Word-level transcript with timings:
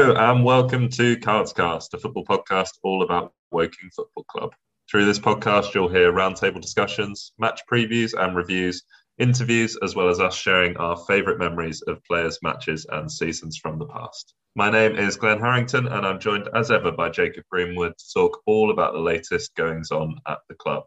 Hello 0.00 0.14
and 0.14 0.42
welcome 0.42 0.88
to 0.88 1.18
Cardscast, 1.18 1.92
a 1.92 1.98
football 1.98 2.24
podcast 2.24 2.70
all 2.82 3.02
about 3.02 3.34
Woking 3.50 3.90
Football 3.94 4.24
Club. 4.24 4.54
Through 4.90 5.04
this 5.04 5.18
podcast, 5.18 5.74
you'll 5.74 5.90
hear 5.90 6.10
roundtable 6.10 6.62
discussions, 6.62 7.32
match 7.38 7.60
previews 7.70 8.14
and 8.18 8.34
reviews, 8.34 8.82
interviews, 9.18 9.76
as 9.82 9.94
well 9.94 10.08
as 10.08 10.18
us 10.18 10.34
sharing 10.34 10.74
our 10.78 10.96
favourite 10.96 11.38
memories 11.38 11.82
of 11.82 12.02
players, 12.04 12.38
matches, 12.40 12.86
and 12.88 13.12
seasons 13.12 13.58
from 13.58 13.78
the 13.78 13.84
past. 13.84 14.32
My 14.56 14.70
name 14.70 14.96
is 14.96 15.16
Glenn 15.16 15.38
Harrington, 15.38 15.86
and 15.86 16.06
I'm 16.06 16.18
joined 16.18 16.48
as 16.54 16.70
ever 16.70 16.92
by 16.92 17.10
Jacob 17.10 17.44
Greenwood 17.50 17.92
to 17.98 18.04
talk 18.14 18.40
all 18.46 18.70
about 18.70 18.94
the 18.94 19.00
latest 19.00 19.54
goings 19.54 19.90
on 19.90 20.16
at 20.26 20.38
the 20.48 20.54
club. 20.54 20.84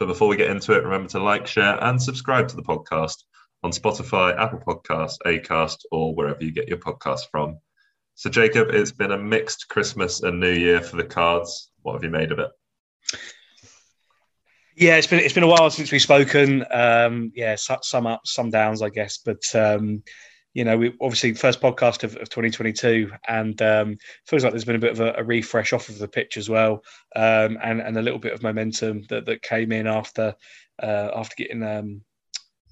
But 0.00 0.06
before 0.06 0.26
we 0.26 0.36
get 0.36 0.50
into 0.50 0.72
it, 0.72 0.82
remember 0.82 1.10
to 1.10 1.22
like, 1.22 1.46
share, 1.46 1.80
and 1.84 2.02
subscribe 2.02 2.48
to 2.48 2.56
the 2.56 2.62
podcast 2.62 3.22
on 3.62 3.70
Spotify, 3.70 4.36
Apple 4.36 4.58
Podcasts, 4.66 5.18
Acast, 5.24 5.84
or 5.92 6.12
wherever 6.12 6.42
you 6.42 6.50
get 6.50 6.66
your 6.66 6.78
podcasts 6.78 7.30
from. 7.30 7.60
So, 8.18 8.28
Jacob, 8.28 8.70
it's 8.70 8.90
been 8.90 9.12
a 9.12 9.16
mixed 9.16 9.68
Christmas 9.68 10.24
and 10.24 10.40
New 10.40 10.50
Year 10.50 10.80
for 10.80 10.96
the 10.96 11.04
cards. 11.04 11.70
What 11.82 11.92
have 11.92 12.02
you 12.02 12.10
made 12.10 12.32
of 12.32 12.40
it? 12.40 12.50
Yeah, 14.76 14.96
it's 14.96 15.06
been 15.06 15.20
it's 15.20 15.34
been 15.34 15.44
a 15.44 15.48
while 15.48 15.70
since 15.70 15.92
we've 15.92 16.02
spoken. 16.02 16.64
Um, 16.72 17.30
yeah, 17.36 17.54
some 17.54 18.08
ups, 18.08 18.34
some 18.34 18.50
downs, 18.50 18.82
I 18.82 18.88
guess. 18.88 19.18
But 19.18 19.44
um, 19.54 20.02
you 20.52 20.64
know, 20.64 20.76
we 20.76 20.96
obviously 21.00 21.32
first 21.34 21.60
podcast 21.60 22.02
of, 22.02 22.16
of 22.16 22.28
2022, 22.28 23.12
and 23.28 23.62
um, 23.62 23.96
feels 24.26 24.42
like 24.42 24.52
there's 24.52 24.64
been 24.64 24.74
a 24.74 24.80
bit 24.80 24.98
of 24.98 25.00
a, 25.00 25.12
a, 25.18 25.22
refresh 25.22 25.72
off 25.72 25.88
of 25.88 26.00
the 26.00 26.08
pitch 26.08 26.36
as 26.36 26.50
well, 26.50 26.82
um, 27.14 27.56
and 27.62 27.80
and 27.80 27.96
a 27.96 28.02
little 28.02 28.18
bit 28.18 28.32
of 28.32 28.42
momentum 28.42 29.04
that, 29.10 29.26
that 29.26 29.42
came 29.42 29.70
in 29.70 29.86
after 29.86 30.34
uh, 30.82 31.10
after 31.14 31.36
getting 31.36 31.62
um, 31.62 32.00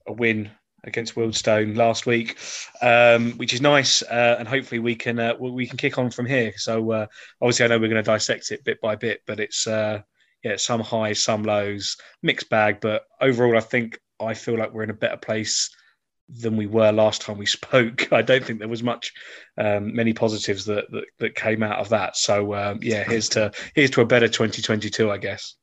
a 0.09 0.13
win 0.13 0.51
against 0.87 1.15
Wealdstone 1.15 1.77
last 1.77 2.07
week, 2.07 2.39
um, 2.81 3.33
which 3.33 3.53
is 3.53 3.61
nice, 3.61 4.03
uh, 4.03 4.37
and 4.39 4.49
hopefully 4.49 4.79
we 4.79 4.95
can 4.95 5.19
uh, 5.19 5.35
we 5.39 5.67
can 5.67 5.77
kick 5.77 5.99
on 5.99 6.11
from 6.11 6.27
here. 6.27 6.53
So 6.57 6.93
uh, 6.93 7.07
obviously, 7.41 7.65
I 7.65 7.69
know 7.69 7.79
we're 7.79 7.89
going 7.89 8.03
to 8.03 8.11
dissect 8.11 8.51
it 8.53 8.65
bit 8.65 8.81
by 8.81 8.97
bit, 8.97 9.23
but 9.27 9.41
it's 9.41 9.67
uh, 9.67 10.03
yeah, 10.43 10.57
some 10.57 10.81
highs, 10.81 11.23
some 11.23 11.43
lows, 11.43 11.97
mixed 12.23 12.49
bag. 12.49 12.81
But 12.81 13.05
overall, 13.21 13.57
I 13.57 13.61
think 13.61 13.99
I 14.21 14.35
feel 14.35 14.57
like 14.57 14.73
we're 14.73 14.85
in 14.85 14.91
a 14.91 14.95
better 14.95 15.17
place 15.17 15.71
than 16.29 16.57
we 16.57 16.67
were 16.67 16.93
last 16.93 17.23
time 17.23 17.39
we 17.39 17.47
spoke. 17.61 18.13
I 18.13 18.23
don't 18.23 18.45
think 18.45 18.59
there 18.59 18.69
was 18.69 18.83
much, 18.83 19.13
um, 19.59 19.95
many 19.95 20.13
positives 20.13 20.65
that, 20.67 20.91
that, 20.91 21.05
that 21.19 21.35
came 21.35 21.63
out 21.63 21.79
of 21.79 21.89
that. 21.91 22.17
So 22.17 22.55
um, 22.55 22.79
yeah, 22.83 23.05
here's 23.05 23.29
to 23.31 23.53
here's 23.75 23.91
to 23.91 24.01
a 24.01 24.07
better 24.07 24.29
2022, 24.29 25.11
I 25.11 25.19
guess. 25.19 25.57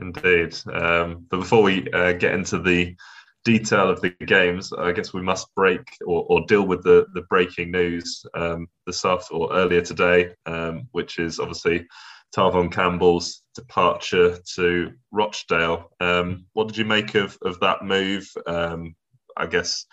Indeed. 0.00 0.56
Um, 0.72 1.26
but 1.28 1.38
before 1.38 1.62
we 1.62 1.90
uh, 1.92 2.12
get 2.12 2.34
into 2.34 2.58
the 2.58 2.94
detail 3.44 3.88
of 3.90 4.00
the 4.00 4.10
games, 4.26 4.72
I 4.72 4.92
guess 4.92 5.12
we 5.12 5.22
must 5.22 5.54
break 5.54 5.80
or, 6.06 6.24
or 6.28 6.44
deal 6.46 6.66
with 6.66 6.82
the, 6.82 7.06
the 7.14 7.22
breaking 7.22 7.70
news 7.70 8.24
um, 8.34 8.68
this 8.86 9.04
or 9.04 9.52
earlier 9.52 9.80
today, 9.80 10.34
um, 10.46 10.88
which 10.92 11.18
is 11.18 11.38
obviously 11.38 11.86
Tahvon 12.36 12.70
Campbell's 12.70 13.42
departure 13.54 14.38
to 14.54 14.92
Rochdale. 15.10 15.90
Um, 16.00 16.46
what 16.52 16.68
did 16.68 16.76
you 16.76 16.84
make 16.84 17.14
of, 17.14 17.38
of 17.42 17.58
that 17.60 17.84
move? 17.84 18.28
Um, 18.46 18.94
I 19.36 19.46
guess 19.46 19.86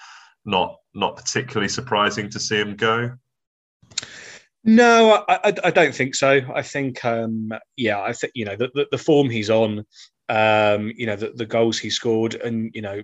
not 0.45 0.77
not 0.93 1.15
particularly 1.15 1.69
surprising 1.69 2.29
to 2.29 2.39
see 2.39 2.57
him 2.57 2.75
go. 2.75 3.11
No, 4.63 5.23
I, 5.27 5.35
I, 5.35 5.53
I 5.65 5.71
don't 5.71 5.93
think 5.93 6.15
so. 6.15 6.41
I 6.53 6.63
think, 6.63 7.05
um, 7.05 7.51
yeah, 7.77 8.01
I 8.01 8.13
think 8.13 8.33
you 8.35 8.45
know 8.45 8.55
the, 8.55 8.71
the, 8.73 8.87
the 8.91 8.97
form 8.97 9.29
he's 9.29 9.49
on, 9.49 9.85
um, 10.29 10.91
you 10.95 11.05
know, 11.05 11.15
the, 11.15 11.31
the 11.35 11.45
goals 11.45 11.77
he 11.77 11.89
scored, 11.89 12.35
and 12.35 12.71
you 12.73 12.81
know, 12.81 13.01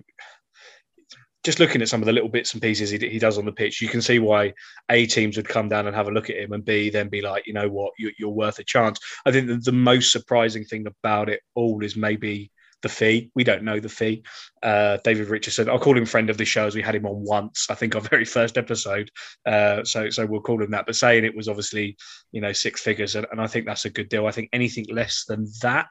just 1.44 1.58
looking 1.58 1.82
at 1.82 1.88
some 1.88 2.00
of 2.00 2.06
the 2.06 2.12
little 2.12 2.28
bits 2.28 2.52
and 2.52 2.62
pieces 2.62 2.90
he, 2.90 2.98
he, 2.98 3.18
does 3.18 3.36
on 3.36 3.44
the 3.44 3.52
pitch, 3.52 3.80
you 3.80 3.88
can 3.88 4.00
see 4.00 4.18
why 4.18 4.52
A 4.90 5.06
teams 5.06 5.36
would 5.36 5.48
come 5.48 5.68
down 5.68 5.86
and 5.86 5.96
have 5.96 6.08
a 6.08 6.12
look 6.12 6.30
at 6.30 6.36
him, 6.36 6.52
and 6.52 6.64
B 6.64 6.90
then 6.90 7.08
be 7.08 7.20
like, 7.20 7.46
you 7.46 7.52
know 7.52 7.68
what, 7.68 7.92
you, 7.98 8.12
are 8.28 8.30
worth 8.30 8.58
a 8.58 8.64
chance. 8.64 8.98
I 9.26 9.32
think 9.32 9.48
the, 9.48 9.56
the, 9.56 9.72
most 9.72 10.12
surprising 10.12 10.64
thing 10.64 10.86
about 10.86 11.28
it 11.28 11.40
all 11.54 11.82
is 11.84 11.96
maybe 11.96 12.50
the 12.82 12.88
fee. 12.88 13.30
We 13.34 13.44
don't 13.44 13.64
know 13.64 13.80
the 13.80 13.88
fee. 13.88 14.24
Uh, 14.62 14.98
David 15.02 15.28
Richardson, 15.28 15.68
I'll 15.68 15.78
call 15.78 15.96
him 15.96 16.06
friend 16.06 16.30
of 16.30 16.36
the 16.36 16.44
show 16.44 16.66
as 16.66 16.74
we 16.74 16.82
had 16.82 16.94
him 16.94 17.06
on 17.06 17.24
once. 17.24 17.66
I 17.70 17.74
think 17.74 17.94
our 17.94 18.00
very 18.10 18.24
first 18.24 18.58
episode. 18.58 19.10
Uh, 19.46 19.84
so 19.84 20.10
so 20.10 20.26
we'll 20.26 20.40
call 20.40 20.62
him 20.62 20.70
that. 20.72 20.86
But 20.86 20.96
saying 20.96 21.24
it 21.24 21.36
was 21.36 21.48
obviously 21.48 21.96
you 22.30 22.40
know 22.40 22.52
six 22.52 22.80
figures, 22.82 23.16
and, 23.16 23.26
and 23.30 23.40
I 23.40 23.46
think 23.46 23.66
that's 23.66 23.84
a 23.84 23.90
good 23.90 24.08
deal. 24.08 24.26
I 24.26 24.32
think 24.32 24.50
anything 24.52 24.86
less 24.90 25.24
than 25.26 25.48
that, 25.62 25.86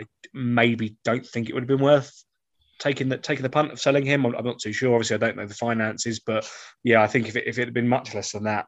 I 0.00 0.04
maybe 0.34 0.96
don't 1.04 1.26
think 1.26 1.48
it 1.48 1.54
would 1.54 1.62
have 1.62 1.68
been 1.68 1.84
worth 1.84 2.12
taking 2.78 3.08
the 3.08 3.18
taking 3.18 3.42
the 3.42 3.50
punt 3.50 3.72
of 3.72 3.80
selling 3.80 4.04
him. 4.04 4.24
I'm, 4.26 4.44
not 4.44 4.58
too 4.58 4.72
sure. 4.72 4.94
Obviously, 4.94 5.14
I 5.14 5.18
don't 5.18 5.36
know 5.36 5.46
the 5.46 5.54
finances, 5.54 6.20
but 6.20 6.48
yeah, 6.84 7.02
I 7.02 7.06
think 7.06 7.28
if 7.28 7.36
it, 7.36 7.44
if 7.46 7.58
it 7.58 7.66
had 7.66 7.74
been 7.74 7.88
much 7.88 8.14
less 8.14 8.32
than 8.32 8.44
that, 8.44 8.66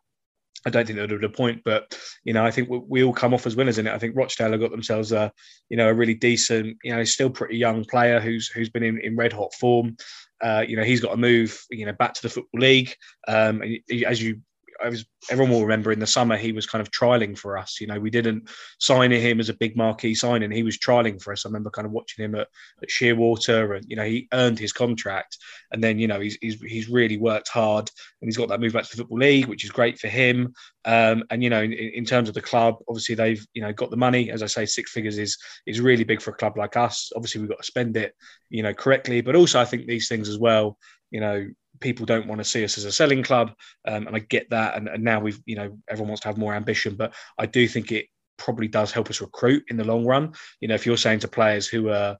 I 0.66 0.70
don't 0.70 0.86
think 0.86 0.96
there 0.96 1.04
would 1.04 1.10
have 1.10 1.20
been 1.20 1.30
a 1.30 1.32
point. 1.32 1.62
But 1.64 1.98
you 2.24 2.32
know, 2.32 2.44
I 2.44 2.50
think 2.50 2.68
we, 2.68 2.78
we 2.78 3.02
all 3.04 3.12
come 3.12 3.34
off 3.34 3.46
as 3.46 3.56
winners 3.56 3.78
in 3.78 3.86
it. 3.86 3.92
I 3.92 3.98
think 3.98 4.16
Rochdale 4.16 4.52
have 4.52 4.60
got 4.60 4.70
themselves 4.70 5.12
a 5.12 5.32
you 5.68 5.76
know 5.76 5.88
a 5.88 5.94
really 5.94 6.14
decent, 6.14 6.76
you 6.82 6.94
know, 6.94 7.04
still 7.04 7.30
pretty 7.30 7.56
young 7.56 7.84
player 7.84 8.20
who's 8.20 8.48
who's 8.48 8.70
been 8.70 8.82
in, 8.82 9.00
in 9.00 9.16
red 9.16 9.32
hot 9.32 9.52
form. 9.54 9.96
Uh, 10.40 10.64
you 10.66 10.76
know, 10.76 10.84
he's 10.84 11.00
got 11.00 11.10
to 11.10 11.16
move, 11.16 11.60
you 11.70 11.84
know, 11.84 11.92
back 11.92 12.14
to 12.14 12.22
the 12.22 12.28
football 12.28 12.60
league. 12.60 12.94
Um, 13.26 13.60
as 14.06 14.22
you 14.22 14.40
I 14.82 14.88
was 14.88 15.04
everyone 15.30 15.52
will 15.52 15.62
remember 15.62 15.92
in 15.92 15.98
the 15.98 16.06
summer 16.06 16.36
he 16.36 16.52
was 16.52 16.66
kind 16.66 16.80
of 16.80 16.90
trialing 16.90 17.36
for 17.36 17.58
us. 17.58 17.80
You 17.80 17.86
know, 17.86 17.98
we 17.98 18.10
didn't 18.10 18.48
sign 18.78 19.10
him 19.10 19.40
as 19.40 19.48
a 19.48 19.54
big 19.54 19.76
marquee 19.76 20.14
signing. 20.14 20.50
He 20.50 20.62
was 20.62 20.78
trialing 20.78 21.20
for 21.20 21.32
us. 21.32 21.44
I 21.44 21.48
remember 21.48 21.70
kind 21.70 21.86
of 21.86 21.92
watching 21.92 22.24
him 22.24 22.34
at, 22.34 22.48
at 22.82 22.88
Shearwater, 22.88 23.76
and 23.76 23.84
you 23.88 23.96
know 23.96 24.04
he 24.04 24.28
earned 24.32 24.58
his 24.58 24.72
contract, 24.72 25.36
and 25.72 25.82
then 25.82 25.98
you 25.98 26.06
know 26.06 26.20
he's, 26.20 26.38
he's 26.40 26.60
he's 26.62 26.88
really 26.88 27.16
worked 27.16 27.48
hard, 27.48 27.90
and 28.20 28.28
he's 28.28 28.36
got 28.36 28.48
that 28.48 28.60
move 28.60 28.72
back 28.72 28.84
to 28.84 28.90
the 28.90 29.02
football 29.02 29.18
league, 29.18 29.46
which 29.46 29.64
is 29.64 29.70
great 29.70 29.98
for 29.98 30.08
him. 30.08 30.52
Um, 30.84 31.24
and 31.30 31.42
you 31.42 31.50
know, 31.50 31.62
in, 31.62 31.72
in, 31.72 32.04
terms 32.04 32.28
of 32.28 32.34
the 32.34 32.40
club, 32.40 32.76
obviously 32.88 33.14
they've 33.14 33.44
you 33.52 33.62
know 33.62 33.72
got 33.72 33.90
the 33.90 33.96
money. 33.96 34.30
As 34.30 34.42
I 34.42 34.46
say, 34.46 34.64
six 34.64 34.92
figures 34.92 35.18
is 35.18 35.36
is 35.66 35.80
really 35.80 36.04
big 36.04 36.22
for 36.22 36.30
a 36.30 36.36
club 36.36 36.56
like 36.56 36.76
us. 36.76 37.10
Obviously, 37.14 37.40
we've 37.40 37.50
got 37.50 37.58
to 37.58 37.64
spend 37.64 37.96
it, 37.96 38.14
you 38.48 38.62
know, 38.62 38.74
correctly, 38.74 39.20
but 39.20 39.36
also 39.36 39.60
I 39.60 39.64
think 39.64 39.86
these 39.86 40.08
things 40.08 40.28
as 40.28 40.38
well. 40.38 40.78
You 41.10 41.20
know, 41.20 41.48
people 41.80 42.06
don't 42.06 42.26
want 42.26 42.40
to 42.40 42.44
see 42.44 42.64
us 42.64 42.78
as 42.78 42.84
a 42.84 42.92
selling 42.92 43.22
club, 43.22 43.52
um, 43.86 44.06
and 44.06 44.16
I 44.16 44.20
get 44.20 44.50
that. 44.50 44.76
And, 44.76 44.88
and, 44.88 45.02
now 45.02 45.20
we've, 45.20 45.40
you 45.46 45.56
know, 45.56 45.78
everyone 45.88 46.08
wants 46.08 46.22
to 46.22 46.28
have 46.28 46.38
more 46.38 46.54
ambition, 46.54 46.96
but 46.96 47.14
I 47.38 47.46
do 47.46 47.66
think 47.68 47.92
it 47.92 48.06
probably 48.36 48.68
does 48.68 48.92
help 48.92 49.10
us 49.10 49.20
recruit 49.20 49.64
in 49.68 49.76
the 49.76 49.84
long 49.84 50.04
run. 50.04 50.32
You 50.60 50.68
know, 50.68 50.74
if 50.74 50.86
you're 50.86 50.96
saying 50.96 51.20
to 51.20 51.28
players 51.28 51.66
who 51.66 51.90
are 51.90 52.16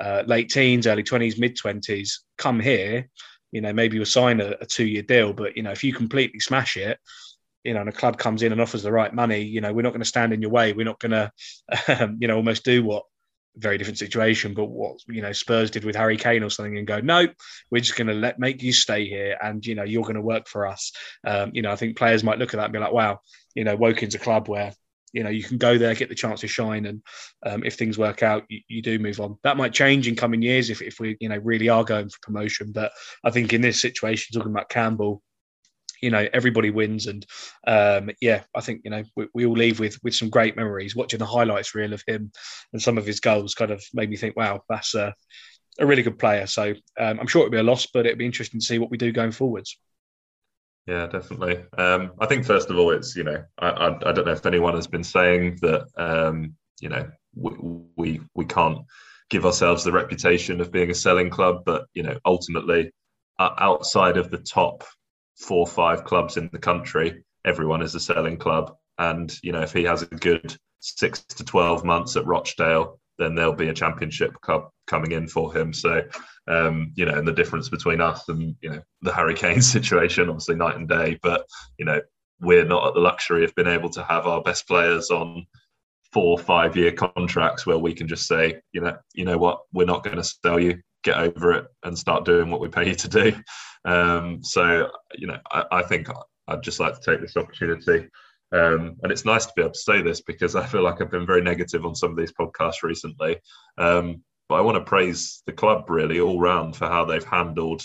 uh, 0.00 0.22
late 0.26 0.50
teens, 0.50 0.86
early 0.86 1.02
twenties, 1.02 1.38
mid 1.38 1.56
twenties, 1.56 2.22
come 2.38 2.60
here, 2.60 3.08
you 3.52 3.60
know, 3.60 3.72
maybe 3.72 3.96
you'll 3.96 4.06
sign 4.06 4.40
a, 4.40 4.56
a 4.60 4.66
two 4.66 4.86
year 4.86 5.02
deal, 5.02 5.32
but 5.32 5.56
you 5.56 5.62
know, 5.62 5.72
if 5.72 5.84
you 5.84 5.92
completely 5.92 6.40
smash 6.40 6.76
it. 6.76 6.98
You 7.64 7.74
know, 7.74 7.80
and 7.80 7.88
a 7.88 7.92
club 7.92 8.16
comes 8.16 8.44
in 8.44 8.52
and 8.52 8.60
offers 8.60 8.84
the 8.84 8.92
right 8.92 9.12
money. 9.12 9.40
You 9.40 9.60
know, 9.60 9.72
we're 9.72 9.82
not 9.82 9.90
going 9.90 9.98
to 9.98 10.04
stand 10.04 10.32
in 10.32 10.40
your 10.40 10.52
way. 10.52 10.72
We're 10.72 10.84
not 10.84 11.00
going 11.00 11.10
to, 11.10 11.32
um, 12.00 12.16
you 12.20 12.28
know, 12.28 12.36
almost 12.36 12.64
do 12.64 12.84
what 12.84 13.02
very 13.56 13.78
different 13.78 13.98
situation. 13.98 14.54
But 14.54 14.66
what 14.66 14.98
you 15.08 15.22
know 15.22 15.32
Spurs 15.32 15.70
did 15.70 15.84
with 15.84 15.96
Harry 15.96 16.16
Kane 16.16 16.42
or 16.42 16.50
something, 16.50 16.78
and 16.78 16.86
go, 16.86 17.00
no, 17.00 17.26
we're 17.70 17.80
just 17.80 17.96
going 17.96 18.08
to 18.08 18.14
let 18.14 18.38
make 18.38 18.62
you 18.62 18.72
stay 18.72 19.06
here, 19.06 19.36
and 19.42 19.64
you 19.64 19.74
know 19.74 19.84
you're 19.84 20.02
going 20.02 20.14
to 20.16 20.22
work 20.22 20.48
for 20.48 20.66
us. 20.66 20.92
Um, 21.26 21.50
you 21.54 21.62
know, 21.62 21.72
I 21.72 21.76
think 21.76 21.96
players 21.96 22.24
might 22.24 22.38
look 22.38 22.54
at 22.54 22.58
that 22.58 22.64
and 22.64 22.72
be 22.72 22.78
like, 22.78 22.92
wow, 22.92 23.20
you 23.54 23.64
know, 23.64 23.76
Woking's 23.76 24.14
a 24.14 24.18
club 24.18 24.48
where 24.48 24.72
you 25.12 25.22
know 25.22 25.30
you 25.30 25.42
can 25.42 25.58
go 25.58 25.78
there, 25.78 25.94
get 25.94 26.08
the 26.08 26.14
chance 26.14 26.40
to 26.40 26.48
shine, 26.48 26.86
and 26.86 27.02
um, 27.44 27.64
if 27.64 27.74
things 27.74 27.98
work 27.98 28.22
out, 28.22 28.44
you, 28.48 28.60
you, 28.68 28.82
do 28.82 28.98
move 28.98 29.20
on. 29.20 29.38
That 29.42 29.56
might 29.56 29.72
change 29.72 30.08
in 30.08 30.16
coming 30.16 30.42
years 30.42 30.70
if 30.70 30.82
if 30.82 31.00
we 31.00 31.16
you 31.20 31.28
know 31.28 31.38
really 31.38 31.68
are 31.68 31.84
going 31.84 32.08
for 32.08 32.18
promotion. 32.22 32.72
But 32.72 32.92
I 33.24 33.30
think 33.30 33.52
in 33.52 33.60
this 33.60 33.80
situation, 33.80 34.34
talking 34.34 34.52
about 34.52 34.68
Campbell 34.68 35.22
you 36.02 36.10
know 36.10 36.26
everybody 36.32 36.70
wins. 36.70 37.06
And 37.06 37.26
um, 37.66 38.10
yeah 38.20 38.42
i 38.54 38.60
think 38.60 38.82
you 38.84 38.90
know 38.90 39.04
we, 39.14 39.28
we, 39.34 39.46
all 39.46 39.54
leave 39.54 39.80
with 39.80 39.98
with 40.02 40.14
some 40.14 40.30
great 40.30 40.56
memories. 40.56 40.96
Watching 40.96 41.18
the 41.18 41.26
highlights 41.26 41.74
reel 41.74 41.92
of 41.92 42.02
him 42.06 42.30
and 42.72 42.82
some 42.82 42.98
of 42.98 43.06
his 43.06 43.20
goals 43.20 43.54
kind 43.54 43.70
of 43.70 43.82
made 43.94 44.10
me 44.10 44.16
think 44.16 44.36
wow 44.36 44.62
that's 44.68 44.94
a, 44.94 45.14
a 45.78 45.86
really 45.86 46.02
good 46.02 46.18
player. 46.18 46.46
So 46.46 46.74
um, 46.98 47.20
i'm 47.20 47.26
sure 47.26 47.42
it'll 47.42 47.52
be 47.52 47.58
a 47.58 47.62
loss 47.62 47.86
but 47.86 48.06
it'll 48.06 48.18
be 48.18 48.26
interesting 48.26 48.60
to 48.60 48.66
see 48.66 48.78
what 48.78 48.90
we 48.90 48.98
do 48.98 49.12
going 49.12 49.32
forwards. 49.32 49.78
Yeah 50.86 51.06
definitely. 51.06 51.64
Um, 51.76 52.12
i 52.20 52.26
think 52.26 52.44
first 52.44 52.70
of 52.70 52.78
all 52.78 52.90
it's 52.90 53.16
you 53.16 53.24
know 53.24 53.42
I, 53.58 53.68
I, 53.68 53.86
I, 54.08 54.12
don't 54.12 54.26
know 54.26 54.32
if 54.32 54.46
anyone 54.46 54.74
has 54.74 54.86
been 54.86 55.04
saying 55.04 55.58
that 55.62 55.86
um, 55.96 56.54
you 56.80 56.88
know 56.88 57.08
we, 57.34 57.84
we 57.96 58.20
we 58.34 58.44
can't 58.44 58.78
give 59.28 59.44
ourselves 59.44 59.82
the 59.82 59.92
reputation 59.92 60.60
of 60.60 60.70
being 60.70 60.90
a 60.90 60.94
selling 60.94 61.30
club 61.30 61.62
but 61.64 61.86
you 61.94 62.02
know 62.02 62.18
ultimately 62.24 62.92
outside 63.38 64.16
of 64.16 64.30
the 64.30 64.38
top 64.38 64.84
four 65.38 65.60
or 65.60 65.66
five 65.66 66.04
clubs 66.04 66.36
in 66.36 66.48
the 66.52 66.58
country, 66.58 67.24
everyone 67.44 67.82
is 67.82 67.94
a 67.94 68.00
selling 68.00 68.36
club. 68.36 68.74
And, 68.98 69.32
you 69.42 69.52
know, 69.52 69.62
if 69.62 69.72
he 69.72 69.84
has 69.84 70.02
a 70.02 70.06
good 70.06 70.56
six 70.80 71.22
to 71.24 71.44
12 71.44 71.84
months 71.84 72.16
at 72.16 72.26
Rochdale, 72.26 72.98
then 73.18 73.34
there'll 73.34 73.54
be 73.54 73.68
a 73.68 73.74
championship 73.74 74.38
club 74.40 74.68
coming 74.86 75.12
in 75.12 75.26
for 75.26 75.54
him. 75.54 75.72
So, 75.72 76.02
um, 76.48 76.92
you 76.94 77.04
know, 77.04 77.14
and 77.14 77.26
the 77.26 77.32
difference 77.32 77.68
between 77.68 78.00
us 78.00 78.28
and, 78.28 78.54
you 78.60 78.70
know, 78.70 78.80
the 79.02 79.12
Harry 79.12 79.34
Kane 79.34 79.62
situation, 79.62 80.28
obviously 80.28 80.54
night 80.54 80.76
and 80.76 80.88
day, 80.88 81.18
but, 81.22 81.46
you 81.78 81.84
know, 81.84 82.00
we're 82.40 82.64
not 82.64 82.88
at 82.88 82.94
the 82.94 83.00
luxury 83.00 83.44
of 83.44 83.54
being 83.54 83.68
able 83.68 83.88
to 83.90 84.02
have 84.02 84.26
our 84.26 84.42
best 84.42 84.66
players 84.68 85.10
on 85.10 85.46
four, 86.12 86.38
five 86.38 86.76
year 86.76 86.92
contracts 86.92 87.66
where 87.66 87.78
we 87.78 87.94
can 87.94 88.08
just 88.08 88.26
say, 88.26 88.60
you 88.72 88.80
know, 88.80 88.96
you 89.14 89.24
know 89.24 89.38
what, 89.38 89.60
we're 89.72 89.86
not 89.86 90.04
going 90.04 90.16
to 90.16 90.24
sell 90.24 90.60
you 90.60 90.80
get 91.06 91.18
over 91.18 91.52
it 91.52 91.66
and 91.84 91.96
start 91.96 92.24
doing 92.24 92.50
what 92.50 92.60
we 92.60 92.68
pay 92.68 92.88
you 92.88 92.94
to 92.94 93.08
do. 93.08 93.32
Um, 93.86 94.42
so, 94.42 94.90
you 95.14 95.28
know, 95.28 95.38
I, 95.50 95.64
I, 95.70 95.82
think 95.82 96.08
I'd 96.48 96.62
just 96.62 96.80
like 96.80 97.00
to 97.00 97.10
take 97.10 97.20
this 97.20 97.36
opportunity 97.36 98.08
Um, 98.52 98.96
and 99.02 99.10
it's 99.10 99.24
nice 99.24 99.46
to 99.46 99.52
be 99.56 99.62
able 99.62 99.72
to 99.72 99.78
say 99.78 100.02
this 100.02 100.20
because 100.20 100.54
I 100.54 100.66
feel 100.66 100.82
like 100.82 101.00
I've 101.00 101.10
been 101.10 101.26
very 101.26 101.42
negative 101.42 101.84
on 101.84 101.94
some 101.94 102.10
of 102.10 102.16
these 102.16 102.32
podcasts 102.32 102.82
recently. 102.82 103.36
Um, 103.78 104.22
but 104.48 104.56
I 104.56 104.60
want 104.60 104.76
to 104.76 104.84
praise 104.84 105.42
the 105.46 105.52
club 105.52 105.88
really 105.88 106.20
all 106.20 106.40
round 106.40 106.76
for 106.76 106.86
how 106.86 107.04
they've 107.04 107.24
handled 107.24 107.82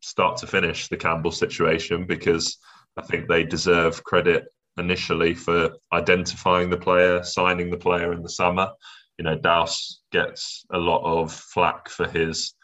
start 0.00 0.36
to 0.38 0.46
finish 0.46 0.88
the 0.88 0.96
Campbell 0.96 1.30
situation 1.30 2.06
because 2.06 2.58
I 2.96 3.02
think 3.02 3.28
they 3.28 3.44
deserve 3.44 4.04
credit 4.04 4.44
initially 4.76 5.34
for 5.34 5.70
identifying 5.92 6.70
the 6.70 6.76
player, 6.76 7.22
signing 7.22 7.70
the 7.70 7.76
player 7.76 8.12
in 8.12 8.22
the 8.22 8.28
summer. 8.28 8.70
You 9.18 9.24
know, 9.24 9.38
Douse 9.38 10.00
gets 10.10 10.64
a 10.72 10.78
lot 10.78 11.02
of 11.04 11.32
flack 11.32 11.88
for 11.88 12.08
his 12.08 12.54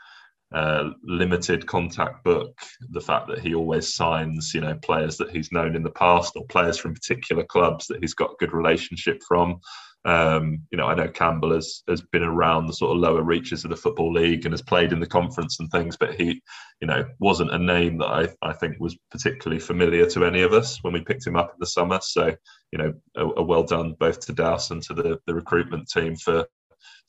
limited 1.03 1.67
contact 1.67 2.25
book, 2.25 2.59
the 2.91 3.01
fact 3.01 3.29
that 3.29 3.41
he 3.41 3.55
always 3.55 3.95
signs, 3.95 4.53
you 4.55 4.61
know, 4.61 4.75
players 4.83 5.17
that 5.19 5.31
he's 5.31 5.53
known 5.53 5.77
in 5.77 5.83
the 5.83 5.91
past 5.91 6.35
or 6.37 6.45
players 6.47 6.79
from 6.79 6.95
particular 6.95 7.45
clubs 7.45 7.87
that 7.87 8.01
he's 8.01 8.15
got 8.15 8.33
a 8.33 8.37
good 8.39 8.53
relationship 8.53 9.21
from. 9.27 9.61
Um, 10.07 10.63
you 10.71 10.79
know, 10.79 10.87
I 10.87 10.95
know 10.95 11.09
Campbell 11.09 11.53
has 11.53 11.83
has 11.87 12.01
been 12.01 12.23
around 12.23 12.67
the 12.67 12.73
sort 12.73 12.93
of 12.93 13.03
lower 13.03 13.23
reaches 13.23 13.65
of 13.65 13.71
the 13.71 13.77
football 13.77 14.13
league 14.13 14.47
and 14.47 14.53
has 14.53 14.63
played 14.63 14.93
in 14.93 15.01
the 15.01 15.07
conference 15.07 15.61
and 15.61 15.71
things, 15.71 15.97
but 15.99 16.15
he, 16.15 16.43
you 16.81 16.89
know, 16.89 17.05
wasn't 17.19 17.53
a 17.53 17.59
name 17.59 17.99
that 17.99 18.07
I, 18.07 18.29
I 18.41 18.55
think 18.55 18.81
was 18.81 18.97
particularly 19.11 19.61
familiar 19.61 20.07
to 20.07 20.25
any 20.25 20.41
of 20.41 20.55
us 20.55 20.83
when 20.83 20.95
we 20.95 21.03
picked 21.03 21.27
him 21.27 21.37
up 21.37 21.51
in 21.51 21.57
the 21.61 21.67
summer. 21.67 21.99
So, 22.03 22.35
you 22.73 22.79
know, 22.79 22.95
a, 23.15 23.27
a 23.27 23.43
well 23.43 23.63
done 23.63 23.95
both 24.01 24.21
to 24.21 24.33
Douse 24.33 24.71
and 24.71 24.83
to 24.85 24.95
the 24.95 25.19
the 25.27 25.35
recruitment 25.35 25.89
team 25.91 26.17
for 26.17 26.47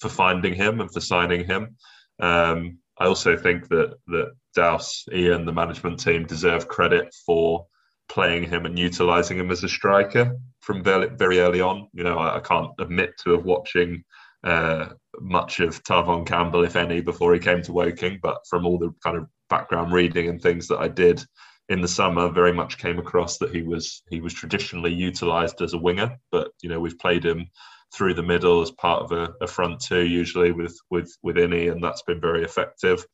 for 0.02 0.10
finding 0.10 0.54
him 0.54 0.82
and 0.82 0.92
for 0.92 1.00
signing 1.00 1.46
him. 1.46 1.78
Um, 2.20 2.80
I 3.02 3.08
also 3.08 3.36
think 3.36 3.68
that 3.70 3.96
that 4.10 4.32
Douse, 4.54 5.06
Ian, 5.12 5.46
the 5.46 5.52
management 5.52 6.00
team 6.00 6.24
deserve 6.28 6.68
credit 6.68 7.12
for 7.26 7.66
playing 8.08 8.44
him 8.44 8.68
and 8.68 8.78
utilising 8.78 9.40
him 9.40 9.50
as 9.50 9.64
a 9.64 9.70
striker 9.70 10.38
from 10.60 10.84
very, 10.84 11.10
very 11.10 11.40
early 11.40 11.62
on. 11.62 11.88
You 11.94 12.04
know, 12.04 12.20
I, 12.20 12.38
I 12.38 12.40
can't 12.42 12.70
admit 12.80 13.14
to 13.24 13.32
have 13.32 13.44
watching 13.44 14.04
uh, 14.44 14.90
much 15.20 15.62
of 15.62 15.82
Tahvon 15.84 16.28
Campbell, 16.28 16.64
if 16.64 16.76
any, 16.76 17.02
before 17.02 17.34
he 17.34 17.40
came 17.40 17.64
to 17.64 17.74
Woking, 17.74 18.20
but 18.22 18.38
from 18.48 18.68
all 18.68 18.78
the 18.78 18.92
kind 19.04 19.18
of 19.18 19.26
background 19.50 19.94
reading 19.94 20.30
and 20.30 20.40
things 20.40 20.68
that 20.68 20.78
I 20.78 20.88
did 20.88 21.24
in 21.70 21.82
the 21.82 21.88
summer, 21.88 22.30
very 22.30 22.54
much 22.54 22.78
came 22.78 23.00
across 23.00 23.40
that 23.40 23.56
he 23.56 23.64
was 23.64 24.04
he 24.12 24.22
was 24.22 24.34
traditionally 24.34 24.94
utilised 24.94 25.62
as 25.62 25.74
a 25.74 25.80
winger. 25.80 26.16
But 26.32 26.52
you 26.62 26.70
know, 26.70 26.80
we've 26.80 27.00
played 27.00 27.26
him 27.26 27.48
through 27.94 28.14
the 28.14 28.24
middle 28.24 28.62
as 28.62 28.72
part 28.72 29.04
of 29.04 29.12
a, 29.12 29.34
a 29.42 29.48
front 29.48 29.82
two, 29.82 30.06
usually 30.06 30.52
with 30.52 30.78
with 30.90 31.16
with 31.22 31.38
Inny, 31.38 31.68
and 31.68 31.84
that's 31.84 32.04
been 32.04 32.22
very 32.22 32.44
effective. 32.44 33.06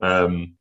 Um, 0.00 0.54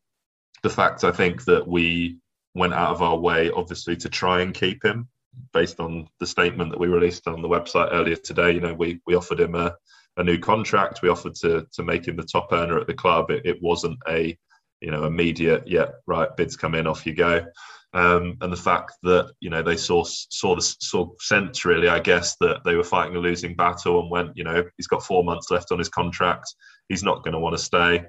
the 0.64 0.70
fact 0.70 1.04
I 1.04 1.12
think 1.12 1.46
that 1.46 1.68
we 1.68 2.20
went 2.56 2.74
out 2.74 2.92
of 2.92 3.02
our 3.02 3.18
way, 3.18 3.52
obviously, 3.52 3.96
to 3.98 4.10
try 4.10 4.42
and 4.42 4.54
keep 4.54 4.84
him, 4.84 5.08
based 5.54 5.80
on 5.80 6.08
the 6.20 6.28
statement 6.28 6.72
that 6.72 6.80
we 6.80 6.88
released 6.88 7.28
on 7.28 7.42
the 7.42 7.50
website 7.50 7.90
earlier 7.92 8.16
today. 8.16 8.52
You 8.52 8.62
know, 8.62 8.74
we 8.74 9.02
we 9.06 9.16
offered 9.16 9.40
him 9.40 9.56
a, 9.56 9.76
a 10.18 10.24
new 10.24 10.40
contract. 10.40 11.02
We 11.02 11.10
offered 11.10 11.36
to 11.36 11.68
to 11.74 11.84
make 11.84 12.08
him 12.08 12.16
the 12.16 12.24
top 12.24 12.50
earner 12.52 12.80
at 12.80 12.88
the 12.88 12.94
club. 12.94 13.32
It, 13.32 13.46
it 13.46 13.62
wasn't 13.62 14.00
a 14.08 14.38
you 14.82 14.92
know 14.92 15.06
immediate. 15.06 15.68
Yeah, 15.68 15.88
right. 16.06 16.36
Bids 16.36 16.56
come 16.56 16.76
in, 16.76 16.88
off 16.88 17.06
you 17.06 17.14
go 17.14 17.46
um, 17.94 18.38
and 18.42 18.52
the 18.52 18.58
fact 18.58 18.94
that 19.04 19.32
you 19.40 19.50
know 19.50 19.62
they 19.62 19.78
saw 19.78 20.04
saw 20.06 20.56
the 20.56 20.62
saw 20.62 21.10
sense 21.20 21.66
really, 21.66 21.88
I 21.88 22.00
guess, 22.00 22.36
that 22.42 22.64
they 22.66 22.76
were 22.76 22.84
fighting 22.84 23.16
a 23.16 23.20
losing 23.20 23.56
battle 23.56 24.02
and 24.02 24.12
went, 24.12 24.32
you 24.36 24.44
know, 24.44 24.64
he's 24.78 24.88
got 24.88 25.04
four 25.04 25.24
months 25.24 25.50
left 25.50 25.72
on 25.72 25.80
his 25.80 25.90
contract, 25.90 26.54
he's 26.90 27.04
not 27.04 27.24
going 27.24 27.34
to 27.34 27.40
want 27.40 27.58
to 27.58 27.64
stay. 27.64 28.06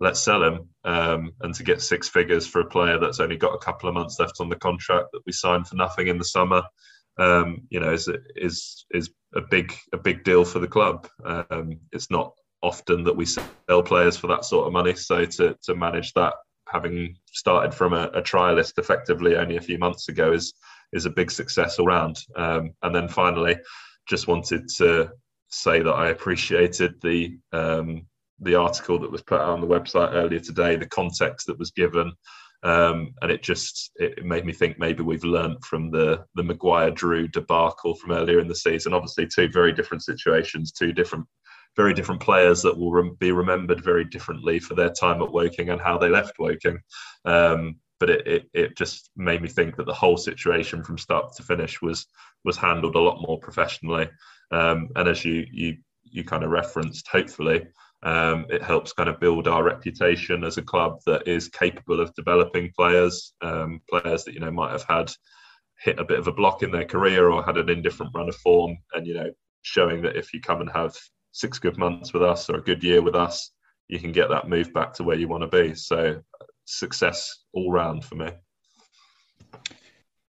Let's 0.00 0.20
sell 0.20 0.44
him, 0.44 0.68
um, 0.84 1.32
and 1.40 1.52
to 1.54 1.64
get 1.64 1.82
six 1.82 2.08
figures 2.08 2.46
for 2.46 2.60
a 2.60 2.66
player 2.66 2.98
that's 2.98 3.20
only 3.20 3.36
got 3.36 3.54
a 3.54 3.58
couple 3.58 3.88
of 3.88 3.94
months 3.94 4.18
left 4.18 4.36
on 4.40 4.48
the 4.48 4.56
contract 4.56 5.08
that 5.12 5.22
we 5.26 5.32
signed 5.32 5.66
for 5.66 5.74
nothing 5.74 6.06
in 6.06 6.18
the 6.18 6.24
summer, 6.24 6.62
um, 7.18 7.62
you 7.68 7.80
know, 7.80 7.92
is 7.92 8.08
is 8.36 8.86
is 8.92 9.10
a 9.34 9.40
big 9.40 9.74
a 9.92 9.98
big 9.98 10.24
deal 10.24 10.44
for 10.44 10.60
the 10.60 10.68
club. 10.68 11.06
Um, 11.24 11.80
it's 11.92 12.10
not 12.10 12.32
often 12.62 13.04
that 13.04 13.16
we 13.16 13.26
sell 13.26 13.82
players 13.84 14.16
for 14.16 14.28
that 14.28 14.44
sort 14.44 14.66
of 14.66 14.72
money, 14.72 14.94
so 14.94 15.24
to 15.24 15.56
to 15.64 15.74
manage 15.74 16.14
that 16.14 16.34
having 16.70 17.16
started 17.26 17.74
from 17.74 17.92
a, 17.92 18.04
a, 18.14 18.22
trialist 18.22 18.78
effectively 18.78 19.36
only 19.36 19.56
a 19.56 19.60
few 19.60 19.78
months 19.78 20.08
ago 20.08 20.32
is 20.32 20.54
is 20.92 21.06
a 21.06 21.10
big 21.10 21.30
success 21.30 21.78
all 21.78 21.86
round. 21.86 22.18
Um, 22.36 22.72
and 22.82 22.94
then 22.94 23.08
finally, 23.08 23.56
just 24.08 24.26
wanted 24.26 24.68
to 24.76 25.10
say 25.48 25.82
that 25.82 25.92
I 25.92 26.08
appreciated 26.08 26.94
the 27.02 27.38
um, 27.52 28.06
the 28.40 28.54
article 28.54 28.98
that 29.00 29.10
was 29.10 29.22
put 29.22 29.40
out 29.40 29.50
on 29.50 29.60
the 29.60 29.66
website 29.66 30.12
earlier 30.12 30.40
today, 30.40 30.76
the 30.76 30.86
context 30.86 31.46
that 31.46 31.58
was 31.58 31.72
given, 31.72 32.12
um, 32.62 33.14
and 33.22 33.30
it 33.30 33.42
just 33.42 33.90
it 33.96 34.24
made 34.24 34.44
me 34.44 34.52
think 34.52 34.78
maybe 34.78 35.02
we've 35.02 35.24
learned 35.24 35.64
from 35.64 35.90
the 35.90 36.24
the 36.34 36.42
Maguire 36.42 36.90
Drew 36.90 37.28
debacle 37.28 37.94
from 37.94 38.12
earlier 38.12 38.40
in 38.40 38.48
the 38.48 38.54
season. 38.54 38.94
Obviously, 38.94 39.26
two 39.26 39.48
very 39.48 39.72
different 39.72 40.02
situations, 40.02 40.72
two 40.72 40.92
different 40.92 41.26
very 41.78 41.94
different 41.94 42.20
players 42.20 42.60
that 42.60 42.76
will 42.76 42.90
rem- 42.90 43.16
be 43.20 43.30
remembered 43.30 43.82
very 43.82 44.04
differently 44.04 44.58
for 44.58 44.74
their 44.74 44.90
time 44.90 45.22
at 45.22 45.32
Woking 45.32 45.70
and 45.70 45.80
how 45.80 45.96
they 45.96 46.08
left 46.08 46.40
Woking. 46.40 46.80
Um, 47.24 47.76
but 48.00 48.10
it, 48.10 48.26
it, 48.26 48.50
it 48.52 48.76
just 48.76 49.10
made 49.16 49.40
me 49.40 49.48
think 49.48 49.76
that 49.76 49.86
the 49.86 49.94
whole 49.94 50.16
situation 50.16 50.82
from 50.82 50.98
start 50.98 51.34
to 51.36 51.42
finish 51.44 51.80
was 51.80 52.06
was 52.44 52.56
handled 52.56 52.96
a 52.96 53.00
lot 53.00 53.22
more 53.26 53.38
professionally. 53.38 54.08
Um, 54.50 54.88
and 54.96 55.08
as 55.08 55.24
you 55.24 55.46
you 55.52 55.76
you 56.02 56.24
kind 56.24 56.44
of 56.44 56.50
referenced, 56.50 57.08
hopefully. 57.08 57.66
Um, 58.04 58.46
it 58.48 58.62
helps 58.62 58.92
kind 58.92 59.08
of 59.08 59.18
build 59.18 59.48
our 59.48 59.64
reputation 59.64 60.44
as 60.44 60.56
a 60.56 60.62
club 60.62 61.00
that 61.06 61.26
is 61.26 61.48
capable 61.48 62.00
of 62.00 62.14
developing 62.14 62.70
players, 62.76 63.34
um, 63.40 63.80
players 63.90 64.22
that 64.24 64.34
you 64.34 64.40
know 64.40 64.52
might 64.52 64.70
have 64.70 64.84
had 64.88 65.10
hit 65.80 65.98
a 65.98 66.04
bit 66.04 66.18
of 66.18 66.28
a 66.28 66.32
block 66.32 66.62
in 66.62 66.70
their 66.70 66.84
career 66.84 67.28
or 67.30 67.42
had 67.42 67.56
an 67.56 67.68
indifferent 67.68 68.12
run 68.14 68.28
of 68.28 68.36
form, 68.36 68.76
and 68.94 69.06
you 69.06 69.14
know 69.14 69.30
showing 69.62 70.02
that 70.02 70.16
if 70.16 70.32
you 70.32 70.40
come 70.40 70.60
and 70.60 70.70
have 70.70 70.96
six 71.38 71.58
good 71.58 71.78
months 71.78 72.12
with 72.12 72.22
us 72.22 72.50
or 72.50 72.56
a 72.56 72.62
good 72.62 72.82
year 72.82 73.00
with 73.00 73.14
us, 73.14 73.52
you 73.88 73.98
can 73.98 74.12
get 74.12 74.28
that 74.28 74.48
move 74.48 74.72
back 74.74 74.92
to 74.94 75.04
where 75.04 75.16
you 75.16 75.28
want 75.28 75.48
to 75.48 75.62
be. 75.62 75.74
So 75.74 76.20
success 76.64 77.44
all 77.52 77.70
round 77.70 78.04
for 78.04 78.16
me. 78.16 78.30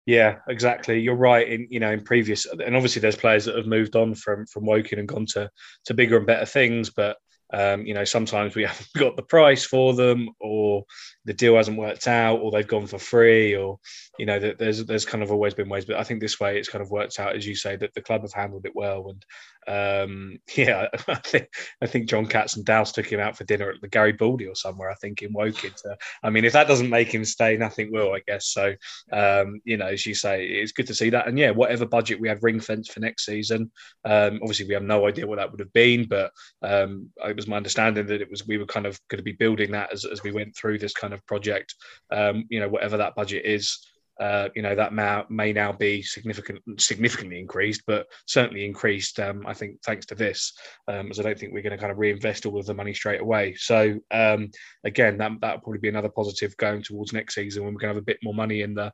Yeah, 0.07 0.37
exactly. 0.49 1.01
You're 1.01 1.17
right. 1.17 1.47
In 1.49 1.67
you 1.71 1.81
know, 1.81 1.93
in 1.93 2.03
previous, 2.03 2.47
and 2.47 2.75
obviously 2.75 3.01
there's 3.01 3.17
players 3.17 3.45
that 3.45 3.57
have 3.57 3.67
moved 3.67 3.97
on 3.97 4.15
from 4.15 4.47
from 4.47 4.65
Woking 4.65 4.99
and 4.99 5.09
gone 5.09 5.27
to 5.35 5.51
to 5.85 5.95
bigger 5.95 6.17
and 6.17 6.27
better 6.27 6.47
things. 6.47 6.91
But 6.91 7.19
um, 7.53 7.87
you 7.87 7.95
know, 7.95 8.05
sometimes 8.05 8.55
we 8.55 8.63
haven't 8.67 8.89
got 8.97 9.17
the 9.17 9.23
price 9.23 9.65
for 9.65 9.95
them, 9.95 10.31
or 10.41 10.85
the 11.25 11.35
deal 11.35 11.57
hasn't 11.57 11.79
worked 11.79 12.09
out, 12.09 12.41
or 12.41 12.51
they've 12.51 12.67
gone 12.67 12.87
for 12.87 12.99
free, 12.99 13.55
or 13.55 13.79
you 14.19 14.27
know, 14.27 14.39
there's 14.39 14.85
there's 14.85 15.05
kind 15.05 15.23
of 15.23 15.31
always 15.31 15.55
been 15.55 15.69
ways. 15.69 15.85
But 15.85 15.97
I 15.97 16.05
think 16.05 16.21
this 16.21 16.41
way 16.41 16.59
it's 16.59 16.69
kind 16.69 16.83
of 16.83 16.91
worked 16.91 17.21
out, 17.21 17.37
as 17.37 17.47
you 17.47 17.55
say, 17.55 17.77
that 17.77 17.93
the 17.95 18.03
club 18.03 18.23
have 18.23 18.33
handled 18.33 18.67
it 18.67 18.73
well. 18.75 19.11
And 19.11 19.25
um, 19.69 20.39
yeah, 20.57 20.89
I 21.07 21.15
think 21.17 21.49
I 21.83 21.87
think 21.87 22.09
John 22.09 22.27
Katz 22.27 22.57
and 22.57 22.65
Douse 22.65 22.93
took 22.93 23.07
him 23.07 23.21
out 23.21 23.37
for 23.37 23.45
dinner 23.45 23.71
at 23.71 23.81
the 23.81 23.89
Garibaldi 23.89 24.47
or 24.47 24.55
somewhere. 24.55 24.91
I 24.91 24.95
think 24.95 25.23
in 25.23 25.33
Woking. 25.33 25.73
So, 25.77 25.95
I 26.23 26.31
mean, 26.31 26.45
if 26.45 26.55
that 26.55 26.69
doesn't 26.69 26.89
make 26.89 27.13
him 27.13 27.25
stay, 27.25 27.57
nothing 27.57 27.93
will, 27.93 28.13
I 28.13 28.21
guess. 28.27 28.49
So, 28.49 28.75
um, 29.13 29.61
you 29.65 29.77
know, 29.77 29.87
as 29.87 30.07
you 30.07 30.15
say, 30.15 30.47
it's 30.47 30.73
good 30.73 30.87
to 30.87 30.95
see 30.95 31.11
that. 31.11 31.29
And 31.29 31.39
yeah, 31.39 31.51
whatever 31.51 31.87
budget 31.87 32.21
we 32.21 32.29
had 32.29 32.43
ring 32.43 32.61
fence 32.61 32.89
for 32.89 33.01
next 33.01 33.27
season, 33.27 33.71
um, 34.05 34.39
obviously 34.43 34.67
we 34.67 34.75
have 34.75 34.83
no 34.83 35.07
idea 35.07 35.27
what 35.27 35.37
that 35.37 35.51
would 35.51 35.61
have 35.61 35.73
been, 35.73 36.07
but 36.09 36.33
um, 36.63 37.11
it 37.25 37.37
was 37.37 37.47
my 37.47 37.57
understanding 37.57 38.07
that 38.07 38.23
it 38.23 38.31
was 38.31 38.47
we 38.47 38.59
were 38.59 38.67
kind 38.67 38.87
of 38.87 38.99
going 39.09 39.19
to 39.19 39.23
be 39.23 39.33
building 39.33 39.71
that 39.73 39.93
as, 39.93 40.05
as 40.05 40.23
we 40.23 40.33
went 40.33 40.57
through 40.57 40.79
this 40.79 40.95
kind 40.95 41.13
of 41.13 41.25
project. 41.27 41.75
Um, 42.11 42.47
you 42.49 42.61
know, 42.61 42.69
whatever 42.69 42.97
that 42.97 43.15
budget 43.15 43.45
is. 43.45 43.79
Uh, 44.21 44.49
you 44.57 44.63
know 44.63 44.75
that 44.75 44.93
may, 44.93 45.23
may 45.29 45.53
now 45.53 45.73
be 45.73 46.03
significant, 46.03 46.61
significantly 46.81 47.39
increased, 47.39 47.83
but 47.87 48.07
certainly 48.27 48.65
increased. 48.65 49.21
Um, 49.21 49.45
I 49.47 49.55
think 49.55 49.81
thanks 49.83 50.07
to 50.07 50.15
this, 50.15 50.53
um, 50.89 51.11
as 51.11 51.21
I 51.21 51.23
don't 51.23 51.39
think 51.39 51.53
we're 51.53 51.63
going 51.63 51.77
to 51.77 51.79
kind 51.79 51.93
of 51.93 51.99
reinvest 51.99 52.47
all 52.47 52.59
of 52.59 52.67
the 52.67 52.75
money 52.75 52.95
straight 52.95 53.21
away. 53.21 53.55
So 53.55 53.99
um, 54.11 54.51
again, 54.85 55.19
that 55.19 55.33
that 55.41 55.63
probably 55.63 55.79
be 55.79 55.89
another 55.89 56.09
positive 56.09 56.57
going 56.57 56.83
towards 56.83 57.13
next 57.13 57.35
season 57.35 57.65
when 57.65 57.75
we're 57.75 57.81
going 57.81 57.95
to 57.95 57.97
have 57.97 58.03
a 58.03 58.07
bit 58.07 58.19
more 58.23 58.35
money 58.35 58.63
in 58.63 58.75
the 58.75 58.93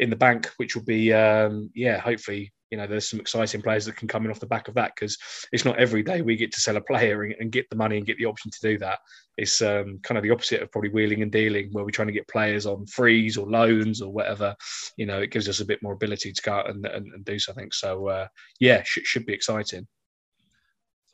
in 0.00 0.10
the 0.10 0.16
bank, 0.16 0.50
which 0.56 0.74
will 0.74 0.84
be 0.84 1.12
um, 1.12 1.70
yeah, 1.74 1.98
hopefully 1.98 2.52
you 2.74 2.78
know, 2.80 2.88
there's 2.88 3.08
some 3.08 3.20
exciting 3.20 3.62
players 3.62 3.84
that 3.84 3.94
can 3.94 4.08
come 4.08 4.24
in 4.24 4.32
off 4.32 4.40
the 4.40 4.46
back 4.46 4.66
of 4.66 4.74
that 4.74 4.96
because 4.96 5.16
it's 5.52 5.64
not 5.64 5.78
every 5.78 6.02
day 6.02 6.22
we 6.22 6.34
get 6.34 6.50
to 6.50 6.60
sell 6.60 6.76
a 6.76 6.80
player 6.80 7.22
and, 7.22 7.32
and 7.38 7.52
get 7.52 7.70
the 7.70 7.76
money 7.76 7.96
and 7.96 8.04
get 8.04 8.18
the 8.18 8.24
option 8.24 8.50
to 8.50 8.58
do 8.60 8.76
that. 8.78 8.98
It's 9.36 9.62
um, 9.62 10.00
kind 10.02 10.18
of 10.18 10.24
the 10.24 10.32
opposite 10.32 10.60
of 10.60 10.72
probably 10.72 10.90
wheeling 10.90 11.22
and 11.22 11.30
dealing, 11.30 11.68
where 11.70 11.84
we're 11.84 11.90
trying 11.90 12.08
to 12.08 12.12
get 12.12 12.26
players 12.26 12.66
on 12.66 12.84
frees 12.86 13.36
or 13.36 13.46
loans 13.46 14.02
or 14.02 14.12
whatever. 14.12 14.56
You 14.96 15.06
know, 15.06 15.20
it 15.20 15.30
gives 15.30 15.48
us 15.48 15.60
a 15.60 15.64
bit 15.64 15.84
more 15.84 15.92
ability 15.92 16.32
to 16.32 16.42
go 16.42 16.54
out 16.54 16.68
and, 16.68 16.84
and, 16.84 17.06
and 17.12 17.24
do 17.24 17.38
something. 17.38 17.70
So, 17.70 18.08
uh, 18.08 18.26
yeah, 18.58 18.82
should, 18.84 19.06
should 19.06 19.24
be 19.24 19.34
exciting. 19.34 19.86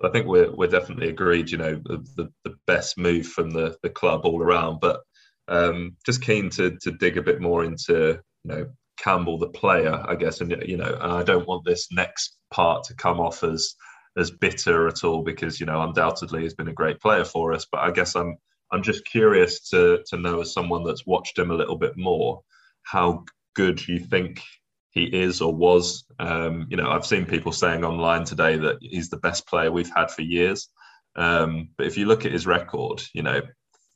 I 0.02 0.08
think 0.08 0.24
we're 0.24 0.50
we're 0.50 0.66
definitely 0.66 1.10
agreed. 1.10 1.50
You 1.50 1.58
know, 1.58 1.74
the, 1.84 2.32
the 2.44 2.54
best 2.66 2.96
move 2.96 3.26
from 3.26 3.50
the 3.50 3.76
the 3.82 3.90
club 3.90 4.22
all 4.24 4.42
around. 4.42 4.80
But 4.80 5.02
um, 5.48 5.94
just 6.06 6.22
keen 6.22 6.48
to 6.50 6.78
to 6.80 6.92
dig 6.92 7.18
a 7.18 7.22
bit 7.22 7.42
more 7.42 7.64
into 7.64 8.18
you 8.44 8.50
know 8.50 8.66
Campbell 9.00 9.38
the 9.38 9.48
player, 9.48 10.04
I 10.06 10.14
guess, 10.14 10.40
and 10.40 10.50
you 10.66 10.76
know, 10.76 10.98
I 11.00 11.22
don't 11.22 11.46
want 11.46 11.64
this 11.64 11.88
next 11.90 12.36
part 12.50 12.84
to 12.84 12.94
come 12.94 13.20
off 13.20 13.42
as 13.42 13.74
as 14.18 14.30
bitter 14.30 14.88
at 14.88 15.04
all 15.04 15.22
because 15.22 15.60
you 15.60 15.66
know 15.66 15.80
undoubtedly 15.82 16.42
he's 16.42 16.54
been 16.54 16.68
a 16.68 16.72
great 16.72 17.00
player 17.00 17.24
for 17.24 17.52
us. 17.52 17.66
But 17.70 17.80
I 17.80 17.90
guess 17.90 18.14
I'm 18.14 18.36
I'm 18.72 18.82
just 18.82 19.04
curious 19.04 19.68
to 19.70 20.02
to 20.08 20.16
know 20.16 20.40
as 20.40 20.52
someone 20.52 20.84
that's 20.84 21.06
watched 21.06 21.38
him 21.38 21.50
a 21.50 21.56
little 21.56 21.78
bit 21.78 21.96
more 21.96 22.42
how 22.82 23.24
good 23.54 23.86
you 23.86 23.98
think 23.98 24.42
he 24.90 25.04
is 25.04 25.40
or 25.40 25.54
was. 25.54 26.04
Um, 26.18 26.66
you 26.68 26.76
know, 26.76 26.90
I've 26.90 27.06
seen 27.06 27.26
people 27.26 27.52
saying 27.52 27.84
online 27.84 28.24
today 28.24 28.56
that 28.56 28.78
he's 28.80 29.08
the 29.08 29.16
best 29.18 29.46
player 29.46 29.70
we've 29.70 29.92
had 29.94 30.10
for 30.10 30.22
years. 30.22 30.68
Um, 31.16 31.70
but 31.76 31.86
if 31.86 31.96
you 31.96 32.06
look 32.06 32.24
at 32.24 32.32
his 32.32 32.46
record, 32.46 33.02
you 33.14 33.22
know, 33.22 33.40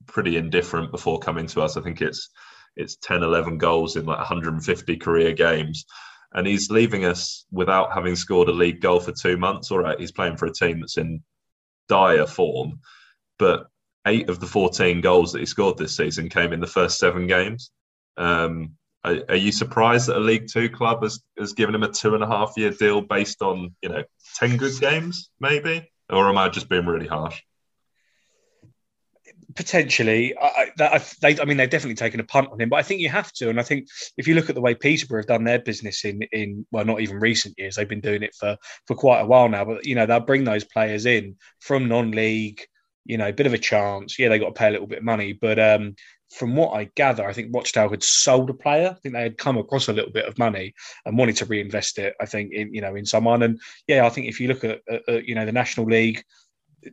pretty 0.07 0.37
indifferent 0.37 0.91
before 0.91 1.19
coming 1.19 1.47
to 1.49 1.63
us. 1.63 1.77
I 1.77 1.81
think 1.81 2.01
it's 2.01 2.31
it's 2.77 2.97
10, 2.97 3.23
11 3.23 3.59
goals 3.59 3.97
in 3.97 4.07
like 4.07 4.19
150 4.19 4.97
career 4.97 5.33
games. 5.33 5.85
And 6.33 6.47
he's 6.47 6.71
leaving 6.71 7.05
us 7.05 7.47
without 7.53 7.93
having 7.93 8.17
scored 8.17 8.49
a 8.49 8.53
league 8.53 8.81
goal 8.81 8.99
for 9.01 9.13
two 9.13 9.37
months. 9.37 9.71
All 9.71 9.79
right, 9.79 9.99
he's 9.99 10.13
playing 10.13 10.37
for 10.37 10.47
a 10.47 10.53
team 10.53 10.81
that's 10.81 10.97
in 10.97 11.23
dire 11.89 12.27
form, 12.27 12.81
but 13.39 13.67
eight 14.07 14.29
of 14.29 14.41
the 14.41 14.47
14 14.47 15.01
goals 15.01 15.33
that 15.33 15.41
he 15.41 15.47
scored 15.47 15.79
this 15.79 15.97
season 15.97 16.29
came 16.29 16.53
in 16.53 16.61
the 16.61 16.67
first 16.67 16.99
seven 16.99 17.27
games. 17.27 17.71
Um, 18.17 18.73
are, 19.05 19.19
are, 19.29 19.37
you 19.37 19.53
surprised 19.53 20.09
that 20.09 20.17
a 20.17 20.21
League 20.21 20.49
Two 20.51 20.69
club 20.69 21.03
has, 21.03 21.21
has 21.39 21.53
given 21.53 21.75
him 21.75 21.83
a 21.83 21.89
two 21.89 22.15
and 22.15 22.25
a 22.25 22.27
half 22.27 22.55
year 22.57 22.71
deal 22.71 23.01
based 23.01 23.43
on 23.43 23.75
you 23.83 23.89
know 23.91 24.03
ten 24.37 24.57
good 24.57 24.79
games, 24.81 25.31
maybe? 25.41 25.91
Or 26.09 26.29
am 26.29 26.39
I 26.39 26.49
just 26.49 26.69
being 26.69 26.87
really 26.87 27.07
harsh? 27.07 27.43
Potentially, 29.55 30.37
I, 30.37 30.71
I, 30.81 31.03
they, 31.21 31.41
I 31.41 31.45
mean, 31.45 31.57
they've 31.57 31.71
definitely 31.71 31.95
taken 31.95 32.19
a 32.19 32.25
punt 32.25 32.49
on 32.51 32.61
him, 32.61 32.69
but 32.69 32.77
I 32.77 32.83
think 32.83 33.01
you 33.01 33.09
have 33.09 33.33
to. 33.35 33.51
And 33.51 33.61
I 33.61 33.63
think 33.63 33.87
if 34.17 34.27
you 34.27 34.35
look 34.35 34.49
at 34.49 34.55
the 34.55 34.61
way 34.61 34.75
Peterborough 34.75 35.21
have 35.21 35.29
done 35.29 35.45
their 35.45 35.61
business 35.61 36.05
in, 36.05 36.23
in 36.33 36.67
well, 36.73 36.85
not 36.85 37.01
even 37.01 37.21
recent 37.21 37.55
years, 37.57 37.77
they've 37.77 37.89
been 37.89 38.01
doing 38.01 38.23
it 38.23 38.35
for 38.35 38.57
for 38.87 38.97
quite 38.97 39.21
a 39.21 39.27
while 39.27 39.49
now. 39.49 39.65
But 39.65 39.87
you 39.87 39.95
know, 39.95 40.07
they'll 40.07 40.21
bring 40.21 40.45
those 40.45 40.65
players 40.65 41.07
in 41.07 41.37
from 41.61 41.89
non-league, 41.89 42.63
you 43.05 43.17
know, 43.17 43.29
a 43.29 43.33
bit 43.33 43.47
of 43.47 43.55
a 43.55 43.59
chance. 43.59 44.19
Yeah, 44.19 44.29
they 44.29 44.41
got 44.41 44.47
to 44.47 44.59
pay 44.59 44.69
a 44.69 44.73
little 44.73 44.89
bit 44.89 44.99
of 44.99 45.05
money, 45.05 45.35
but 45.35 45.59
um, 45.59 45.95
from 46.35 46.57
what 46.57 46.73
I 46.73 46.91
gather, 46.97 47.25
I 47.25 47.33
think 47.33 47.55
Rochdale 47.55 47.91
had 47.91 48.03
sold 48.03 48.51
a 48.51 48.55
player. 48.55 48.89
I 48.91 49.01
think 49.01 49.15
they 49.15 49.23
had 49.23 49.39
come 49.39 49.57
across 49.57 49.89
a 49.89 49.93
little 49.93 50.11
bit 50.13 50.27
of 50.27 50.39
money 50.39 50.75
and 51.05 51.17
wanted 51.17 51.37
to 51.37 51.45
reinvest 51.47 51.99
it. 51.99 52.15
I 52.21 52.27
think 52.27 52.53
in 52.53 52.75
you 52.75 52.81
know 52.81 52.97
in 52.97 53.07
someone, 53.07 53.43
and 53.43 53.61
yeah, 53.87 54.05
I 54.05 54.11
think 54.11 54.27
if 54.27 54.41
you 54.41 54.49
look 54.49 54.65
at, 54.65 54.81
at, 54.89 55.09
at 55.09 55.25
you 55.27 55.35
know 55.35 55.47
the 55.47 55.53
National 55.53 55.87
League, 55.87 56.25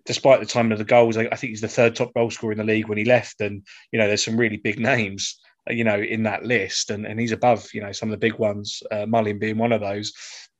despite 0.05 0.39
the 0.39 0.45
time 0.45 0.71
of 0.71 0.77
the 0.77 0.83
goals, 0.83 1.17
I, 1.17 1.27
think 1.27 1.51
he's 1.51 1.61
the 1.61 1.67
third 1.67 1.95
top 1.95 2.13
goal 2.13 2.31
scorer 2.31 2.51
in 2.51 2.57
the 2.57 2.63
league 2.63 2.87
when 2.87 2.97
he 2.97 3.05
left, 3.05 3.41
and 3.41 3.65
you 3.91 3.99
know 3.99 4.07
there's 4.07 4.25
some 4.25 4.37
really 4.37 4.57
big 4.57 4.79
names 4.79 5.39
uh, 5.69 5.73
you 5.73 5.83
know 5.83 5.99
in 5.99 6.23
that 6.23 6.43
list, 6.43 6.91
and 6.91 7.05
and 7.05 7.19
he's 7.19 7.31
above 7.31 7.67
you 7.73 7.81
know 7.81 7.91
some 7.91 8.09
of 8.09 8.11
the 8.11 8.25
big 8.25 8.37
ones, 8.39 8.81
uh, 8.91 9.05
Mullin 9.05 9.39
being 9.39 9.57
one 9.57 9.71
of 9.71 9.81
those. 9.81 10.13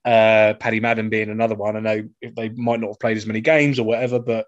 Uh, 0.04 0.56
Paddy 0.56 0.80
Madden 0.80 1.10
being 1.10 1.30
another 1.30 1.54
one. 1.54 1.76
I 1.76 1.80
know 1.80 2.10
they 2.36 2.50
might 2.50 2.80
not 2.80 2.90
have 2.90 3.00
played 3.00 3.18
as 3.18 3.28
many 3.28 3.42
games 3.42 3.78
or 3.78 3.84
whatever, 3.84 4.20
but 4.20 4.48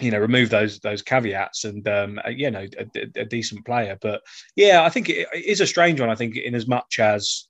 you 0.00 0.10
know 0.10 0.18
remove 0.18 0.50
those 0.50 0.78
those 0.80 1.02
caveats 1.02 1.64
and 1.64 1.86
um, 1.88 2.20
uh, 2.24 2.28
you 2.28 2.50
know 2.50 2.66
a, 2.78 3.20
a, 3.20 3.24
decent 3.24 3.64
player 3.64 3.96
but 4.02 4.20
yeah 4.54 4.82
i 4.82 4.90
think 4.90 5.08
it, 5.08 5.26
it 5.32 5.44
is 5.46 5.62
a 5.62 5.66
strange 5.66 6.00
one 6.00 6.10
i 6.10 6.14
think 6.14 6.36
in 6.36 6.54
as 6.54 6.66
much 6.66 6.98
as 6.98 7.48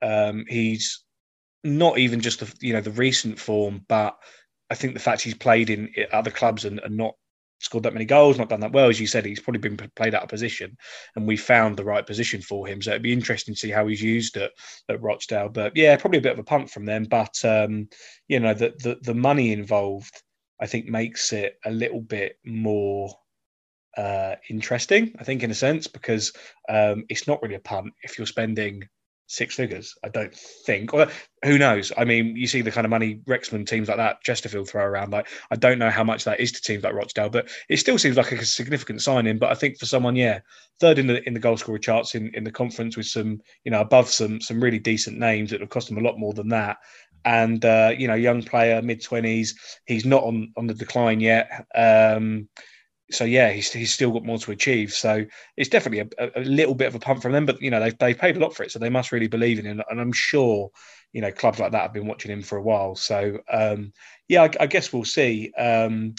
um, 0.00 0.44
he's 0.48 1.02
not 1.64 1.98
even 1.98 2.20
just 2.20 2.40
the 2.40 2.54
you 2.60 2.72
know 2.72 2.80
the 2.80 2.92
recent 2.92 3.38
form 3.38 3.84
but 3.88 4.16
i 4.70 4.74
think 4.74 4.94
the 4.94 5.00
fact 5.00 5.22
he's 5.22 5.34
played 5.34 5.70
in 5.70 5.92
other 6.12 6.30
clubs 6.30 6.64
and, 6.64 6.80
and 6.80 6.96
not 6.96 7.14
scored 7.60 7.82
that 7.82 7.92
many 7.92 8.04
goals 8.04 8.38
not 8.38 8.48
done 8.48 8.60
that 8.60 8.72
well 8.72 8.88
as 8.88 9.00
you 9.00 9.06
said 9.06 9.24
he's 9.24 9.40
probably 9.40 9.58
been 9.58 9.90
played 9.96 10.14
out 10.14 10.22
of 10.22 10.28
position 10.28 10.76
and 11.16 11.26
we 11.26 11.36
found 11.36 11.76
the 11.76 11.84
right 11.84 12.06
position 12.06 12.40
for 12.40 12.66
him 12.68 12.80
so 12.80 12.90
it'd 12.90 13.02
be 13.02 13.12
interesting 13.12 13.52
to 13.52 13.58
see 13.58 13.70
how 13.70 13.86
he's 13.86 14.00
used 14.00 14.36
at, 14.36 14.52
at 14.88 15.02
rochdale 15.02 15.48
but 15.48 15.76
yeah 15.76 15.96
probably 15.96 16.18
a 16.18 16.22
bit 16.22 16.32
of 16.32 16.38
a 16.38 16.44
punt 16.44 16.70
from 16.70 16.84
them 16.84 17.02
but 17.04 17.44
um, 17.44 17.88
you 18.28 18.38
know 18.38 18.54
the, 18.54 18.72
the 18.78 18.96
the 19.02 19.14
money 19.14 19.52
involved 19.52 20.22
I 20.60 20.66
think 20.66 20.86
makes 20.86 21.32
it 21.32 21.58
a 21.64 21.70
little 21.70 22.00
bit 22.00 22.38
more 22.44 23.14
uh, 23.96 24.36
interesting. 24.48 25.14
I 25.18 25.24
think 25.24 25.42
in 25.42 25.50
a 25.50 25.54
sense 25.54 25.86
because 25.86 26.32
um, 26.68 27.04
it's 27.08 27.26
not 27.26 27.42
really 27.42 27.54
a 27.54 27.60
punt 27.60 27.92
if 28.02 28.18
you're 28.18 28.26
spending 28.26 28.88
six 29.28 29.54
figures. 29.54 29.94
I 30.02 30.08
don't 30.08 30.34
think. 30.34 30.92
Or 30.92 31.06
who 31.44 31.58
knows? 31.58 31.92
I 31.96 32.04
mean, 32.04 32.34
you 32.36 32.48
see 32.48 32.62
the 32.62 32.72
kind 32.72 32.84
of 32.84 32.90
money 32.90 33.20
Wrexham 33.26 33.64
teams 33.64 33.86
like 33.86 33.98
that, 33.98 34.22
Chesterfield 34.22 34.68
throw 34.68 34.82
around. 34.82 35.12
Like, 35.12 35.28
I 35.50 35.56
don't 35.56 35.78
know 35.78 35.90
how 35.90 36.02
much 36.02 36.24
that 36.24 36.40
is 36.40 36.50
to 36.52 36.62
teams 36.62 36.82
like 36.82 36.94
Rochdale, 36.94 37.28
but 37.28 37.48
it 37.68 37.76
still 37.76 37.98
seems 37.98 38.16
like 38.16 38.32
a 38.32 38.44
significant 38.44 39.02
signing. 39.02 39.38
But 39.38 39.50
I 39.50 39.54
think 39.54 39.78
for 39.78 39.86
someone, 39.86 40.16
yeah, 40.16 40.40
third 40.80 40.98
in 40.98 41.06
the 41.06 41.26
in 41.28 41.34
the 41.34 41.40
goal 41.40 41.56
scorer 41.56 41.78
charts 41.78 42.14
in, 42.14 42.34
in 42.34 42.42
the 42.42 42.50
conference 42.50 42.96
with 42.96 43.06
some, 43.06 43.40
you 43.64 43.70
know, 43.70 43.80
above 43.80 44.08
some 44.08 44.40
some 44.40 44.60
really 44.60 44.80
decent 44.80 45.18
names 45.18 45.50
that 45.50 45.60
have 45.60 45.70
cost 45.70 45.88
them 45.88 45.98
a 45.98 46.02
lot 46.02 46.18
more 46.18 46.32
than 46.32 46.48
that 46.48 46.78
and 47.24 47.64
uh, 47.64 47.92
you 47.96 48.08
know, 48.08 48.14
young 48.14 48.42
player, 48.42 48.80
mid 48.80 49.02
twenties. 49.02 49.54
He's 49.86 50.06
not 50.06 50.22
on 50.22 50.52
on 50.56 50.66
the 50.66 50.74
decline 50.74 51.20
yet. 51.20 51.66
Um, 51.74 52.48
so 53.10 53.24
yeah, 53.24 53.50
he's 53.50 53.72
he's 53.72 53.92
still 53.92 54.10
got 54.10 54.24
more 54.24 54.38
to 54.38 54.52
achieve. 54.52 54.92
So 54.92 55.24
it's 55.56 55.70
definitely 55.70 56.10
a, 56.18 56.30
a, 56.36 56.44
little 56.44 56.74
bit 56.74 56.88
of 56.88 56.94
a 56.94 56.98
pump 56.98 57.22
from 57.22 57.32
them, 57.32 57.46
but 57.46 57.60
you 57.60 57.70
know, 57.70 57.80
they've 57.80 57.98
they 57.98 58.14
paid 58.14 58.36
a 58.36 58.40
lot 58.40 58.54
for 58.54 58.62
it, 58.62 58.70
so 58.70 58.78
they 58.78 58.90
must 58.90 59.12
really 59.12 59.28
believe 59.28 59.58
in 59.58 59.64
him. 59.64 59.82
And 59.88 60.00
I'm 60.00 60.12
sure, 60.12 60.70
you 61.12 61.20
know, 61.20 61.32
clubs 61.32 61.58
like 61.58 61.72
that 61.72 61.82
have 61.82 61.92
been 61.92 62.06
watching 62.06 62.30
him 62.30 62.42
for 62.42 62.58
a 62.58 62.62
while. 62.62 62.94
So 62.94 63.38
um, 63.50 63.92
yeah, 64.28 64.42
I, 64.42 64.50
I, 64.60 64.66
guess 64.66 64.92
we'll 64.92 65.04
see. 65.04 65.52
Um, 65.54 66.14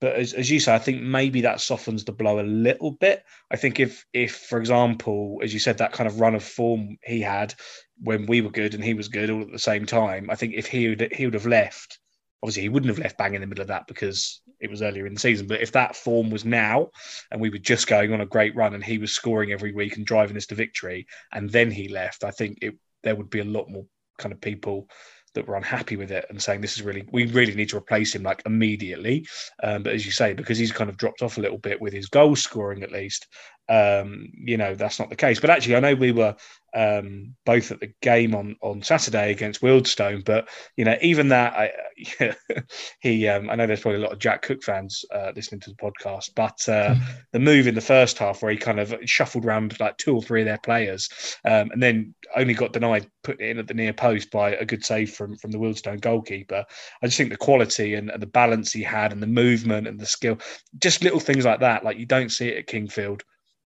but 0.00 0.16
as, 0.16 0.34
as 0.34 0.50
you 0.50 0.60
say, 0.60 0.74
I 0.74 0.78
think 0.78 1.00
maybe 1.00 1.40
that 1.42 1.62
softens 1.62 2.04
the 2.04 2.12
blow 2.12 2.38
a 2.38 2.42
little 2.42 2.92
bit. 2.92 3.24
I 3.50 3.56
think 3.56 3.80
if 3.80 4.04
if, 4.12 4.36
for 4.36 4.58
example, 4.58 5.40
as 5.42 5.54
you 5.54 5.60
said, 5.60 5.78
that 5.78 5.92
kind 5.92 6.06
of 6.06 6.20
run 6.20 6.34
of 6.34 6.44
form 6.44 6.98
he 7.04 7.22
had 7.22 7.54
when 8.02 8.26
we 8.26 8.42
were 8.42 8.50
good 8.50 8.74
and 8.74 8.84
he 8.84 8.92
was 8.92 9.08
good 9.08 9.30
all 9.30 9.40
at 9.40 9.52
the 9.52 9.58
same 9.58 9.86
time, 9.86 10.28
I 10.28 10.34
think 10.34 10.54
if 10.54 10.66
he 10.66 10.90
would 10.90 11.12
he 11.12 11.24
would 11.24 11.34
have 11.34 11.46
left, 11.46 11.98
obviously 12.42 12.62
he 12.62 12.68
wouldn't 12.68 12.90
have 12.90 12.98
left 12.98 13.16
bang 13.16 13.34
in 13.34 13.40
the 13.40 13.46
middle 13.46 13.62
of 13.62 13.68
that 13.68 13.86
because 13.86 14.42
it 14.64 14.70
was 14.70 14.82
earlier 14.82 15.06
in 15.06 15.14
the 15.14 15.20
season. 15.20 15.46
But 15.46 15.60
if 15.60 15.72
that 15.72 15.94
form 15.94 16.30
was 16.30 16.44
now 16.44 16.90
and 17.30 17.40
we 17.40 17.50
were 17.50 17.58
just 17.58 17.86
going 17.86 18.12
on 18.12 18.20
a 18.20 18.26
great 18.26 18.56
run 18.56 18.74
and 18.74 18.82
he 18.82 18.98
was 18.98 19.12
scoring 19.12 19.52
every 19.52 19.72
week 19.72 19.96
and 19.96 20.06
driving 20.06 20.36
us 20.36 20.46
to 20.46 20.54
victory, 20.54 21.06
and 21.32 21.50
then 21.50 21.70
he 21.70 21.88
left, 21.88 22.24
I 22.24 22.30
think 22.30 22.58
it 22.62 22.74
there 23.02 23.14
would 23.14 23.30
be 23.30 23.40
a 23.40 23.44
lot 23.44 23.70
more 23.70 23.84
kind 24.18 24.32
of 24.32 24.40
people 24.40 24.88
that 25.34 25.46
were 25.46 25.56
unhappy 25.56 25.96
with 25.96 26.10
it 26.10 26.24
and 26.30 26.42
saying 26.42 26.60
this 26.60 26.76
is 26.76 26.82
really 26.82 27.04
we 27.12 27.26
really 27.26 27.54
need 27.54 27.68
to 27.68 27.76
replace 27.76 28.14
him 28.14 28.22
like 28.22 28.42
immediately. 28.46 29.26
Um, 29.62 29.82
but 29.82 29.92
as 29.92 30.06
you 30.06 30.12
say, 30.12 30.32
because 30.32 30.58
he's 30.58 30.72
kind 30.72 30.88
of 30.88 30.96
dropped 30.96 31.22
off 31.22 31.38
a 31.38 31.40
little 31.40 31.58
bit 31.58 31.80
with 31.80 31.92
his 31.92 32.08
goal 32.08 32.36
scoring 32.36 32.82
at 32.82 32.92
least, 32.92 33.26
um, 33.68 34.28
you 34.34 34.56
know 34.56 34.74
that's 34.74 34.98
not 34.98 35.10
the 35.10 35.16
case. 35.16 35.40
But 35.40 35.50
actually, 35.50 35.76
I 35.76 35.80
know 35.80 35.94
we 35.94 36.12
were 36.12 36.36
um, 36.74 37.34
both 37.46 37.70
at 37.70 37.80
the 37.80 37.92
game 38.02 38.34
on 38.34 38.56
on 38.60 38.82
Saturday 38.82 39.30
against 39.30 39.62
Wealdstone, 39.62 40.24
But 40.24 40.48
you 40.76 40.84
know, 40.84 40.96
even 41.00 41.28
that, 41.28 41.54
I, 41.54 42.34
he, 43.00 43.28
um, 43.28 43.48
I 43.48 43.54
know 43.54 43.66
there's 43.66 43.80
probably 43.80 44.00
a 44.00 44.02
lot 44.02 44.12
of 44.12 44.18
Jack 44.18 44.42
Cook 44.42 44.62
fans 44.62 45.04
uh, 45.14 45.32
listening 45.34 45.60
to 45.62 45.70
the 45.70 45.76
podcast, 45.76 46.30
but 46.34 46.68
uh, 46.68 46.96
the 47.32 47.38
move 47.38 47.66
in 47.66 47.74
the 47.74 47.80
first 47.80 48.18
half 48.18 48.42
where 48.42 48.50
he 48.50 48.58
kind 48.58 48.80
of 48.80 48.94
shuffled 49.04 49.44
around 49.44 49.78
like 49.78 49.96
two 49.98 50.14
or 50.14 50.22
three 50.22 50.40
of 50.40 50.46
their 50.46 50.58
players, 50.58 51.08
um, 51.44 51.70
and 51.70 51.82
then 51.82 52.14
only 52.36 52.54
got 52.54 52.72
denied 52.72 53.08
put 53.22 53.40
in 53.40 53.58
at 53.58 53.68
the 53.68 53.74
near 53.74 53.92
post 53.92 54.30
by 54.30 54.50
a 54.56 54.64
good 54.64 54.84
save 54.84 55.12
from 55.12 55.36
from 55.36 55.52
the 55.52 55.58
Wealdstone 55.58 56.00
goalkeeper. 56.00 56.64
I 57.02 57.06
just 57.06 57.16
think 57.16 57.30
the 57.30 57.36
quality 57.36 57.94
and, 57.94 58.10
and 58.10 58.20
the 58.20 58.26
balance 58.26 58.72
he 58.72 58.82
had, 58.82 59.12
and 59.12 59.22
the 59.22 59.28
movement 59.28 59.86
and 59.86 59.98
the 59.98 60.06
skill, 60.06 60.38
just 60.78 61.04
little 61.04 61.20
things 61.20 61.44
like 61.44 61.60
that, 61.60 61.84
like 61.84 61.98
you 61.98 62.06
don't 62.06 62.30
see 62.30 62.48
it 62.48 62.58
at 62.58 62.66
Kingfield 62.66 63.22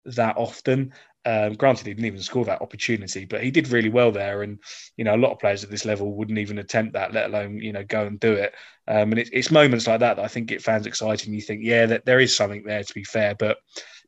that 0.06 0.38
often. 0.38 0.94
Um, 1.28 1.54
granted, 1.54 1.88
he 1.88 1.94
didn't 1.94 2.06
even 2.06 2.22
score 2.22 2.46
that 2.46 2.62
opportunity, 2.62 3.26
but 3.26 3.44
he 3.44 3.50
did 3.50 3.70
really 3.70 3.90
well 3.90 4.12
there. 4.12 4.44
And 4.44 4.60
you 4.96 5.04
know, 5.04 5.16
a 5.16 5.18
lot 5.18 5.32
of 5.32 5.40
players 5.40 5.64
at 5.64 5.72
this 5.72 5.86
level 5.86 6.14
wouldn't 6.14 6.38
even 6.38 6.60
attempt 6.60 6.94
that, 6.94 7.14
let 7.14 7.30
alone 7.30 7.58
you 7.58 7.74
know 7.74 7.84
go 7.84 8.06
and 8.06 8.20
do 8.20 8.34
it. 8.34 8.54
Um, 8.88 9.12
and 9.12 9.20
it, 9.20 9.30
it's 9.34 9.50
moments 9.50 9.88
like 9.88 10.02
that 10.02 10.18
that 10.18 10.26
I 10.26 10.28
think 10.28 10.48
get 10.48 10.62
fans 10.62 10.86
exciting. 10.86 11.34
You 11.34 11.42
think, 11.42 11.62
yeah, 11.64 11.88
that 11.88 12.06
there 12.06 12.20
is 12.20 12.36
something 12.36 12.64
there 12.64 12.84
to 12.84 12.94
be 12.94 13.04
fair, 13.04 13.34
but 13.34 13.58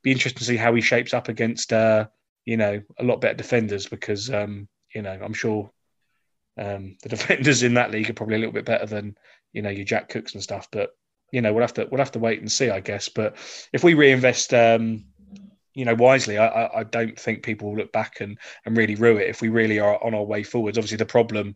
be 0.04 0.12
interesting 0.12 0.40
to 0.40 0.46
see 0.46 0.58
how 0.58 0.76
he 0.76 0.82
shapes 0.82 1.14
up 1.14 1.28
against 1.28 1.74
uh, 1.74 2.06
you 2.46 2.56
know 2.56 2.82
a 3.00 3.04
lot 3.04 3.20
better 3.20 3.34
defenders 3.34 3.88
because 3.88 4.32
um, 4.32 4.68
you 4.94 5.02
know 5.02 5.18
I'm 5.20 5.34
sure 5.34 5.72
um, 6.60 6.98
the 7.02 7.10
defenders 7.18 7.64
in 7.64 7.74
that 7.76 7.92
league 7.92 8.12
are 8.12 8.14
probably 8.14 8.36
a 8.36 8.40
little 8.40 8.54
bit 8.54 8.66
better 8.66 8.86
than 8.86 9.18
you 9.54 9.64
know 9.64 9.72
your 9.72 9.86
Jack 9.86 10.10
Cooks 10.10 10.36
and 10.36 10.44
stuff. 10.44 10.68
But 10.72 10.92
you 11.32 11.42
know 11.42 11.52
we'll 11.52 11.64
have 11.64 11.74
to 11.74 11.88
we'll 11.90 11.98
have 11.98 12.12
to 12.12 12.20
wait 12.20 12.42
and 12.42 12.52
see, 12.52 12.70
I 12.70 12.80
guess. 12.80 13.10
But 13.10 13.38
if 13.74 13.84
we 13.84 13.96
reinvest. 13.96 14.54
Um, 14.54 15.06
you 15.78 15.86
know, 15.86 15.94
wisely, 15.94 16.40
I, 16.40 16.80
I 16.80 16.84
don't 16.86 17.20
think 17.20 17.44
people 17.44 17.70
will 17.70 17.78
look 17.78 17.92
back 17.92 18.20
and, 18.20 18.40
and 18.66 18.76
really 18.76 18.96
rue 18.96 19.18
it 19.18 19.30
if 19.30 19.42
we 19.42 19.50
really 19.50 19.80
are 19.80 20.04
on 20.04 20.16
our 20.16 20.24
way 20.24 20.42
forwards. 20.42 20.76
Obviously, 20.76 20.98
the 20.98 21.06
problem, 21.06 21.56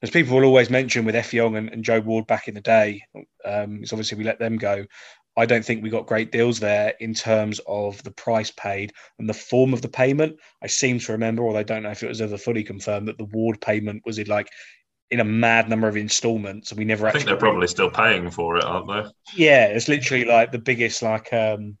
as 0.00 0.08
people 0.08 0.34
will 0.34 0.46
always 0.46 0.70
mention 0.70 1.04
with 1.04 1.14
Effiong 1.14 1.58
and, 1.58 1.68
and 1.68 1.84
Joe 1.84 2.00
Ward 2.00 2.26
back 2.26 2.48
in 2.48 2.54
the 2.54 2.62
day, 2.62 3.02
um, 3.44 3.82
is 3.82 3.92
obviously 3.92 4.16
we 4.16 4.24
let 4.24 4.38
them 4.38 4.56
go. 4.56 4.86
I 5.36 5.44
don't 5.44 5.62
think 5.62 5.82
we 5.82 5.90
got 5.90 6.06
great 6.06 6.32
deals 6.32 6.58
there 6.58 6.94
in 7.00 7.12
terms 7.12 7.60
of 7.66 8.02
the 8.02 8.10
price 8.12 8.50
paid 8.50 8.94
and 9.18 9.28
the 9.28 9.34
form 9.34 9.74
of 9.74 9.82
the 9.82 9.90
payment. 9.90 10.38
I 10.62 10.66
seem 10.66 10.98
to 10.98 11.12
remember, 11.12 11.44
although 11.44 11.58
I 11.58 11.62
don't 11.62 11.82
know 11.82 11.90
if 11.90 12.02
it 12.02 12.08
was 12.08 12.22
ever 12.22 12.38
fully 12.38 12.64
confirmed, 12.64 13.08
that 13.08 13.18
the 13.18 13.26
Ward 13.26 13.60
payment 13.60 14.04
was 14.06 14.18
in 14.18 14.26
like 14.26 14.48
in 15.10 15.20
a 15.20 15.24
mad 15.24 15.68
number 15.68 15.86
of 15.86 15.98
installments, 15.98 16.70
and 16.70 16.78
we 16.78 16.86
never. 16.86 17.06
I 17.06 17.12
think 17.12 17.26
they're 17.26 17.36
probably 17.36 17.66
still 17.66 17.90
paying 17.90 18.30
for 18.30 18.56
it, 18.56 18.64
aren't 18.64 18.88
they? 18.88 19.10
Yeah, 19.36 19.66
it's 19.66 19.88
literally 19.88 20.24
like 20.24 20.50
the 20.50 20.58
biggest 20.58 21.02
like. 21.02 21.30
um 21.34 21.76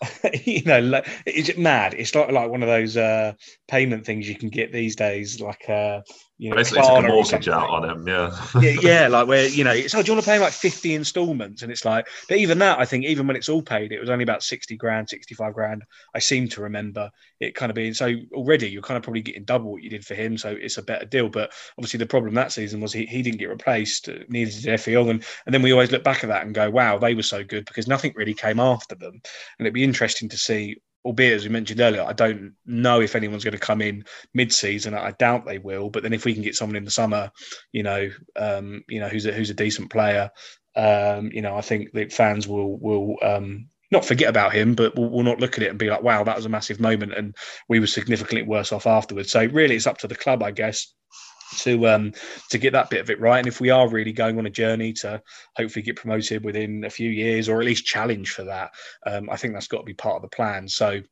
you 0.44 0.62
know, 0.62 0.80
like, 0.80 1.08
is 1.26 1.48
it 1.48 1.58
mad? 1.58 1.94
It's 1.94 2.14
not 2.14 2.32
like 2.32 2.50
one 2.50 2.62
of 2.62 2.68
those 2.68 2.96
uh, 2.96 3.32
payment 3.68 4.04
things 4.04 4.28
you 4.28 4.36
can 4.36 4.50
get 4.50 4.72
these 4.72 4.96
days, 4.96 5.40
like 5.40 5.68
uh, 5.68 6.02
you 6.38 6.50
know, 6.50 6.56
basically 6.56 6.82
took 6.82 7.04
a 7.04 7.08
mortgage 7.08 7.48
out 7.48 7.70
on 7.70 7.88
him. 7.88 8.06
Yeah. 8.06 8.36
yeah, 8.60 8.76
yeah, 8.82 9.08
like 9.08 9.26
where 9.26 9.48
you 9.48 9.64
know, 9.64 9.72
it's 9.72 9.94
oh, 9.94 10.02
do 10.02 10.08
you 10.08 10.14
want 10.14 10.24
to 10.24 10.30
pay 10.30 10.38
like 10.38 10.52
fifty 10.52 10.94
installments? 10.94 11.62
And 11.62 11.72
it's 11.72 11.84
like, 11.84 12.06
but 12.28 12.38
even 12.38 12.58
that, 12.58 12.78
I 12.78 12.84
think, 12.84 13.04
even 13.04 13.26
when 13.26 13.36
it's 13.36 13.48
all 13.48 13.62
paid, 13.62 13.92
it 13.92 14.00
was 14.00 14.10
only 14.10 14.22
about 14.22 14.42
sixty 14.42 14.76
grand, 14.76 15.08
sixty-five 15.08 15.54
grand. 15.54 15.84
I 16.14 16.18
seem 16.18 16.48
to 16.48 16.60
remember 16.60 17.10
it 17.40 17.54
kind 17.54 17.70
of 17.70 17.76
being 17.76 17.94
so 17.94 18.14
already. 18.34 18.68
You're 18.68 18.82
kind 18.82 18.98
of 18.98 19.02
probably 19.02 19.22
getting 19.22 19.44
double 19.44 19.72
what 19.72 19.82
you 19.82 19.88
did 19.88 20.04
for 20.04 20.14
him, 20.14 20.36
so 20.36 20.50
it's 20.50 20.78
a 20.78 20.82
better 20.82 21.06
deal. 21.06 21.30
But 21.30 21.52
obviously, 21.78 21.98
the 21.98 22.06
problem 22.06 22.34
that 22.34 22.52
season 22.52 22.80
was 22.80 22.92
he, 22.92 23.06
he 23.06 23.22
didn't 23.22 23.38
get 23.38 23.48
replaced, 23.48 24.08
neither 24.28 24.50
did 24.50 24.64
Effiong, 24.64 25.10
and 25.10 25.24
and 25.46 25.54
then 25.54 25.62
we 25.62 25.72
always 25.72 25.90
look 25.90 26.04
back 26.04 26.22
at 26.22 26.28
that 26.28 26.44
and 26.44 26.54
go, 26.54 26.68
wow, 26.70 26.98
they 26.98 27.14
were 27.14 27.22
so 27.22 27.42
good 27.42 27.64
because 27.64 27.88
nothing 27.88 28.12
really 28.14 28.34
came 28.34 28.60
after 28.60 28.94
them, 28.94 29.12
and 29.58 29.66
it'd 29.66 29.72
be 29.72 29.84
interesting 29.84 30.28
to 30.28 30.38
see 30.38 30.76
albeit 31.06 31.34
as 31.34 31.44
we 31.44 31.50
mentioned 31.50 31.80
earlier, 31.80 32.02
I 32.02 32.12
don't 32.12 32.54
know 32.66 33.00
if 33.00 33.14
anyone's 33.14 33.44
going 33.44 33.52
to 33.52 33.58
come 33.58 33.80
in 33.80 34.04
mid-season. 34.34 34.94
I 34.94 35.12
doubt 35.12 35.46
they 35.46 35.58
will. 35.58 35.88
But 35.88 36.02
then 36.02 36.12
if 36.12 36.24
we 36.24 36.34
can 36.34 36.42
get 36.42 36.56
someone 36.56 36.76
in 36.76 36.84
the 36.84 36.90
summer, 36.90 37.30
you 37.72 37.82
know, 37.82 38.10
um, 38.36 38.82
you 38.88 39.00
know, 39.00 39.08
who's 39.08 39.24
a 39.24 39.32
who's 39.32 39.50
a 39.50 39.54
decent 39.54 39.90
player, 39.90 40.30
um, 40.74 41.30
you 41.32 41.40
know, 41.40 41.56
I 41.56 41.62
think 41.62 41.92
the 41.92 42.08
fans 42.08 42.46
will 42.46 42.78
will 42.78 43.16
um, 43.22 43.68
not 43.90 44.04
forget 44.04 44.28
about 44.28 44.52
him, 44.52 44.74
but 44.74 44.96
we'll, 44.96 45.08
we'll, 45.08 45.24
not 45.24 45.40
look 45.40 45.56
at 45.56 45.62
it 45.62 45.70
and 45.70 45.78
be 45.78 45.88
like, 45.88 46.02
wow, 46.02 46.24
that 46.24 46.36
was 46.36 46.44
a 46.44 46.50
massive 46.50 46.80
moment, 46.80 47.14
and 47.14 47.34
we 47.68 47.80
were 47.80 47.86
significantly 47.86 48.42
worse 48.42 48.72
off 48.72 48.86
afterwards. 48.86 49.30
So 49.30 49.46
really, 49.46 49.76
it's 49.76 49.86
up 49.86 49.98
to 49.98 50.08
the 50.08 50.16
club, 50.16 50.42
I 50.42 50.50
guess, 50.50 50.92
to 51.58 51.86
um 51.88 52.12
to 52.50 52.58
get 52.58 52.72
that 52.72 52.90
bit 52.90 53.00
of 53.00 53.10
it 53.10 53.20
right. 53.20 53.38
And 53.38 53.46
if 53.46 53.60
we 53.60 53.70
are 53.70 53.88
really 53.88 54.12
going 54.12 54.38
on 54.38 54.46
a 54.46 54.50
journey 54.50 54.92
to 54.94 55.22
hopefully 55.56 55.82
get 55.82 55.96
promoted 55.96 56.44
within 56.44 56.84
a 56.84 56.90
few 56.90 57.10
years 57.10 57.48
or 57.48 57.60
at 57.60 57.66
least 57.66 57.86
challenge 57.86 58.30
for 58.30 58.44
that, 58.44 58.70
um, 59.06 59.30
I 59.30 59.36
think 59.36 59.54
that's 59.54 59.68
got 59.68 59.78
to 59.78 59.84
be 59.84 59.94
part 59.94 60.16
of 60.16 60.22
the 60.22 60.34
plan. 60.34 60.68
So 60.68 61.02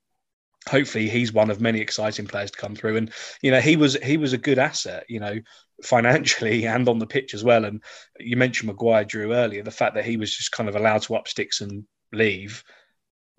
hopefully 0.69 1.09
he's 1.09 1.33
one 1.33 1.50
of 1.50 1.61
many 1.61 1.81
exciting 1.81 2.26
players 2.26 2.50
to 2.50 2.59
come 2.59 2.75
through. 2.75 2.97
And 2.97 3.12
you 3.43 3.50
know, 3.50 3.61
he 3.61 3.76
was 3.76 3.95
he 4.03 4.17
was 4.17 4.33
a 4.33 4.38
good 4.38 4.59
asset, 4.59 5.05
you 5.09 5.21
know, 5.21 5.38
financially 5.83 6.67
and 6.67 6.88
on 6.88 6.99
the 6.99 7.07
pitch 7.07 7.35
as 7.35 7.45
well. 7.45 7.64
And 7.64 7.83
you 8.19 8.37
mentioned 8.37 8.69
Maguire 8.69 9.05
Drew 9.05 9.33
earlier, 9.33 9.62
the 9.62 9.71
fact 9.71 9.95
that 9.95 10.05
he 10.05 10.17
was 10.17 10.35
just 10.35 10.53
kind 10.53 10.69
of 10.69 10.76
allowed 10.76 11.03
to 11.03 11.17
up 11.17 11.29
sticks 11.29 11.61
and 11.61 11.85
leave 12.12 12.64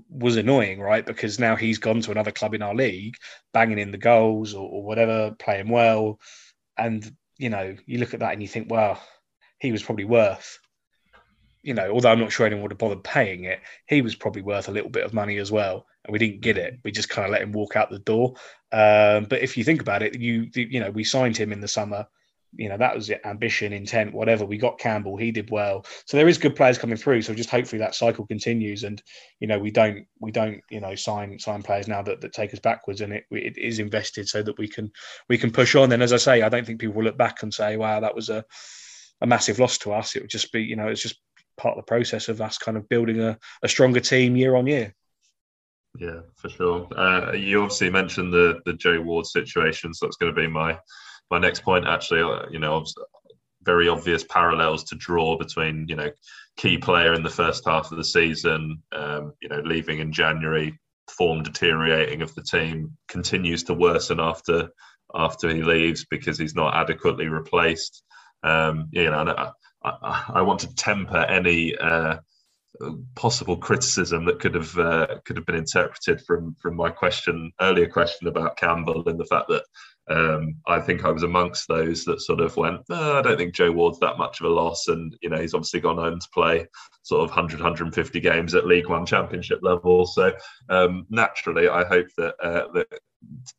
was 0.09 0.35
annoying, 0.35 0.81
right? 0.81 1.05
Because 1.05 1.39
now 1.39 1.55
he's 1.55 1.77
gone 1.77 2.01
to 2.01 2.11
another 2.11 2.31
club 2.31 2.53
in 2.53 2.61
our 2.61 2.75
league, 2.75 3.15
banging 3.53 3.79
in 3.79 3.91
the 3.91 3.97
goals 3.97 4.53
or, 4.53 4.67
or 4.67 4.83
whatever, 4.83 5.33
playing 5.39 5.69
well 5.69 6.19
and 6.77 7.15
you 7.37 7.49
know, 7.49 7.75
you 7.85 7.99
look 7.99 8.13
at 8.13 8.21
that 8.21 8.33
and 8.33 8.41
you 8.41 8.47
think, 8.47 8.69
well, 8.69 9.01
he 9.59 9.71
was 9.71 9.83
probably 9.83 10.05
worth, 10.05 10.59
you 11.63 11.73
know, 11.73 11.91
although 11.91 12.11
I'm 12.11 12.19
not 12.19 12.31
sure 12.31 12.45
anyone 12.45 12.63
would 12.63 12.71
have 12.71 12.77
bothered 12.77 13.03
paying 13.03 13.43
it, 13.43 13.59
he 13.87 14.01
was 14.01 14.15
probably 14.15 14.41
worth 14.41 14.67
a 14.67 14.71
little 14.71 14.89
bit 14.89 15.03
of 15.03 15.13
money 15.13 15.37
as 15.37 15.51
well. 15.51 15.85
And 16.03 16.13
we 16.13 16.19
didn't 16.19 16.41
get 16.41 16.57
it. 16.57 16.79
We 16.83 16.91
just 16.91 17.09
kind 17.09 17.25
of 17.25 17.31
let 17.31 17.41
him 17.41 17.51
walk 17.51 17.75
out 17.75 17.89
the 17.89 17.99
door. 17.99 18.35
Um, 18.71 19.25
but 19.25 19.41
if 19.41 19.57
you 19.57 19.63
think 19.63 19.81
about 19.81 20.03
it, 20.03 20.19
you 20.19 20.49
you 20.53 20.79
know, 20.79 20.91
we 20.91 21.03
signed 21.03 21.35
him 21.35 21.51
in 21.51 21.61
the 21.61 21.67
summer 21.67 22.07
you 22.57 22.69
know 22.69 22.77
that 22.77 22.95
was 22.95 23.09
it, 23.09 23.21
ambition, 23.25 23.73
intent, 23.73 24.13
whatever. 24.13 24.45
We 24.45 24.57
got 24.57 24.79
Campbell, 24.79 25.17
he 25.17 25.31
did 25.31 25.49
well. 25.49 25.85
So 26.05 26.17
there 26.17 26.27
is 26.27 26.37
good 26.37 26.55
players 26.55 26.77
coming 26.77 26.97
through. 26.97 27.21
So 27.21 27.33
just 27.33 27.49
hopefully 27.49 27.79
that 27.79 27.95
cycle 27.95 28.25
continues, 28.25 28.83
and 28.83 29.01
you 29.39 29.47
know 29.47 29.59
we 29.59 29.71
don't 29.71 30.05
we 30.19 30.31
don't 30.31 30.61
you 30.69 30.79
know 30.79 30.95
sign 30.95 31.37
sign 31.39 31.63
players 31.63 31.87
now 31.87 32.01
that, 32.01 32.21
that 32.21 32.33
take 32.33 32.53
us 32.53 32.59
backwards, 32.59 33.01
and 33.01 33.13
it 33.13 33.25
it 33.31 33.57
is 33.57 33.79
invested 33.79 34.27
so 34.27 34.41
that 34.43 34.57
we 34.57 34.67
can 34.67 34.91
we 35.29 35.37
can 35.37 35.51
push 35.51 35.75
on. 35.75 35.91
And 35.91 36.03
as 36.03 36.13
I 36.13 36.17
say, 36.17 36.41
I 36.41 36.49
don't 36.49 36.65
think 36.65 36.79
people 36.79 36.95
will 36.95 37.03
look 37.03 37.17
back 37.17 37.43
and 37.43 37.53
say, 37.53 37.77
wow, 37.77 37.99
that 37.99 38.15
was 38.15 38.29
a 38.29 38.43
a 39.21 39.27
massive 39.27 39.59
loss 39.59 39.77
to 39.79 39.93
us. 39.93 40.15
It 40.15 40.23
would 40.23 40.31
just 40.31 40.51
be 40.51 40.61
you 40.61 40.75
know 40.75 40.87
it's 40.87 41.01
just 41.01 41.19
part 41.57 41.77
of 41.77 41.83
the 41.83 41.87
process 41.87 42.29
of 42.29 42.41
us 42.41 42.57
kind 42.57 42.77
of 42.77 42.89
building 42.89 43.21
a, 43.21 43.37
a 43.63 43.67
stronger 43.67 43.99
team 43.99 44.35
year 44.35 44.55
on 44.55 44.67
year. 44.67 44.93
Yeah, 45.97 46.21
for 46.35 46.49
sure. 46.49 46.87
Uh, 46.97 47.31
you 47.31 47.61
obviously 47.61 47.89
mentioned 47.89 48.33
the 48.33 48.59
the 48.65 48.73
Joe 48.73 49.01
Ward 49.01 49.25
situation, 49.25 49.93
so 49.93 50.05
that's 50.05 50.17
going 50.17 50.33
to 50.33 50.39
be 50.39 50.47
my 50.47 50.77
my 51.31 51.39
next 51.39 51.63
point 51.63 51.87
actually, 51.87 52.21
uh, 52.21 52.45
you 52.51 52.59
know, 52.59 52.85
very 53.63 53.87
obvious 53.87 54.23
parallels 54.23 54.83
to 54.85 54.95
draw 54.95 55.37
between 55.37 55.85
you 55.87 55.95
know 55.95 56.09
key 56.57 56.77
player 56.77 57.13
in 57.13 57.23
the 57.23 57.29
first 57.29 57.65
half 57.65 57.91
of 57.91 57.97
the 57.97 58.03
season, 58.03 58.81
um, 58.93 59.33
you 59.41 59.49
know, 59.49 59.61
leaving 59.65 59.99
in 59.99 60.11
January, 60.11 60.79
form 61.09 61.43
deteriorating 61.43 62.21
of 62.21 62.33
the 62.35 62.43
team 62.43 62.95
continues 63.07 63.63
to 63.63 63.73
worsen 63.73 64.19
after 64.19 64.69
after 65.13 65.49
he 65.49 65.61
leaves 65.61 66.05
because 66.09 66.37
he's 66.37 66.55
not 66.55 66.75
adequately 66.75 67.27
replaced. 67.27 68.03
Um, 68.43 68.89
you 68.91 69.09
know, 69.09 69.51
I, 69.83 69.89
I, 69.89 70.25
I, 70.35 70.41
want 70.41 70.59
to 70.61 70.75
temper 70.75 71.17
any 71.17 71.75
uh, 71.77 72.17
possible 73.15 73.57
criticism 73.57 74.25
that 74.25 74.39
could 74.39 74.55
have 74.55 74.77
uh, 74.77 75.07
could 75.25 75.37
have 75.37 75.45
been 75.45 75.55
interpreted 75.55 76.21
from 76.25 76.55
from 76.61 76.75
my 76.75 76.89
question 76.89 77.51
earlier 77.61 77.87
question 77.87 78.27
about 78.27 78.57
Campbell 78.57 79.07
and 79.07 79.19
the 79.19 79.25
fact 79.25 79.47
that 79.49 79.63
um, 80.07 80.55
I 80.67 80.79
think 80.79 81.03
I 81.03 81.09
was 81.09 81.23
amongst 81.23 81.67
those 81.67 82.05
that 82.05 82.21
sort 82.21 82.39
of 82.39 82.55
went, 82.57 82.81
oh, 82.89 83.19
I 83.19 83.21
don't 83.21 83.37
think 83.37 83.55
Joe 83.55 83.71
Ward's 83.71 83.99
that 83.99 84.17
much 84.17 84.39
of 84.39 84.45
a 84.45 84.49
loss. 84.49 84.87
And, 84.87 85.15
you 85.21 85.29
know, 85.29 85.39
he's 85.39 85.53
obviously 85.53 85.79
gone 85.79 85.99
on 85.99 86.19
to 86.19 86.29
play 86.33 86.67
sort 87.03 87.23
of 87.23 87.29
100, 87.29 87.59
150 87.59 88.19
games 88.19 88.53
at 88.53 88.67
League 88.67 88.89
One 88.89 89.05
Championship 89.05 89.59
level. 89.61 90.05
So 90.05 90.33
um, 90.69 91.05
naturally, 91.09 91.67
I 91.67 91.83
hope 91.85 92.07
that, 92.17 92.35
uh, 92.41 92.71
that 92.73 92.87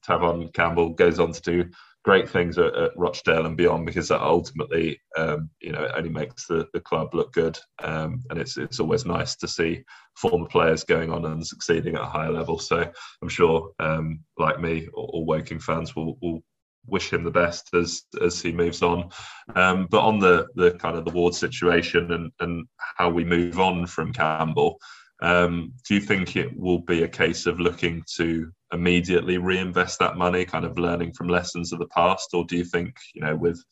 Tahvon 0.07 0.53
Campbell 0.55 0.91
goes 0.91 1.19
on 1.19 1.33
to 1.33 1.41
do 1.43 1.71
great 2.07 2.31
things 2.31 2.57
at, 2.57 2.73
at 2.77 2.97
Rochdale 2.97 3.47
and 3.47 3.57
beyond 3.57 3.85
because 3.85 4.09
that 4.09 4.23
ultimately, 4.23 5.01
um, 5.17 5.51
you 5.61 5.73
know, 5.73 5.83
it 5.83 5.91
only 5.97 6.09
makes 6.09 6.47
the, 6.47 6.69
the 6.73 6.81
club 6.81 7.13
look 7.15 7.33
good. 7.33 7.59
Um, 7.83 8.23
and 8.31 8.39
it's 8.39 8.57
it's 8.57 8.79
always 8.79 9.05
nice 9.05 9.35
to 9.37 9.49
see 9.49 9.83
former 10.15 10.47
players 10.47 10.85
going 10.85 11.11
on 11.11 11.25
and 11.25 11.45
succeeding 11.45 11.97
at 11.97 12.03
a 12.03 12.07
higher 12.07 12.31
level. 12.31 12.61
So 12.61 12.89
I'm 13.21 13.29
sure, 13.29 13.73
um, 13.81 14.21
like 14.39 14.61
me, 14.61 14.87
all, 14.95 15.11
all 15.13 15.27
Woking 15.27 15.59
fans 15.59 15.97
will, 15.97 16.17
will 16.23 16.45
wish 16.87 17.13
him 17.13 17.25
the 17.25 17.31
best 17.33 17.75
as 17.75 18.03
as 18.23 18.41
he 18.41 18.53
moves 18.53 18.83
on. 18.83 19.11
Um, 19.57 19.89
but 19.91 20.03
on 20.03 20.21
the 20.21 20.47
the 20.55 20.73
kind 20.75 20.97
of 20.97 21.05
the 21.05 21.11
ward 21.11 21.35
situation 21.35 22.13
and 22.13 22.31
and 22.39 22.67
how 22.79 23.11
we 23.11 23.25
move 23.25 23.59
on 23.59 23.85
from 23.85 24.13
Campbell, 24.13 24.79
um, 25.21 25.73
do 25.87 25.95
you 25.95 26.01
think 26.01 26.37
it 26.37 26.57
will 26.57 26.81
be 26.81 27.03
a 27.03 27.09
case 27.09 27.47
of 27.47 27.59
looking 27.59 28.05
to 28.17 28.51
immediately 28.73 29.39
reinvest 29.39 29.99
that 29.99 30.17
money, 30.17 30.45
kind 30.45 30.65
of 30.65 30.79
learning 30.79 31.13
from 31.13 31.29
lessons 31.29 31.73
of 31.73 31.79
the 31.79 31.89
past, 31.89 32.31
or 32.35 32.45
do 32.45 32.57
you 32.57 32.65
think 32.65 32.97
you 33.15 33.23
know 33.23 33.35
with 33.35 33.63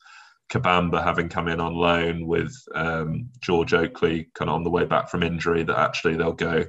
Kabamba 0.50 1.02
having 1.02 1.28
come 1.28 1.48
in 1.48 1.60
on 1.60 1.74
loan, 1.74 2.26
with 2.26 2.54
um, 2.74 3.28
George 3.40 3.74
Oakley 3.74 4.30
kind 4.34 4.48
of 4.48 4.54
on 4.54 4.64
the 4.64 4.70
way 4.70 4.84
back 4.84 5.10
from 5.10 5.22
injury, 5.22 5.62
that 5.64 5.78
actually 5.78 6.16
they'll 6.16 6.32
go, 6.32 6.64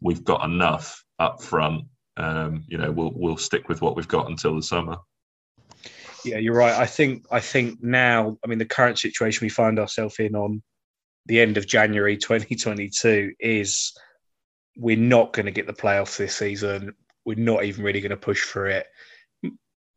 we've 0.00 0.24
got 0.24 0.44
enough 0.44 1.02
up 1.18 1.42
front. 1.42 1.84
Um, 2.16 2.64
you 2.68 2.78
know, 2.78 2.90
we'll 2.90 3.12
we'll 3.14 3.36
stick 3.36 3.68
with 3.68 3.80
what 3.80 3.96
we've 3.96 4.08
got 4.08 4.28
until 4.28 4.56
the 4.56 4.62
summer. 4.62 4.96
Yeah, 6.24 6.38
you're 6.38 6.54
right. 6.54 6.74
I 6.74 6.86
think 6.86 7.24
I 7.30 7.40
think 7.40 7.82
now, 7.82 8.36
I 8.44 8.48
mean, 8.48 8.58
the 8.58 8.66
current 8.66 8.98
situation 8.98 9.44
we 9.44 9.50
find 9.50 9.78
ourselves 9.78 10.16
in 10.18 10.34
on 10.34 10.62
the 11.26 11.40
end 11.40 11.56
of 11.56 11.66
January 11.66 12.16
2022 12.16 13.34
is 13.38 13.92
we're 14.78 14.96
not 14.96 15.32
going 15.32 15.46
to 15.46 15.52
get 15.52 15.66
the 15.66 15.72
playoffs 15.72 16.16
this 16.16 16.36
season. 16.36 16.94
We're 17.24 17.36
not 17.36 17.64
even 17.64 17.84
really 17.84 18.00
going 18.00 18.10
to 18.10 18.16
push 18.16 18.42
for 18.42 18.66
it. 18.68 18.86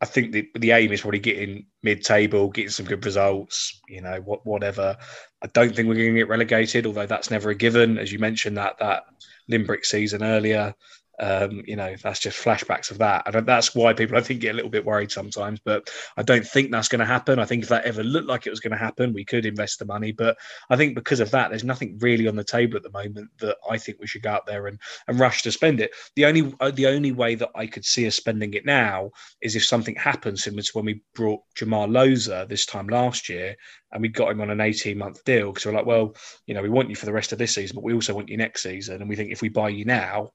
I 0.01 0.05
think 0.05 0.31
the, 0.31 0.49
the 0.55 0.71
aim 0.71 0.91
is 0.91 1.01
probably 1.01 1.19
getting 1.19 1.67
mid-table, 1.83 2.49
getting 2.49 2.71
some 2.71 2.87
good 2.87 3.05
results. 3.05 3.79
You 3.87 4.01
know, 4.01 4.19
what 4.21 4.45
whatever. 4.45 4.97
I 5.43 5.47
don't 5.53 5.75
think 5.75 5.87
we're 5.87 5.95
going 5.95 6.13
to 6.13 6.19
get 6.19 6.27
relegated, 6.27 6.87
although 6.87 7.05
that's 7.05 7.29
never 7.29 7.51
a 7.51 7.55
given. 7.55 7.99
As 7.99 8.11
you 8.11 8.17
mentioned, 8.17 8.57
that 8.57 8.79
that 8.79 9.03
Limbrick 9.49 9.85
season 9.85 10.23
earlier, 10.23 10.73
um, 11.21 11.61
you 11.67 11.75
know, 11.75 11.95
that's 12.01 12.19
just 12.19 12.43
flashbacks 12.43 12.89
of 12.89 12.97
that. 12.97 13.23
And 13.27 13.45
that's 13.45 13.75
why 13.75 13.93
people, 13.93 14.17
I 14.17 14.21
think, 14.21 14.41
get 14.41 14.53
a 14.53 14.55
little 14.55 14.71
bit 14.71 14.83
worried 14.83 15.11
sometimes. 15.11 15.59
But 15.63 15.87
I 16.17 16.23
don't 16.23 16.45
think 16.45 16.71
that's 16.71 16.87
going 16.87 16.99
to 16.99 17.05
happen. 17.05 17.37
I 17.37 17.45
think 17.45 17.61
if 17.61 17.69
that 17.69 17.85
ever 17.85 18.03
looked 18.03 18.27
like 18.27 18.47
it 18.47 18.49
was 18.49 18.59
going 18.59 18.71
to 18.71 18.77
happen, 18.77 19.13
we 19.13 19.23
could 19.23 19.45
invest 19.45 19.77
the 19.77 19.85
money. 19.85 20.11
But 20.11 20.35
I 20.71 20.75
think 20.75 20.95
because 20.95 21.19
of 21.19 21.29
that, 21.31 21.49
there's 21.49 21.63
nothing 21.63 21.99
really 21.99 22.27
on 22.27 22.35
the 22.35 22.43
table 22.43 22.75
at 22.75 22.83
the 22.83 22.91
moment 22.91 23.29
that 23.39 23.57
I 23.69 23.77
think 23.77 23.99
we 23.99 24.07
should 24.07 24.23
go 24.23 24.31
out 24.31 24.47
there 24.47 24.65
and, 24.65 24.79
and 25.07 25.19
rush 25.19 25.43
to 25.43 25.51
spend 25.51 25.79
it. 25.79 25.91
The 26.15 26.25
only 26.25 26.53
uh, 26.59 26.71
the 26.71 26.87
only 26.87 27.11
way 27.11 27.35
that 27.35 27.51
I 27.53 27.67
could 27.67 27.85
see 27.85 28.07
us 28.07 28.15
spending 28.15 28.55
it 28.55 28.65
now 28.65 29.11
is 29.43 29.55
if 29.55 29.63
something 29.63 29.95
happens, 29.95 30.43
similar 30.43 30.63
to 30.63 30.71
when 30.73 30.85
we 30.85 31.03
brought 31.13 31.41
Jamal 31.55 31.87
Loza 31.87 32.47
this 32.49 32.65
time 32.65 32.87
last 32.87 33.29
year 33.29 33.55
and 33.91 34.01
we 34.01 34.07
got 34.07 34.31
him 34.31 34.41
on 34.41 34.49
an 34.49 34.61
18 34.61 34.97
month 34.97 35.23
deal 35.25 35.51
because 35.51 35.65
we're 35.65 35.73
like, 35.73 35.85
well, 35.85 36.15
you 36.45 36.53
know, 36.53 36.61
we 36.61 36.69
want 36.69 36.89
you 36.89 36.95
for 36.95 37.05
the 37.05 37.13
rest 37.13 37.31
of 37.31 37.37
this 37.37 37.53
season, 37.53 37.75
but 37.75 37.83
we 37.83 37.93
also 37.93 38.13
want 38.13 38.29
you 38.29 38.37
next 38.37 38.63
season. 38.63 39.01
And 39.01 39.09
we 39.09 39.15
think 39.15 39.31
if 39.31 39.41
we 39.41 39.49
buy 39.49 39.69
you 39.69 39.85
now, 39.85 40.31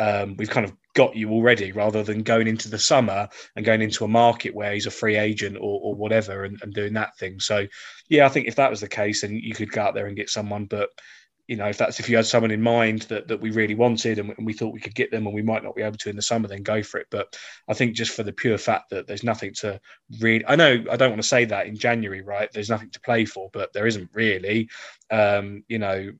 um, 0.00 0.34
we've 0.38 0.48
kind 0.48 0.64
of 0.64 0.74
got 0.94 1.14
you 1.14 1.30
already 1.30 1.72
rather 1.72 2.02
than 2.02 2.22
going 2.22 2.48
into 2.48 2.70
the 2.70 2.78
summer 2.78 3.28
and 3.54 3.66
going 3.66 3.82
into 3.82 4.04
a 4.04 4.08
market 4.08 4.54
where 4.54 4.72
he's 4.72 4.86
a 4.86 4.90
free 4.90 5.16
agent 5.16 5.56
or, 5.56 5.78
or 5.82 5.94
whatever 5.94 6.44
and, 6.44 6.58
and, 6.62 6.72
doing 6.72 6.94
that 6.94 7.16
thing. 7.18 7.38
So, 7.38 7.66
yeah, 8.08 8.24
I 8.24 8.30
think 8.30 8.48
if 8.48 8.56
that 8.56 8.70
was 8.70 8.80
the 8.80 8.88
case, 8.88 9.20
then 9.20 9.36
you 9.36 9.54
could 9.54 9.70
go 9.70 9.82
out 9.82 9.94
there 9.94 10.06
and 10.06 10.16
get 10.16 10.30
someone. 10.30 10.64
But, 10.64 10.88
you 11.48 11.56
know, 11.56 11.66
if 11.66 11.76
that's 11.76 12.00
if 12.00 12.08
you 12.08 12.16
had 12.16 12.24
someone 12.24 12.50
in 12.50 12.62
mind 12.62 13.02
that, 13.02 13.28
that 13.28 13.42
we 13.42 13.50
really 13.50 13.74
wanted 13.74 14.18
and, 14.18 14.32
and 14.38 14.46
we 14.46 14.54
thought 14.54 14.72
we 14.72 14.80
could 14.80 14.94
get 14.94 15.10
them 15.10 15.26
and 15.26 15.34
we 15.34 15.42
might 15.42 15.62
not 15.62 15.76
be 15.76 15.82
able 15.82 15.98
to 15.98 16.08
in 16.08 16.16
the 16.16 16.22
summer, 16.22 16.48
then 16.48 16.62
go 16.62 16.82
for 16.82 16.98
it. 16.98 17.08
But 17.10 17.36
I 17.68 17.74
think 17.74 17.94
just 17.94 18.12
for 18.16 18.22
the 18.22 18.32
pure 18.32 18.56
fact 18.56 18.88
that 18.90 19.06
there's 19.06 19.22
nothing 19.22 19.52
to 19.60 19.78
really, 20.18 20.46
I 20.46 20.56
know 20.56 20.82
I 20.90 20.96
don't 20.96 21.10
want 21.10 21.22
to 21.22 21.28
say 21.28 21.44
that 21.44 21.66
in 21.66 21.76
January, 21.76 22.22
right? 22.22 22.48
There's 22.54 22.70
nothing 22.70 22.90
to 22.92 23.00
play 23.00 23.26
for, 23.26 23.50
but 23.52 23.74
there 23.74 23.86
isn't 23.86 24.08
really. 24.14 24.70
Um, 25.10 25.62
you 25.68 25.78
know, 25.78 26.12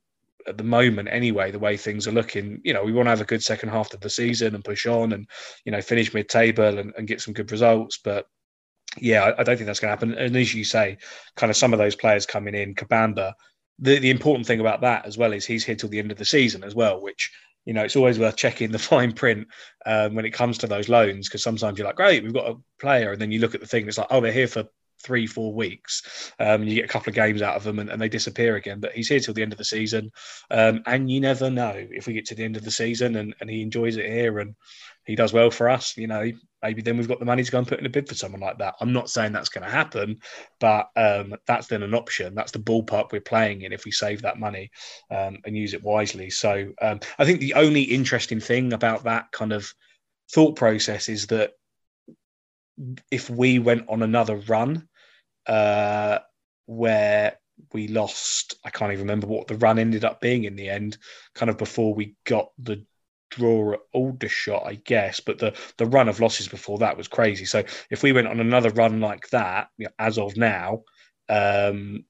at 0.46 0.56
the 0.56 0.64
moment 0.64 1.08
anyway 1.10 1.50
the 1.50 1.58
way 1.58 1.76
things 1.76 2.06
are 2.08 2.12
looking 2.12 2.60
you 2.64 2.72
know 2.72 2.84
we 2.84 2.92
want 2.92 3.06
to 3.06 3.10
have 3.10 3.20
a 3.20 3.24
good 3.24 3.42
second 3.42 3.68
half 3.68 3.92
of 3.92 4.00
the 4.00 4.10
season 4.10 4.54
and 4.54 4.64
push 4.64 4.86
on 4.86 5.12
and 5.12 5.28
you 5.64 5.72
know 5.72 5.80
finish 5.80 6.12
mid-table 6.14 6.78
and, 6.78 6.92
and 6.96 7.08
get 7.08 7.20
some 7.20 7.34
good 7.34 7.50
results 7.50 7.98
but 8.02 8.26
yeah, 8.98 9.22
I, 9.22 9.40
I 9.40 9.42
don't 9.42 9.56
think 9.56 9.66
that's 9.66 9.80
going 9.80 9.88
to 9.88 9.96
happen. 9.96 10.14
And 10.14 10.36
as 10.36 10.54
you 10.54 10.64
say, 10.64 10.98
kind 11.36 11.50
of 11.50 11.56
some 11.56 11.72
of 11.72 11.78
those 11.78 11.96
players 11.96 12.26
coming 12.26 12.54
in, 12.54 12.74
Kabamba. 12.74 13.34
The 13.78 13.98
the 13.98 14.10
important 14.10 14.46
thing 14.46 14.60
about 14.60 14.82
that 14.82 15.06
as 15.06 15.16
well 15.16 15.32
is 15.32 15.46
he's 15.46 15.64
here 15.64 15.74
till 15.74 15.88
the 15.88 15.98
end 15.98 16.12
of 16.12 16.18
the 16.18 16.24
season 16.24 16.64
as 16.64 16.74
well, 16.74 17.00
which 17.00 17.30
you 17.66 17.74
know, 17.74 17.82
it's 17.82 17.96
always 17.96 18.18
worth 18.18 18.36
checking 18.36 18.72
the 18.72 18.78
fine 18.90 19.12
print 19.12 19.46
um, 19.86 20.14
when 20.14 20.24
it 20.24 20.32
comes 20.32 20.58
to 20.58 20.66
those 20.66 20.88
loans 20.88 21.28
because 21.28 21.42
sometimes 21.42 21.78
you're 21.78 21.86
like, 21.86 21.96
great, 21.96 22.22
we've 22.22 22.34
got 22.34 22.50
a 22.50 22.56
player, 22.80 23.12
and 23.12 23.20
then 23.20 23.30
you 23.30 23.38
look 23.38 23.54
at 23.54 23.60
the 23.60 23.66
thing, 23.66 23.86
it's 23.86 23.98
like, 23.98 24.08
oh, 24.10 24.20
they're 24.20 24.32
here 24.32 24.48
for 24.48 24.64
three, 25.02 25.26
four 25.26 25.52
weeks. 25.54 26.32
Um, 26.38 26.64
you 26.64 26.74
get 26.74 26.84
a 26.84 26.88
couple 26.88 27.10
of 27.10 27.14
games 27.14 27.42
out 27.42 27.56
of 27.56 27.64
them 27.64 27.78
and, 27.78 27.90
and, 27.90 28.00
they 28.00 28.08
disappear 28.08 28.56
again. 28.56 28.80
But 28.80 28.92
he's 28.92 29.08
here 29.08 29.20
till 29.20 29.34
the 29.34 29.42
end 29.42 29.52
of 29.52 29.58
the 29.58 29.64
season. 29.64 30.10
Um, 30.50 30.82
and 30.86 31.10
you 31.10 31.20
never 31.20 31.50
know 31.50 31.74
if 31.74 32.06
we 32.06 32.12
get 32.12 32.26
to 32.26 32.34
the 32.34 32.44
end 32.44 32.56
of 32.56 32.64
the 32.64 32.70
season 32.70 33.16
and, 33.16 33.34
and 33.40 33.50
he 33.50 33.62
enjoys 33.62 33.96
it 33.96 34.06
here 34.06 34.38
and 34.38 34.54
he 35.06 35.16
does 35.16 35.32
well 35.32 35.50
for 35.50 35.68
us, 35.68 35.96
you 35.96 36.06
know, 36.06 36.30
maybe 36.62 36.82
then 36.82 36.96
we've 36.96 37.08
got 37.08 37.18
the 37.18 37.24
money 37.24 37.42
to 37.42 37.50
go 37.50 37.58
and 37.58 37.66
put 37.66 37.80
in 37.80 37.86
a 37.86 37.90
bid 37.90 38.08
for 38.08 38.14
someone 38.14 38.40
like 38.40 38.58
that. 38.58 38.74
I'm 38.80 38.92
not 38.92 39.10
saying 39.10 39.32
that's 39.32 39.48
going 39.48 39.64
to 39.64 39.70
happen, 39.70 40.20
but 40.60 40.88
um, 40.96 41.34
that's 41.46 41.66
then 41.66 41.82
an 41.82 41.94
option. 41.94 42.34
That's 42.34 42.52
the 42.52 42.58
ballpark 42.58 43.12
we're 43.12 43.20
playing 43.20 43.62
in 43.62 43.72
if 43.72 43.84
we 43.84 43.90
save 43.90 44.22
that 44.22 44.38
money 44.38 44.70
um, 45.10 45.38
and 45.44 45.56
use 45.56 45.74
it 45.74 45.82
wisely. 45.82 46.30
So 46.30 46.72
um, 46.80 47.00
I 47.18 47.24
think 47.24 47.40
the 47.40 47.54
only 47.54 47.82
interesting 47.82 48.40
thing 48.40 48.72
about 48.72 49.04
that 49.04 49.32
kind 49.32 49.52
of 49.52 49.72
thought 50.32 50.56
process 50.56 51.08
is 51.08 51.26
that 51.28 51.52
if 53.10 53.28
we 53.28 53.58
went 53.58 53.88
on 53.88 54.02
another 54.02 54.36
run 54.36 54.88
uh, 55.50 56.20
where 56.66 57.36
we 57.72 57.88
lost, 57.88 58.54
I 58.64 58.70
can't 58.70 58.92
even 58.92 59.06
remember 59.06 59.26
what 59.26 59.48
the 59.48 59.56
run 59.56 59.80
ended 59.80 60.04
up 60.04 60.20
being 60.20 60.44
in 60.44 60.54
the 60.54 60.70
end, 60.70 60.96
kind 61.34 61.50
of 61.50 61.58
before 61.58 61.92
we 61.92 62.14
got 62.24 62.50
the 62.56 62.84
draw 63.30 63.72
at 63.72 63.80
Aldershot, 63.92 64.62
I 64.64 64.76
guess. 64.76 65.18
But 65.18 65.38
the 65.38 65.56
the 65.76 65.86
run 65.86 66.08
of 66.08 66.20
losses 66.20 66.46
before 66.46 66.78
that 66.78 66.96
was 66.96 67.08
crazy. 67.08 67.44
So 67.44 67.64
if 67.90 68.04
we 68.04 68.12
went 68.12 68.28
on 68.28 68.38
another 68.38 68.70
run 68.70 69.00
like 69.00 69.28
that, 69.30 69.68
you 69.76 69.86
know, 69.86 69.92
as 69.98 70.18
of 70.18 70.36
now, 70.36 70.84
um, 71.28 72.04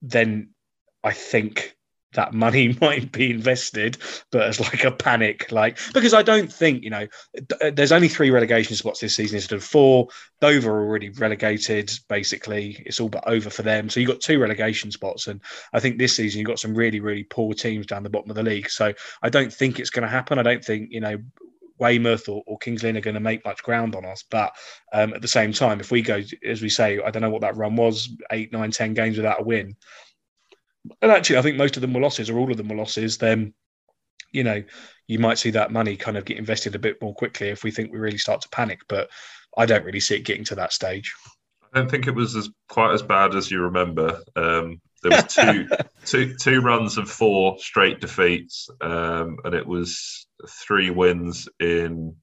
then 0.00 0.54
I 1.04 1.12
think 1.12 1.76
that 2.14 2.32
money 2.32 2.76
might 2.80 3.12
be 3.12 3.30
invested, 3.30 3.98
but 4.30 4.42
as 4.42 4.60
like 4.60 4.84
a 4.84 4.90
panic, 4.90 5.50
like 5.50 5.78
because 5.94 6.14
I 6.14 6.22
don't 6.22 6.52
think 6.52 6.82
you 6.82 6.90
know 6.90 7.06
there's 7.72 7.92
only 7.92 8.08
three 8.08 8.30
relegation 8.30 8.76
spots 8.76 9.00
this 9.00 9.16
season 9.16 9.36
instead 9.36 9.56
of 9.56 9.64
four. 9.64 10.08
Dover 10.40 10.70
are 10.72 10.84
already 10.84 11.10
relegated, 11.10 11.92
basically. 12.08 12.82
It's 12.86 13.00
all 13.00 13.08
but 13.08 13.26
over 13.26 13.50
for 13.50 13.62
them. 13.62 13.88
So 13.88 14.00
you've 14.00 14.10
got 14.10 14.20
two 14.20 14.38
relegation 14.38 14.90
spots, 14.90 15.26
and 15.26 15.40
I 15.72 15.80
think 15.80 15.98
this 15.98 16.16
season 16.16 16.40
you've 16.40 16.48
got 16.48 16.58
some 16.58 16.74
really 16.74 17.00
really 17.00 17.24
poor 17.24 17.54
teams 17.54 17.86
down 17.86 18.02
the 18.02 18.10
bottom 18.10 18.30
of 18.30 18.36
the 18.36 18.42
league. 18.42 18.70
So 18.70 18.92
I 19.22 19.28
don't 19.28 19.52
think 19.52 19.78
it's 19.78 19.90
going 19.90 20.04
to 20.04 20.08
happen. 20.08 20.38
I 20.38 20.42
don't 20.42 20.64
think 20.64 20.88
you 20.90 21.00
know 21.00 21.18
Weymouth 21.78 22.28
or, 22.28 22.42
or 22.46 22.58
Kings 22.58 22.82
Lynn 22.82 22.96
are 22.96 23.00
going 23.00 23.14
to 23.14 23.20
make 23.20 23.44
much 23.44 23.62
ground 23.62 23.96
on 23.96 24.04
us. 24.04 24.22
But 24.30 24.52
um, 24.92 25.14
at 25.14 25.22
the 25.22 25.28
same 25.28 25.52
time, 25.52 25.80
if 25.80 25.90
we 25.90 26.02
go, 26.02 26.22
as 26.46 26.62
we 26.62 26.68
say, 26.68 27.00
I 27.00 27.10
don't 27.10 27.22
know 27.22 27.30
what 27.30 27.40
that 27.40 27.56
run 27.56 27.76
was, 27.76 28.08
eight, 28.30 28.52
nine, 28.52 28.70
ten 28.70 28.94
games 28.94 29.16
without 29.16 29.40
a 29.40 29.44
win 29.44 29.76
and 31.00 31.10
actually, 31.10 31.38
I 31.38 31.42
think 31.42 31.56
most 31.56 31.76
of 31.76 31.80
them 31.80 31.92
were 31.92 32.00
losses, 32.00 32.30
or 32.30 32.38
all 32.38 32.50
of 32.50 32.56
them 32.56 32.68
were 32.68 32.76
losses. 32.76 33.18
Then, 33.18 33.54
you 34.32 34.44
know, 34.44 34.62
you 35.06 35.18
might 35.18 35.38
see 35.38 35.50
that 35.50 35.72
money 35.72 35.96
kind 35.96 36.16
of 36.16 36.24
get 36.24 36.38
invested 36.38 36.74
a 36.74 36.80
bit 36.80 37.00
more 37.00 37.14
quickly 37.14 37.48
if 37.48 37.64
we 37.64 37.70
think 37.70 37.92
we 37.92 37.98
really 37.98 38.18
start 38.18 38.40
to 38.42 38.48
panic. 38.48 38.80
But 38.88 39.10
I 39.56 39.66
don't 39.66 39.84
really 39.84 40.00
see 40.00 40.16
it 40.16 40.24
getting 40.24 40.44
to 40.46 40.54
that 40.56 40.72
stage. 40.72 41.14
I 41.62 41.78
don't 41.78 41.90
think 41.90 42.06
it 42.06 42.14
was 42.14 42.36
as 42.36 42.50
quite 42.68 42.92
as 42.92 43.02
bad 43.02 43.34
as 43.34 43.50
you 43.50 43.60
remember. 43.60 44.20
Um, 44.36 44.80
there 45.02 45.12
was 45.12 45.34
two, 45.34 45.68
two, 46.04 46.34
two 46.36 46.60
runs 46.60 46.98
of 46.98 47.10
four 47.10 47.58
straight 47.58 48.00
defeats, 48.00 48.68
um, 48.80 49.38
and 49.44 49.54
it 49.54 49.66
was 49.66 50.26
three 50.48 50.90
wins 50.90 51.48
in 51.60 52.14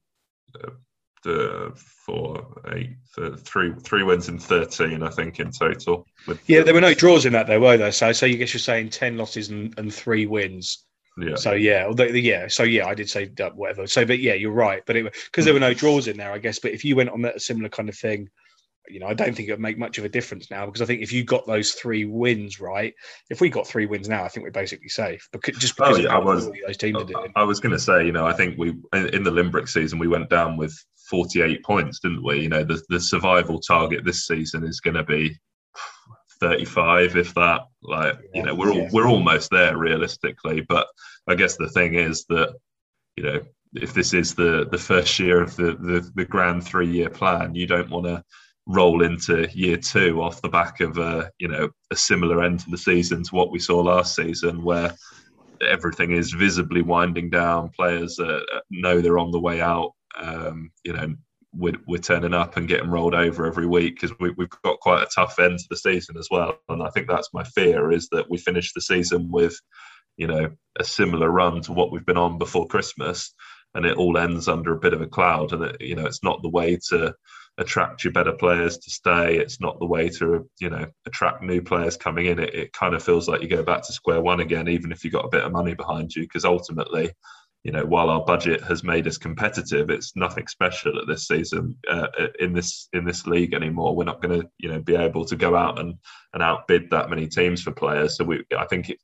uh, 1.26 1.70
four, 1.74 2.46
eight, 2.72 2.90
three, 3.38 3.72
three 3.82 4.02
wins 4.02 4.28
in 4.28 4.38
thirteen, 4.38 5.02
I 5.02 5.10
think, 5.10 5.40
in 5.40 5.50
total. 5.50 6.06
yeah, 6.46 6.62
there 6.62 6.74
were 6.74 6.80
no 6.80 6.94
draws 6.94 7.26
in 7.26 7.32
that, 7.32 7.46
though, 7.46 7.60
were 7.60 7.76
there? 7.76 7.92
So, 7.92 8.12
so 8.12 8.26
you 8.26 8.36
guess 8.36 8.52
you're 8.52 8.60
saying 8.60 8.90
ten 8.90 9.16
losses 9.16 9.48
and, 9.50 9.76
and 9.78 9.92
three 9.92 10.26
wins. 10.26 10.84
Yeah. 11.18 11.34
So 11.36 11.52
yeah, 11.52 11.86
although 11.86 12.04
yeah, 12.04 12.48
so 12.48 12.62
yeah, 12.62 12.86
I 12.86 12.94
did 12.94 13.10
say 13.10 13.30
whatever. 13.54 13.86
So, 13.86 14.06
but 14.06 14.20
yeah, 14.20 14.34
you're 14.34 14.52
right. 14.52 14.82
But 14.86 14.96
it 14.96 15.14
because 15.26 15.44
there 15.44 15.54
were 15.54 15.60
no 15.60 15.74
draws 15.74 16.08
in 16.08 16.16
there, 16.16 16.32
I 16.32 16.38
guess. 16.38 16.58
But 16.58 16.72
if 16.72 16.84
you 16.84 16.96
went 16.96 17.10
on 17.10 17.22
that 17.22 17.36
a 17.36 17.40
similar 17.40 17.68
kind 17.68 17.88
of 17.88 17.96
thing, 17.96 18.30
you 18.88 19.00
know, 19.00 19.06
I 19.06 19.14
don't 19.14 19.34
think 19.34 19.48
it 19.48 19.52
would 19.52 19.60
make 19.60 19.78
much 19.78 19.98
of 19.98 20.04
a 20.04 20.08
difference 20.08 20.50
now 20.50 20.66
because 20.66 20.82
I 20.82 20.86
think 20.86 21.02
if 21.02 21.12
you 21.12 21.24
got 21.24 21.46
those 21.46 21.72
three 21.72 22.04
wins 22.04 22.60
right, 22.60 22.94
if 23.28 23.40
we 23.40 23.48
got 23.48 23.66
three 23.66 23.86
wins 23.86 24.08
now, 24.08 24.24
I 24.24 24.28
think 24.28 24.44
we're 24.44 24.50
basically 24.50 24.88
safe. 24.88 25.28
Because 25.32 25.58
just 25.58 25.76
because 25.76 25.98
oh, 25.98 26.00
yeah, 26.00 26.14
I 26.14 26.18
was, 26.18 26.50
those 26.66 26.76
teams 26.76 26.96
are 26.96 27.04
doing. 27.04 27.32
I 27.36 27.42
was 27.42 27.60
going 27.60 27.72
to 27.72 27.78
say, 27.78 28.04
you 28.04 28.12
know, 28.12 28.26
I 28.26 28.32
think 28.32 28.58
we 28.58 28.70
in 28.92 29.22
the 29.22 29.30
Limbrick 29.30 29.68
season 29.68 29.98
we 29.98 30.08
went 30.08 30.30
down 30.30 30.56
with 30.56 30.76
48 31.10 31.64
points, 31.64 32.00
didn't 32.00 32.24
we? 32.24 32.42
You 32.42 32.48
know, 32.48 32.64
the, 32.64 32.80
the 32.88 33.00
survival 33.00 33.60
target 33.60 34.04
this 34.04 34.26
season 34.26 34.64
is 34.64 34.80
going 34.80 34.94
to 34.94 35.04
be 35.04 35.36
35, 36.40 37.16
if 37.16 37.34
that. 37.34 37.62
Like, 37.82 38.18
you 38.34 38.44
know, 38.44 38.54
we're 38.54 38.72
all, 38.72 38.88
we're 38.92 39.08
almost 39.08 39.50
there 39.50 39.76
realistically. 39.76 40.60
But 40.62 40.86
I 41.28 41.34
guess 41.34 41.56
the 41.56 41.68
thing 41.68 41.94
is 41.94 42.24
that, 42.28 42.54
you 43.16 43.24
know, 43.24 43.40
if 43.74 43.94
this 43.94 44.14
is 44.14 44.34
the 44.34 44.66
the 44.70 44.78
first 44.78 45.18
year 45.18 45.40
of 45.40 45.54
the 45.56 45.76
the, 45.76 46.10
the 46.14 46.24
grand 46.24 46.64
three 46.64 46.88
year 46.88 47.08
plan, 47.08 47.54
you 47.54 47.66
don't 47.66 47.90
want 47.90 48.06
to 48.06 48.24
roll 48.66 49.02
into 49.02 49.48
year 49.52 49.76
two 49.76 50.22
off 50.22 50.42
the 50.42 50.48
back 50.48 50.80
of 50.80 50.98
a 50.98 51.30
you 51.38 51.48
know 51.48 51.68
a 51.90 51.96
similar 51.96 52.42
end 52.42 52.60
to 52.60 52.70
the 52.70 52.78
season 52.78 53.22
to 53.22 53.34
what 53.34 53.52
we 53.52 53.58
saw 53.58 53.80
last 53.80 54.16
season, 54.16 54.64
where 54.64 54.94
everything 55.66 56.12
is 56.12 56.32
visibly 56.32 56.82
winding 56.82 57.30
down. 57.30 57.70
Players 57.70 58.18
uh, 58.18 58.40
know 58.70 59.00
they're 59.00 59.18
on 59.18 59.30
the 59.30 59.40
way 59.40 59.60
out 59.60 59.92
um, 60.16 60.70
you 60.84 60.92
know, 60.92 61.14
we're, 61.52 61.74
we're 61.86 61.98
turning 61.98 62.34
up 62.34 62.56
and 62.56 62.68
getting 62.68 62.90
rolled 62.90 63.14
over 63.14 63.46
every 63.46 63.66
week 63.66 63.96
because 63.96 64.16
we, 64.20 64.28
have 64.38 64.62
got 64.62 64.80
quite 64.80 65.02
a 65.02 65.10
tough 65.12 65.38
end 65.38 65.58
to 65.58 65.66
the 65.68 65.76
season 65.76 66.16
as 66.16 66.28
well. 66.30 66.58
And 66.68 66.82
I 66.82 66.90
think 66.90 67.08
that's 67.08 67.34
my 67.34 67.44
fear 67.44 67.90
is 67.90 68.08
that 68.10 68.30
we 68.30 68.38
finish 68.38 68.72
the 68.72 68.80
season 68.80 69.30
with, 69.30 69.58
you 70.16 70.26
know, 70.26 70.50
a 70.78 70.84
similar 70.84 71.30
run 71.30 71.60
to 71.62 71.72
what 71.72 71.90
we've 71.90 72.06
been 72.06 72.16
on 72.16 72.38
before 72.38 72.68
Christmas, 72.68 73.34
and 73.74 73.86
it 73.86 73.96
all 73.96 74.18
ends 74.18 74.48
under 74.48 74.74
a 74.74 74.80
bit 74.80 74.92
of 74.92 75.00
a 75.00 75.06
cloud. 75.06 75.52
And 75.52 75.64
it, 75.64 75.80
you 75.80 75.96
know, 75.96 76.06
it's 76.06 76.22
not 76.22 76.42
the 76.42 76.48
way 76.48 76.78
to 76.90 77.14
attract 77.58 78.04
your 78.04 78.12
better 78.12 78.32
players 78.32 78.78
to 78.78 78.90
stay. 78.90 79.36
It's 79.36 79.60
not 79.60 79.78
the 79.78 79.86
way 79.86 80.08
to, 80.08 80.48
you 80.60 80.70
know, 80.70 80.86
attract 81.06 81.42
new 81.42 81.62
players 81.62 81.96
coming 81.96 82.26
in. 82.26 82.38
It, 82.38 82.54
it 82.54 82.72
kind 82.72 82.94
of 82.94 83.02
feels 83.02 83.28
like 83.28 83.42
you 83.42 83.48
go 83.48 83.62
back 83.62 83.82
to 83.82 83.92
square 83.92 84.20
one 84.20 84.40
again, 84.40 84.68
even 84.68 84.92
if 84.92 85.04
you've 85.04 85.12
got 85.12 85.24
a 85.24 85.30
bit 85.30 85.44
of 85.44 85.52
money 85.52 85.74
behind 85.74 86.14
you, 86.14 86.22
because 86.22 86.44
ultimately 86.44 87.12
you 87.62 87.72
know, 87.72 87.84
while 87.84 88.08
our 88.08 88.24
budget 88.24 88.62
has 88.62 88.82
made 88.82 89.06
us 89.06 89.18
competitive, 89.18 89.90
it's 89.90 90.16
nothing 90.16 90.46
special 90.46 90.98
at 90.98 91.06
this 91.06 91.28
season 91.28 91.76
uh, 91.90 92.08
in 92.38 92.54
this 92.54 92.88
in 92.94 93.04
this 93.04 93.26
league 93.26 93.52
anymore. 93.52 93.94
We're 93.94 94.04
not 94.04 94.22
going 94.22 94.40
to, 94.40 94.48
you 94.58 94.70
know, 94.70 94.80
be 94.80 94.96
able 94.96 95.26
to 95.26 95.36
go 95.36 95.54
out 95.54 95.78
and 95.78 95.94
and 96.32 96.42
outbid 96.42 96.88
that 96.90 97.10
many 97.10 97.26
teams 97.28 97.62
for 97.62 97.72
players. 97.72 98.16
So 98.16 98.24
we, 98.24 98.44
I 98.56 98.64
think, 98.66 98.88
it, 98.88 98.98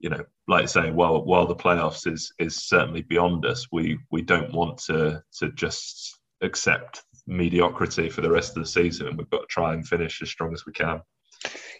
you 0.00 0.10
know, 0.10 0.24
like 0.48 0.68
saying, 0.68 0.86
say, 0.86 0.92
while 0.92 1.24
while 1.24 1.46
the 1.46 1.54
playoffs 1.54 2.10
is 2.12 2.32
is 2.40 2.56
certainly 2.56 3.02
beyond 3.02 3.46
us, 3.46 3.68
we 3.70 3.98
we 4.10 4.22
don't 4.22 4.52
want 4.52 4.78
to 4.86 5.22
to 5.38 5.52
just 5.52 6.18
accept 6.40 7.02
mediocrity 7.28 8.10
for 8.10 8.22
the 8.22 8.30
rest 8.30 8.56
of 8.56 8.62
the 8.64 8.68
season. 8.68 9.06
and 9.06 9.16
We've 9.16 9.30
got 9.30 9.42
to 9.42 9.46
try 9.46 9.72
and 9.72 9.86
finish 9.86 10.20
as 10.20 10.30
strong 10.30 10.52
as 10.52 10.66
we 10.66 10.72
can. 10.72 11.00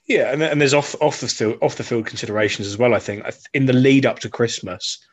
Yeah, 0.07 0.33
and, 0.33 0.43
and 0.43 0.61
there's 0.61 0.75
off 0.75 0.95
off 1.01 1.19
the 1.19 1.27
field 1.27 1.59
off 1.61 1.75
the 1.75 1.83
field 1.83 2.07
considerations 2.07 2.69
as 2.69 2.79
well. 2.79 2.95
I 2.95 3.01
think 3.01 3.25
in 3.53 3.67
the 3.67 3.73
lead 3.73 4.07
up 4.07 4.21
to 4.21 4.31
Christmas 4.31 5.05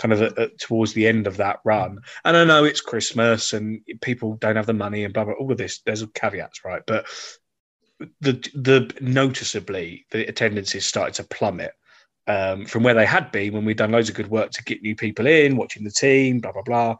kind 0.00 0.14
of 0.14 0.22
at, 0.22 0.58
towards 0.58 0.94
the 0.94 1.06
end 1.06 1.26
of 1.26 1.36
that 1.36 1.60
run. 1.64 1.98
And 2.24 2.36
I 2.36 2.44
know 2.44 2.64
it's 2.64 2.80
Christmas 2.80 3.52
and 3.52 3.82
people 4.00 4.34
don't 4.36 4.56
have 4.56 4.66
the 4.66 4.72
money 4.72 5.04
and 5.04 5.12
blah 5.12 5.24
blah. 5.24 5.34
All 5.34 5.52
of 5.52 5.58
this, 5.58 5.80
there's 5.84 6.04
caveats, 6.14 6.64
right? 6.64 6.82
But 6.86 7.06
the 8.20 8.32
the 8.54 8.90
noticeably 9.02 10.06
the 10.10 10.26
attendances 10.26 10.86
started 10.86 11.14
to 11.14 11.24
plummet 11.24 11.72
um, 12.26 12.64
from 12.64 12.82
where 12.82 12.94
they 12.94 13.04
had 13.04 13.30
been 13.30 13.52
when 13.52 13.66
we'd 13.66 13.76
done 13.76 13.92
loads 13.92 14.08
of 14.08 14.14
good 14.14 14.30
work 14.30 14.50
to 14.52 14.64
get 14.64 14.82
new 14.82 14.96
people 14.96 15.26
in, 15.26 15.56
watching 15.56 15.84
the 15.84 15.90
team, 15.90 16.40
blah 16.40 16.52
blah 16.52 16.62
blah. 16.62 16.96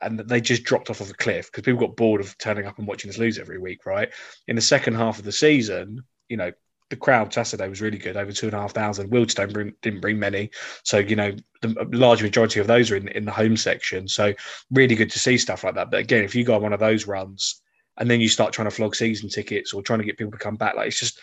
And 0.00 0.20
they 0.20 0.40
just 0.40 0.62
dropped 0.62 0.90
off 0.90 1.00
of 1.00 1.10
a 1.10 1.14
cliff 1.14 1.46
because 1.46 1.64
people 1.64 1.80
got 1.80 1.96
bored 1.96 2.20
of 2.20 2.38
turning 2.38 2.66
up 2.66 2.78
and 2.78 2.86
watching 2.86 3.10
us 3.10 3.18
lose 3.18 3.38
every 3.38 3.58
week, 3.58 3.86
right? 3.86 4.10
In 4.46 4.54
the 4.54 4.62
second 4.62 4.94
half 4.94 5.18
of 5.18 5.24
the 5.24 5.32
season, 5.32 6.02
you 6.28 6.36
know, 6.36 6.52
the 6.90 6.96
crowd 6.96 7.32
Saturday 7.32 7.68
was 7.68 7.80
really 7.80 7.98
good, 7.98 8.16
over 8.16 8.32
two 8.32 8.46
and 8.46 8.54
a 8.54 8.60
half 8.60 8.72
thousand. 8.72 9.10
Wealdstone 9.10 9.52
bring, 9.52 9.72
didn't 9.82 10.00
bring 10.00 10.18
many, 10.18 10.50
so 10.84 10.98
you 10.98 11.16
know 11.16 11.34
the 11.62 11.88
large 11.92 12.22
majority 12.22 12.60
of 12.60 12.66
those 12.66 12.90
are 12.90 12.96
in 12.96 13.08
in 13.08 13.24
the 13.24 13.32
home 13.32 13.56
section. 13.56 14.08
So 14.08 14.32
really 14.70 14.94
good 14.94 15.10
to 15.10 15.18
see 15.18 15.38
stuff 15.38 15.64
like 15.64 15.74
that. 15.74 15.90
But 15.90 16.00
again, 16.00 16.24
if 16.24 16.34
you 16.34 16.44
go 16.44 16.54
on 16.54 16.62
one 16.62 16.72
of 16.72 16.80
those 16.80 17.06
runs 17.06 17.62
and 17.98 18.10
then 18.10 18.20
you 18.20 18.28
start 18.28 18.52
trying 18.52 18.68
to 18.68 18.74
flog 18.74 18.94
season 18.94 19.28
tickets 19.28 19.72
or 19.72 19.82
trying 19.82 20.00
to 20.00 20.04
get 20.04 20.18
people 20.18 20.32
to 20.32 20.38
come 20.38 20.56
back, 20.56 20.76
like 20.76 20.88
it's 20.88 21.00
just 21.00 21.20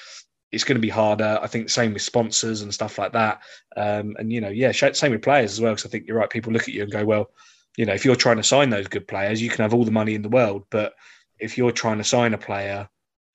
it's 0.51 0.63
going 0.63 0.75
to 0.75 0.81
be 0.81 0.89
harder. 0.89 1.39
I 1.41 1.47
think 1.47 1.69
same 1.69 1.93
with 1.93 2.01
sponsors 2.01 2.61
and 2.61 2.73
stuff 2.73 2.97
like 2.99 3.13
that. 3.13 3.41
Um, 3.75 4.15
and 4.19 4.31
you 4.31 4.41
know, 4.41 4.49
yeah, 4.49 4.71
same 4.71 5.11
with 5.11 5.23
players 5.23 5.53
as 5.53 5.61
well. 5.61 5.73
Because 5.73 5.85
I 5.85 5.89
think 5.89 6.07
you're 6.07 6.17
right. 6.17 6.29
People 6.29 6.53
look 6.53 6.63
at 6.63 6.73
you 6.73 6.83
and 6.83 6.91
go, 6.91 7.05
well, 7.05 7.31
you 7.77 7.85
know, 7.85 7.93
if 7.93 8.05
you're 8.05 8.15
trying 8.15 8.37
to 8.37 8.43
sign 8.43 8.69
those 8.69 8.87
good 8.87 9.07
players, 9.07 9.41
you 9.41 9.49
can 9.49 9.61
have 9.63 9.73
all 9.73 9.85
the 9.85 9.91
money 9.91 10.13
in 10.13 10.21
the 10.21 10.29
world, 10.29 10.65
but 10.69 10.93
if 11.39 11.57
you're 11.57 11.71
trying 11.71 11.97
to 11.97 12.03
sign 12.03 12.33
a 12.33 12.37
player 12.37 12.87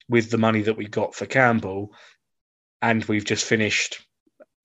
with 0.08 0.30
the 0.30 0.38
money 0.38 0.62
that 0.62 0.76
we 0.76 0.86
got 0.86 1.14
for 1.14 1.26
Campbell, 1.26 1.92
and 2.82 3.04
we've 3.04 3.24
just 3.24 3.44
finished 3.44 4.06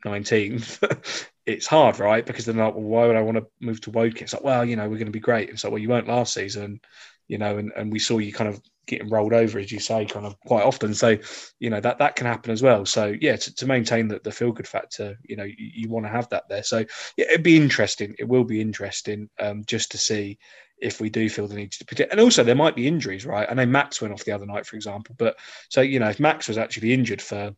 19th, 0.05 1.27
it's 1.45 1.67
hard, 1.67 1.99
right? 1.99 2.25
Because 2.25 2.45
they're 2.45 2.55
like, 2.55 2.73
well, 2.73 2.83
why 2.83 3.07
would 3.07 3.15
I 3.15 3.21
want 3.21 3.37
to 3.37 3.47
move 3.59 3.81
to 3.81 3.91
Woking? 3.91 4.23
It's 4.23 4.33
like, 4.33 4.43
well, 4.43 4.65
you 4.65 4.75
know, 4.75 4.83
we're 4.83 4.97
going 4.97 5.05
to 5.05 5.11
be 5.11 5.19
great. 5.19 5.49
It's 5.49 5.63
like, 5.63 5.71
well, 5.71 5.81
you 5.81 5.89
weren't 5.89 6.07
last 6.07 6.33
season, 6.33 6.79
you 7.27 7.37
know, 7.37 7.57
and, 7.57 7.71
and 7.75 7.91
we 7.91 7.99
saw 7.99 8.17
you 8.17 8.33
kind 8.33 8.49
of 8.49 8.61
getting 8.85 9.09
rolled 9.09 9.33
over, 9.33 9.59
as 9.59 9.71
you 9.71 9.79
say, 9.79 10.05
kind 10.05 10.25
of 10.25 10.39
quite 10.41 10.63
often. 10.63 10.93
So, 10.93 11.17
you 11.59 11.69
know, 11.69 11.79
that 11.79 11.99
that 11.99 12.15
can 12.15 12.27
happen 12.27 12.51
as 12.51 12.61
well. 12.61 12.85
So, 12.85 13.15
yeah, 13.19 13.35
to, 13.35 13.55
to 13.55 13.65
maintain 13.65 14.07
the, 14.07 14.19
the 14.23 14.31
feel 14.31 14.51
good 14.51 14.67
factor, 14.67 15.17
you 15.23 15.35
know, 15.35 15.43
you, 15.43 15.55
you 15.57 15.89
want 15.89 16.05
to 16.05 16.11
have 16.11 16.29
that 16.29 16.49
there. 16.49 16.63
So, 16.63 16.79
yeah, 17.17 17.25
it'd 17.31 17.43
be 17.43 17.57
interesting. 17.57 18.15
It 18.19 18.27
will 18.27 18.43
be 18.43 18.61
interesting 18.61 19.29
um, 19.39 19.63
just 19.65 19.91
to 19.91 19.97
see 19.97 20.37
if 20.77 20.99
we 20.99 21.09
do 21.09 21.29
feel 21.29 21.47
the 21.47 21.55
need 21.55 21.71
to 21.71 21.85
protect. 21.85 22.11
And 22.11 22.19
also, 22.19 22.43
there 22.43 22.55
might 22.55 22.75
be 22.75 22.87
injuries, 22.87 23.25
right? 23.25 23.47
I 23.49 23.53
know 23.53 23.65
Max 23.65 24.01
went 24.01 24.13
off 24.13 24.25
the 24.25 24.33
other 24.33 24.45
night, 24.45 24.65
for 24.65 24.75
example. 24.75 25.15
But 25.17 25.37
so, 25.69 25.81
you 25.81 25.99
know, 25.99 26.09
if 26.09 26.19
Max 26.19 26.47
was 26.47 26.57
actually 26.57 26.93
injured 26.93 27.21
for 27.21 27.55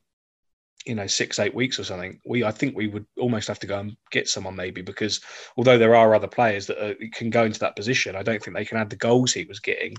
you 0.86 0.96
know 0.96 1.08
six 1.08 1.40
eight 1.40 1.54
weeks 1.54 1.80
or 1.80 1.84
something 1.84 2.20
we 2.26 2.44
i 2.44 2.52
think 2.52 2.76
we 2.76 2.88
would 2.88 3.06
almost 3.18 3.48
have 3.48 3.60
to 3.60 3.68
go 3.68 3.80
and 3.80 3.96
get 4.12 4.28
someone 4.28 4.56
maybe 4.56 4.82
because 4.82 5.22
although 5.58 5.78
there 5.78 5.96
are 5.96 6.14
other 6.14 6.28
players 6.28 6.68
that 6.68 6.78
are, 6.84 6.96
can 7.14 7.30
go 7.30 7.44
into 7.44 7.60
that 7.60 7.76
position 7.76 8.16
i 8.16 8.24
don't 8.24 8.42
think 8.44 8.56
they 8.56 8.66
can 8.66 8.78
add 8.78 8.90
the 8.90 8.96
goals 8.96 9.34
he 9.34 9.46
was 9.46 9.60
getting. 9.60 9.90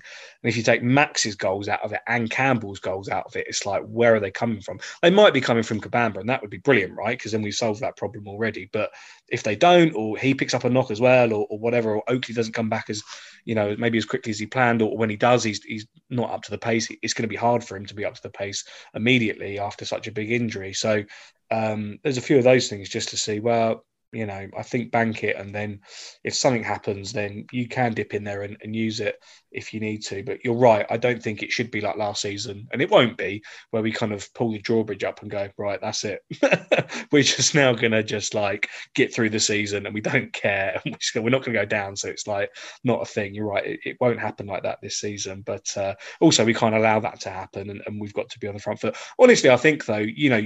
And 0.42 0.50
if 0.50 0.56
you 0.56 0.62
take 0.62 0.82
max's 0.82 1.34
goals 1.34 1.68
out 1.68 1.82
of 1.82 1.92
it 1.92 2.00
and 2.06 2.30
campbell's 2.30 2.80
goals 2.80 3.08
out 3.08 3.26
of 3.26 3.36
it 3.36 3.46
it's 3.48 3.66
like 3.66 3.82
where 3.86 4.14
are 4.14 4.20
they 4.20 4.30
coming 4.30 4.60
from? 4.60 4.80
They 5.02 5.10
might 5.10 5.34
be 5.34 5.40
coming 5.40 5.62
from 5.62 5.80
kabamba 5.80 6.18
and 6.18 6.28
that 6.28 6.40
would 6.42 6.50
be 6.50 6.58
brilliant 6.58 6.94
right? 6.94 7.16
Because 7.18 7.32
then 7.32 7.42
we've 7.42 7.54
solved 7.54 7.80
that 7.80 7.96
problem 7.96 8.26
already. 8.28 8.68
But 8.72 8.90
if 9.28 9.42
they 9.42 9.56
don't 9.56 9.92
or 9.94 10.16
he 10.16 10.34
picks 10.34 10.54
up 10.54 10.64
a 10.64 10.70
knock 10.70 10.90
as 10.90 11.00
well 11.00 11.32
or, 11.32 11.46
or 11.50 11.58
whatever 11.58 11.94
or 11.94 12.02
oakley 12.08 12.34
doesn't 12.34 12.52
come 12.52 12.68
back 12.68 12.88
as 12.88 13.02
you 13.44 13.54
know 13.54 13.74
maybe 13.78 13.98
as 13.98 14.04
quickly 14.04 14.30
as 14.30 14.38
he 14.38 14.46
planned 14.46 14.82
or 14.82 14.96
when 14.96 15.10
he 15.10 15.16
does 15.16 15.42
he's, 15.42 15.62
he's 15.64 15.86
not 16.10 16.30
up 16.30 16.42
to 16.42 16.50
the 16.50 16.58
pace 16.58 16.88
it's 17.02 17.14
going 17.14 17.22
to 17.22 17.28
be 17.28 17.36
hard 17.36 17.64
for 17.64 17.76
him 17.76 17.86
to 17.86 17.94
be 17.94 18.04
up 18.04 18.14
to 18.14 18.22
the 18.22 18.30
pace 18.30 18.64
immediately 18.94 19.58
after 19.58 19.84
such 19.84 20.06
a 20.06 20.12
big 20.12 20.30
injury 20.30 20.72
so 20.72 21.02
um, 21.50 21.98
there's 22.02 22.18
a 22.18 22.22
few 22.22 22.38
of 22.38 22.44
those 22.44 22.68
things 22.68 22.88
just 22.88 23.10
to 23.10 23.16
see. 23.16 23.40
Well, 23.40 23.84
you 24.16 24.24
know, 24.24 24.48
I 24.56 24.62
think 24.62 24.90
bank 24.90 25.22
it, 25.24 25.36
and 25.36 25.54
then 25.54 25.80
if 26.24 26.34
something 26.34 26.64
happens, 26.64 27.12
then 27.12 27.46
you 27.52 27.68
can 27.68 27.92
dip 27.92 28.14
in 28.14 28.24
there 28.24 28.42
and, 28.42 28.56
and, 28.62 28.74
use 28.74 29.00
it 29.00 29.22
if 29.52 29.74
you 29.74 29.80
need 29.80 29.98
to. 30.04 30.22
But 30.22 30.42
you're 30.42 30.54
right. 30.54 30.86
I 30.88 30.96
don't 30.96 31.22
think 31.22 31.42
it 31.42 31.52
should 31.52 31.70
be 31.70 31.82
like 31.82 31.96
last 31.96 32.22
season, 32.22 32.66
and 32.72 32.80
it 32.80 32.90
won't 32.90 33.18
be 33.18 33.42
where 33.70 33.82
we 33.82 33.92
kind 33.92 34.12
of 34.12 34.32
pull 34.32 34.52
the 34.52 34.58
drawbridge 34.58 35.04
up 35.04 35.20
and 35.20 35.30
go, 35.30 35.48
right, 35.58 35.80
that's 35.80 36.04
it. 36.04 36.20
we're 37.12 37.22
just 37.22 37.54
now 37.54 37.74
gonna 37.74 38.02
just 38.02 38.32
like 38.32 38.68
get 38.94 39.14
through 39.14 39.30
the 39.30 39.40
season, 39.40 39.84
and 39.84 39.94
we 39.94 40.00
don't 40.00 40.32
care. 40.32 40.80
we're 41.14 41.28
not 41.28 41.44
gonna 41.44 41.58
go 41.58 41.66
down, 41.66 41.94
so 41.94 42.08
it's 42.08 42.26
like 42.26 42.50
not 42.84 43.02
a 43.02 43.06
thing. 43.06 43.34
You're 43.34 43.48
right. 43.48 43.66
It, 43.66 43.80
it 43.84 43.96
won't 44.00 44.20
happen 44.20 44.46
like 44.46 44.62
that 44.62 44.78
this 44.82 44.96
season, 44.96 45.42
but 45.44 45.76
uh, 45.76 45.94
also 46.20 46.44
we 46.44 46.54
can't 46.54 46.74
allow 46.74 47.00
that 47.00 47.20
to 47.20 47.30
happen, 47.30 47.68
and, 47.68 47.82
and 47.86 48.00
we've 48.00 48.14
got 48.14 48.30
to 48.30 48.38
be 48.38 48.48
on 48.48 48.54
the 48.54 48.60
front 48.60 48.80
foot. 48.80 48.96
Honestly, 49.18 49.50
I 49.50 49.56
think 49.56 49.84
though, 49.84 49.98
you 49.98 50.30
know 50.30 50.42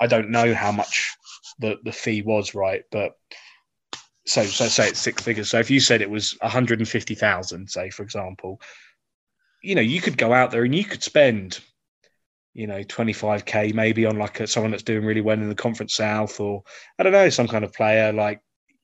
I 0.00 0.06
don't 0.06 0.30
know 0.30 0.54
how 0.54 0.72
much 0.72 1.16
the, 1.58 1.78
the 1.84 1.92
fee 1.92 2.22
was, 2.22 2.54
right? 2.54 2.82
But 2.90 3.12
so 4.26 4.44
so 4.44 4.66
say 4.66 4.88
it's 4.88 5.00
six 5.00 5.22
figures. 5.22 5.50
So 5.50 5.58
if 5.58 5.70
you 5.70 5.80
said 5.80 6.02
it 6.02 6.10
was 6.10 6.36
150,000, 6.40 7.68
say 7.68 7.90
for 7.90 8.02
example, 8.02 8.60
you 9.62 9.74
know, 9.74 9.80
you 9.80 10.00
could 10.00 10.18
go 10.18 10.32
out 10.32 10.50
there 10.50 10.64
and 10.64 10.74
you 10.74 10.84
could 10.84 11.02
spend, 11.02 11.60
you 12.54 12.66
know, 12.66 12.80
25k 12.80 13.74
maybe 13.74 14.06
on 14.06 14.18
like 14.18 14.40
a, 14.40 14.46
someone 14.46 14.70
that's 14.70 14.82
doing 14.82 15.04
really 15.04 15.20
well 15.20 15.38
in 15.38 15.48
the 15.48 15.54
conference 15.54 15.94
south, 15.94 16.40
or 16.40 16.62
I 16.98 17.02
don't 17.02 17.12
know, 17.12 17.30
some 17.30 17.48
kind 17.48 17.64
of 17.64 17.72
player 17.72 18.12
like 18.12 18.40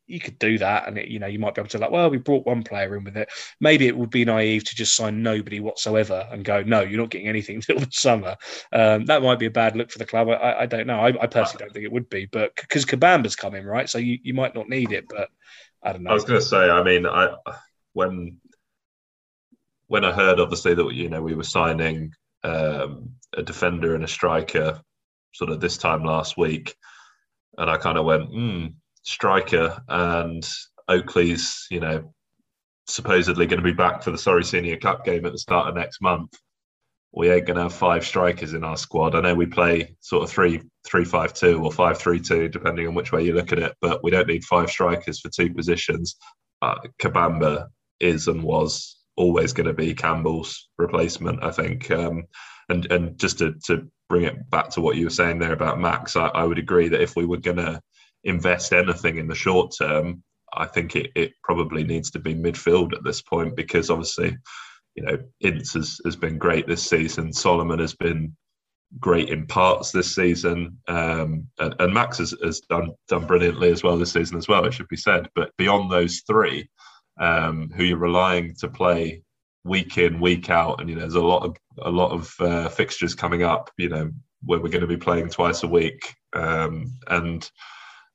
you 0.06 0.20
could 0.20 0.38
do 0.38 0.58
that 0.58 0.86
and 0.86 0.98
it, 0.98 1.08
you 1.08 1.18
know 1.18 1.26
you 1.26 1.38
might 1.38 1.54
be 1.54 1.60
able 1.60 1.68
to 1.68 1.78
like 1.78 1.90
well 1.90 2.10
we 2.10 2.18
brought 2.18 2.46
one 2.46 2.62
player 2.62 2.96
in 2.96 3.04
with 3.04 3.16
it. 3.16 3.28
Maybe 3.60 3.86
it 3.86 3.96
would 3.96 4.10
be 4.10 4.24
naive 4.24 4.64
to 4.64 4.76
just 4.76 4.94
sign 4.94 5.22
nobody 5.22 5.60
whatsoever 5.60 6.28
and 6.30 6.44
go 6.44 6.62
no 6.62 6.80
you're 6.80 7.00
not 7.00 7.10
getting 7.10 7.28
anything 7.28 7.56
until 7.68 7.78
the 7.78 7.88
summer. 7.90 8.36
Um, 8.72 9.06
that 9.06 9.22
might 9.22 9.38
be 9.38 9.46
a 9.46 9.50
bad 9.50 9.76
look 9.76 9.90
for 9.90 9.98
the 9.98 10.06
club. 10.06 10.28
I, 10.28 10.60
I 10.60 10.66
don't 10.66 10.86
know. 10.86 11.00
I, 11.00 11.08
I, 11.22 11.26
personally 11.26 11.64
don't 11.64 11.72
think 11.72 11.84
it 11.84 11.92
would 11.92 12.08
be 12.08 12.26
but 12.26 12.54
because 12.54 12.84
kabamba's 12.84 13.36
coming 13.36 13.64
right? 13.64 13.88
So 13.88 13.98
you, 13.98 14.18
you 14.22 14.34
might 14.34 14.54
not 14.54 14.68
need 14.68 14.92
it 14.92 15.06
but 15.08 15.28
i 15.82 15.92
don't 15.92 16.02
know 16.02 16.10
i 16.10 16.14
was 16.14 16.24
going 16.24 16.40
to 16.40 16.46
say 16.46 16.68
i 16.70 16.82
mean 16.82 17.06
i 17.06 17.34
when 17.92 18.36
when 19.86 20.04
i 20.04 20.12
heard 20.12 20.40
obviously 20.40 20.74
that 20.74 20.92
you 20.92 21.08
know 21.08 21.22
we 21.22 21.34
were 21.34 21.44
signing 21.44 22.12
um, 22.42 23.10
a 23.32 23.42
defender 23.42 23.94
and 23.94 24.04
a 24.04 24.08
striker 24.08 24.80
sort 25.32 25.50
of 25.50 25.60
this 25.60 25.78
time 25.78 26.04
last 26.04 26.36
week 26.36 26.74
and 27.58 27.70
i 27.70 27.76
kind 27.76 27.98
of 27.98 28.04
went 28.04 28.28
hmm 28.28 28.66
striker 29.04 29.80
and 29.88 30.46
Oakley's, 30.88 31.66
you 31.70 31.80
know, 31.80 32.12
supposedly 32.86 33.46
going 33.46 33.62
to 33.62 33.64
be 33.64 33.72
back 33.72 34.02
for 34.02 34.10
the 34.10 34.18
Surrey 34.18 34.44
Senior 34.44 34.76
Cup 34.76 35.04
game 35.04 35.24
at 35.24 35.32
the 35.32 35.38
start 35.38 35.68
of 35.68 35.76
next 35.76 36.02
month. 36.02 36.32
We 37.12 37.30
ain't 37.30 37.46
going 37.46 37.56
to 37.56 37.62
have 37.62 37.74
five 37.74 38.04
strikers 38.04 38.54
in 38.54 38.64
our 38.64 38.76
squad. 38.76 39.14
I 39.14 39.20
know 39.20 39.34
we 39.34 39.46
play 39.46 39.96
sort 40.00 40.24
of 40.24 40.30
three 40.30 40.60
three 40.84 41.04
five 41.04 41.32
two 41.32 41.62
or 41.62 41.70
five 41.70 41.96
three 41.96 42.18
two, 42.18 42.48
depending 42.48 42.88
on 42.88 42.94
which 42.94 43.12
way 43.12 43.22
you 43.22 43.34
look 43.34 43.52
at 43.52 43.60
it. 43.60 43.74
But 43.80 44.02
we 44.02 44.10
don't 44.10 44.26
need 44.26 44.44
five 44.44 44.68
strikers 44.68 45.20
for 45.20 45.30
two 45.30 45.54
positions. 45.54 46.16
Uh, 46.60 46.76
Kabamba 47.00 47.68
is 48.00 48.26
and 48.26 48.42
was 48.42 48.96
always 49.16 49.52
going 49.52 49.68
to 49.68 49.72
be 49.72 49.94
Campbell's 49.94 50.68
replacement, 50.76 51.44
I 51.44 51.52
think. 51.52 51.88
Um, 51.90 52.24
and 52.68 52.90
and 52.90 53.18
just 53.18 53.38
to, 53.38 53.54
to 53.66 53.88
bring 54.08 54.24
it 54.24 54.50
back 54.50 54.70
to 54.70 54.80
what 54.80 54.96
you 54.96 55.06
were 55.06 55.10
saying 55.10 55.38
there 55.38 55.52
about 55.52 55.78
Max, 55.78 56.16
I, 56.16 56.26
I 56.28 56.44
would 56.44 56.58
agree 56.58 56.88
that 56.88 57.00
if 57.00 57.14
we 57.14 57.26
were 57.26 57.38
going 57.38 57.58
to 57.58 57.80
invest 58.24 58.72
anything 58.72 59.18
in 59.18 59.28
the 59.28 59.34
short 59.34 59.74
term, 59.78 60.22
I 60.52 60.66
think 60.66 60.96
it, 60.96 61.10
it 61.14 61.32
probably 61.42 61.84
needs 61.84 62.10
to 62.12 62.18
be 62.18 62.34
midfield 62.34 62.92
at 62.92 63.04
this 63.04 63.22
point 63.22 63.56
because 63.56 63.90
obviously, 63.90 64.37
you 64.94 65.02
know, 65.04 65.18
Ince 65.40 65.74
has, 65.74 66.00
has 66.04 66.16
been 66.16 66.38
great 66.38 66.66
this 66.66 66.88
season. 66.88 67.32
Solomon 67.32 67.78
has 67.80 67.94
been 67.94 68.37
great 69.00 69.28
in 69.28 69.46
parts 69.46 69.90
this 69.90 70.14
season, 70.14 70.78
um, 70.88 71.48
and, 71.58 71.74
and, 71.80 71.92
Max 71.92 72.18
has, 72.18 72.34
has, 72.42 72.60
done 72.60 72.90
done 73.08 73.26
brilliantly 73.26 73.72
as 73.72 73.82
well 73.82 73.98
this 73.98 74.12
season 74.12 74.38
as 74.38 74.46
well. 74.46 74.64
It 74.64 74.74
should 74.74 74.88
be 74.88 74.96
said. 74.96 75.28
But 75.34 75.50
beyond 75.58 75.90
those 75.90 76.22
three, 76.26 76.68
um, 77.20 77.70
who 77.76 77.84
you're 77.84 77.98
relying 77.98 78.54
to 78.60 78.68
play 78.68 79.22
week 79.64 79.98
in 79.98 80.20
week 80.20 80.50
out, 80.50 80.80
and 80.80 80.88
you 80.88 80.94
know, 80.94 81.02
there's 81.02 81.14
a 81.14 81.20
lot 81.20 81.44
of 81.44 81.56
a 81.82 81.90
lot 81.90 82.12
of 82.12 82.34
uh, 82.40 82.68
fixtures 82.68 83.14
coming 83.14 83.42
up. 83.42 83.70
You 83.76 83.88
know, 83.88 84.10
where 84.44 84.60
we're 84.60 84.68
going 84.68 84.82
to 84.82 84.87
be 84.87 84.96
playing 84.96 85.30
twice 85.30 85.64
a 85.64 85.68
week, 85.68 86.14
um, 86.34 86.92
and 87.08 87.50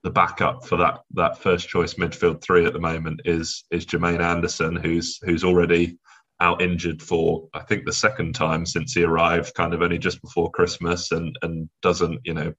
the 0.03 0.09
backup 0.09 0.65
for 0.65 0.77
that 0.77 1.01
that 1.15 1.37
first 1.37 1.67
choice 1.67 1.95
midfield 1.95 2.41
three 2.41 2.65
at 2.65 2.73
the 2.73 2.79
moment 2.79 3.21
is 3.25 3.65
is 3.71 3.85
Jermaine 3.85 4.21
Anderson, 4.21 4.75
who's 4.75 5.19
who's 5.23 5.43
already 5.43 5.97
out 6.39 6.61
injured 6.61 7.01
for 7.01 7.49
I 7.53 7.59
think 7.61 7.85
the 7.85 7.93
second 7.93 8.33
time 8.33 8.65
since 8.65 8.93
he 8.93 9.03
arrived, 9.03 9.53
kind 9.55 9.73
of 9.73 9.81
only 9.81 9.97
just 9.97 10.21
before 10.21 10.51
Christmas, 10.51 11.11
and 11.11 11.37
and 11.41 11.69
doesn't 11.81 12.21
you 12.23 12.33
know 12.33 12.53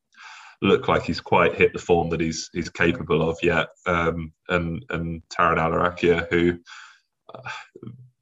look 0.62 0.88
like 0.88 1.02
he's 1.02 1.20
quite 1.20 1.54
hit 1.54 1.72
the 1.72 1.78
form 1.78 2.10
that 2.10 2.20
he's 2.20 2.50
he's 2.52 2.68
capable 2.68 3.28
of 3.28 3.38
yet. 3.42 3.68
Um, 3.86 4.32
and 4.48 4.84
and 4.90 5.22
Tarryn 5.30 5.56
Allarakhia, 5.56 6.28
who 6.30 6.58
uh, 7.34 7.50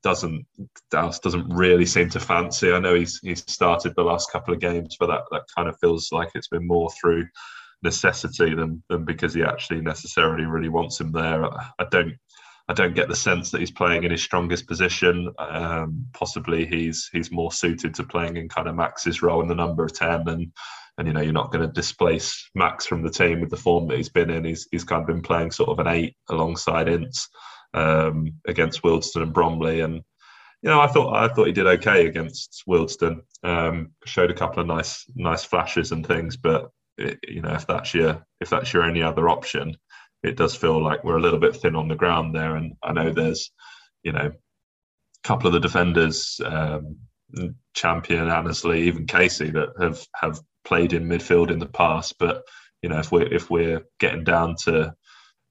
doesn't 0.05 0.47
Dallas 0.93 1.19
doesn't 1.19 1.49
really 1.49 1.87
seem 1.87 2.09
to 2.11 2.21
fancy. 2.21 2.73
I 2.73 2.79
know 2.79 2.95
he's 2.95 3.19
he's 3.21 3.45
started 3.51 3.95
the 3.97 4.05
last 4.05 4.31
couple 4.31 4.55
of 4.55 4.61
games, 4.61 4.97
but 4.99 5.09
that 5.09 5.23
that 5.33 5.43
kind 5.57 5.69
of 5.69 5.77
feels 5.81 6.11
like 6.13 6.31
it's 6.35 6.49
been 6.49 6.67
more 6.67 6.89
through 7.01 7.27
necessity 7.83 8.55
than 8.55 8.83
than 8.89 9.05
because 9.05 9.35
he 9.35 9.43
actually 9.43 9.81
necessarily 9.81 10.45
really 10.45 10.69
wants 10.69 11.01
him 11.01 11.13
there. 11.13 11.45
I 11.45 11.85
don't 11.91 12.15
I 12.69 12.75
don't 12.75 12.95
get 12.95 13.09
the 13.09 13.17
sense 13.17 13.51
that 13.51 13.61
he's 13.61 13.71
playing 13.71 14.05
in 14.05 14.11
his 14.11 14.23
strongest 14.23 14.67
position. 14.67 15.33
Um, 15.39 16.07
possibly 16.13 16.67
he's 16.67 17.09
he's 17.13 17.33
more 17.33 17.51
suited 17.51 17.95
to 17.95 18.05
playing 18.05 18.37
in 18.37 18.49
kind 18.49 18.69
of 18.69 18.75
Max's 18.75 19.23
role 19.23 19.41
in 19.41 19.49
the 19.49 19.55
number 19.55 19.85
of 19.85 19.95
ten, 19.95 20.29
and 20.29 20.53
and 20.99 21.07
you 21.07 21.15
know 21.15 21.23
you're 21.23 21.33
not 21.33 21.51
going 21.51 21.67
to 21.67 21.73
displace 21.73 22.51
Max 22.55 22.85
from 22.85 23.03
the 23.03 23.11
team 23.11 23.41
with 23.41 23.51
the 23.51 23.57
form 23.57 23.89
that 23.89 23.97
he's 23.97 24.11
been 24.11 24.29
in. 24.29 24.45
He's 24.45 24.69
he's 24.71 24.85
kind 24.85 25.01
of 25.01 25.07
been 25.07 25.23
playing 25.23 25.51
sort 25.51 25.71
of 25.71 25.79
an 25.79 25.87
eight 25.87 26.15
alongside 26.29 26.89
Ince 26.89 27.29
um, 27.73 28.35
against 28.47 28.83
Wealdstone 28.83 29.23
and 29.23 29.33
Bromley, 29.33 29.81
and 29.81 29.95
you 29.95 30.69
know 30.69 30.81
I 30.81 30.89
thought 30.89 31.17
I 31.17 31.33
thought 31.33 31.47
he 31.47 31.53
did 31.53 31.67
okay 31.67 32.07
against 32.07 32.65
Wealdstone. 32.69 33.23
Um, 33.45 33.93
showed 34.05 34.31
a 34.31 34.35
couple 34.35 34.61
of 34.61 34.67
nice 34.67 35.07
nice 35.15 35.45
flashes 35.45 35.93
and 35.93 36.07
things, 36.07 36.37
but 36.37 36.71
you 36.99 37.43
know 37.43 37.55
if 37.55 37.67
that's 37.67 37.95
your 37.95 38.25
if 38.41 38.51
that's 38.51 38.73
your 38.73 38.85
only 38.85 39.03
other 39.03 39.29
option, 39.29 39.77
it 40.23 40.37
does 40.37 40.55
feel 40.55 40.83
like 40.83 41.05
we're 41.05 41.19
a 41.19 41.23
little 41.23 41.39
bit 41.39 41.57
thin 41.57 41.77
on 41.77 41.89
the 41.89 41.95
ground 41.95 42.35
there. 42.35 42.57
And 42.57 42.75
I 42.83 42.93
know 42.93 43.11
there's 43.13 43.51
you 44.03 44.13
know 44.13 44.27
a 44.27 45.29
couple 45.29 45.47
of 45.47 45.53
the 45.53 45.61
defenders, 45.61 46.41
um, 46.45 46.97
Champion, 47.75 48.29
Annesley, 48.29 48.83
even 48.83 49.07
Casey, 49.07 49.51
that 49.51 49.71
have 49.81 50.05
have 50.15 50.41
played 50.65 50.93
in 50.93 51.09
midfield 51.09 51.51
in 51.51 51.59
the 51.59 51.67
past. 51.67 52.15
But 52.19 52.43
you 52.83 52.89
know 52.89 52.99
if 52.99 53.13
we're 53.13 53.33
if 53.33 53.51
we're 53.51 53.83
getting 54.01 54.25
down 54.25 54.57
to 54.65 54.95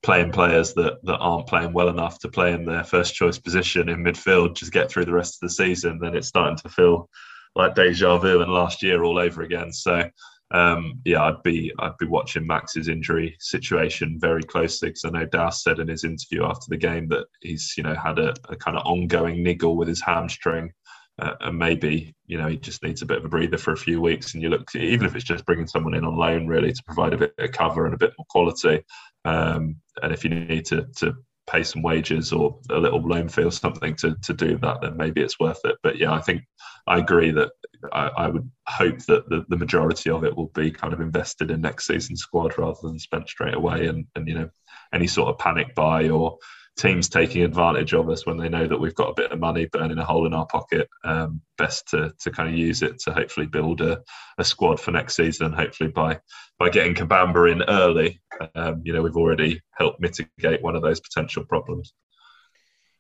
playing 0.04 0.32
players 0.32 0.74
that, 0.76 1.00
that 1.04 1.18
aren't 1.18 1.48
playing 1.48 1.74
well 1.74 1.90
enough 1.90 2.20
to 2.20 2.30
play 2.30 2.54
in 2.54 2.66
their 2.66 2.84
first 2.84 3.16
choice 3.16 3.40
position 3.40 3.90
in 3.90 4.04
midfield 4.04 4.56
just 4.56 4.72
get 4.72 4.90
through 4.90 5.06
the 5.06 5.14
rest 5.14 5.36
of 5.36 5.48
the 5.48 5.54
season, 5.54 6.00
then 6.00 6.16
it's 6.16 6.28
starting 6.28 6.56
to 6.56 6.70
feel 6.70 7.10
like 7.56 7.74
deja 7.74 8.18
vu 8.18 8.42
and 8.42 8.52
last 8.52 8.84
year 8.84 9.04
all 9.04 9.18
over 9.18 9.42
again. 9.42 9.74
So 9.74 10.08
um, 10.52 11.02
yeah, 11.04 11.24
I'd 11.24 11.44
be 11.44 11.74
I'd 11.80 11.98
be 11.98 12.06
watching 12.06 12.48
Max's 12.48 12.88
injury 12.88 13.36
situation 13.40 14.18
very 14.20 14.44
closely 14.44 14.90
because 14.90 15.04
I 15.04 15.10
know 15.10 15.26
Das 15.26 15.64
said 15.64 15.80
in 15.80 15.90
his 15.90 16.06
interview 16.06 16.46
after 16.46 16.68
the 16.70 16.78
game 16.78 17.10
that 17.10 17.26
he's 17.42 17.74
you 17.76 17.84
know 17.84 17.96
had 17.96 18.18
a, 18.18 18.34
a 18.48 18.56
kind 18.56 18.78
of 18.78 18.86
ongoing 18.86 19.44
niggle 19.44 19.76
with 19.76 19.90
his 19.90 20.02
hamstring, 20.02 20.72
uh, 21.20 21.34
and 21.42 21.58
maybe 21.58 22.16
you 22.28 22.38
know 22.38 22.48
he 22.48 22.58
just 22.58 22.82
needs 22.82 23.02
a 23.02 23.06
bit 23.06 23.18
of 23.18 23.26
a 23.26 23.30
breather 23.30 23.58
for 23.58 23.74
a 23.74 23.78
few 23.78 24.00
weeks. 24.00 24.34
And 24.34 24.42
you 24.42 24.50
look 24.50 24.74
even 24.74 25.06
if 25.06 25.16
it's 25.16 25.26
just 25.26 25.46
bringing 25.46 25.68
someone 25.68 25.94
in 25.94 26.06
on 26.06 26.16
loan 26.16 26.48
really 26.48 26.72
to 26.72 26.84
provide 26.84 27.14
a 27.14 27.18
bit 27.18 27.34
of 27.38 27.52
cover 27.52 27.86
and 27.86 27.94
a 27.94 27.98
bit 27.98 28.14
more 28.18 28.26
quality. 28.30 28.84
Um, 29.26 29.82
and 30.02 30.14
if 30.14 30.24
you 30.24 30.30
need 30.30 30.66
to 30.68 30.88
to 30.98 31.16
pay 31.48 31.64
some 31.64 31.82
wages 31.82 32.34
or 32.34 32.60
a 32.70 32.78
little 32.78 33.02
loan 33.02 33.30
fee 33.30 33.44
or 33.44 33.52
something 33.52 33.96
to 33.96 34.16
to 34.24 34.34
do 34.34 34.58
that, 34.60 34.82
then 34.82 34.98
maybe 34.98 35.22
it's 35.22 35.40
worth 35.40 35.62
it. 35.64 35.78
But 35.82 35.98
yeah, 35.98 36.12
I 36.12 36.22
think 36.22 36.44
I 36.86 37.00
agree 37.00 37.32
that 37.32 37.52
I, 37.92 38.08
I 38.18 38.28
would 38.28 38.50
hope 38.68 39.00
that 39.06 39.28
the, 39.30 39.46
the 39.48 39.58
majority 39.58 40.10
of 40.10 40.24
it 40.24 40.36
will 40.36 40.52
be 40.54 40.72
kind 40.72 40.94
of 40.94 41.02
invested 41.02 41.52
in 41.52 41.62
next 41.62 41.88
season's 41.88 42.22
squad 42.22 42.58
rather 42.58 42.80
than 42.84 43.00
spent 43.00 43.30
straight 43.30 43.56
away. 43.56 43.88
And 43.88 44.06
and 44.16 44.28
you 44.28 44.36
know 44.36 44.50
any 44.94 45.08
sort 45.08 45.30
of 45.30 45.40
panic 45.40 45.74
buy 45.76 46.10
or 46.10 46.38
teams 46.78 47.10
taking 47.10 47.42
advantage 47.42 47.94
of 47.94 48.08
us 48.10 48.26
when 48.26 48.38
they 48.38 48.50
know 48.50 48.68
that 48.68 48.80
we've 48.80 48.96
got 48.96 49.10
a 49.10 49.16
bit 49.16 49.32
of 49.32 49.40
money 49.40 49.66
burning 49.66 49.98
a 49.98 50.06
hole 50.06 50.28
in 50.28 50.34
our 50.34 50.46
pocket. 50.46 50.88
Um, 51.04 51.42
best 51.58 51.88
to 51.90 52.14
to 52.20 52.32
kind 52.32 52.50
of 52.50 52.56
use 52.56 52.82
it 52.82 53.00
to 53.00 53.14
hopefully 53.14 53.48
build 53.48 53.82
a, 53.82 54.02
a 54.38 54.44
squad 54.44 54.80
for 54.80 54.92
next 54.92 55.16
season. 55.16 55.54
Hopefully 55.54 55.90
by 55.90 56.20
by 56.60 56.70
getting 56.70 56.96
Kabamba 56.96 57.52
in 57.52 57.64
early, 57.64 58.20
um, 58.56 58.82
you 58.84 58.94
know 58.94 59.02
we've 59.02 59.18
already 59.18 59.62
helped 59.72 60.00
mitigate 60.00 60.62
one 60.62 60.76
of 60.76 60.82
those 60.82 61.00
potential 61.00 61.46
problems. 61.46 61.94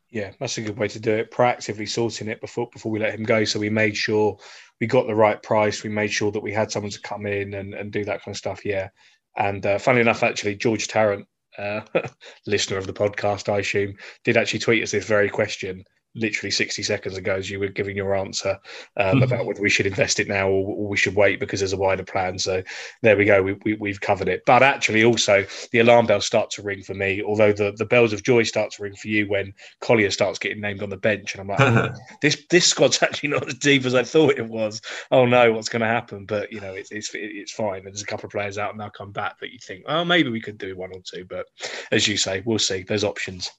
Yeah, 0.09 0.31
that's 0.39 0.57
a 0.57 0.61
good 0.61 0.77
way 0.77 0.87
to 0.89 0.99
do 0.99 1.15
it. 1.15 1.31
Proactively 1.31 1.87
sorting 1.87 2.29
it 2.29 2.39
before 2.39 2.69
before 2.71 2.91
we 2.91 2.99
let 2.99 3.13
him 3.13 3.23
go. 3.23 3.43
So 3.43 3.59
we 3.59 3.69
made 3.69 3.97
sure 3.97 4.37
we 4.79 4.87
got 4.87 5.07
the 5.07 5.15
right 5.15 5.41
price. 5.41 5.83
We 5.83 5.89
made 5.89 6.11
sure 6.11 6.31
that 6.31 6.43
we 6.43 6.53
had 6.53 6.71
someone 6.71 6.91
to 6.91 7.01
come 7.01 7.25
in 7.25 7.53
and, 7.55 7.73
and 7.73 7.91
do 7.91 8.05
that 8.05 8.23
kind 8.23 8.33
of 8.33 8.37
stuff. 8.37 8.63
Yeah. 8.63 8.89
And 9.35 9.65
uh, 9.65 9.79
funnily 9.79 10.01
enough, 10.01 10.23
actually, 10.23 10.55
George 10.55 10.87
Tarrant 10.87 11.27
uh, 11.57 11.81
listener 12.47 12.77
of 12.77 12.87
the 12.87 12.93
podcast, 12.93 13.51
I 13.51 13.59
assume, 13.59 13.95
did 14.23 14.37
actually 14.37 14.59
tweet 14.59 14.83
us 14.83 14.91
this 14.91 15.05
very 15.05 15.29
question 15.29 15.83
literally 16.15 16.51
60 16.51 16.83
seconds 16.83 17.17
ago 17.17 17.35
as 17.35 17.49
you 17.49 17.59
were 17.59 17.67
giving 17.67 17.95
your 17.95 18.15
answer 18.15 18.57
um, 18.97 19.21
about 19.23 19.45
whether 19.45 19.61
we 19.61 19.69
should 19.69 19.85
invest 19.85 20.19
it 20.19 20.27
now 20.27 20.47
or, 20.49 20.75
or, 20.75 20.87
we 20.87 20.97
should 20.97 21.15
wait 21.15 21.39
because 21.39 21.59
there's 21.59 21.73
a 21.73 21.77
wider 21.77 22.03
plan. 22.03 22.39
So 22.39 22.63
there 23.01 23.17
we 23.17 23.25
go. 23.25 23.43
We, 23.43 23.75
we, 23.75 23.89
have 23.89 24.01
covered 24.01 24.27
it. 24.27 24.43
But 24.45 24.63
actually, 24.63 25.03
also, 25.03 25.45
the 25.71 25.79
alarm 25.79 26.05
bells 26.05 26.25
start 26.25 26.49
to 26.51 26.61
ring 26.61 26.81
for 26.81 26.93
me, 26.93 27.21
although 27.21 27.53
the, 27.53 27.73
the 27.77 27.85
bells 27.85 28.13
of 28.13 28.23
joy 28.23 28.43
start 28.43 28.71
to 28.71 28.83
ring 28.83 28.95
for 28.95 29.07
you 29.07 29.27
when 29.27 29.53
Collier 29.81 30.11
starts 30.11 30.39
getting 30.39 30.61
named 30.61 30.81
on 30.81 30.89
the 30.89 30.97
bench. 30.97 31.35
And 31.35 31.41
I'm 31.41 31.47
like, 31.47 31.59
oh, 31.59 31.93
this 32.21 32.43
this 32.49 32.65
squad's 32.65 33.01
actually 33.03 33.29
not 33.29 33.47
as 33.47 33.55
deep 33.55 33.85
as 33.85 33.95
I 33.95 34.03
thought 34.03 34.37
it 34.37 34.47
was. 34.47 34.81
Oh 35.11 35.25
no, 35.25 35.53
what's 35.53 35.69
going 35.69 35.81
to 35.81 35.87
happen? 35.87 36.25
But, 36.25 36.51
you 36.51 36.61
know, 36.61 36.73
it's, 36.73 36.91
it's, 36.91 37.11
it's 37.13 37.51
fine. 37.51 37.83
There's 37.83 38.01
a 38.01 38.05
couple 38.05 38.27
of 38.27 38.31
players 38.31 38.57
out 38.57 38.71
and 38.71 38.79
they'll 38.79 38.89
come 38.89 39.11
back 39.11 39.39
that 39.39 39.51
you 39.51 39.59
think, 39.59 39.83
oh, 39.87 40.05
maybe 40.05 40.29
we 40.29 40.41
could 40.41 40.57
do 40.57 40.75
one 40.75 40.91
or 40.93 41.01
two. 41.01 41.25
But 41.25 41.47
as 41.91 42.07
you 42.07 42.17
say, 42.17 42.41
we'll 42.45 42.59
see. 42.59 42.83
There's 42.83 43.03
options. 43.03 43.51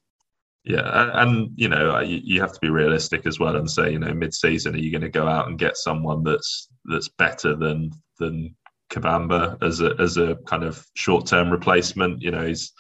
Yeah, 0.64 1.10
and, 1.14 1.50
you 1.56 1.68
know 1.68 2.00
you, 2.00 2.20
you, 2.22 2.40
have 2.40 2.52
to 2.52 2.60
be 2.60 2.68
realistic 2.68 3.26
as 3.26 3.38
well 3.38 3.56
and 3.56 3.70
say 3.70 3.92
you 3.92 3.98
know 3.98 4.12
mid-season 4.12 4.74
are 4.74 4.78
you 4.78 4.90
going 4.90 5.02
to 5.02 5.08
go 5.08 5.26
out 5.26 5.48
and 5.48 5.58
get 5.58 5.78
someone 5.78 6.22
that's 6.24 6.68
that's 6.84 7.08
better 7.08 7.54
than 7.54 7.90
than 8.18 8.54
Kabamba 8.90 9.62
as 9.62 9.80
a 9.80 9.94
as 9.98 10.18
a 10.18 10.36
kind 10.46 10.64
of 10.64 10.84
short-term 10.94 11.50
replacement? 11.50 12.20
You 12.20 12.32
know 12.32 12.46
he's 12.46 12.72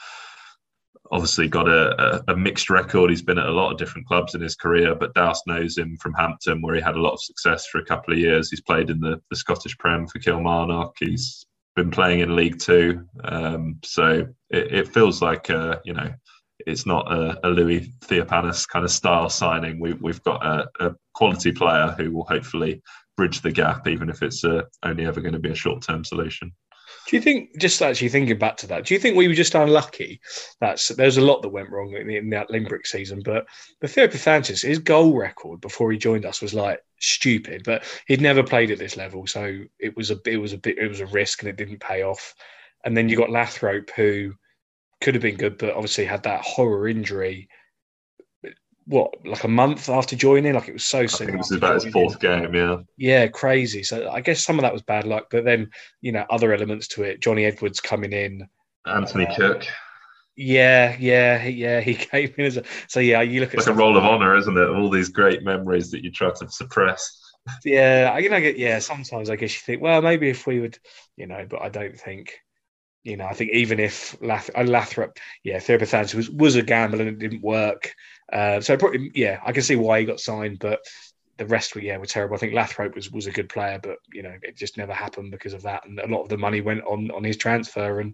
obviously 1.10 1.48
got 1.48 1.68
a, 1.68 2.20
a, 2.28 2.32
a, 2.32 2.36
mixed 2.36 2.70
record. 2.70 3.10
He's 3.10 3.22
been 3.22 3.38
at 3.38 3.46
a 3.46 3.52
lot 3.52 3.72
of 3.72 3.78
different 3.78 4.06
clubs 4.06 4.34
in 4.34 4.40
his 4.40 4.54
career, 4.54 4.94
but 4.94 5.14
Douse 5.14 5.42
knows 5.46 5.78
him 5.78 5.96
from 5.96 6.14
Hampton, 6.14 6.60
where 6.60 6.74
he 6.74 6.80
had 6.80 6.96
a 6.96 7.00
lot 7.00 7.14
of 7.14 7.22
success 7.22 7.66
for 7.66 7.78
a 7.78 7.84
couple 7.84 8.12
of 8.12 8.20
years. 8.20 8.50
He's 8.50 8.60
played 8.60 8.90
in 8.90 9.00
the, 9.00 9.20
the 9.30 9.36
Scottish 9.36 9.76
Prem 9.78 10.06
for 10.06 10.18
Kilmarnock. 10.18 10.96
He's 10.98 11.46
been 11.76 11.90
playing 11.90 12.20
in 12.20 12.36
League 12.36 12.58
Two, 12.58 13.06
um, 13.24 13.78
so 13.84 14.26
it, 14.50 14.72
it, 14.72 14.88
feels 14.88 15.22
like 15.22 15.48
uh, 15.48 15.76
you 15.84 15.94
know 15.94 16.12
it's 16.66 16.86
not 16.86 17.10
a, 17.10 17.38
a 17.46 17.48
Louis 17.48 17.92
Theophanous 18.02 18.66
kind 18.66 18.84
of 18.84 18.90
style 18.90 19.28
signing. 19.28 19.80
We, 19.80 19.92
we've 19.94 20.22
got 20.22 20.44
a, 20.44 20.68
a, 20.80 20.94
quality 21.14 21.50
player 21.50 21.94
who 21.98 22.12
will 22.12 22.24
hopefully 22.24 22.80
bridge 23.16 23.40
the 23.40 23.50
gap, 23.50 23.88
even 23.88 24.08
if 24.08 24.22
it's 24.22 24.44
uh, 24.44 24.62
only 24.84 25.04
ever 25.04 25.20
going 25.20 25.32
to 25.32 25.40
be 25.40 25.50
a 25.50 25.54
short 25.54 25.82
term 25.82 26.04
solution. 26.04 26.52
Do 27.08 27.16
you 27.16 27.22
think, 27.22 27.58
just 27.58 27.82
actually 27.82 28.10
thinking 28.10 28.38
back 28.38 28.56
to 28.58 28.66
that, 28.68 28.84
do 28.84 28.94
you 28.94 29.00
think 29.00 29.16
we 29.16 29.28
were 29.28 29.34
just 29.34 29.54
unlucky? 29.54 30.20
That's 30.60 30.88
there's 30.88 31.16
a 31.16 31.24
lot 31.24 31.42
that 31.42 31.48
went 31.48 31.70
wrong 31.70 31.94
in, 31.94 32.10
in 32.10 32.30
that 32.30 32.50
Limbrick 32.50 32.86
season, 32.86 33.22
but 33.24 33.46
the 33.80 33.88
Theophanous, 33.88 34.62
his 34.62 34.78
goal 34.78 35.16
record 35.16 35.60
before 35.60 35.90
he 35.90 35.98
joined 35.98 36.24
us 36.24 36.40
was 36.40 36.54
like 36.54 36.80
stupid, 37.00 37.62
but 37.64 37.84
he'd 38.06 38.20
never 38.20 38.42
played 38.42 38.70
at 38.70 38.78
this 38.78 38.96
level, 38.96 39.26
so 39.26 39.58
it 39.78 39.96
was 39.96 40.10
a 40.10 40.18
it 40.26 40.36
was 40.36 40.52
a 40.52 40.58
bit 40.58 40.78
it 40.78 40.88
was 40.88 41.00
a 41.00 41.06
risk 41.06 41.42
and 41.42 41.48
it 41.48 41.56
didn't 41.56 41.80
pay 41.80 42.02
off. 42.02 42.34
And 42.84 42.96
then 42.96 43.08
you 43.08 43.16
got 43.16 43.30
Lathrope, 43.30 43.90
who 43.90 44.34
could 45.00 45.14
have 45.14 45.22
been 45.22 45.36
good, 45.36 45.58
but 45.58 45.74
obviously 45.74 46.04
had 46.04 46.24
that 46.24 46.42
horror 46.42 46.88
injury. 46.88 47.48
What, 48.86 49.14
like 49.26 49.44
a 49.44 49.48
month 49.48 49.88
after 49.90 50.16
joining? 50.16 50.54
Like 50.54 50.68
it 50.68 50.72
was 50.72 50.84
so 50.84 51.06
soon. 51.06 51.28
it 51.28 51.36
was 51.36 51.52
about 51.52 51.74
his 51.74 51.92
fourth 51.92 52.20
game, 52.20 52.54
yeah. 52.54 52.78
Yeah, 52.96 53.26
crazy. 53.26 53.82
So 53.82 54.10
I 54.10 54.22
guess 54.22 54.42
some 54.42 54.58
of 54.58 54.62
that 54.62 54.72
was 54.72 54.82
bad 54.82 55.06
luck, 55.06 55.26
but 55.30 55.44
then 55.44 55.70
you 56.00 56.12
know 56.12 56.24
other 56.30 56.54
elements 56.54 56.88
to 56.88 57.02
it. 57.02 57.20
Johnny 57.20 57.44
Edwards 57.44 57.80
coming 57.80 58.12
in, 58.12 58.48
Anthony 58.86 59.26
uh, 59.26 59.36
Cook. 59.36 59.66
Yeah, 60.36 60.96
yeah, 60.98 61.44
yeah. 61.44 61.80
He 61.80 61.94
came 61.94 62.32
in 62.38 62.44
as 62.46 62.56
a 62.56 62.62
so 62.86 63.00
yeah. 63.00 63.20
You 63.20 63.40
look 63.40 63.52
at 63.52 63.58
like 63.58 63.66
a 63.66 63.74
roll 63.74 63.96
of 63.96 64.04
honor, 64.04 64.36
isn't 64.36 64.56
it? 64.56 64.68
All 64.68 64.88
these 64.88 65.10
great 65.10 65.42
memories 65.42 65.90
that 65.90 66.02
you 66.02 66.10
try 66.10 66.30
to 66.30 66.48
suppress. 66.48 67.20
Yeah, 67.64 68.10
I 68.14 68.18
you 68.20 68.30
know, 68.30 68.36
yeah. 68.36 68.78
Sometimes 68.78 69.28
I 69.28 69.36
guess 69.36 69.54
you 69.54 69.60
think, 69.60 69.82
well, 69.82 70.00
maybe 70.00 70.30
if 70.30 70.46
we 70.46 70.60
would, 70.60 70.78
you 71.16 71.26
know, 71.26 71.46
but 71.48 71.60
I 71.60 71.68
don't 71.68 71.98
think 71.98 72.38
you 73.08 73.16
know, 73.16 73.26
I 73.26 73.32
think 73.32 73.52
even 73.52 73.80
if 73.80 74.16
Lath- 74.20 74.50
uh, 74.54 74.64
Lathrop, 74.64 75.18
yeah, 75.42 75.58
Theophanous 75.58 76.14
was, 76.14 76.30
was 76.30 76.56
a 76.56 76.62
gamble 76.62 77.00
and 77.00 77.08
it 77.08 77.18
didn't 77.18 77.42
work. 77.42 77.94
Uh, 78.32 78.60
so 78.60 78.76
probably, 78.76 79.10
yeah, 79.14 79.40
I 79.44 79.52
can 79.52 79.62
see 79.62 79.76
why 79.76 80.00
he 80.00 80.06
got 80.06 80.20
signed, 80.20 80.58
but 80.58 80.80
the 81.38 81.46
rest 81.46 81.74
were 81.74 81.80
yeah 81.80 81.96
were 81.96 82.04
terrible. 82.04 82.34
I 82.34 82.38
think 82.38 82.52
Lathrop 82.52 82.94
was 82.94 83.10
was 83.10 83.26
a 83.26 83.30
good 83.30 83.48
player, 83.48 83.78
but 83.82 83.98
you 84.12 84.22
know 84.22 84.34
it 84.42 84.56
just 84.56 84.76
never 84.76 84.92
happened 84.92 85.30
because 85.30 85.54
of 85.54 85.62
that, 85.62 85.86
and 85.86 85.98
a 86.00 86.06
lot 86.06 86.22
of 86.22 86.28
the 86.28 86.36
money 86.36 86.60
went 86.60 86.84
on 86.84 87.10
on 87.12 87.24
his 87.24 87.36
transfer, 87.36 88.00
and 88.00 88.12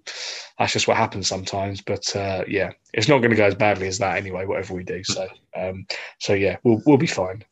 that's 0.59 0.75
just 0.75 0.87
what 0.87 0.99
happens 0.99 1.27
sometimes. 1.27 1.81
But 1.81 2.15
uh, 2.15 2.45
yeah, 2.47 2.73
it's 2.93 3.09
not 3.09 3.19
going 3.19 3.31
to 3.31 3.37
go 3.37 3.47
as 3.47 3.55
badly 3.55 3.89
as 3.89 3.99
that 3.99 4.19
anyway. 4.19 4.45
Whatever 4.45 4.75
we 4.75 4.85
do, 4.85 5.03
so 5.03 5.27
um, 5.57 5.87
so 6.21 6.35
yeah, 6.35 6.59
we'll 6.63 6.83
we'll 6.87 6.99
be 6.99 7.07
fine. 7.07 7.45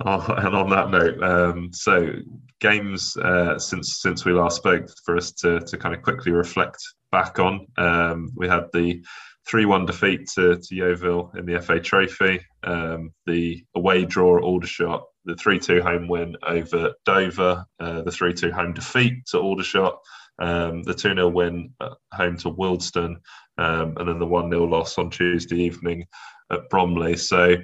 And 0.04 0.54
on 0.54 0.70
that 0.70 0.90
note, 0.90 1.22
um, 1.22 1.70
so 1.72 2.12
games 2.60 3.16
uh, 3.16 3.58
since 3.58 4.00
since 4.00 4.24
we 4.24 4.32
last 4.32 4.56
spoke 4.56 4.88
for 5.04 5.16
us 5.16 5.32
to 5.32 5.60
to 5.60 5.76
kind 5.76 5.94
of 5.94 6.02
quickly 6.02 6.32
reflect 6.32 6.78
back 7.10 7.38
on. 7.38 7.66
Um, 7.76 8.30
we 8.36 8.48
had 8.48 8.66
the 8.72 9.02
three 9.48 9.64
one 9.64 9.86
defeat 9.86 10.28
to, 10.34 10.56
to 10.56 10.74
Yeovil 10.74 11.32
in 11.36 11.46
the 11.46 11.60
FA 11.60 11.80
Trophy, 11.80 12.40
um, 12.64 13.12
the 13.26 13.64
away 13.74 14.04
draw 14.04 14.36
at 14.36 14.44
Aldershot, 14.44 15.02
the 15.24 15.34
three 15.34 15.58
two 15.58 15.82
home 15.82 16.06
win 16.06 16.36
over 16.46 16.92
Dover, 17.04 17.64
uh, 17.80 18.02
the 18.02 18.12
three 18.12 18.34
two 18.34 18.52
home 18.52 18.74
defeat 18.74 19.26
to 19.26 19.38
Aldershot. 19.38 19.98
Um, 20.40 20.84
the 20.84 20.94
2 20.94 21.14
0 21.14 21.28
win 21.30 21.72
at 21.82 21.94
home 22.12 22.36
to 22.38 22.52
Wealdstone, 22.52 23.16
um, 23.58 23.96
and 23.96 24.08
then 24.08 24.20
the 24.20 24.26
1 24.26 24.50
0 24.50 24.66
loss 24.66 24.96
on 24.96 25.10
Tuesday 25.10 25.56
evening 25.56 26.06
at 26.52 26.70
Bromley. 26.70 27.16
So, 27.16 27.56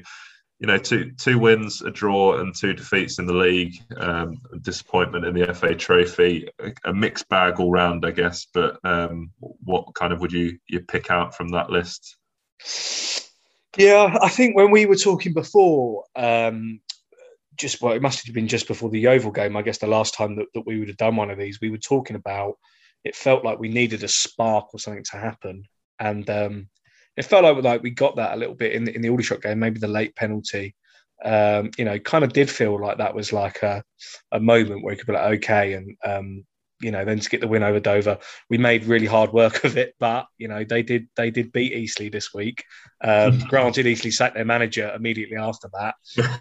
you 0.64 0.68
know, 0.68 0.78
two 0.78 1.10
two 1.18 1.38
wins, 1.38 1.82
a 1.82 1.90
draw, 1.90 2.40
and 2.40 2.56
two 2.56 2.72
defeats 2.72 3.18
in 3.18 3.26
the 3.26 3.34
league. 3.34 3.74
Um, 3.98 4.40
disappointment 4.62 5.26
in 5.26 5.34
the 5.34 5.52
FA 5.52 5.74
Trophy, 5.74 6.48
a, 6.58 6.72
a, 6.86 6.94
mixed 6.94 7.28
bag 7.28 7.60
all 7.60 7.70
round, 7.70 8.06
I 8.06 8.12
guess. 8.12 8.46
But 8.54 8.78
um, 8.82 9.30
what 9.40 9.94
kind 9.94 10.10
of 10.10 10.22
would 10.22 10.32
you 10.32 10.58
you 10.66 10.80
pick 10.80 11.10
out 11.10 11.36
from 11.36 11.50
that 11.50 11.68
list? 11.68 12.16
Yeah, 13.76 14.16
I 14.22 14.30
think 14.30 14.56
when 14.56 14.70
we 14.70 14.86
were 14.86 14.96
talking 14.96 15.34
before, 15.34 16.04
um, 16.16 16.80
just 17.58 17.82
well, 17.82 17.92
it 17.92 18.00
must 18.00 18.24
have 18.24 18.34
been 18.34 18.48
just 18.48 18.66
before 18.66 18.88
the 18.88 19.00
Yeovil 19.00 19.32
game. 19.32 19.58
I 19.58 19.62
guess 19.62 19.76
the 19.76 19.86
last 19.86 20.14
time 20.14 20.34
that, 20.36 20.46
that 20.54 20.64
we 20.64 20.78
would 20.78 20.88
have 20.88 20.96
done 20.96 21.16
one 21.16 21.28
of 21.28 21.36
these, 21.36 21.60
we 21.60 21.68
were 21.68 21.76
talking 21.76 22.16
about. 22.16 22.54
It 23.04 23.14
felt 23.14 23.44
like 23.44 23.58
we 23.58 23.68
needed 23.68 24.02
a 24.02 24.08
spark 24.08 24.72
or 24.72 24.80
something 24.80 25.04
to 25.10 25.18
happen, 25.18 25.64
and 26.00 26.30
um, 26.30 26.68
it 27.16 27.24
felt 27.24 27.44
like, 27.44 27.62
like 27.62 27.82
we 27.82 27.90
got 27.90 28.16
that 28.16 28.34
a 28.34 28.36
little 28.36 28.54
bit 28.54 28.72
in 28.72 28.84
the, 28.84 28.94
in 28.94 29.02
the 29.02 29.10
Aldershot 29.10 29.42
game, 29.42 29.58
maybe 29.58 29.78
the 29.78 29.88
late 29.88 30.16
penalty. 30.16 30.74
Um, 31.24 31.70
you 31.78 31.84
know, 31.84 31.98
kind 31.98 32.24
of 32.24 32.32
did 32.32 32.50
feel 32.50 32.78
like 32.78 32.98
that 32.98 33.14
was 33.14 33.32
like 33.32 33.62
a, 33.62 33.82
a 34.32 34.40
moment 34.40 34.82
where 34.82 34.92
you 34.92 34.98
could 34.98 35.06
be 35.06 35.12
like, 35.12 35.38
okay, 35.38 35.74
and 35.74 35.96
um, 36.04 36.44
you 36.80 36.90
know, 36.90 37.04
then 37.04 37.18
to 37.18 37.30
get 37.30 37.40
the 37.40 37.48
win 37.48 37.62
over 37.62 37.80
Dover, 37.80 38.18
we 38.50 38.58
made 38.58 38.84
really 38.84 39.06
hard 39.06 39.32
work 39.32 39.64
of 39.64 39.78
it. 39.78 39.94
But 39.98 40.26
you 40.38 40.48
know, 40.48 40.64
they 40.64 40.82
did 40.82 41.08
they 41.16 41.30
did 41.30 41.52
beat 41.52 41.72
Eastleigh 41.72 42.10
this 42.10 42.34
week. 42.34 42.64
Um, 43.02 43.38
granted, 43.48 43.86
Eastleigh 43.86 44.10
sacked 44.10 44.34
their 44.34 44.44
manager 44.44 44.92
immediately 44.94 45.36
after 45.36 45.70
that 45.72 45.94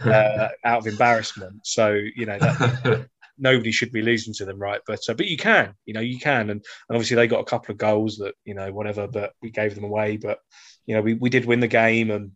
uh, 0.06 0.50
out 0.66 0.80
of 0.80 0.88
embarrassment. 0.88 1.66
So 1.66 1.98
you 2.16 2.26
know 2.26 2.40
that 2.40 3.08
nobody 3.38 3.72
should 3.72 3.92
be 3.92 4.02
losing 4.02 4.34
to 4.36 4.46
them, 4.46 4.60
right? 4.60 4.82
But 4.86 5.00
uh, 5.08 5.14
but 5.14 5.28
you 5.28 5.38
can, 5.38 5.76
you 5.86 5.94
know, 5.94 6.02
you 6.02 6.20
can, 6.20 6.50
and, 6.50 6.52
and 6.52 6.64
obviously 6.90 7.16
they 7.16 7.28
got 7.28 7.42
a 7.42 7.46
couple 7.46 7.72
of 7.72 7.78
goals 7.78 8.18
that 8.18 8.36
you 8.44 8.54
know 8.54 8.72
whatever, 8.72 9.08
but 9.08 9.34
we 9.42 9.50
gave 9.50 9.76
them 9.76 9.84
away. 9.84 10.18
But 10.18 10.40
you 10.86 10.96
know, 10.96 11.02
we, 11.02 11.14
we 11.14 11.30
did 11.30 11.46
win 11.46 11.60
the 11.60 11.68
game, 11.68 12.12
and 12.12 12.32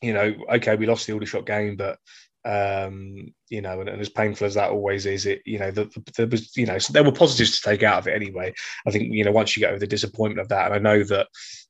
you 0.00 0.12
know, 0.12 0.34
okay, 0.54 0.76
we 0.76 0.86
lost 0.86 1.06
the 1.06 1.12
Aldershot 1.12 1.46
game, 1.46 1.76
but 1.76 1.98
um, 2.44 3.32
you 3.50 3.60
know, 3.60 3.80
and, 3.80 3.88
and, 3.88 4.00
as 4.00 4.08
painful 4.08 4.46
as 4.46 4.54
that 4.54 4.70
always 4.70 5.06
is, 5.06 5.26
it 5.26 5.42
you 5.46 5.60
know, 5.60 5.70
the, 5.70 5.84
the, 5.84 6.12
there 6.16 6.26
was 6.26 6.56
you 6.56 6.66
know, 6.66 6.78
so 6.78 6.92
there 6.92 7.04
were 7.04 7.12
positives 7.12 7.60
to 7.60 7.70
take 7.70 7.82
out 7.84 7.98
of 7.98 8.08
it 8.08 8.16
anyway. 8.16 8.52
I 8.86 8.90
think 8.90 9.12
you 9.12 9.24
know, 9.24 9.30
once 9.30 9.56
you 9.56 9.60
get 9.60 9.70
over 9.70 9.78
the 9.78 9.86
disappointment 9.86 10.40
of 10.40 10.48
that, 10.48 10.66
and 10.66 10.74
I 10.74 10.78
know 10.78 11.04
that 11.04 11.28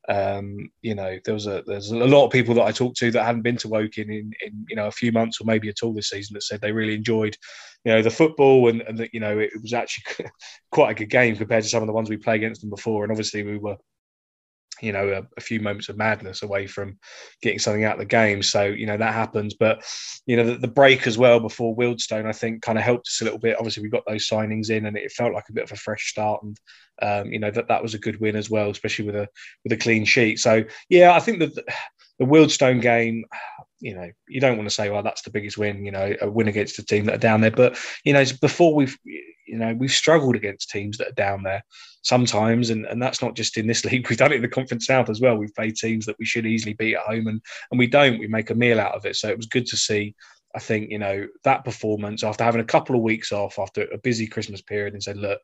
um, 0.09 0.71
you 0.81 0.95
know, 0.95 1.19
there 1.25 1.35
was 1.35 1.47
a 1.47 1.63
there's 1.67 1.91
a 1.91 1.97
lot 1.97 2.25
of 2.25 2.33
people 2.33 2.55
that 2.55 2.65
I 2.65 2.73
talked 2.73 2.97
to 2.99 3.11
that 3.11 3.25
hadn't 3.25 3.43
been 3.43 3.59
to 3.59 3.69
Woking 3.69 4.11
in, 4.11 4.33
in 4.41 4.67
you 4.69 4.77
know 4.77 4.87
a 4.87 4.93
few 4.93 5.13
months 5.13 5.41
or 5.41 5.45
maybe 5.45 5.69
at 5.69 5.83
all 5.83 5.93
this 5.93 6.09
season 6.09 6.35
that 6.35 6.43
said 6.43 6.61
they 6.61 6.73
really 6.73 6.95
enjoyed 6.95 7.37
you 7.85 7.93
know 7.93 8.03
the 8.03 8.11
football 8.11 8.69
and, 8.69 8.81
and 8.83 8.99
that 8.99 9.13
you 9.13 9.21
know 9.21 9.39
it 9.39 9.51
was 9.61 9.73
actually 9.73 10.27
quite 10.73 10.93
a 10.93 10.95
good 10.95 11.11
game 11.11 11.37
compared 11.37 11.65
to 11.65 11.69
some 11.69 11.83
of 11.83 11.87
the 11.87 11.93
ones 11.93 12.09
we 12.09 12.17
played 12.17 12.37
against 12.37 12.63
them 12.63 12.71
before. 12.71 13.05
And 13.05 13.13
obviously 13.13 13.43
we 13.43 13.59
were 13.59 13.77
you 14.83 14.93
know, 14.93 15.09
a, 15.09 15.23
a, 15.37 15.41
few 15.41 15.61
moments 15.61 15.89
of 15.89 15.97
madness 15.97 16.43
away 16.43 16.67
from 16.67 16.99
getting 17.41 17.61
something 17.61 17.85
out 17.85 17.95
of 17.95 18.01
the 18.01 18.05
game. 18.05 18.43
So, 18.43 18.65
you 18.65 18.85
know, 18.85 18.97
that 18.97 19.15
happens. 19.15 19.55
But, 19.55 19.85
you 20.27 20.37
know, 20.37 20.45
the, 20.45 20.57
the 20.57 20.69
break 20.69 21.07
as 21.07 21.17
well 21.17 21.39
before 21.39 21.77
Wealdstone 21.77 22.27
I 22.27 22.33
think, 22.33 22.63
kind 22.63 22.77
of 22.77 22.85
helped 22.85 23.07
us 23.07 23.21
a 23.21 23.25
little 23.25 23.39
bit. 23.39 23.57
Obviously, 23.57 23.85
we 23.85 23.89
got 23.89 24.03
those 24.07 24.29
signings 24.29 24.71
in 24.71 24.87
and 24.87 24.97
it 24.97 25.13
felt 25.13 25.33
like 25.33 25.49
a 25.49 25.53
bit 25.53 25.65
of 25.65 25.73
a 25.73 25.77
fresh 25.77 26.11
start. 26.11 26.43
And, 26.43 26.61
um, 27.01 27.33
you 27.33 27.39
know, 27.39 27.51
that 27.51 27.69
that 27.69 27.83
was 27.83 27.95
a 27.95 27.99
good 27.99 28.21
win 28.21 28.35
as 28.37 28.51
well, 28.51 28.71
especially 28.71 29.07
with 29.07 29.17
a 29.17 29.29
with 29.63 29.73
a 29.73 29.77
clean 29.77 30.05
sheet. 30.05 30.41
So, 30.41 30.65
yeah, 30.89 31.15
I 31.15 31.21
think 31.21 31.39
that 31.39 31.55
the, 31.55 31.65
the 32.19 32.25
Wealdstone 32.25 32.83
game, 32.83 33.25
you 33.83 33.97
know, 33.97 34.09
you 34.29 34.41
don't 34.41 34.57
want 34.57 34.69
to 34.69 34.75
say, 34.75 34.89
well, 34.89 35.03
that's 35.03 35.23
the 35.23 35.31
biggest 35.31 35.59
win, 35.59 35.85
you 35.85 35.91
know, 35.91 36.15
a 36.21 36.31
win 36.31 36.47
against 36.47 36.79
a 36.79 36.85
team 36.85 37.05
that 37.05 37.17
are 37.17 37.19
down 37.19 37.41
there. 37.41 37.51
But, 37.51 37.77
you 38.05 38.13
know, 38.13 38.25
before 38.41 38.75
we've, 38.77 38.97
you 39.05 39.59
know, 39.59 39.75
we've 39.75 39.91
struggled 39.91 40.37
against 40.37 40.71
teams 40.71 40.99
that 40.99 41.09
are 41.09 41.15
down 41.15 41.43
there 41.43 41.65
sometimes, 42.03 42.71
and, 42.71 42.87
and 42.87 43.03
that's 43.03 43.21
not 43.21 43.35
just 43.35 43.57
in 43.57 43.67
this 43.67 43.85
league. 43.87 44.09
We've 44.09 44.19
done 44.19 44.33
it 44.33 44.37
in 44.37 44.43
the 44.43 44.49
Conference 44.49 44.87
South 44.87 45.11
as 45.11 45.21
well. 45.21 45.37
We've 45.37 45.55
played 45.55 45.75
teams 45.75 46.07
that 46.07 46.19
we 46.21 46.25
should 46.25 46.47
easily 46.47 46.75
beat 46.75 46.95
at 46.95 47.03
home, 47.03 47.27
and 47.27 47.41
and 47.73 47.79
we 47.79 47.89
don't. 47.89 48.21
We 48.21 48.29
make 48.29 48.51
a 48.51 48.55
meal 48.55 48.81
out 48.81 48.95
of 48.95 49.05
it. 49.05 49.17
So 49.17 49.29
it 49.29 49.37
was 49.37 49.47
good 49.47 49.67
to 49.67 49.77
see. 49.77 50.15
I 50.55 50.61
think 50.61 50.91
you 50.91 50.99
know 50.99 51.27
that 51.43 51.65
performance 51.65 52.23
after 52.23 52.45
having 52.45 52.61
a 52.61 52.65
couple 52.65 52.95
of 52.95 53.03
weeks 53.03 53.33
off 53.33 53.59
after 53.59 53.89
a 53.93 53.99
busy 53.99 54.29
Christmas 54.29 54.63
period, 54.63 54.95
and 54.95 55.03
said, 55.03 55.17
look, 55.17 55.41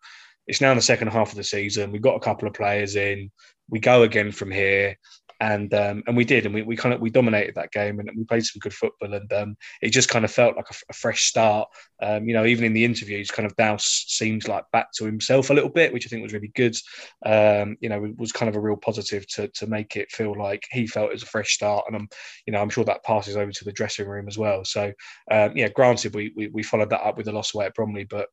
it's 0.47 0.61
now 0.61 0.71
in 0.71 0.77
the 0.77 0.83
second 0.83 1.09
half 1.09 1.31
of 1.31 1.37
the 1.37 1.45
season. 1.45 1.91
We've 1.91 2.01
got 2.01 2.17
a 2.17 2.21
couple 2.21 2.47
of 2.47 2.55
players 2.55 2.95
in. 2.95 3.33
We 3.69 3.81
go 3.81 4.05
again 4.05 4.31
from 4.31 4.53
here 4.53 4.97
and 5.41 5.73
um, 5.75 6.03
and 6.07 6.17
we 6.17 6.25
did, 6.25 6.47
and 6.47 6.55
we, 6.55 6.63
we 6.63 6.77
kind 6.77 6.95
of 6.95 7.01
we 7.01 7.11
dominated 7.11 7.55
that 7.55 7.73
game, 7.73 8.01
and 8.01 8.11
we 8.17 8.25
played 8.25 8.45
some 8.45 8.59
good 8.61 8.75
football, 8.75 9.15
and 9.15 9.33
um, 9.33 9.57
it 9.81 9.91
just 9.91 10.09
kind 10.09 10.25
of 10.25 10.33
felt 10.33 10.57
like 10.57 10.71
a, 10.71 10.75
a 10.91 10.93
fresh 10.93 11.27
start. 11.29 11.69
Um, 12.03 12.29
you 12.29 12.35
know, 12.35 12.45
even 12.45 12.65
in 12.65 12.73
the 12.73 12.85
interviews, 12.85 13.31
kind 13.31 13.47
of 13.47 13.55
Douse 13.57 14.05
seems 14.09 14.49
like 14.49 14.65
back 14.73 14.93
to 14.95 15.05
himself 15.05 15.51
a 15.51 15.55
little 15.55 15.71
bit, 15.71 15.93
which 15.93 16.07
I 16.07 16.09
think 16.09 16.23
was 16.23 16.33
really 16.33 16.53
good. 16.55 16.77
Um, 17.25 17.77
you 17.81 17.89
know, 17.89 18.05
it 18.05 18.19
was 18.19 18.33
kind 18.33 18.49
of 18.49 18.57
a 18.57 18.61
real 18.61 18.77
positive 18.77 19.27
to 19.29 19.49
to 19.49 19.67
make 19.67 19.97
it 19.97 20.11
feel 20.11 20.37
like 20.37 20.65
he 20.73 20.87
felt 20.87 21.11
it 21.11 21.15
was 21.15 21.23
a 21.23 21.27
fresh 21.27 21.55
start, 21.55 21.85
and 21.87 21.95
I'm 21.95 22.09
you 22.47 22.53
know 22.53 22.61
I'm 22.61 22.71
sure 22.71 22.85
that 22.85 23.05
passes 23.05 23.37
over 23.37 23.53
to 23.53 23.65
the 23.65 23.73
dressing 23.73 24.09
room 24.09 24.27
as 24.27 24.39
well. 24.39 24.65
So 24.65 24.93
um, 25.31 25.57
yeah, 25.57 25.69
granted, 25.69 26.15
we, 26.15 26.33
we, 26.37 26.49
we 26.49 26.63
followed 26.63 26.91
that 26.91 27.07
up 27.07 27.17
with 27.17 27.29
a 27.29 27.33
loss 27.33 27.55
away 27.55 27.67
at 27.67 27.75
Bromley, 27.75 28.05
but 28.05 28.29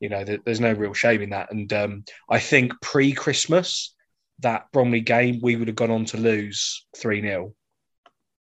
you 0.00 0.08
know, 0.08 0.24
there, 0.24 0.38
there's 0.44 0.60
no 0.60 0.72
real 0.72 0.92
shame 0.92 1.22
in 1.22 1.30
that, 1.30 1.52
and 1.52 1.72
um, 1.72 2.04
I 2.28 2.40
think 2.40 2.72
pre 2.80 3.12
Christmas 3.12 3.94
that 4.40 4.66
Bromley 4.72 5.00
game, 5.00 5.40
we 5.42 5.56
would 5.56 5.68
have 5.68 5.76
gone 5.76 5.90
on 5.90 6.04
to 6.06 6.16
lose 6.16 6.86
3 6.96 7.20
0 7.20 7.54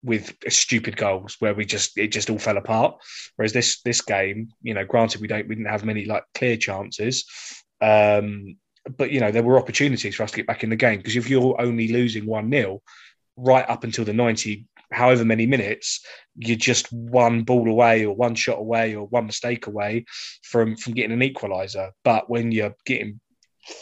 with 0.02 0.34
stupid 0.48 0.96
goals 0.96 1.36
where 1.40 1.54
we 1.54 1.66
just 1.66 1.98
it 1.98 2.12
just 2.12 2.30
all 2.30 2.40
fell 2.40 2.58
apart. 2.58 2.96
Whereas 3.36 3.54
this 3.54 3.82
this 3.82 4.02
game, 4.02 4.50
you 4.62 4.74
know, 4.74 4.86
granted 4.86 5.22
we 5.22 5.28
don't 5.28 5.48
we 5.48 5.56
didn't 5.56 5.72
have 5.72 5.86
many 5.86 6.06
like 6.06 6.24
clear 6.34 6.58
chances, 6.58 7.26
um, 7.82 8.58
but 8.98 9.12
you 9.12 9.20
know 9.20 9.32
there 9.32 9.44
were 9.44 9.60
opportunities 9.60 10.16
for 10.16 10.24
us 10.24 10.32
to 10.32 10.38
get 10.38 10.48
back 10.48 10.64
in 10.64 10.70
the 10.70 10.76
game 10.76 10.98
because 10.98 11.16
if 11.16 11.30
you're 11.30 11.60
only 11.62 11.90
losing 11.90 12.26
one 12.26 12.50
0 12.50 12.82
right 13.36 13.70
up 13.70 13.84
until 13.84 14.06
the 14.06 14.14
ninety 14.14 14.66
however 14.92 15.24
many 15.24 15.46
minutes, 15.46 16.04
you're 16.36 16.58
just 16.58 16.92
one 16.92 17.44
ball 17.44 17.70
away 17.70 18.06
or 18.06 18.16
one 18.16 18.36
shot 18.36 18.58
away 18.58 18.96
or 18.96 19.06
one 19.08 19.26
mistake 19.28 19.68
away 19.68 20.06
from 20.44 20.76
from 20.76 20.94
getting 20.94 21.12
an 21.12 21.28
equaliser. 21.28 21.92
But 22.04 22.30
when 22.30 22.52
you're 22.52 22.76
getting 22.86 23.20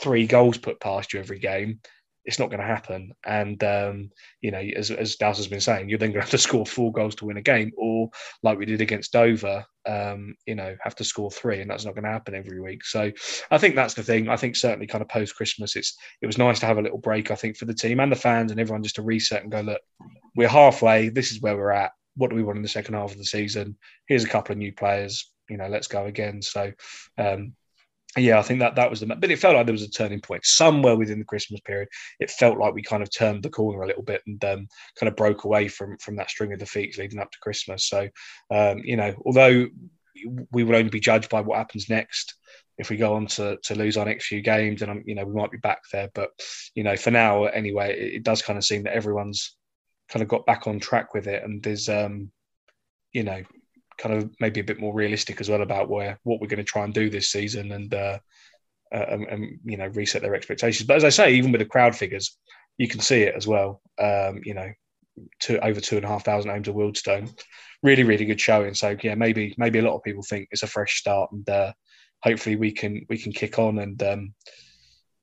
three 0.01 0.27
goals 0.27 0.57
put 0.57 0.79
past 0.79 1.13
you 1.13 1.19
every 1.19 1.39
game, 1.39 1.79
it's 2.27 2.39
not 2.39 2.49
going 2.49 2.59
to 2.59 2.67
happen. 2.67 3.13
And 3.25 3.63
um, 3.63 4.11
you 4.41 4.51
know, 4.51 4.59
as 4.59 4.91
as 4.91 5.15
has 5.19 5.47
been 5.47 5.61
saying, 5.61 5.87
you're 5.87 5.97
then 5.97 6.09
going 6.09 6.19
to 6.19 6.25
have 6.25 6.29
to 6.31 6.37
score 6.37 6.65
four 6.65 6.91
goals 6.91 7.15
to 7.15 7.25
win 7.25 7.37
a 7.37 7.41
game, 7.41 7.71
or 7.77 8.09
like 8.43 8.59
we 8.59 8.65
did 8.65 8.81
against 8.81 9.13
Dover, 9.13 9.63
um, 9.87 10.35
you 10.45 10.53
know, 10.53 10.75
have 10.81 10.95
to 10.95 11.05
score 11.05 11.31
three, 11.31 11.61
and 11.61 11.71
that's 11.71 11.85
not 11.85 11.95
going 11.95 12.03
to 12.03 12.11
happen 12.11 12.35
every 12.35 12.59
week. 12.59 12.83
So 12.83 13.11
I 13.49 13.57
think 13.57 13.75
that's 13.75 13.93
the 13.93 14.03
thing. 14.03 14.27
I 14.27 14.35
think 14.35 14.57
certainly 14.57 14.87
kind 14.87 15.01
of 15.01 15.07
post 15.07 15.37
Christmas, 15.37 15.77
it's 15.77 15.97
it 16.21 16.27
was 16.27 16.37
nice 16.37 16.59
to 16.59 16.65
have 16.65 16.77
a 16.77 16.81
little 16.81 16.97
break. 16.97 17.31
I 17.31 17.35
think 17.35 17.55
for 17.55 17.65
the 17.65 17.73
team 17.73 18.01
and 18.01 18.11
the 18.11 18.17
fans 18.17 18.51
and 18.51 18.59
everyone 18.59 18.83
just 18.83 18.95
to 18.95 19.03
reset 19.03 19.43
and 19.43 19.51
go, 19.51 19.61
look, 19.61 19.81
we're 20.35 20.49
halfway. 20.49 21.07
This 21.07 21.31
is 21.31 21.41
where 21.41 21.55
we're 21.55 21.71
at. 21.71 21.91
What 22.17 22.29
do 22.29 22.35
we 22.35 22.43
want 22.43 22.57
in 22.57 22.63
the 22.63 22.67
second 22.67 22.95
half 22.95 23.11
of 23.11 23.17
the 23.17 23.25
season? 23.25 23.77
Here's 24.05 24.25
a 24.25 24.29
couple 24.29 24.51
of 24.51 24.57
new 24.57 24.73
players. 24.73 25.31
You 25.49 25.55
know, 25.55 25.69
let's 25.69 25.87
go 25.87 26.05
again. 26.07 26.41
So 26.41 26.73
um, 27.17 27.53
yeah, 28.17 28.39
I 28.39 28.41
think 28.41 28.59
that 28.59 28.75
that 28.75 28.89
was 28.89 28.99
the. 28.99 29.07
But 29.07 29.31
it 29.31 29.39
felt 29.39 29.55
like 29.55 29.65
there 29.65 29.73
was 29.73 29.83
a 29.83 29.89
turning 29.89 30.21
point 30.21 30.45
somewhere 30.45 30.95
within 30.95 31.19
the 31.19 31.25
Christmas 31.25 31.59
period. 31.61 31.87
It 32.19 32.31
felt 32.31 32.57
like 32.57 32.73
we 32.73 32.81
kind 32.81 33.03
of 33.03 33.11
turned 33.11 33.43
the 33.43 33.49
corner 33.49 33.83
a 33.83 33.87
little 33.87 34.03
bit 34.03 34.21
and 34.25 34.43
um, 34.45 34.67
kind 34.99 35.07
of 35.07 35.15
broke 35.15 35.43
away 35.43 35.67
from 35.67 35.97
from 35.97 36.15
that 36.17 36.29
string 36.29 36.53
of 36.53 36.59
defeats 36.59 36.97
leading 36.97 37.19
up 37.19 37.31
to 37.31 37.39
Christmas. 37.41 37.87
So, 37.87 38.09
um, 38.51 38.79
you 38.83 38.97
know, 38.97 39.13
although 39.25 39.67
we 40.51 40.63
will 40.63 40.75
only 40.75 40.89
be 40.89 40.99
judged 40.99 41.29
by 41.29 41.41
what 41.41 41.57
happens 41.57 41.89
next. 41.89 42.35
If 42.77 42.89
we 42.89 42.97
go 42.97 43.15
on 43.15 43.25
to, 43.27 43.57
to 43.63 43.75
lose 43.75 43.97
our 43.97 44.05
next 44.05 44.27
few 44.27 44.41
games, 44.41 44.81
and 44.81 45.03
you 45.05 45.15
know 45.15 45.25
we 45.25 45.33
might 45.33 45.51
be 45.51 45.57
back 45.57 45.81
there. 45.91 46.09
But 46.13 46.29
you 46.75 46.83
know, 46.83 46.95
for 46.95 47.11
now, 47.11 47.45
anyway, 47.45 47.93
it, 47.99 48.15
it 48.15 48.23
does 48.23 48.41
kind 48.41 48.57
of 48.57 48.63
seem 48.63 48.83
that 48.83 48.93
everyone's 48.93 49.55
kind 50.09 50.21
of 50.21 50.29
got 50.29 50.45
back 50.45 50.67
on 50.67 50.79
track 50.79 51.13
with 51.13 51.27
it, 51.27 51.43
and 51.43 51.61
there's 51.63 51.89
um, 51.89 52.31
you 53.13 53.23
know 53.23 53.41
kind 53.97 54.15
of 54.15 54.29
maybe 54.39 54.59
a 54.59 54.63
bit 54.63 54.79
more 54.79 54.93
realistic 54.93 55.41
as 55.41 55.49
well 55.49 55.61
about 55.61 55.89
where 55.89 56.19
what 56.23 56.39
we're 56.39 56.47
going 56.47 56.57
to 56.57 56.63
try 56.63 56.83
and 56.83 56.93
do 56.93 57.09
this 57.09 57.31
season 57.31 57.71
and, 57.71 57.93
uh, 57.93 58.19
uh, 58.93 59.05
and, 59.09 59.23
and, 59.27 59.59
you 59.65 59.77
know 59.77 59.87
reset 59.87 60.21
their 60.21 60.35
expectations. 60.35 60.87
But 60.87 60.97
as 60.97 61.03
I 61.03 61.09
say, 61.09 61.33
even 61.33 61.51
with 61.51 61.59
the 61.59 61.65
crowd 61.65 61.95
figures, 61.95 62.37
you 62.77 62.87
can 62.87 62.99
see 62.99 63.21
it 63.21 63.35
as 63.35 63.47
well. 63.47 63.81
Um, 63.99 64.41
you 64.43 64.53
know, 64.53 64.71
to 65.41 65.65
over 65.65 65.81
two 65.81 65.97
and 65.97 66.05
a 66.05 66.07
half 66.07 66.23
thousand 66.23 66.51
homes 66.51 66.67
of 66.67 66.75
Wealdstone, 66.75 67.29
really 67.83 68.03
really 68.03 68.25
good 68.25 68.39
showing. 68.39 68.73
So 68.73 68.95
yeah, 69.01 69.15
maybe 69.15 69.53
maybe 69.57 69.79
a 69.79 69.81
lot 69.81 69.95
of 69.95 70.03
people 70.03 70.23
think 70.23 70.47
it's 70.51 70.63
a 70.63 70.67
fresh 70.67 70.99
start, 70.99 71.31
and 71.31 71.49
uh, 71.49 71.73
hopefully 72.23 72.55
we 72.55 72.71
can 72.71 73.05
we 73.09 73.17
can 73.17 73.31
kick 73.31 73.59
on 73.59 73.79
and 73.79 74.01
um, 74.03 74.33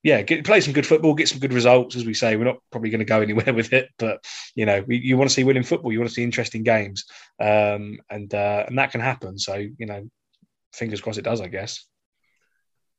yeah, 0.05 0.21
get, 0.21 0.45
play 0.45 0.61
some 0.61 0.71
good 0.71 0.85
football, 0.85 1.15
get 1.15 1.27
some 1.27 1.39
good 1.39 1.51
results. 1.51 1.95
As 1.95 2.05
we 2.05 2.13
say, 2.13 2.35
we're 2.35 2.43
not 2.43 2.59
probably 2.71 2.91
going 2.91 2.99
to 2.99 3.05
go 3.05 3.21
anywhere 3.21 3.51
with 3.55 3.73
it, 3.73 3.89
but 3.97 4.23
you 4.53 4.67
know, 4.67 4.85
we, 4.87 4.97
you 4.97 5.17
want 5.17 5.31
to 5.31 5.33
see 5.33 5.43
winning 5.43 5.63
football, 5.63 5.91
you 5.91 5.97
want 5.99 6.09
to 6.09 6.13
see 6.13 6.23
interesting 6.23 6.61
games, 6.61 7.05
um, 7.41 7.97
and 8.11 8.31
uh, 8.31 8.65
and 8.67 8.77
that 8.77 8.91
can 8.91 9.01
happen. 9.01 9.39
So 9.39 9.55
you 9.55 9.85
know, 9.87 10.07
fingers 10.73 11.01
crossed 11.01 11.17
it 11.17 11.23
does. 11.23 11.41
I 11.41 11.47
guess. 11.47 11.87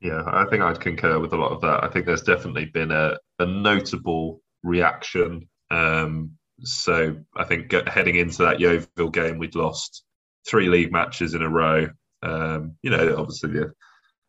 Yeah, 0.00 0.24
I 0.26 0.46
think 0.46 0.64
I'd 0.64 0.80
concur 0.80 1.20
with 1.20 1.32
a 1.32 1.36
lot 1.36 1.52
of 1.52 1.60
that. 1.60 1.84
I 1.84 1.88
think 1.88 2.06
there's 2.06 2.22
definitely 2.22 2.64
been 2.64 2.90
a, 2.90 3.16
a 3.38 3.46
notable 3.46 4.42
reaction. 4.64 5.48
Um, 5.70 6.32
so 6.62 7.18
I 7.36 7.44
think 7.44 7.70
heading 7.86 8.16
into 8.16 8.42
that 8.42 8.58
Yeovil 8.58 9.10
game, 9.10 9.38
we'd 9.38 9.54
lost 9.54 10.02
three 10.46 10.68
league 10.68 10.90
matches 10.90 11.34
in 11.34 11.42
a 11.42 11.48
row. 11.48 11.88
Um, 12.22 12.74
you 12.82 12.90
know, 12.90 13.16
obviously 13.16 13.52
the 13.52 13.72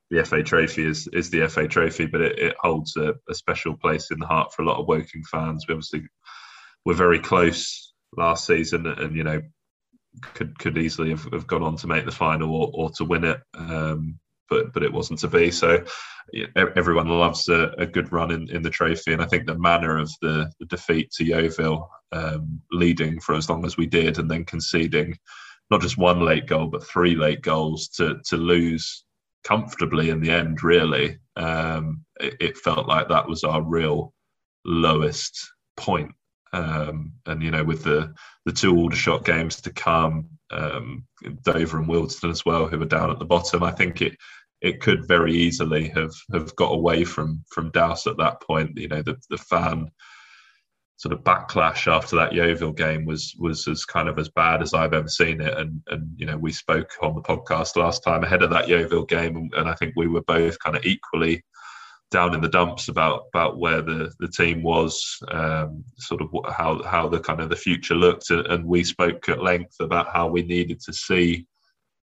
the 0.09 0.23
FA 0.23 0.43
Trophy 0.43 0.85
is 0.85 1.07
is 1.13 1.29
the 1.29 1.47
FA 1.47 1.67
Trophy, 1.67 2.05
but 2.05 2.21
it, 2.21 2.39
it 2.39 2.55
holds 2.61 2.95
a, 2.95 3.15
a, 3.29 3.33
special 3.33 3.75
place 3.75 4.09
in 4.11 4.19
the 4.19 4.27
heart 4.27 4.53
for 4.53 4.61
a 4.61 4.65
lot 4.65 4.79
of 4.79 4.87
Woking 4.87 5.23
fans. 5.29 5.65
We 5.67 5.73
obviously 5.73 6.03
were 6.85 6.93
very 6.93 7.19
close 7.19 7.93
last 8.15 8.45
season, 8.45 8.87
and 8.87 9.15
you 9.15 9.23
know 9.23 9.41
could 10.21 10.57
could 10.59 10.77
easily 10.77 11.09
have, 11.09 11.27
have 11.33 11.47
gone 11.47 11.63
on 11.63 11.75
to 11.77 11.87
make 11.87 12.05
the 12.05 12.11
final 12.11 12.53
or, 12.55 12.71
or 12.73 12.89
to 12.91 13.03
win 13.03 13.25
it, 13.25 13.41
um, 13.55 14.17
but 14.49 14.73
but 14.73 14.83
it 14.83 14.93
wasn't 14.93 15.19
to 15.19 15.27
be. 15.27 15.51
So 15.51 15.83
everyone 16.55 17.07
loves 17.07 17.47
a, 17.49 17.73
a, 17.77 17.85
good 17.85 18.11
run 18.11 18.31
in, 18.31 18.49
in 18.49 18.61
the 18.61 18.69
trophy, 18.69 19.13
and 19.13 19.21
I 19.21 19.25
think 19.25 19.45
the 19.45 19.57
manner 19.57 19.97
of 19.97 20.11
the, 20.21 20.51
the 20.59 20.65
defeat 20.65 21.09
to 21.11 21.23
Yeovil, 21.23 21.89
um, 22.11 22.61
leading 22.71 23.19
for 23.21 23.35
as 23.35 23.49
long 23.49 23.65
as 23.65 23.77
we 23.77 23.85
did, 23.85 24.19
and 24.19 24.29
then 24.29 24.45
conceding 24.45 25.17
not 25.69 25.81
just 25.81 25.97
one 25.97 26.21
late 26.21 26.47
goal 26.47 26.67
but 26.67 26.87
three 26.87 27.15
late 27.15 27.41
goals 27.41 27.89
to 27.89 28.19
to 28.25 28.37
lose 28.37 29.03
comfortably 29.47 30.09
in 30.09 30.19
the 30.19 30.29
end, 30.29 30.61
really. 30.61 31.19
Um, 31.37 32.03
it, 32.19 32.35
it, 32.39 32.57
felt 32.57 32.87
like 32.87 33.07
that 33.07 33.27
was 33.27 33.45
our 33.45 33.61
real 33.61 34.13
lowest 34.65 35.49
point. 35.77 36.11
Um, 36.51 37.13
and, 37.25 37.41
you 37.41 37.51
know, 37.51 37.63
with 37.63 37.83
the, 37.83 38.13
the 38.45 38.51
two 38.51 38.75
Aldershot 38.75 39.23
games 39.23 39.61
to 39.61 39.71
come, 39.71 40.27
um, 40.51 41.05
Dover 41.43 41.77
and 41.79 41.87
Wealdstone 41.87 42.31
as 42.31 42.43
well, 42.45 42.67
who 42.67 42.77
were 42.77 42.85
down 42.85 43.09
at 43.09 43.19
the 43.19 43.25
bottom, 43.25 43.63
I 43.63 43.71
think 43.71 44.01
it 44.01 44.17
it 44.59 44.81
could 44.81 45.07
very 45.07 45.33
easily 45.35 45.89
have 45.89 46.13
have 46.33 46.55
got 46.55 46.73
away 46.73 47.03
from 47.03 47.43
from 47.51 47.69
Douse 47.69 48.07
at 48.07 48.17
that 48.17 48.41
point. 48.41 48.75
You 48.75 48.87
know, 48.87 49.03
the 49.03 49.15
the 49.29 49.37
fan 49.37 49.91
sort 50.97 51.13
of 51.13 51.23
backlash 51.23 51.91
after 51.91 52.15
that 52.15 52.33
Yeovil 52.33 52.73
game 52.73 53.05
was 53.05 53.35
was 53.39 53.67
as 53.67 53.85
kind 53.85 54.09
of 54.09 54.17
as 54.17 54.29
bad 54.29 54.61
as 54.63 54.73
I've 54.73 54.93
ever 54.93 55.07
seen 55.07 55.39
it. 55.41 55.55
And 55.57 55.81
and 55.87 56.11
you 56.17 56.25
know 56.25 56.37
we 56.37 56.51
spoke 56.51 56.91
on 57.01 57.15
the 57.15 57.21
podcast 57.21 57.77
last 57.77 58.03
time 58.03 58.23
ahead 58.23 58.43
of 58.43 58.49
that 58.49 58.67
Yeovil 58.67 59.05
game, 59.05 59.49
and, 59.55 59.69
I 59.69 59.75
think 59.75 59.93
we 59.95 60.07
were 60.07 60.23
both 60.23 60.57
kind 60.59 60.75
of 60.75 60.83
equally 60.83 61.43
down 62.09 62.33
in 62.33 62.41
the 62.41 62.47
dumps 62.47 62.87
about 62.87 63.25
about 63.33 63.59
where 63.59 63.81
the 63.81 64.11
the 64.19 64.27
team 64.27 64.63
was, 64.63 65.19
um, 65.29 65.83
sort 65.97 66.21
of 66.21 66.29
how 66.51 66.81
how 66.83 67.07
the 67.07 67.19
kind 67.19 67.41
of 67.41 67.49
the 67.49 67.55
future 67.55 67.95
looked, 67.95 68.31
and 68.31 68.65
we 68.65 68.83
spoke 68.83 69.29
at 69.29 69.43
length 69.43 69.75
about 69.79 70.11
how 70.11 70.27
we 70.27 70.41
needed 70.41 70.79
to 70.81 70.93
see 70.93 71.45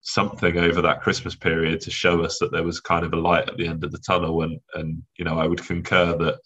something 0.02 0.58
over 0.58 0.82
that 0.82 1.02
Christmas 1.02 1.36
period 1.36 1.82
to 1.82 1.92
show 1.92 2.24
us 2.24 2.40
that 2.40 2.52
there 2.52 2.64
was 2.64 2.80
kind 2.80 3.06
of 3.06 3.14
a 3.14 3.18
light 3.18 3.50
at 3.50 3.58
the 3.58 3.68
end 3.68 3.84
of 3.84 3.92
the 3.92 4.00
tunnel, 4.00 4.42
and 4.42 4.60
and 4.74 5.04
you 5.20 5.26
know 5.26 5.38
I 5.38 5.46
would 5.46 5.64
concur 5.64 6.18
that 6.18 6.40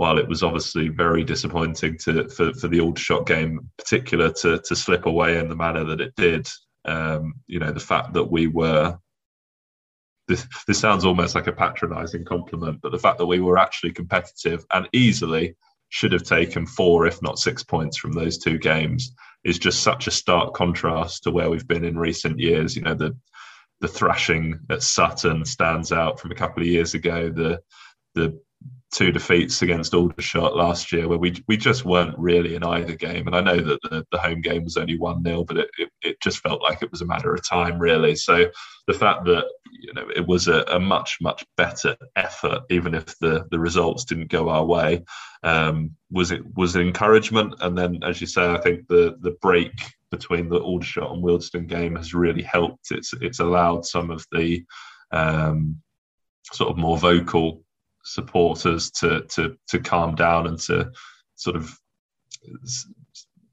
while 0.00 0.16
it 0.16 0.26
was 0.26 0.42
obviously 0.42 0.88
very 0.88 1.22
disappointing 1.22 1.98
to 1.98 2.26
for, 2.30 2.54
for 2.54 2.68
the 2.68 2.80
Aldershot 2.80 3.26
game 3.26 3.58
in 3.58 3.70
particular 3.76 4.32
to 4.32 4.58
to 4.60 4.74
slip 4.74 5.04
away 5.04 5.38
in 5.38 5.46
the 5.46 5.54
manner 5.54 5.84
that 5.84 6.00
it 6.00 6.14
did, 6.16 6.48
um, 6.86 7.34
you 7.46 7.58
know, 7.58 7.70
the 7.70 7.80
fact 7.80 8.14
that 8.14 8.24
we 8.24 8.46
were 8.46 8.96
this 10.26 10.46
this 10.66 10.78
sounds 10.78 11.04
almost 11.04 11.34
like 11.34 11.48
a 11.48 11.52
patronising 11.52 12.24
compliment, 12.24 12.80
but 12.80 12.92
the 12.92 12.98
fact 12.98 13.18
that 13.18 13.26
we 13.26 13.40
were 13.40 13.58
actually 13.58 13.92
competitive 13.92 14.64
and 14.72 14.88
easily 14.94 15.54
should 15.90 16.12
have 16.12 16.22
taken 16.22 16.64
four, 16.64 17.06
if 17.06 17.20
not 17.20 17.38
six 17.38 17.62
points 17.62 17.98
from 17.98 18.12
those 18.12 18.38
two 18.38 18.56
games, 18.56 19.14
is 19.44 19.58
just 19.58 19.82
such 19.82 20.06
a 20.06 20.10
stark 20.10 20.54
contrast 20.54 21.24
to 21.24 21.30
where 21.30 21.50
we've 21.50 21.68
been 21.68 21.84
in 21.84 21.98
recent 21.98 22.38
years. 22.38 22.74
You 22.74 22.80
know, 22.84 22.94
the 22.94 23.14
the 23.82 23.88
thrashing 23.88 24.60
at 24.70 24.82
Sutton 24.82 25.44
stands 25.44 25.92
out 25.92 26.18
from 26.18 26.32
a 26.32 26.40
couple 26.42 26.62
of 26.62 26.68
years 26.68 26.94
ago. 26.94 27.28
The 27.28 27.60
the 28.14 28.40
two 28.92 29.12
defeats 29.12 29.62
against 29.62 29.94
Aldershot 29.94 30.56
last 30.56 30.90
year, 30.92 31.08
where 31.08 31.18
we 31.18 31.42
we 31.46 31.56
just 31.56 31.84
weren't 31.84 32.18
really 32.18 32.54
in 32.56 32.64
either 32.64 32.94
game. 32.94 33.26
And 33.26 33.36
I 33.36 33.40
know 33.40 33.56
that 33.56 33.80
the, 33.82 34.04
the 34.10 34.18
home 34.18 34.40
game 34.40 34.64
was 34.64 34.76
only 34.76 34.98
one 34.98 35.22
0 35.22 35.44
but 35.44 35.58
it, 35.58 35.70
it, 35.78 35.90
it 36.02 36.20
just 36.20 36.38
felt 36.38 36.62
like 36.62 36.82
it 36.82 36.90
was 36.90 37.00
a 37.00 37.06
matter 37.06 37.32
of 37.32 37.48
time, 37.48 37.78
really. 37.78 38.16
So 38.16 38.50
the 38.86 38.94
fact 38.94 39.24
that 39.26 39.44
you 39.70 39.92
know 39.94 40.08
it 40.14 40.26
was 40.26 40.48
a, 40.48 40.62
a 40.68 40.80
much 40.80 41.18
much 41.20 41.44
better 41.56 41.96
effort, 42.16 42.62
even 42.70 42.94
if 42.94 43.18
the 43.18 43.46
the 43.50 43.58
results 43.58 44.04
didn't 44.04 44.30
go 44.30 44.48
our 44.48 44.64
way, 44.64 45.04
um, 45.42 45.92
was 46.10 46.32
it 46.32 46.42
was 46.56 46.74
an 46.74 46.82
encouragement. 46.82 47.54
And 47.60 47.78
then, 47.78 48.00
as 48.02 48.20
you 48.20 48.26
say, 48.26 48.50
I 48.50 48.60
think 48.60 48.88
the 48.88 49.16
the 49.20 49.36
break 49.40 49.72
between 50.10 50.48
the 50.48 50.58
Aldershot 50.58 51.12
and 51.12 51.22
Wealdstone 51.22 51.68
game 51.68 51.94
has 51.94 52.12
really 52.12 52.42
helped. 52.42 52.90
It's 52.90 53.14
it's 53.20 53.38
allowed 53.38 53.84
some 53.86 54.10
of 54.10 54.26
the 54.32 54.64
um, 55.12 55.80
sort 56.52 56.70
of 56.70 56.76
more 56.76 56.98
vocal 56.98 57.62
supporters 58.04 58.90
to 58.90 59.22
to 59.28 59.56
to 59.68 59.78
calm 59.78 60.14
down 60.14 60.46
and 60.46 60.58
to 60.58 60.90
sort 61.36 61.56
of 61.56 61.74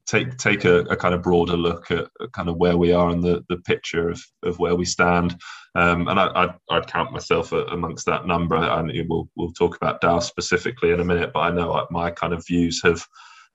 take 0.08 0.36
take 0.38 0.64
a, 0.64 0.80
a, 0.84 0.96
kind 0.96 1.14
of 1.14 1.22
broader 1.22 1.56
look 1.56 1.90
at, 1.90 2.08
kind 2.32 2.48
of 2.48 2.56
where 2.56 2.76
we 2.76 2.92
are 2.92 3.10
in 3.10 3.20
the, 3.20 3.44
the 3.48 3.58
picture 3.58 4.08
of, 4.08 4.20
of 4.42 4.58
where 4.58 4.74
we 4.74 4.84
stand. 4.84 5.36
Um, 5.74 6.08
and 6.08 6.18
I, 6.18 6.30
I'd, 6.34 6.54
I'd, 6.70 6.86
count 6.86 7.12
myself 7.12 7.52
amongst 7.52 8.06
that 8.06 8.26
number. 8.26 8.56
And 8.56 8.90
we'll 9.08 9.28
we'll 9.36 9.52
talk 9.52 9.76
about 9.76 10.00
Dow 10.00 10.18
specifically 10.18 10.92
in 10.92 11.00
a 11.00 11.04
minute, 11.04 11.32
but 11.32 11.40
I 11.40 11.50
know 11.50 11.86
my 11.90 12.10
kind 12.10 12.32
of 12.32 12.46
views 12.46 12.80
have 12.82 13.06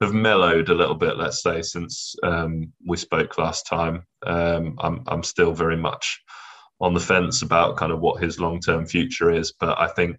have 0.02 0.14
mellowed 0.14 0.70
a 0.70 0.76
little 0.76 0.96
bit. 0.96 1.18
Let's 1.18 1.42
say 1.42 1.62
since 1.62 2.16
um, 2.24 2.72
we 2.86 2.98
spoke 2.98 3.38
last 3.38 3.66
time, 3.66 4.06
um, 4.26 4.78
I'm 4.80 5.04
I'm 5.08 5.24
still 5.24 5.54
very 5.54 5.78
much 5.78 6.22
on 6.80 6.94
the 6.94 7.00
fence 7.00 7.42
about 7.42 7.78
kind 7.78 7.92
of 7.92 8.00
what 8.00 8.22
his 8.22 8.40
long 8.40 8.60
term 8.60 8.86
future 8.86 9.32
is. 9.32 9.54
But 9.60 9.80
I 9.80 9.88
think 9.88 10.18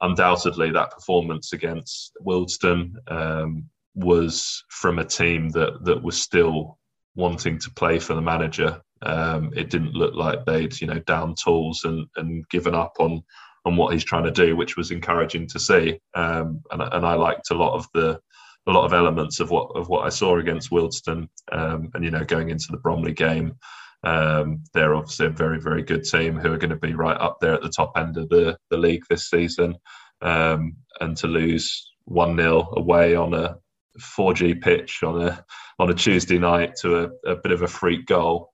undoubtedly 0.00 0.70
that 0.72 0.90
performance 0.90 1.52
against 1.52 2.12
Wealdstone 2.24 2.92
um, 3.10 3.64
was 3.94 4.64
from 4.68 4.98
a 4.98 5.04
team 5.04 5.50
that 5.50 5.84
that 5.84 6.02
was 6.02 6.20
still 6.20 6.78
wanting 7.14 7.58
to 7.58 7.70
play 7.72 7.98
for 7.98 8.14
the 8.14 8.22
manager. 8.22 8.80
Um, 9.02 9.52
it 9.54 9.70
didn't 9.70 9.94
look 9.94 10.14
like 10.14 10.44
they'd 10.44 10.78
you 10.80 10.86
know 10.86 11.00
down 11.00 11.34
tools 11.42 11.84
and 11.84 12.06
and 12.16 12.48
given 12.48 12.74
up 12.74 12.94
on 12.98 13.22
on 13.64 13.76
what 13.76 13.92
he's 13.92 14.04
trying 14.04 14.24
to 14.24 14.30
do, 14.30 14.56
which 14.56 14.76
was 14.76 14.90
encouraging 14.90 15.46
to 15.48 15.58
see. 15.58 16.00
Um, 16.14 16.62
and 16.70 16.82
and 16.82 17.06
I 17.06 17.14
liked 17.14 17.50
a 17.50 17.54
lot 17.54 17.74
of 17.74 17.86
the 17.94 18.20
a 18.66 18.72
lot 18.72 18.84
of 18.84 18.92
elements 18.92 19.40
of 19.40 19.50
what 19.50 19.70
of 19.74 19.88
what 19.88 20.06
I 20.06 20.10
saw 20.10 20.38
against 20.38 20.70
Wealdstone. 20.70 21.28
Um, 21.52 21.90
and 21.94 22.04
you 22.04 22.10
know 22.10 22.24
going 22.24 22.50
into 22.50 22.68
the 22.70 22.78
Bromley 22.78 23.12
game. 23.12 23.54
Um, 24.02 24.64
they're 24.72 24.94
obviously 24.94 25.26
a 25.26 25.30
very, 25.30 25.60
very 25.60 25.82
good 25.82 26.04
team 26.04 26.38
who 26.38 26.52
are 26.52 26.58
going 26.58 26.70
to 26.70 26.76
be 26.76 26.94
right 26.94 27.20
up 27.20 27.38
there 27.40 27.54
at 27.54 27.62
the 27.62 27.68
top 27.68 27.92
end 27.96 28.16
of 28.16 28.28
the, 28.28 28.56
the 28.70 28.76
league 28.76 29.04
this 29.08 29.28
season. 29.28 29.76
Um, 30.22 30.76
and 31.00 31.16
to 31.18 31.26
lose 31.26 31.92
1 32.04 32.36
0 32.36 32.74
away 32.76 33.14
on 33.14 33.34
a 33.34 33.56
4G 33.98 34.60
pitch 34.60 35.02
on 35.02 35.22
a 35.22 35.44
on 35.78 35.90
a 35.90 35.94
Tuesday 35.94 36.38
night 36.38 36.74
to 36.82 37.04
a, 37.04 37.30
a, 37.30 37.36
bit 37.36 37.52
of 37.52 37.62
a 37.62 37.68
freak 37.68 38.06
goal, 38.06 38.52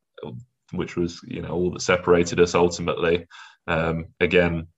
which 0.72 0.96
was 0.96 1.20
you 1.26 1.42
know 1.42 1.50
all 1.50 1.70
that 1.72 1.82
separated 1.82 2.40
us 2.40 2.54
ultimately. 2.54 3.26
Um, 3.66 4.06
again, 4.20 4.68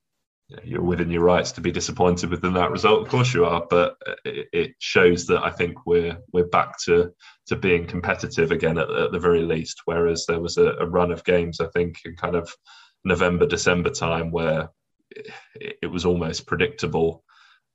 you're 0.64 0.82
within 0.82 1.10
your 1.10 1.22
rights 1.22 1.52
to 1.52 1.60
be 1.60 1.70
disappointed 1.70 2.30
within 2.30 2.54
that 2.54 2.70
result. 2.70 3.02
Of 3.02 3.08
course 3.08 3.34
you 3.34 3.44
are, 3.44 3.66
but 3.68 3.96
it, 4.24 4.74
shows 4.78 5.26
that 5.26 5.44
I 5.44 5.50
think 5.50 5.86
we're 5.86 6.16
we're 6.32 6.46
back 6.46 6.78
to 6.84 7.12
to 7.48 7.56
being 7.56 7.86
competitive 7.86 8.50
again 8.50 8.78
at, 8.78 8.90
at 8.90 9.12
the 9.12 9.18
very 9.18 9.42
least. 9.42 9.82
Whereas 9.84 10.24
there 10.26 10.40
was 10.40 10.56
a, 10.56 10.72
a, 10.80 10.86
run 10.86 11.10
of 11.10 11.24
games, 11.24 11.60
I 11.60 11.66
think, 11.68 11.98
in 12.04 12.16
kind 12.16 12.34
of 12.34 12.50
November, 13.04 13.46
December 13.46 13.90
time 13.90 14.30
where 14.30 14.70
it, 15.10 15.78
it 15.82 15.86
was 15.86 16.06
almost 16.06 16.46
predictable 16.46 17.24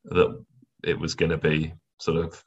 that 0.05 0.43
it 0.83 0.97
was 0.97 1.13
going 1.15 1.31
to 1.31 1.37
be 1.37 1.73
sort 1.99 2.17
of 2.17 2.43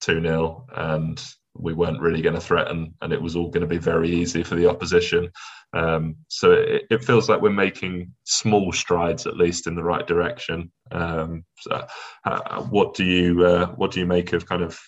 2 0.00 0.20
0 0.20 0.66
and 0.74 1.22
we 1.58 1.74
weren't 1.74 2.00
really 2.00 2.22
going 2.22 2.34
to 2.34 2.40
threaten 2.40 2.94
and 3.02 3.12
it 3.12 3.20
was 3.20 3.36
all 3.36 3.50
going 3.50 3.62
to 3.62 3.66
be 3.66 3.78
very 3.78 4.10
easy 4.10 4.42
for 4.42 4.54
the 4.54 4.68
opposition. 4.68 5.30
Um, 5.74 6.16
so 6.28 6.52
it, 6.52 6.82
it, 6.90 7.04
feels 7.04 7.28
like 7.28 7.42
we're 7.42 7.50
making 7.50 8.14
small 8.24 8.72
strides, 8.72 9.26
at 9.26 9.36
least 9.36 9.66
in 9.66 9.74
the 9.74 9.82
right 9.82 10.06
direction. 10.06 10.72
Um, 10.90 11.44
so 11.58 11.86
uh, 12.24 12.62
what 12.62 12.94
do 12.94 13.04
you 13.04 13.44
uh, 13.44 13.66
what 13.72 13.90
do 13.90 14.00
you 14.00 14.06
make 14.06 14.32
of 14.32 14.46
kind 14.46 14.62
of 14.62 14.80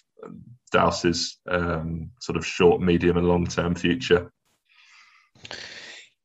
Douse's 0.72 1.38
um, 1.48 2.10
sort 2.20 2.38
of 2.38 2.46
short, 2.46 2.80
medium, 2.80 3.18
and 3.18 3.28
long 3.28 3.46
term 3.46 3.74
future? 3.74 4.32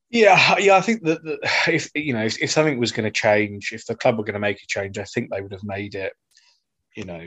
Yeah, 0.10 0.56
yeah, 0.60 0.78
I 0.78 0.82
think 0.82 1.04
that, 1.04 1.22
that 1.24 1.40
if 1.68 1.90
you 1.94 2.14
know 2.14 2.24
if, 2.24 2.42
if 2.42 2.52
something 2.52 2.80
was 2.80 2.94
going 2.94 3.06
to 3.06 3.12
change, 3.12 3.72
if 3.74 3.86
the 3.86 3.96
club 3.96 4.18
were 4.18 4.24
going 4.24 4.36
to 4.36 4.40
make 4.40 4.62
a 4.62 4.68
change, 4.68 4.98
I 4.98 5.04
think 5.04 5.30
they 5.32 5.42
would 5.42 5.52
have 5.52 5.64
made 5.64 5.96
it. 5.96 6.14
You 6.96 7.04
know, 7.04 7.26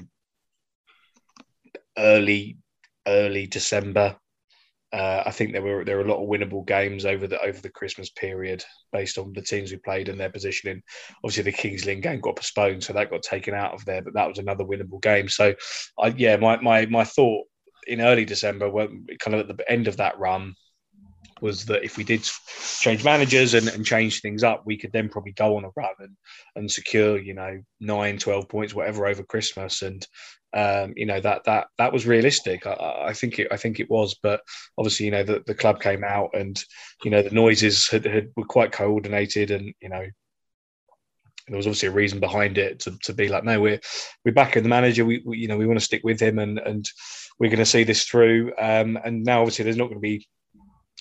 early 1.98 2.56
early 3.06 3.46
December. 3.46 4.16
Uh, 4.90 5.22
I 5.26 5.32
think 5.32 5.52
there 5.52 5.60
were 5.60 5.84
there 5.84 5.96
were 5.96 6.04
a 6.04 6.10
lot 6.10 6.22
of 6.22 6.28
winnable 6.28 6.66
games 6.66 7.04
over 7.04 7.26
the 7.26 7.38
over 7.42 7.60
the 7.60 7.68
Christmas 7.68 8.08
period 8.08 8.64
based 8.90 9.18
on 9.18 9.34
the 9.34 9.42
teams 9.42 9.70
who 9.70 9.78
played 9.78 10.08
and 10.08 10.18
their 10.18 10.30
positioning. 10.30 10.82
Obviously, 11.22 11.42
the 11.42 11.52
Kings 11.52 11.84
Lynn 11.84 12.00
game 12.00 12.20
got 12.20 12.36
postponed, 12.36 12.82
so 12.82 12.94
that 12.94 13.10
got 13.10 13.22
taken 13.22 13.52
out 13.52 13.74
of 13.74 13.84
there. 13.84 14.00
But 14.00 14.14
that 14.14 14.28
was 14.28 14.38
another 14.38 14.64
winnable 14.64 15.02
game. 15.02 15.28
So, 15.28 15.54
I, 15.98 16.08
yeah, 16.16 16.36
my 16.36 16.58
my 16.60 16.86
my 16.86 17.04
thought 17.04 17.46
in 17.86 18.00
early 18.00 18.24
December, 18.24 18.70
when 18.70 19.06
kind 19.18 19.34
of 19.34 19.48
at 19.48 19.56
the 19.56 19.70
end 19.70 19.88
of 19.88 19.98
that 19.98 20.18
run, 20.18 20.54
was 21.40 21.66
that 21.66 21.84
if 21.84 21.96
we 21.96 22.04
did 22.04 22.28
change 22.80 23.04
managers 23.04 23.54
and, 23.54 23.68
and 23.68 23.84
change 23.84 24.20
things 24.20 24.42
up, 24.42 24.62
we 24.64 24.76
could 24.76 24.92
then 24.92 25.08
probably 25.08 25.32
go 25.32 25.56
on 25.56 25.64
a 25.64 25.70
run 25.76 25.92
and, 25.98 26.16
and 26.56 26.70
secure, 26.70 27.18
you 27.18 27.34
know, 27.34 27.60
nine, 27.80 28.18
12 28.18 28.48
points, 28.48 28.74
whatever 28.74 29.06
over 29.06 29.22
Christmas. 29.22 29.82
And, 29.82 30.06
um, 30.54 30.94
you 30.96 31.06
know, 31.06 31.20
that, 31.20 31.44
that, 31.44 31.68
that 31.78 31.92
was 31.92 32.06
realistic. 32.06 32.66
I, 32.66 33.06
I, 33.08 33.12
think 33.12 33.38
it, 33.38 33.48
I 33.50 33.56
think 33.56 33.80
it 33.80 33.90
was, 33.90 34.16
but 34.22 34.40
obviously, 34.76 35.06
you 35.06 35.12
know, 35.12 35.22
the, 35.22 35.42
the 35.46 35.54
club 35.54 35.80
came 35.80 36.04
out 36.04 36.30
and, 36.34 36.62
you 37.04 37.10
know, 37.10 37.22
the 37.22 37.30
noises 37.34 37.88
had, 37.88 38.04
had, 38.04 38.28
were 38.36 38.44
quite 38.44 38.72
coordinated 38.72 39.50
and, 39.50 39.74
you 39.80 39.88
know, 39.88 40.06
there 41.48 41.56
was 41.56 41.66
obviously 41.66 41.88
a 41.88 41.92
reason 41.92 42.20
behind 42.20 42.58
it 42.58 42.80
to, 42.80 42.98
to 43.04 43.12
be 43.12 43.28
like, 43.28 43.44
no, 43.44 43.60
we're 43.60 43.80
we're 44.22 44.32
back 44.32 44.56
in 44.56 44.62
the 44.62 44.68
manager. 44.68 45.06
We, 45.06 45.22
we 45.24 45.38
you 45.38 45.48
know 45.48 45.56
we 45.56 45.66
want 45.66 45.78
to 45.78 45.84
stick 45.84 46.02
with 46.04 46.20
him 46.20 46.38
and 46.38 46.58
and 46.58 46.86
we're 47.38 47.48
going 47.48 47.58
to 47.58 47.64
see 47.64 47.84
this 47.84 48.04
through. 48.04 48.52
Um, 48.58 48.98
and 49.02 49.24
now 49.24 49.40
obviously 49.40 49.64
there's 49.64 49.78
not 49.78 49.86
going 49.86 49.96
to 49.96 50.00
be 50.00 50.28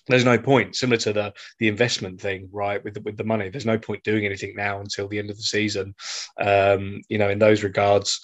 there's 0.08 0.26
no 0.26 0.38
point 0.38 0.76
similar 0.76 0.98
to 0.98 1.14
the 1.14 1.34
the 1.60 1.68
investment 1.68 2.20
thing 2.20 2.50
right 2.52 2.84
with 2.84 2.94
the, 2.94 3.02
with 3.02 3.18
the 3.18 3.24
money 3.24 3.50
there's 3.50 3.66
no 3.66 3.78
point 3.78 4.04
doing 4.04 4.26
anything 4.26 4.54
now 4.56 4.80
until 4.80 5.08
the 5.08 5.20
end 5.20 5.30
of 5.30 5.36
the 5.36 5.44
season 5.44 5.94
um, 6.40 7.02
you 7.10 7.18
know 7.18 7.30
in 7.30 7.40
those 7.40 7.64
regards 7.64 8.22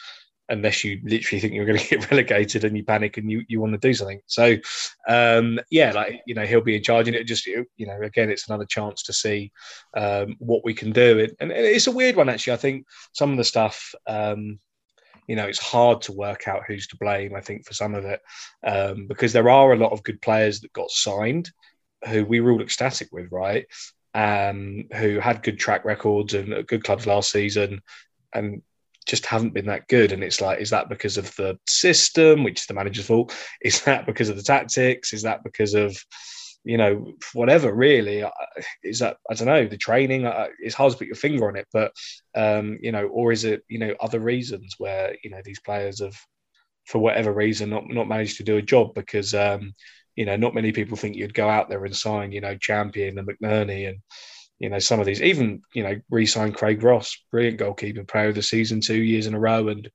unless 0.54 0.84
you 0.84 1.00
literally 1.04 1.40
think 1.40 1.54
you're 1.54 1.66
going 1.66 1.80
to 1.80 1.90
get 1.90 2.10
relegated 2.10 2.64
and 2.64 2.78
you 2.78 2.84
panic 2.84 3.18
and 3.18 3.30
you, 3.30 3.44
you 3.48 3.60
want 3.60 3.74
to 3.74 3.78
do 3.78 3.94
something. 3.94 4.22
So 4.28 4.56
um, 5.08 5.60
yeah 5.70 5.92
like 5.92 6.22
you 6.26 6.36
know 6.36 6.46
he'll 6.46 6.62
be 6.62 6.78
in 6.78 6.84
charge 6.84 7.08
and 7.08 7.16
it 7.16 7.26
just 7.26 7.46
you 7.46 7.66
know 7.80 8.00
again 8.02 8.30
it's 8.30 8.48
another 8.48 8.66
chance 8.66 9.04
to 9.04 9.14
see 9.14 9.52
um, 9.96 10.36
what 10.40 10.64
we 10.64 10.74
can 10.74 10.92
do. 10.92 11.20
And, 11.20 11.34
and, 11.40 11.52
it's 11.52 11.88
a 11.88 11.92
weird 11.92 12.16
one 12.16 12.30
actually. 12.30 12.54
I 12.54 12.58
think 12.58 12.86
some 13.14 13.32
of 13.32 13.38
the 13.38 13.44
stuff 13.44 13.94
um, 14.08 14.60
you 15.28 15.38
know, 15.38 15.48
it's 15.48 15.60
hard 15.60 16.02
to 16.02 16.12
work 16.12 16.50
out 16.50 16.64
who's 16.68 16.88
to 16.88 16.98
blame, 16.98 17.34
I 17.34 17.40
think, 17.40 17.66
for 17.66 17.74
some 17.74 17.96
of 17.96 18.04
it, 18.04 18.20
um, 18.66 19.08
because 19.08 19.32
there 19.32 19.50
are 19.50 19.72
a 19.72 19.78
lot 19.78 19.94
of 19.94 20.04
good 20.04 20.22
players 20.22 20.60
that 20.60 20.74
got 20.74 20.92
signed 20.92 21.50
who 22.08 22.26
we 22.26 22.42
were 22.42 22.52
all 22.52 22.62
ecstatic 22.62 23.08
with, 23.12 23.32
right? 23.32 23.66
Um, 24.14 24.86
who 24.96 25.20
had 25.20 25.44
good 25.44 25.58
track 25.58 25.86
records 25.86 26.34
and 26.34 26.68
good 26.68 26.84
clubs 26.84 27.08
last 27.08 27.32
season 27.32 27.82
and 28.34 28.62
just 29.06 29.26
haven't 29.26 29.54
been 29.54 29.66
that 29.68 29.88
good. 29.88 30.12
And 30.12 30.24
it's 30.24 30.42
like, 30.42 30.60
is 30.60 30.70
that 30.72 30.90
because 30.90 31.18
of 31.18 31.36
the 31.36 31.58
system, 31.68 32.44
which 32.44 32.62
is 32.62 32.66
the 32.68 32.74
manager's 32.74 33.06
fault? 33.06 33.36
Is 33.62 33.82
that 33.84 34.06
because 34.06 34.30
of 34.30 34.36
the 34.36 34.44
tactics? 34.44 35.14
Is 35.14 35.24
that 35.24 35.44
because 35.44 35.74
of, 35.74 35.98
you 36.64 36.78
know, 36.78 37.14
whatever 37.34 37.74
really? 37.74 38.24
Is 38.84 39.00
that, 39.00 39.18
I 39.30 39.34
don't 39.34 39.48
know, 39.48 39.68
the 39.68 39.78
training? 39.78 40.30
It's 40.60 40.76
hard 40.76 40.92
to 40.94 40.98
put 40.98 41.08
your 41.08 41.16
finger 41.16 41.48
on 41.48 41.56
it, 41.56 41.68
but, 41.74 41.92
um, 42.36 42.78
you 42.82 42.92
know, 42.92 43.08
or 43.08 43.32
is 43.32 43.44
it, 43.44 43.64
you 43.68 43.80
know, 43.80 43.94
other 44.00 44.20
reasons 44.20 44.76
where, 44.78 45.16
you 45.24 45.30
know, 45.30 45.42
these 45.44 45.60
players 45.60 46.02
have, 46.02 46.18
for 46.86 47.00
whatever 47.00 47.34
reason, 47.34 47.70
not, 47.70 47.84
not 47.88 48.08
managed 48.08 48.38
to 48.38 48.44
do 48.44 48.58
a 48.58 48.62
job 48.62 48.94
because, 48.94 49.34
um, 49.34 49.74
you 50.16 50.26
know, 50.26 50.36
not 50.36 50.54
many 50.54 50.72
people 50.72 50.96
think 50.96 51.16
you'd 51.16 51.34
go 51.34 51.50
out 51.50 51.70
there 51.70 51.84
and 51.84 51.96
sign, 51.96 52.32
you 52.32 52.42
know, 52.42 52.56
Champion 52.58 53.18
and 53.18 53.28
McNerney 53.28 53.90
and, 53.90 53.98
you 54.64 54.70
know, 54.70 54.80
some 54.80 55.02
of 55.02 55.06
these, 55.06 55.22
even, 55.22 55.62
you 55.74 55.84
know, 55.84 56.00
re 56.10 56.26
sign 56.26 56.54
Craig 56.54 56.82
Ross, 56.82 57.18
brilliant 57.32 57.58
goalkeeper, 57.58 58.06
player 58.06 58.30
of 58.30 58.36
the 58.36 58.42
season 58.42 58.80
two 58.80 58.96
years 58.96 59.28
in 59.28 59.34
a 59.34 59.40
row. 59.40 59.68
And 59.68 59.92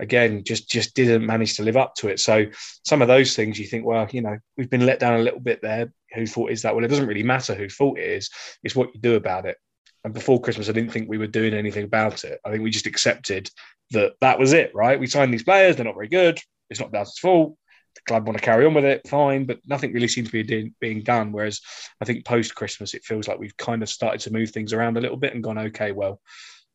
again, 0.00 0.44
just 0.44 0.70
just 0.70 0.94
didn't 0.94 1.26
manage 1.26 1.56
to 1.56 1.62
live 1.62 1.76
up 1.76 1.94
to 1.96 2.08
it. 2.08 2.18
So 2.18 2.46
some 2.86 3.02
of 3.02 3.08
those 3.08 3.36
things 3.36 3.58
you 3.58 3.66
think, 3.66 3.84
well, 3.84 4.08
you 4.10 4.22
know, 4.22 4.38
we've 4.56 4.70
been 4.70 4.86
let 4.86 4.98
down 4.98 5.20
a 5.20 5.22
little 5.22 5.40
bit 5.40 5.60
there. 5.60 5.92
Whose 6.14 6.32
fault 6.32 6.50
is 6.50 6.62
that? 6.62 6.74
Well, 6.74 6.86
it 6.86 6.88
doesn't 6.88 7.06
really 7.06 7.22
matter 7.22 7.54
whose 7.54 7.74
fault 7.74 7.98
it 7.98 8.08
is. 8.08 8.30
It's 8.64 8.74
what 8.74 8.94
you 8.94 9.00
do 9.02 9.16
about 9.16 9.44
it. 9.44 9.58
And 10.04 10.14
before 10.14 10.40
Christmas, 10.40 10.70
I 10.70 10.72
didn't 10.72 10.90
think 10.90 11.10
we 11.10 11.18
were 11.18 11.26
doing 11.26 11.52
anything 11.52 11.84
about 11.84 12.24
it. 12.24 12.40
I 12.46 12.50
think 12.50 12.62
we 12.62 12.70
just 12.70 12.86
accepted, 12.86 13.50
that 13.90 14.14
that 14.22 14.38
was 14.38 14.54
it, 14.54 14.74
right? 14.74 14.98
We 14.98 15.06
signed 15.06 15.34
these 15.34 15.44
players, 15.44 15.76
they're 15.76 15.84
not 15.84 15.96
very 15.96 16.08
good. 16.08 16.40
It's 16.70 16.80
not 16.80 16.92
Dow's 16.92 17.18
fault. 17.18 17.58
The 17.94 18.00
club 18.06 18.26
want 18.26 18.38
to 18.38 18.44
carry 18.44 18.64
on 18.64 18.74
with 18.74 18.84
it, 18.84 19.06
fine, 19.08 19.44
but 19.44 19.58
nothing 19.66 19.92
really 19.92 20.08
seems 20.08 20.30
to 20.30 20.44
be 20.44 20.72
being 20.80 21.02
done. 21.02 21.32
Whereas 21.32 21.60
I 22.00 22.04
think 22.04 22.24
post 22.24 22.54
Christmas, 22.54 22.94
it 22.94 23.04
feels 23.04 23.28
like 23.28 23.38
we've 23.38 23.56
kind 23.56 23.82
of 23.82 23.88
started 23.88 24.20
to 24.22 24.32
move 24.32 24.50
things 24.50 24.72
around 24.72 24.96
a 24.96 25.00
little 25.00 25.16
bit 25.16 25.34
and 25.34 25.42
gone, 25.42 25.58
okay, 25.58 25.92
well, 25.92 26.20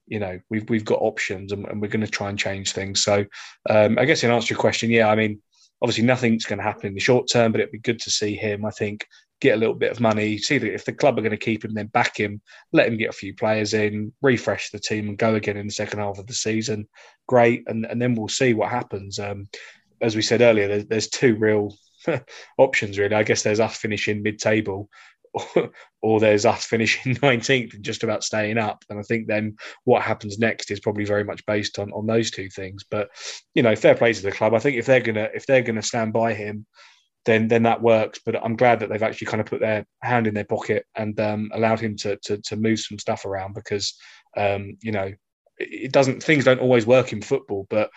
you 0.07 0.19
know, 0.19 0.39
we've 0.49 0.69
we've 0.69 0.85
got 0.85 1.01
options 1.01 1.51
and, 1.51 1.65
and 1.67 1.81
we're 1.81 1.89
going 1.89 2.05
to 2.05 2.11
try 2.11 2.29
and 2.29 2.39
change 2.39 2.71
things. 2.71 3.03
So 3.03 3.25
um, 3.69 3.97
I 3.99 4.05
guess 4.05 4.23
in 4.23 4.31
answer 4.31 4.47
to 4.47 4.53
your 4.53 4.61
question, 4.61 4.89
yeah, 4.89 5.09
I 5.09 5.15
mean, 5.15 5.41
obviously 5.81 6.05
nothing's 6.05 6.45
going 6.45 6.59
to 6.59 6.63
happen 6.63 6.87
in 6.87 6.93
the 6.93 6.99
short 6.99 7.27
term, 7.29 7.51
but 7.51 7.61
it'd 7.61 7.71
be 7.71 7.79
good 7.79 7.99
to 8.01 8.11
see 8.11 8.35
him. 8.35 8.65
I 8.65 8.71
think 8.71 9.05
get 9.39 9.55
a 9.55 9.59
little 9.59 9.75
bit 9.75 9.91
of 9.91 9.99
money, 9.99 10.37
see 10.37 10.57
that 10.57 10.73
if 10.73 10.85
the 10.85 10.93
club 10.93 11.17
are 11.17 11.21
going 11.21 11.31
to 11.31 11.37
keep 11.37 11.63
him, 11.63 11.73
then 11.73 11.87
back 11.87 12.17
him, 12.17 12.41
let 12.73 12.87
him 12.87 12.97
get 12.97 13.09
a 13.09 13.13
few 13.13 13.35
players 13.35 13.73
in, 13.73 14.11
refresh 14.21 14.71
the 14.71 14.79
team, 14.79 15.09
and 15.09 15.17
go 15.17 15.35
again 15.35 15.57
in 15.57 15.67
the 15.67 15.73
second 15.73 15.99
half 15.99 16.17
of 16.17 16.25
the 16.27 16.33
season. 16.33 16.87
Great, 17.27 17.63
and 17.67 17.85
and 17.85 18.01
then 18.01 18.15
we'll 18.15 18.27
see 18.27 18.53
what 18.53 18.69
happens. 18.69 19.19
Um, 19.19 19.47
as 20.01 20.15
we 20.15 20.21
said 20.21 20.41
earlier, 20.41 20.67
there's, 20.67 20.85
there's 20.85 21.09
two 21.09 21.35
real 21.35 21.75
options 22.57 22.97
really. 22.97 23.15
I 23.15 23.23
guess 23.23 23.43
there's 23.43 23.59
us 23.59 23.77
finishing 23.77 24.23
mid-table, 24.23 24.89
or, 26.01 26.19
there's 26.19 26.45
us 26.45 26.65
finishing 26.65 27.15
19th 27.17 27.73
and 27.73 27.83
just 27.83 28.03
about 28.03 28.23
staying 28.23 28.57
up. 28.57 28.83
And 28.89 28.99
I 28.99 29.03
think 29.03 29.27
then 29.27 29.55
what 29.83 30.01
happens 30.01 30.39
next 30.39 30.71
is 30.71 30.79
probably 30.79 31.05
very 31.05 31.23
much 31.23 31.45
based 31.45 31.79
on 31.79 31.91
on 31.91 32.05
those 32.05 32.31
two 32.31 32.49
things. 32.49 32.83
But 32.89 33.09
you 33.53 33.63
know, 33.63 33.75
fair 33.75 33.95
play 33.95 34.13
to 34.13 34.21
the 34.21 34.31
club. 34.31 34.53
I 34.53 34.59
think 34.59 34.77
if 34.77 34.85
they're 34.85 35.01
gonna 35.01 35.29
if 35.33 35.45
they're 35.45 35.61
gonna 35.61 35.81
stand 35.81 36.13
by 36.13 36.33
him, 36.33 36.65
then 37.25 37.47
then 37.47 37.63
that 37.63 37.81
works. 37.81 38.19
But 38.25 38.43
I'm 38.43 38.55
glad 38.55 38.79
that 38.79 38.89
they've 38.89 39.03
actually 39.03 39.27
kind 39.27 39.41
of 39.41 39.47
put 39.47 39.59
their 39.59 39.85
hand 40.01 40.27
in 40.27 40.33
their 40.33 40.45
pocket 40.45 40.85
and 40.95 41.19
um, 41.19 41.49
allowed 41.53 41.79
him 41.79 41.95
to, 41.97 42.17
to 42.23 42.37
to 42.37 42.55
move 42.55 42.79
some 42.79 42.99
stuff 42.99 43.25
around 43.25 43.53
because 43.53 43.93
um, 44.35 44.77
you 44.81 44.91
know 44.91 45.11
it 45.57 45.91
doesn't 45.91 46.21
things 46.21 46.45
don't 46.45 46.59
always 46.59 46.85
work 46.85 47.13
in 47.13 47.21
football 47.21 47.65
but 47.69 47.89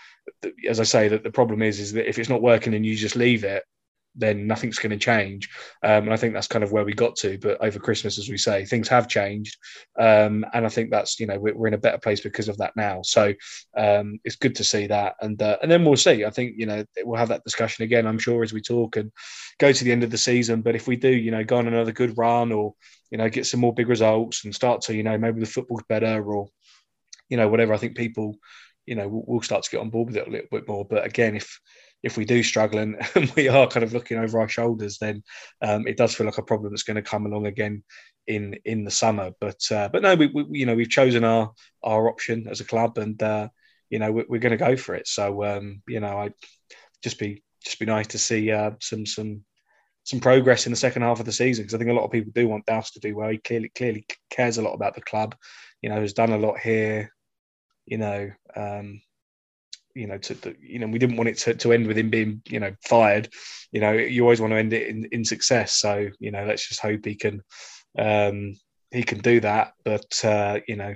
as 0.68 0.80
i 0.80 0.84
say 0.84 1.08
that 1.08 1.22
the 1.22 1.30
problem 1.30 1.62
is 1.62 1.78
is 1.78 1.92
that 1.92 2.08
if 2.08 2.18
it's 2.18 2.28
not 2.28 2.42
working 2.42 2.74
and 2.74 2.86
you 2.86 2.96
just 2.96 3.16
leave 3.16 3.44
it 3.44 3.64
then 4.14 4.46
nothing's 4.46 4.78
going 4.78 4.90
to 4.90 4.96
change. 4.96 5.48
Um, 5.82 6.04
and 6.04 6.12
I 6.12 6.16
think 6.16 6.34
that's 6.34 6.48
kind 6.48 6.64
of 6.64 6.72
where 6.72 6.84
we 6.84 6.92
got 6.92 7.16
to. 7.16 7.38
But 7.38 7.62
over 7.62 7.78
Christmas, 7.78 8.18
as 8.18 8.28
we 8.28 8.36
say, 8.36 8.64
things 8.64 8.88
have 8.88 9.08
changed, 9.08 9.56
um, 9.98 10.44
and 10.52 10.66
I 10.66 10.68
think 10.68 10.90
that's 10.90 11.20
you 11.20 11.26
know 11.26 11.38
we're, 11.38 11.54
we're, 11.54 11.68
in 11.68 11.74
a 11.74 11.78
better 11.78 11.98
place 11.98 12.20
because 12.20 12.48
of 12.48 12.56
that 12.58 12.74
now. 12.76 13.02
So 13.02 13.32
um, 13.76 14.18
it's 14.24 14.36
good 14.36 14.54
to 14.56 14.64
see 14.64 14.86
that, 14.88 15.14
and 15.20 15.40
uh, 15.40 15.58
and 15.62 15.70
then 15.70 15.84
we'll 15.84 15.96
see. 15.96 16.24
I 16.24 16.30
think 16.30 16.54
you 16.56 16.66
know 16.66 16.84
we'll 17.04 17.18
have 17.18 17.28
that 17.28 17.44
discussion 17.44 17.84
again. 17.84 18.06
I'm 18.06 18.18
sure 18.18 18.42
as 18.42 18.52
we 18.52 18.60
talk 18.60 18.96
and 18.96 19.12
go 19.58 19.72
to 19.72 19.84
the 19.84 19.92
end 19.92 20.02
of 20.02 20.10
the 20.10 20.18
season. 20.18 20.62
But 20.62 20.76
if 20.76 20.86
we 20.86 20.96
do, 20.96 21.10
you 21.10 21.30
know, 21.30 21.44
go 21.44 21.58
on 21.58 21.68
another 21.68 21.92
good 21.92 22.18
run 22.18 22.52
or 22.52 22.74
you 23.10 23.18
know 23.18 23.28
get 23.28 23.46
some 23.46 23.60
more 23.60 23.74
big 23.74 23.88
results 23.88 24.44
and 24.44 24.54
start 24.54 24.82
to 24.82 24.94
you 24.94 25.02
know 25.02 25.18
maybe 25.18 25.40
the 25.40 25.46
football's 25.46 25.82
better 25.88 26.22
or 26.24 26.48
you 27.30 27.36
know 27.38 27.48
whatever, 27.48 27.72
I 27.72 27.78
think 27.78 27.96
people 27.96 28.36
you 28.86 28.94
know 28.94 29.08
we'll, 29.08 29.24
we'll 29.26 29.42
start 29.42 29.62
to 29.62 29.70
get 29.70 29.80
on 29.80 29.90
board 29.90 30.08
with 30.08 30.16
it 30.16 30.28
a 30.28 30.30
little 30.30 30.48
bit 30.50 30.68
more. 30.68 30.84
But 30.84 31.06
again, 31.06 31.36
if 31.36 31.58
if 32.02 32.16
we 32.16 32.24
do 32.24 32.42
struggle 32.42 32.78
and, 32.78 32.96
we 33.36 33.48
are 33.48 33.66
kind 33.66 33.84
of 33.84 33.92
looking 33.92 34.18
over 34.18 34.40
our 34.40 34.48
shoulders, 34.48 34.98
then 34.98 35.22
um, 35.62 35.86
it 35.86 35.96
does 35.96 36.14
feel 36.14 36.26
like 36.26 36.38
a 36.38 36.42
problem 36.42 36.72
that's 36.72 36.82
going 36.82 36.96
to 36.96 37.02
come 37.02 37.26
along 37.26 37.46
again 37.46 37.82
in 38.26 38.58
in 38.64 38.84
the 38.84 38.90
summer. 38.90 39.30
But 39.40 39.60
uh, 39.70 39.88
but 39.92 40.02
no, 40.02 40.14
we, 40.14 40.26
we, 40.26 40.46
you 40.50 40.66
know 40.66 40.74
we've 40.74 40.88
chosen 40.88 41.24
our 41.24 41.52
our 41.82 42.08
option 42.08 42.46
as 42.48 42.60
a 42.60 42.64
club, 42.64 42.98
and 42.98 43.22
uh, 43.22 43.48
you 43.88 43.98
know 43.98 44.12
we're, 44.12 44.26
we're 44.28 44.40
going 44.40 44.58
to 44.58 44.64
go 44.64 44.76
for 44.76 44.94
it. 44.94 45.06
So 45.06 45.44
um, 45.44 45.82
you 45.88 46.00
know, 46.00 46.18
I 46.18 46.30
just 47.02 47.18
be 47.18 47.42
just 47.64 47.78
be 47.78 47.86
nice 47.86 48.08
to 48.08 48.18
see 48.18 48.50
uh, 48.50 48.72
some 48.80 49.06
some 49.06 49.44
some 50.04 50.20
progress 50.20 50.66
in 50.66 50.72
the 50.72 50.76
second 50.76 51.02
half 51.02 51.20
of 51.20 51.26
the 51.26 51.32
season 51.32 51.64
because 51.64 51.74
I 51.74 51.78
think 51.78 51.90
a 51.90 51.94
lot 51.94 52.04
of 52.04 52.10
people 52.10 52.32
do 52.34 52.48
want 52.48 52.66
Douse 52.66 52.92
to 52.92 53.00
do 53.00 53.14
well. 53.14 53.30
He 53.30 53.38
clearly 53.38 53.70
clearly 53.70 54.06
cares 54.30 54.58
a 54.58 54.62
lot 54.62 54.74
about 54.74 54.94
the 54.94 55.02
club. 55.02 55.34
You 55.82 55.90
know, 55.90 56.00
has 56.00 56.12
done 56.12 56.32
a 56.32 56.38
lot 56.38 56.58
here. 56.58 57.12
You 57.90 57.98
know, 57.98 58.30
um, 58.56 59.02
you 59.94 60.06
know, 60.06 60.18
to, 60.18 60.34
to, 60.36 60.54
you 60.60 60.78
know, 60.78 60.86
we 60.86 60.98
didn't 60.98 61.16
want 61.16 61.28
it 61.28 61.38
to, 61.38 61.54
to 61.54 61.72
end 61.72 61.86
with 61.86 61.98
him 61.98 62.08
being, 62.08 62.42
you 62.48 62.60
know, 62.60 62.72
fired. 62.86 63.28
You 63.72 63.80
know, 63.80 63.92
you 63.92 64.22
always 64.22 64.40
want 64.40 64.52
to 64.52 64.58
end 64.58 64.72
it 64.72 64.88
in, 64.88 65.04
in 65.12 65.24
success. 65.24 65.74
So, 65.74 66.08
you 66.20 66.30
know, 66.30 66.44
let's 66.46 66.66
just 66.68 66.80
hope 66.80 67.04
he 67.04 67.16
can 67.16 67.42
um, 67.98 68.54
he 68.90 69.02
can 69.02 69.18
do 69.18 69.40
that. 69.40 69.72
But 69.84 70.24
uh, 70.24 70.60
you 70.66 70.76
know, 70.76 70.94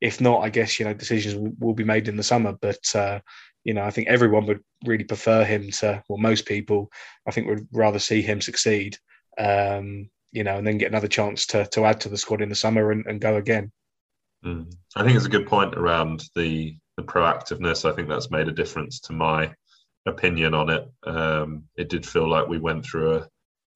if 0.00 0.20
not, 0.20 0.42
I 0.42 0.50
guess 0.50 0.78
you 0.78 0.86
know 0.86 0.94
decisions 0.94 1.34
will, 1.36 1.52
will 1.58 1.74
be 1.74 1.84
made 1.84 2.08
in 2.08 2.16
the 2.16 2.22
summer. 2.22 2.56
But 2.60 2.94
uh, 2.94 3.20
you 3.64 3.74
know, 3.74 3.84
I 3.84 3.90
think 3.90 4.08
everyone 4.08 4.46
would 4.46 4.62
really 4.84 5.04
prefer 5.04 5.44
him 5.44 5.70
to. 5.72 6.02
Well, 6.08 6.18
most 6.18 6.46
people, 6.46 6.90
I 7.26 7.30
think, 7.30 7.46
would 7.48 7.66
rather 7.72 7.98
see 7.98 8.22
him 8.22 8.40
succeed. 8.40 8.96
Um, 9.38 10.10
you 10.32 10.44
know, 10.44 10.58
and 10.58 10.66
then 10.66 10.78
get 10.78 10.90
another 10.90 11.08
chance 11.08 11.46
to 11.46 11.66
to 11.66 11.84
add 11.84 12.00
to 12.02 12.08
the 12.08 12.18
squad 12.18 12.42
in 12.42 12.48
the 12.48 12.54
summer 12.54 12.92
and, 12.92 13.04
and 13.06 13.20
go 13.20 13.36
again. 13.36 13.72
Mm. 14.44 14.72
I 14.96 15.04
think 15.04 15.16
it's 15.16 15.26
a 15.26 15.30
good 15.30 15.46
point 15.46 15.74
around 15.74 16.24
the 16.34 16.76
the 16.96 17.02
proactiveness. 17.02 17.90
I 17.90 17.94
think 17.94 18.08
that's 18.08 18.30
made 18.30 18.48
a 18.48 18.52
difference 18.52 19.00
to 19.00 19.12
my 19.12 19.54
opinion 20.06 20.54
on 20.54 20.70
it. 20.70 20.90
Um, 21.04 21.64
it 21.76 21.88
did 21.88 22.06
feel 22.06 22.28
like 22.28 22.48
we 22.48 22.58
went 22.58 22.84
through 22.84 23.16
a, 23.16 23.28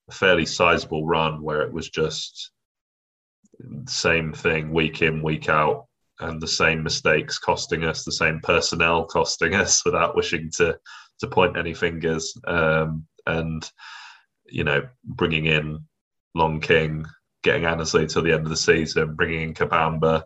a 0.08 0.12
fairly 0.12 0.46
sizable 0.46 1.06
run 1.06 1.42
where 1.42 1.62
it 1.62 1.72
was 1.72 1.90
just 1.90 2.50
the 3.58 3.90
same 3.90 4.32
thing 4.32 4.72
week 4.72 5.02
in, 5.02 5.22
week 5.22 5.48
out, 5.48 5.86
and 6.20 6.40
the 6.40 6.48
same 6.48 6.82
mistakes 6.82 7.38
costing 7.38 7.84
us, 7.84 8.04
the 8.04 8.12
same 8.12 8.40
personnel 8.40 9.06
costing 9.06 9.54
us, 9.64 9.84
without 9.84 10.16
wishing 10.16 10.50
to 10.56 10.78
to 11.20 11.26
point 11.28 11.56
any 11.56 11.74
fingers. 11.74 12.36
Um, 12.46 13.06
and 13.26 13.68
you 14.46 14.64
know, 14.64 14.82
bringing 15.04 15.46
in 15.46 15.84
Long 16.34 16.60
King, 16.60 17.06
getting 17.42 17.64
Annesley 17.64 18.06
till 18.06 18.22
the 18.22 18.32
end 18.32 18.44
of 18.44 18.50
the 18.50 18.56
season, 18.56 19.14
bringing 19.14 19.42
in 19.42 19.54
Kabamba, 19.54 20.24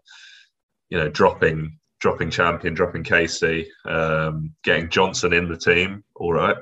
you 0.90 0.98
know, 0.98 1.08
dropping 1.08 1.78
dropping 2.00 2.30
champion, 2.30 2.74
dropping 2.74 3.02
Casey, 3.02 3.68
um, 3.84 4.54
getting 4.62 4.88
Johnson 4.88 5.32
in 5.32 5.48
the 5.48 5.56
team. 5.56 6.04
All 6.14 6.32
right, 6.32 6.56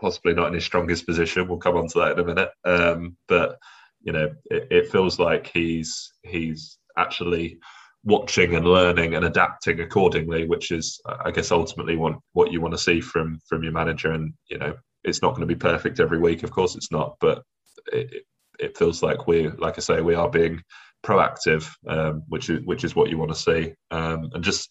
possibly 0.00 0.34
not 0.34 0.48
in 0.48 0.54
his 0.54 0.64
strongest 0.64 1.06
position. 1.06 1.48
We'll 1.48 1.58
come 1.58 1.76
on 1.76 1.88
to 1.88 1.98
that 2.00 2.12
in 2.12 2.18
a 2.18 2.24
minute. 2.24 2.50
Um, 2.64 3.16
but 3.28 3.58
you 4.02 4.12
know, 4.12 4.30
it, 4.46 4.68
it, 4.70 4.90
feels 4.90 5.18
like 5.18 5.46
he's 5.46 6.12
he's 6.22 6.78
actually 6.96 7.58
watching 8.04 8.54
and 8.54 8.66
learning 8.66 9.14
and 9.14 9.26
adapting 9.26 9.80
accordingly, 9.80 10.46
which 10.46 10.70
is, 10.70 11.00
I 11.06 11.30
guess, 11.30 11.52
ultimately 11.52 11.96
what 11.96 12.14
what 12.32 12.50
you 12.50 12.60
want 12.60 12.72
to 12.72 12.78
see 12.78 13.00
from 13.00 13.40
from 13.48 13.62
your 13.62 13.72
manager. 13.72 14.12
And 14.12 14.32
you 14.48 14.58
know, 14.58 14.74
it's 15.04 15.22
not 15.22 15.30
going 15.30 15.46
to 15.46 15.54
be 15.54 15.58
perfect 15.58 16.00
every 16.00 16.18
week, 16.18 16.42
of 16.42 16.50
course, 16.50 16.74
it's 16.76 16.90
not. 16.90 17.16
But 17.20 17.42
it, 17.92 18.24
it 18.58 18.76
feels 18.76 19.02
like 19.02 19.26
we, 19.26 19.48
like 19.48 19.78
I 19.78 19.80
say, 19.80 20.00
we 20.00 20.14
are 20.14 20.28
being 20.28 20.62
proactive, 21.04 21.70
um, 21.88 22.22
which 22.28 22.50
is 22.50 22.64
which 22.64 22.84
is 22.84 22.94
what 22.94 23.10
you 23.10 23.18
want 23.18 23.30
to 23.30 23.36
see. 23.36 23.74
Um, 23.90 24.30
and 24.34 24.44
just 24.44 24.68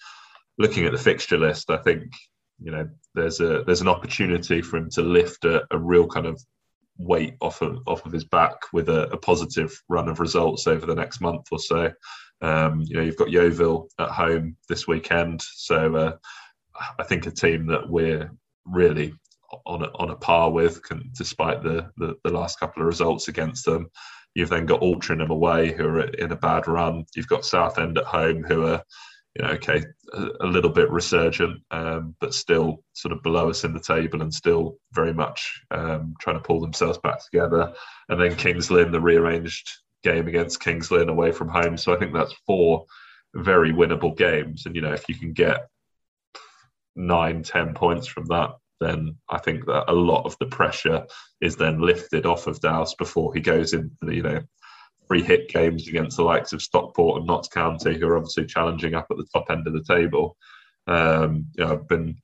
looking 0.58 0.86
at 0.86 0.92
the 0.92 0.98
fixture 0.98 1.38
list, 1.38 1.70
I 1.70 1.78
think 1.78 2.04
you 2.62 2.72
know 2.72 2.88
there's 3.16 3.40
a 3.40 3.64
there's 3.66 3.82
an 3.82 3.88
opportunity 3.88 4.62
for 4.62 4.78
him 4.78 4.90
to 4.92 5.02
lift 5.02 5.46
a, 5.46 5.64
a 5.72 5.78
real 5.78 6.08
kind 6.08 6.26
of 6.26 6.42
weight 6.98 7.36
off 7.42 7.62
of 7.62 7.80
off 7.88 8.06
of 8.06 8.12
his 8.12 8.26
back 8.26 8.56
with 8.74 8.90
a, 8.90 9.10
a, 9.12 9.18
positive 9.18 9.72
run 9.88 10.10
of 10.10 10.20
results 10.20 10.68
over 10.68 10.86
the 10.86 10.96
next 10.96 11.22
month 11.22 11.48
or 11.52 11.60
so. 11.60 11.92
Um, 12.42 12.82
you 12.86 12.96
know, 12.96 13.02
you've 13.02 13.18
got 13.18 13.32
Yeovil 13.32 13.90
at 14.00 14.10
home 14.10 14.58
this 14.68 14.88
weekend, 14.88 15.42
so 15.42 15.96
uh, 15.96 16.16
I 16.98 17.04
think 17.04 17.26
a 17.26 17.32
team 17.32 17.68
that 17.68 17.90
we're 17.90 18.30
really 18.66 19.14
on 19.66 19.84
a, 19.84 19.88
on 19.96 20.12
a 20.12 20.16
par 20.16 20.52
with, 20.52 20.84
can, 20.84 21.10
despite 21.18 21.64
the, 21.64 21.90
the, 21.98 22.16
the 22.24 22.32
last 22.32 22.60
couple 22.60 22.82
of 22.82 22.88
results 22.88 23.28
against 23.28 23.66
them. 23.66 23.90
You've 24.36 24.50
then 24.50 24.66
got 24.66 24.82
Altrincham 24.82 25.30
away, 25.30 25.72
who 25.72 25.86
are 25.88 26.02
in 26.02 26.32
a 26.32 26.36
bad 26.36 26.68
run. 26.68 27.06
You've 27.16 27.28
got 27.28 27.46
Southend 27.46 27.98
at 27.98 28.06
home, 28.06 28.44
who 28.44 28.66
are, 28.66 28.84
you 29.36 29.44
know, 29.44 29.52
okay, 29.52 29.84
a, 30.14 30.46
little 30.46 30.70
bit 30.70 30.90
resurgent, 30.90 31.62
um, 31.72 32.16
but 32.20 32.34
still 32.34 32.84
sort 32.94 33.12
of 33.12 33.24
below 33.24 33.50
us 33.50 33.64
in 33.64 33.74
the 33.74 33.80
table 33.80 34.22
and 34.22 34.34
still 34.34 34.78
very 34.94 35.14
much 35.14 35.62
um, 35.72 36.14
trying 36.20 36.38
to 36.38 36.44
pull 36.44 36.60
themselves 36.60 36.98
back 37.00 37.24
together. 37.24 37.74
And 38.10 38.20
then 38.20 38.36
Kings 38.36 38.72
Lynn, 38.72 38.92
the 38.92 39.02
rearranged 39.02 39.70
game 40.04 40.28
against 40.28 40.62
Kings 40.62 40.92
Lynn 40.92 41.10
away 41.10 41.32
from 41.32 41.50
home. 41.50 41.78
So 41.78 41.94
I 41.94 41.98
think 41.98 42.14
that's 42.14 42.34
four 42.46 42.86
very 43.34 43.72
winnable 43.72 44.16
games. 44.16 44.66
And, 44.66 44.76
you 44.76 44.82
know, 44.82 44.94
if 44.94 45.08
you 45.10 45.16
can 45.16 45.34
get 45.34 45.68
nine, 46.96 47.44
ten 47.44 47.74
points 47.74 48.08
from 48.08 48.26
that, 48.28 48.52
then 48.80 49.16
I 49.30 49.38
think 49.40 49.66
that 49.66 49.92
a 49.92 49.94
lot 49.94 50.26
of 50.26 50.36
the 50.40 50.48
pressure 50.48 51.06
is 51.42 51.56
then 51.56 51.82
lifted 51.82 52.26
off 52.26 52.48
of 52.48 52.60
Douse 52.62 52.96
before 52.96 53.34
he 53.34 53.40
goes 53.40 53.74
into 53.74 53.96
the, 54.02 54.16
you 54.16 54.24
know, 54.24 54.42
free 55.08 55.24
hit 55.24 55.50
games 55.50 55.88
against 55.88 56.18
the 56.18 56.24
likes 56.24 56.54
of 56.54 56.62
Stockport 56.62 57.18
and 57.18 57.28
Notts 57.28 57.48
County, 57.48 57.98
who 57.98 58.08
are 58.08 58.18
obviously 58.18 58.46
challenging 58.46 58.94
up 58.94 59.08
at 59.10 59.18
the 59.18 59.28
top 59.34 59.50
end 59.50 59.68
of 59.68 59.74
the 59.74 59.84
table. 59.84 60.38
Um, 60.88 61.48
you 61.58 61.66
know, 61.66 61.74
I've 61.74 61.88
been 61.88 62.16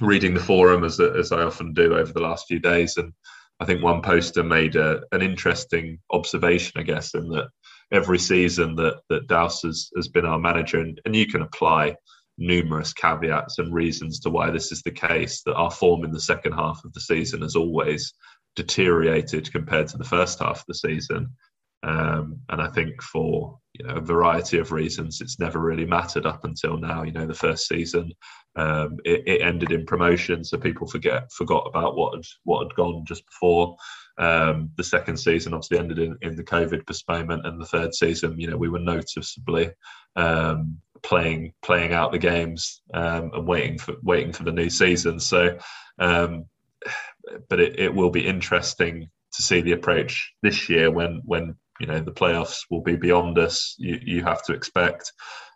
reading 0.00 0.34
the 0.34 0.40
forum 0.40 0.84
as, 0.84 1.00
as 1.00 1.32
I 1.32 1.42
often 1.42 1.72
do 1.72 1.96
over 1.96 2.12
the 2.12 2.20
last 2.20 2.46
few 2.46 2.58
days, 2.58 2.96
and 2.96 3.12
I 3.58 3.64
think 3.64 3.82
one 3.82 4.02
poster 4.02 4.42
made 4.42 4.76
a, 4.76 5.02
an 5.12 5.22
interesting 5.22 5.98
observation, 6.10 6.80
I 6.80 6.82
guess, 6.82 7.14
in 7.14 7.28
that 7.30 7.48
every 7.92 8.18
season 8.18 8.76
that 8.76 9.00
that 9.08 9.26
Douse 9.26 9.62
has, 9.62 9.90
has 9.96 10.08
been 10.08 10.24
our 10.24 10.38
manager, 10.38 10.80
and, 10.80 11.00
and 11.04 11.16
you 11.16 11.26
can 11.26 11.42
apply 11.42 11.96
numerous 12.40 12.92
caveats 12.92 13.58
and 13.58 13.72
reasons 13.72 14.18
to 14.20 14.30
why 14.30 14.50
this 14.50 14.72
is 14.72 14.82
the 14.82 14.90
case 14.90 15.42
that 15.44 15.54
our 15.54 15.70
form 15.70 16.04
in 16.04 16.10
the 16.10 16.20
second 16.20 16.52
half 16.52 16.84
of 16.84 16.92
the 16.94 17.00
season 17.00 17.42
has 17.42 17.54
always 17.54 18.12
deteriorated 18.56 19.52
compared 19.52 19.86
to 19.88 19.98
the 19.98 20.04
first 20.04 20.40
half 20.40 20.60
of 20.60 20.64
the 20.66 20.74
season. 20.74 21.28
Um, 21.82 22.40
and 22.48 22.60
I 22.60 22.68
think 22.68 23.02
for 23.02 23.58
you 23.74 23.86
know 23.86 23.94
a 23.96 24.00
variety 24.00 24.58
of 24.58 24.72
reasons, 24.72 25.20
it's 25.20 25.38
never 25.38 25.58
really 25.58 25.86
mattered 25.86 26.26
up 26.26 26.44
until 26.44 26.76
now. 26.76 27.02
You 27.02 27.12
know, 27.12 27.26
the 27.26 27.34
first 27.34 27.68
season 27.68 28.12
um, 28.56 28.98
it, 29.04 29.22
it, 29.26 29.42
ended 29.42 29.70
in 29.70 29.86
promotion, 29.86 30.44
so 30.44 30.58
people 30.58 30.86
forget 30.86 31.30
forgot 31.32 31.66
about 31.66 31.96
what 31.96 32.16
had 32.16 32.24
what 32.44 32.64
had 32.64 32.74
gone 32.74 33.04
just 33.06 33.24
before. 33.26 33.76
Um, 34.18 34.70
the 34.76 34.84
second 34.84 35.16
season 35.16 35.54
obviously 35.54 35.78
ended 35.78 35.98
in, 35.98 36.18
in 36.20 36.36
the 36.36 36.44
COVID 36.44 36.86
postponement, 36.86 37.46
and 37.46 37.60
the 37.60 37.66
third 37.66 37.94
season, 37.94 38.38
you 38.38 38.50
know, 38.50 38.56
we 38.56 38.68
were 38.68 38.80
noticeably 38.80 39.70
um, 40.16 40.78
playing 41.02 41.54
playing 41.62 41.92
out 41.92 42.12
the 42.12 42.18
games 42.18 42.82
um, 42.92 43.30
and 43.32 43.46
waiting 43.46 43.78
for 43.78 43.94
waiting 44.02 44.32
for 44.32 44.42
the 44.42 44.52
new 44.52 44.68
season. 44.68 45.20
So, 45.20 45.56
um, 45.98 46.46
but 47.48 47.60
it, 47.60 47.78
it 47.78 47.94
will 47.94 48.10
be 48.10 48.26
interesting 48.26 49.08
to 49.32 49.42
see 49.42 49.60
the 49.60 49.72
approach 49.72 50.32
this 50.42 50.68
year 50.68 50.90
when 50.90 51.22
when 51.24 51.54
you 51.80 51.86
know 51.86 52.00
the 52.00 52.12
playoffs 52.12 52.60
will 52.70 52.82
be 52.82 52.96
beyond 52.96 53.38
us. 53.38 53.74
You 53.78 53.98
you 54.02 54.22
have 54.22 54.42
to 54.44 54.52
expect, 54.52 55.12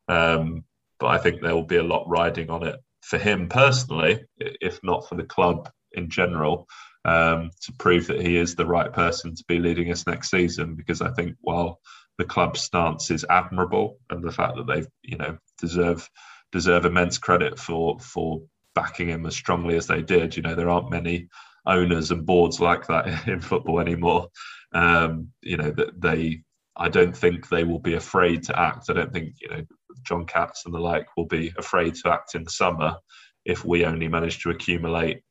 um, 0.08 0.64
but 0.98 1.08
I 1.08 1.18
think 1.18 1.40
there 1.40 1.54
will 1.54 1.66
be 1.66 1.76
a 1.76 1.82
lot 1.82 2.08
riding 2.08 2.50
on 2.50 2.66
it 2.66 2.76
for 3.02 3.18
him 3.18 3.48
personally, 3.48 4.24
if 4.38 4.80
not 4.82 5.08
for 5.08 5.14
the 5.14 5.24
club 5.24 5.70
in 5.92 6.10
general. 6.10 6.66
Um, 7.06 7.50
to 7.60 7.72
prove 7.78 8.06
that 8.06 8.22
he 8.22 8.38
is 8.38 8.54
the 8.54 8.64
right 8.64 8.90
person 8.90 9.34
to 9.34 9.44
be 9.46 9.58
leading 9.58 9.92
us 9.92 10.06
next 10.06 10.30
season, 10.30 10.74
because 10.74 11.02
I 11.02 11.10
think 11.10 11.36
while 11.42 11.78
the 12.16 12.24
club's 12.24 12.62
stance 12.62 13.10
is 13.10 13.26
admirable, 13.28 13.98
and 14.08 14.24
the 14.24 14.32
fact 14.32 14.56
that 14.56 14.66
they've 14.66 14.88
you 15.02 15.18
know 15.18 15.36
deserve 15.60 16.08
deserve 16.50 16.86
immense 16.86 17.18
credit 17.18 17.58
for 17.58 17.98
for 18.00 18.40
backing 18.74 19.08
him 19.08 19.26
as 19.26 19.36
strongly 19.36 19.76
as 19.76 19.86
they 19.86 20.02
did. 20.02 20.36
You 20.36 20.42
know, 20.42 20.54
there 20.54 20.70
aren't 20.70 20.90
many 20.90 21.28
owners 21.66 22.10
and 22.10 22.26
boards 22.26 22.60
like 22.60 22.86
that 22.86 23.26
in 23.28 23.40
football 23.40 23.80
anymore. 23.80 24.28
Um, 24.72 25.28
you 25.42 25.56
know 25.56 25.70
that 25.70 26.00
they, 26.00 26.42
I 26.76 26.88
don't 26.88 27.16
think 27.16 27.48
they 27.48 27.64
will 27.64 27.78
be 27.78 27.94
afraid 27.94 28.42
to 28.44 28.58
act. 28.58 28.90
I 28.90 28.94
don't 28.94 29.12
think 29.12 29.34
you 29.40 29.48
know 29.48 29.62
John 30.02 30.26
Katz 30.26 30.64
and 30.64 30.74
the 30.74 30.80
like 30.80 31.06
will 31.16 31.26
be 31.26 31.52
afraid 31.58 31.94
to 31.96 32.10
act 32.10 32.34
in 32.34 32.44
the 32.44 32.50
summer 32.50 32.96
if 33.44 33.64
we 33.64 33.84
only 33.84 34.08
manage 34.08 34.42
to 34.42 34.50
accumulate 34.50 35.22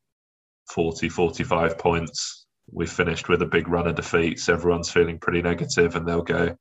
40, 0.69 1.09
45 1.09 1.77
points. 1.77 2.45
We've 2.71 2.91
finished 2.91 3.27
with 3.27 3.41
a 3.41 3.47
big 3.47 3.67
run 3.67 3.87
of 3.87 3.95
defeats. 3.95 4.47
Everyone's 4.47 4.89
feeling 4.89 5.19
pretty 5.19 5.41
negative, 5.41 5.95
and 5.95 6.07
they'll 6.07 6.21
go, 6.21 6.55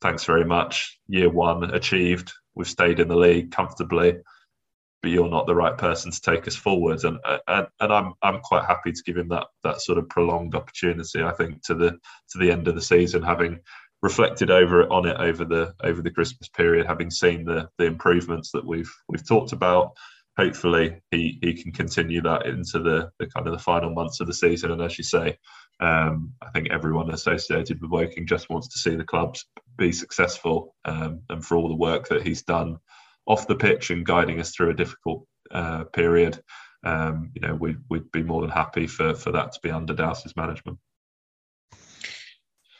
"Thanks 0.00 0.24
very 0.24 0.44
much. 0.44 0.98
Year 1.08 1.28
one 1.28 1.64
achieved. 1.74 2.32
We've 2.54 2.68
stayed 2.68 3.00
in 3.00 3.08
the 3.08 3.16
league 3.16 3.50
comfortably." 3.50 4.18
But 5.02 5.10
you're 5.10 5.30
not 5.30 5.46
the 5.46 5.54
right 5.54 5.76
person 5.76 6.10
to 6.10 6.20
take 6.20 6.46
us 6.46 6.56
forwards. 6.56 7.04
And 7.04 7.18
and, 7.46 7.66
and 7.80 7.92
I'm 7.92 8.12
I'm 8.22 8.40
quite 8.40 8.64
happy 8.64 8.92
to 8.92 9.02
give 9.04 9.16
him 9.16 9.28
that 9.28 9.46
that 9.64 9.80
sort 9.80 9.98
of 9.98 10.08
prolonged 10.08 10.54
opportunity. 10.54 11.22
I 11.22 11.32
think 11.32 11.62
to 11.64 11.74
the 11.74 11.90
to 11.90 12.38
the 12.38 12.50
end 12.50 12.68
of 12.68 12.74
the 12.74 12.82
season, 12.82 13.22
having 13.22 13.60
reflected 14.02 14.50
over 14.50 14.90
on 14.90 15.06
it 15.06 15.16
over 15.18 15.44
the 15.44 15.74
over 15.82 16.02
the 16.02 16.10
Christmas 16.10 16.48
period, 16.48 16.86
having 16.86 17.10
seen 17.10 17.44
the 17.44 17.68
the 17.78 17.86
improvements 17.86 18.50
that 18.52 18.66
we've 18.66 18.92
we've 19.08 19.26
talked 19.26 19.52
about. 19.52 19.92
Hopefully, 20.36 21.00
he 21.10 21.38
he 21.42 21.54
can 21.54 21.72
continue 21.72 22.22
that 22.22 22.46
into 22.46 22.78
the, 22.78 23.10
the 23.18 23.26
kind 23.26 23.46
of 23.46 23.52
the 23.52 23.58
final 23.58 23.90
months 23.90 24.20
of 24.20 24.26
the 24.26 24.32
season. 24.32 24.70
And 24.70 24.80
as 24.80 24.96
you 24.96 25.04
say, 25.04 25.36
um, 25.80 26.32
I 26.40 26.50
think 26.50 26.70
everyone 26.70 27.10
associated 27.10 27.80
with 27.80 27.90
Woking 27.90 28.26
just 28.26 28.48
wants 28.48 28.68
to 28.68 28.78
see 28.78 28.94
the 28.94 29.04
clubs 29.04 29.44
be 29.76 29.92
successful, 29.92 30.74
um, 30.84 31.22
and 31.28 31.44
for 31.44 31.56
all 31.56 31.68
the 31.68 31.74
work 31.74 32.08
that 32.08 32.26
he's 32.26 32.42
done 32.42 32.78
off 33.26 33.46
the 33.46 33.56
pitch 33.56 33.90
and 33.90 34.06
guiding 34.06 34.40
us 34.40 34.54
through 34.54 34.70
a 34.70 34.74
difficult 34.74 35.26
uh, 35.50 35.84
period, 35.84 36.40
um, 36.84 37.30
you 37.34 37.40
know, 37.40 37.54
we'd, 37.54 37.78
we'd 37.88 38.10
be 38.12 38.22
more 38.22 38.40
than 38.40 38.50
happy 38.50 38.86
for, 38.86 39.14
for 39.14 39.32
that 39.32 39.52
to 39.52 39.60
be 39.62 39.70
under 39.70 39.94
Dowse's 39.94 40.36
management. 40.36 40.78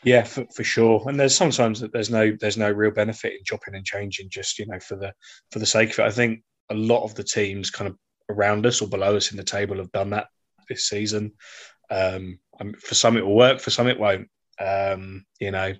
Yeah, 0.03 0.23
for, 0.23 0.45
for 0.55 0.63
sure. 0.63 1.03
And 1.07 1.19
there's 1.19 1.35
sometimes 1.35 1.79
that 1.81 1.93
there's 1.93 2.09
no 2.09 2.35
there's 2.39 2.57
no 2.57 2.71
real 2.71 2.91
benefit 2.91 3.33
in 3.33 3.43
chopping 3.45 3.75
and 3.75 3.85
changing 3.85 4.29
just 4.29 4.57
you 4.57 4.65
know 4.65 4.79
for 4.79 4.95
the 4.95 5.13
for 5.51 5.59
the 5.59 5.65
sake 5.65 5.91
of 5.91 5.99
it. 5.99 6.05
I 6.05 6.11
think 6.11 6.41
a 6.71 6.73
lot 6.73 7.03
of 7.03 7.13
the 7.13 7.23
teams 7.23 7.69
kind 7.69 7.87
of 7.87 7.97
around 8.29 8.65
us 8.65 8.81
or 8.81 8.87
below 8.87 9.15
us 9.15 9.29
in 9.31 9.37
the 9.37 9.43
table 9.43 9.77
have 9.77 9.91
done 9.91 10.09
that 10.11 10.27
this 10.67 10.87
season. 10.87 11.33
Um, 11.91 12.39
for 12.79 12.95
some 12.95 13.17
it 13.17 13.25
will 13.25 13.35
work, 13.35 13.59
for 13.59 13.69
some 13.69 13.87
it 13.87 13.99
won't. 13.99 14.27
Um, 14.61 15.25
you 15.39 15.51
know, 15.51 15.73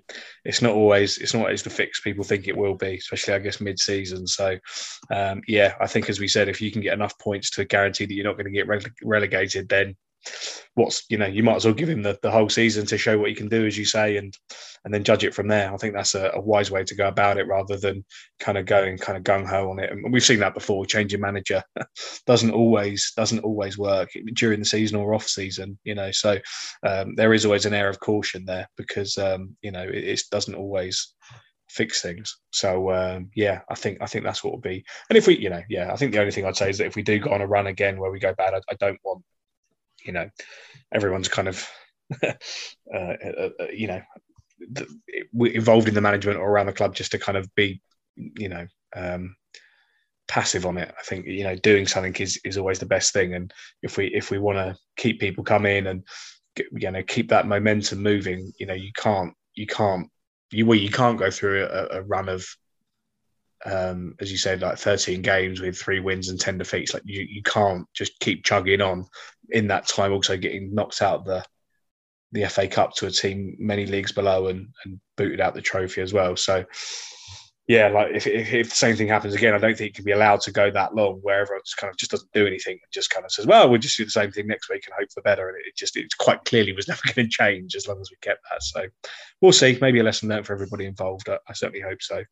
it's 0.44 0.62
not 0.62 0.74
always 0.74 1.18
it's 1.18 1.34
not 1.34 1.44
always 1.44 1.62
the 1.62 1.70
fix 1.70 2.00
people 2.00 2.24
think 2.24 2.48
it 2.48 2.56
will 2.56 2.74
be, 2.74 2.96
especially 2.96 3.34
I 3.34 3.38
guess 3.38 3.60
mid 3.60 3.78
season. 3.78 4.26
So, 4.26 4.58
um, 5.10 5.42
yeah, 5.46 5.74
I 5.80 5.86
think 5.86 6.08
as 6.08 6.18
we 6.18 6.28
said, 6.28 6.48
if 6.48 6.60
you 6.60 6.72
can 6.72 6.82
get 6.82 6.94
enough 6.94 7.18
points 7.18 7.50
to 7.50 7.64
guarantee 7.64 8.06
that 8.06 8.14
you're 8.14 8.24
not 8.24 8.36
going 8.36 8.46
to 8.46 8.50
get 8.50 8.66
rele- 8.66 8.90
relegated, 9.02 9.68
then 9.68 9.94
what's 10.74 11.04
you 11.08 11.18
know 11.18 11.26
you 11.26 11.42
might 11.42 11.56
as 11.56 11.64
well 11.64 11.74
give 11.74 11.88
him 11.88 12.02
the, 12.02 12.18
the 12.22 12.30
whole 12.30 12.48
season 12.48 12.86
to 12.86 12.96
show 12.96 13.18
what 13.18 13.28
he 13.28 13.34
can 13.34 13.48
do 13.48 13.66
as 13.66 13.76
you 13.76 13.84
say 13.84 14.16
and 14.16 14.36
and 14.84 14.92
then 14.92 15.04
judge 15.04 15.24
it 15.24 15.34
from 15.34 15.48
there 15.48 15.72
i 15.72 15.76
think 15.76 15.94
that's 15.94 16.14
a, 16.14 16.30
a 16.34 16.40
wise 16.40 16.70
way 16.70 16.84
to 16.84 16.94
go 16.94 17.08
about 17.08 17.38
it 17.38 17.46
rather 17.46 17.76
than 17.76 18.04
kind 18.40 18.56
of 18.56 18.66
going 18.66 18.96
kind 18.98 19.18
of 19.18 19.24
gung-ho 19.24 19.70
on 19.70 19.78
it 19.78 19.90
and 19.90 20.12
we've 20.12 20.24
seen 20.24 20.38
that 20.38 20.54
before 20.54 20.86
changing 20.86 21.20
manager 21.20 21.62
doesn't 22.26 22.52
always 22.52 23.12
doesn't 23.16 23.40
always 23.40 23.76
work 23.76 24.10
during 24.34 24.60
the 24.60 24.64
season 24.64 24.96
or 24.96 25.14
off 25.14 25.26
season 25.26 25.78
you 25.84 25.94
know 25.94 26.10
so 26.10 26.38
um, 26.86 27.14
there 27.16 27.34
is 27.34 27.44
always 27.44 27.66
an 27.66 27.74
air 27.74 27.88
of 27.88 28.00
caution 28.00 28.44
there 28.44 28.68
because 28.76 29.18
um, 29.18 29.56
you 29.62 29.70
know 29.70 29.82
it, 29.82 30.04
it 30.04 30.22
doesn't 30.30 30.54
always 30.54 31.14
fix 31.72 32.02
things. 32.02 32.38
So 32.50 32.92
um, 32.92 33.30
yeah, 33.34 33.60
I 33.68 33.74
think 33.74 33.98
I 34.00 34.06
think 34.06 34.24
that's 34.24 34.44
what 34.44 34.52
will 34.52 34.60
be. 34.60 34.84
And 35.08 35.16
if 35.16 35.26
we, 35.26 35.38
you 35.38 35.50
know, 35.50 35.62
yeah, 35.68 35.92
I 35.92 35.96
think 35.96 36.12
the 36.12 36.20
only 36.20 36.30
thing 36.30 36.44
I'd 36.44 36.56
say 36.56 36.70
is 36.70 36.78
that 36.78 36.86
if 36.86 36.96
we 36.96 37.02
do 37.02 37.18
go 37.18 37.30
on 37.30 37.40
a 37.40 37.46
run 37.46 37.66
again 37.66 37.98
where 37.98 38.10
we 38.10 38.18
go 38.18 38.34
bad, 38.34 38.54
I, 38.54 38.60
I 38.70 38.74
don't 38.74 39.00
want 39.02 39.24
you 40.04 40.12
know, 40.12 40.28
everyone's 40.92 41.28
kind 41.28 41.48
of, 41.48 41.68
uh, 42.22 42.32
uh, 42.94 43.48
uh, 43.60 43.66
you 43.72 43.86
know, 43.86 44.02
involved 45.34 45.88
in 45.88 45.94
the 45.94 46.00
management 46.00 46.38
or 46.38 46.50
around 46.50 46.66
the 46.66 46.72
club 46.72 46.94
just 46.94 47.12
to 47.12 47.18
kind 47.18 47.38
of 47.38 47.52
be, 47.54 47.80
you 48.16 48.48
know, 48.48 48.66
um, 48.94 49.34
passive 50.28 50.64
on 50.66 50.78
it. 50.78 50.92
I 50.98 51.02
think 51.02 51.26
you 51.26 51.44
know 51.44 51.56
doing 51.56 51.86
something 51.86 52.14
is 52.14 52.40
is 52.44 52.56
always 52.58 52.78
the 52.78 52.86
best 52.86 53.12
thing. 53.12 53.34
And 53.34 53.52
if 53.82 53.96
we 53.96 54.06
if 54.06 54.30
we 54.30 54.38
want 54.38 54.58
to 54.58 54.76
keep 54.96 55.20
people 55.20 55.44
coming 55.44 55.86
and 55.86 56.02
you 56.56 56.90
know 56.90 57.02
keep 57.02 57.28
that 57.28 57.46
momentum 57.46 58.02
moving, 58.02 58.52
you 58.58 58.66
know, 58.66 58.74
you 58.74 58.92
can't 58.96 59.34
you 59.54 59.66
can't 59.66 60.08
you 60.50 60.66
well 60.66 60.78
you 60.78 60.90
can't 60.90 61.18
go 61.18 61.30
through 61.30 61.64
a, 61.64 61.98
a 61.98 62.02
run 62.02 62.28
of 62.28 62.46
um, 63.64 64.14
as 64.20 64.32
you 64.32 64.38
said, 64.38 64.60
like 64.60 64.78
13 64.78 65.22
games 65.22 65.60
with 65.60 65.78
three 65.78 66.00
wins 66.00 66.28
and 66.28 66.40
10 66.40 66.58
defeats. 66.58 66.94
Like 66.94 67.04
you, 67.06 67.24
you 67.28 67.42
can't 67.42 67.86
just 67.94 68.18
keep 68.18 68.44
chugging 68.44 68.80
on 68.80 69.06
in 69.52 69.68
that 69.68 69.86
time, 69.86 70.12
also 70.12 70.36
getting 70.36 70.74
knocked 70.74 71.02
out 71.02 71.24
the 71.24 71.44
the 72.32 72.48
FA 72.48 72.66
Cup 72.66 72.94
to 72.94 73.06
a 73.06 73.10
team 73.10 73.54
many 73.58 73.84
leagues 73.86 74.12
below 74.12 74.48
and, 74.48 74.68
and 74.84 74.98
booted 75.16 75.40
out 75.40 75.54
the 75.54 75.60
trophy 75.60 76.00
as 76.00 76.14
well. 76.14 76.34
So, 76.34 76.64
yeah, 77.68 77.88
like 77.88 78.12
if, 78.14 78.26
if, 78.26 78.52
if, 78.54 78.70
the 78.70 78.74
same 78.74 78.96
thing 78.96 79.08
happens 79.08 79.34
again, 79.34 79.54
I 79.54 79.58
don't 79.58 79.76
think 79.76 79.90
it 79.90 79.94
can 79.94 80.06
be 80.06 80.12
allowed 80.12 80.40
to 80.42 80.50
go 80.50 80.70
that 80.70 80.94
long 80.94 81.20
where 81.22 81.42
everyone 81.42 81.60
just 81.64 81.76
kind 81.76 81.90
of 81.90 81.98
just 81.98 82.10
doesn't 82.10 82.32
do 82.32 82.46
anything 82.46 82.72
and 82.72 82.92
just 82.92 83.10
kind 83.10 83.26
of 83.26 83.30
says, 83.30 83.46
well, 83.46 83.68
we'll 83.68 83.78
just 83.78 83.98
do 83.98 84.04
the 84.06 84.10
same 84.10 84.32
thing 84.32 84.46
next 84.46 84.70
week 84.70 84.82
and 84.86 84.94
hope 84.98 85.10
for 85.12 85.20
better. 85.22 85.48
And 85.48 85.58
it 85.58 85.76
just, 85.76 85.96
it 85.96 86.06
quite 86.18 86.42
clearly 86.44 86.72
was 86.72 86.88
never 86.88 87.02
going 87.04 87.28
to 87.28 87.30
change 87.30 87.76
as 87.76 87.86
long 87.86 88.00
as 88.00 88.10
we 88.10 88.16
kept 88.22 88.40
that. 88.50 88.62
So 88.62 88.86
we'll 89.42 89.52
see. 89.52 89.78
Maybe 89.80 90.00
a 90.00 90.02
lesson 90.02 90.30
learned 90.30 90.46
for 90.46 90.54
everybody 90.54 90.86
involved. 90.86 91.28
I, 91.28 91.36
I 91.48 91.52
certainly 91.52 91.82
hope 91.82 92.00
so 92.00 92.24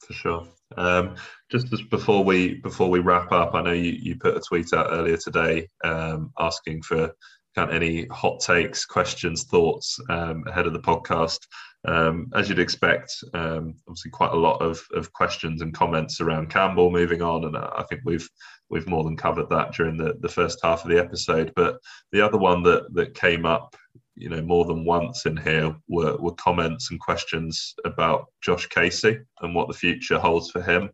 for 0.00 0.12
sure. 0.12 0.46
Um, 0.76 1.14
just 1.50 1.72
as 1.72 1.82
before 1.82 2.24
we 2.24 2.54
before 2.54 2.90
we 2.90 3.00
wrap 3.00 3.32
up, 3.32 3.54
I 3.54 3.62
know 3.62 3.72
you, 3.72 3.92
you 3.92 4.16
put 4.16 4.36
a 4.36 4.40
tweet 4.40 4.72
out 4.72 4.88
earlier 4.90 5.16
today 5.16 5.68
um, 5.84 6.32
asking 6.38 6.82
for 6.82 7.12
kind 7.54 7.70
of 7.70 7.74
any 7.74 8.06
hot 8.06 8.40
takes, 8.40 8.84
questions, 8.84 9.44
thoughts 9.44 9.98
um, 10.10 10.44
ahead 10.46 10.66
of 10.66 10.72
the 10.72 10.80
podcast. 10.80 11.38
Um, 11.86 12.30
as 12.34 12.48
you'd 12.48 12.58
expect, 12.58 13.12
um, 13.32 13.74
obviously 13.88 14.10
quite 14.10 14.32
a 14.32 14.36
lot 14.36 14.60
of, 14.60 14.82
of 14.94 15.12
questions 15.12 15.62
and 15.62 15.72
comments 15.72 16.20
around 16.20 16.50
Campbell 16.50 16.90
moving 16.90 17.22
on, 17.22 17.44
and 17.44 17.56
I 17.56 17.84
think 17.88 18.02
we've 18.04 18.28
we've 18.68 18.88
more 18.88 19.04
than 19.04 19.16
covered 19.16 19.48
that 19.50 19.72
during 19.72 19.96
the, 19.96 20.14
the 20.20 20.28
first 20.28 20.58
half 20.62 20.84
of 20.84 20.90
the 20.90 20.98
episode. 20.98 21.52
But 21.54 21.78
the 22.12 22.20
other 22.20 22.38
one 22.38 22.62
that 22.64 22.92
that 22.94 23.14
came 23.14 23.46
up 23.46 23.76
you 24.16 24.28
know 24.28 24.42
more 24.42 24.64
than 24.64 24.84
once 24.84 25.26
in 25.26 25.36
here 25.36 25.76
were, 25.88 26.16
were 26.16 26.34
comments 26.34 26.90
and 26.90 27.00
questions 27.00 27.74
about 27.84 28.26
Josh 28.42 28.66
Casey 28.68 29.18
and 29.40 29.54
what 29.54 29.68
the 29.68 29.74
future 29.74 30.18
holds 30.18 30.50
for 30.50 30.62
him. 30.62 30.90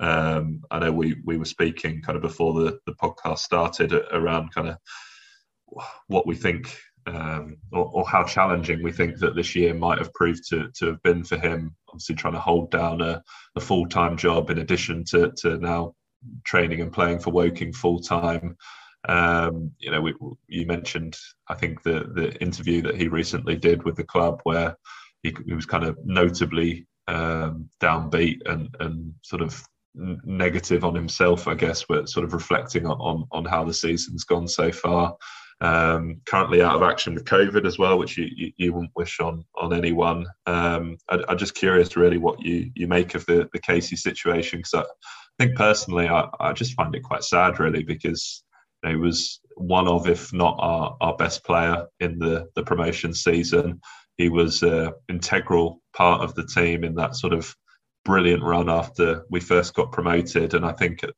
Um, 0.00 0.62
I 0.70 0.78
know 0.80 0.92
we 0.92 1.16
we 1.24 1.36
were 1.36 1.44
speaking 1.44 2.02
kind 2.02 2.16
of 2.16 2.22
before 2.22 2.54
the, 2.54 2.78
the 2.86 2.94
podcast 2.94 3.38
started 3.38 3.92
around 3.92 4.52
kind 4.52 4.68
of 4.68 4.76
what 6.08 6.26
we 6.26 6.34
think 6.34 6.76
um, 7.06 7.56
or, 7.72 7.90
or, 7.92 8.08
how 8.08 8.22
challenging 8.22 8.82
we 8.82 8.92
think 8.92 9.18
that 9.18 9.34
this 9.34 9.56
year 9.56 9.74
might 9.74 9.98
have 9.98 10.12
proved 10.14 10.48
to, 10.50 10.70
to 10.76 10.86
have 10.86 11.02
been 11.02 11.24
for 11.24 11.36
him. 11.36 11.74
Obviously, 11.88 12.14
trying 12.14 12.34
to 12.34 12.40
hold 12.40 12.70
down 12.70 13.00
a, 13.00 13.20
a 13.56 13.60
full 13.60 13.86
time 13.88 14.16
job 14.16 14.50
in 14.50 14.58
addition 14.58 15.04
to, 15.06 15.32
to 15.38 15.58
now 15.58 15.94
training 16.44 16.80
and 16.80 16.92
playing 16.92 17.18
for 17.18 17.30
Woking 17.30 17.72
full 17.72 17.98
time. 17.98 18.56
Um, 19.08 19.72
you 19.78 19.90
know, 19.90 20.00
we, 20.00 20.14
you 20.48 20.66
mentioned, 20.66 21.16
I 21.48 21.54
think, 21.54 21.82
the 21.82 22.10
the 22.14 22.34
interview 22.40 22.82
that 22.82 22.96
he 22.96 23.08
recently 23.08 23.56
did 23.56 23.82
with 23.84 23.96
the 23.96 24.04
club, 24.04 24.40
where 24.44 24.76
he, 25.22 25.34
he 25.46 25.54
was 25.54 25.66
kind 25.66 25.84
of 25.84 25.98
notably 26.04 26.86
um, 27.08 27.68
downbeat 27.80 28.38
and 28.46 28.68
and 28.80 29.14
sort 29.22 29.42
of 29.42 29.62
negative 29.94 30.84
on 30.84 30.94
himself, 30.94 31.48
I 31.48 31.54
guess, 31.54 31.84
but 31.88 32.08
sort 32.08 32.24
of 32.24 32.32
reflecting 32.32 32.86
on 32.86 32.98
on, 32.98 33.24
on 33.32 33.44
how 33.44 33.64
the 33.64 33.74
season's 33.74 34.24
gone 34.24 34.48
so 34.48 34.70
far. 34.70 35.16
Um, 35.60 36.20
currently 36.26 36.60
out 36.60 36.74
of 36.74 36.82
action 36.82 37.14
with 37.14 37.24
COVID 37.24 37.64
as 37.64 37.78
well, 37.78 37.96
which 37.96 38.18
you, 38.18 38.28
you, 38.34 38.52
you 38.56 38.72
wouldn't 38.72 38.90
wish 38.96 39.20
on 39.20 39.44
on 39.56 39.72
anyone. 39.72 40.26
Um, 40.46 40.96
I, 41.08 41.22
am 41.28 41.38
just 41.38 41.54
curious, 41.54 41.96
really, 41.96 42.18
what 42.18 42.40
you 42.40 42.70
you 42.74 42.86
make 42.86 43.14
of 43.14 43.26
the 43.26 43.48
the 43.52 43.60
Casey 43.60 43.96
situation 43.96 44.60
because 44.60 44.74
I 44.74 45.44
think 45.44 45.56
personally, 45.56 46.08
I, 46.08 46.28
I 46.40 46.52
just 46.52 46.74
find 46.74 46.94
it 46.94 47.02
quite 47.02 47.24
sad, 47.24 47.60
really, 47.60 47.82
because 47.82 48.42
he 48.86 48.96
was 48.96 49.40
one 49.56 49.86
of, 49.86 50.08
if 50.08 50.32
not 50.32 50.56
our, 50.58 50.96
our 51.00 51.16
best 51.16 51.44
player 51.44 51.86
in 52.00 52.18
the 52.18 52.48
the 52.54 52.62
promotion 52.62 53.14
season. 53.14 53.80
He 54.16 54.28
was 54.28 54.62
an 54.62 54.92
integral 55.08 55.80
part 55.94 56.22
of 56.22 56.34
the 56.34 56.46
team 56.46 56.84
in 56.84 56.94
that 56.96 57.16
sort 57.16 57.32
of 57.32 57.54
brilliant 58.04 58.42
run 58.42 58.68
after 58.68 59.24
we 59.30 59.40
first 59.40 59.74
got 59.74 59.92
promoted, 59.92 60.54
and 60.54 60.64
I 60.64 60.72
think 60.72 61.02
it, 61.02 61.14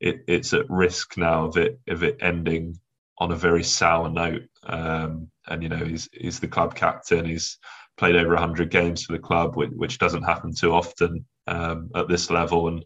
it, 0.00 0.24
it's 0.26 0.52
at 0.52 0.68
risk 0.68 1.16
now 1.16 1.46
of 1.46 1.56
it 1.56 1.78
of 1.88 2.02
it 2.02 2.18
ending 2.20 2.78
on 3.18 3.32
a 3.32 3.36
very 3.36 3.62
sour 3.62 4.10
note. 4.10 4.42
Um, 4.64 5.30
and 5.46 5.62
you 5.62 5.68
know, 5.68 5.84
he's 5.84 6.08
he's 6.12 6.40
the 6.40 6.48
club 6.48 6.74
captain. 6.74 7.24
He's 7.24 7.58
played 7.96 8.16
over 8.16 8.30
100 8.30 8.70
games 8.70 9.04
for 9.04 9.12
the 9.12 9.18
club, 9.18 9.56
which, 9.56 9.70
which 9.70 9.98
doesn't 9.98 10.24
happen 10.24 10.52
too 10.52 10.72
often 10.72 11.24
um, 11.46 11.90
at 11.94 12.08
this 12.08 12.30
level. 12.30 12.68
And 12.68 12.84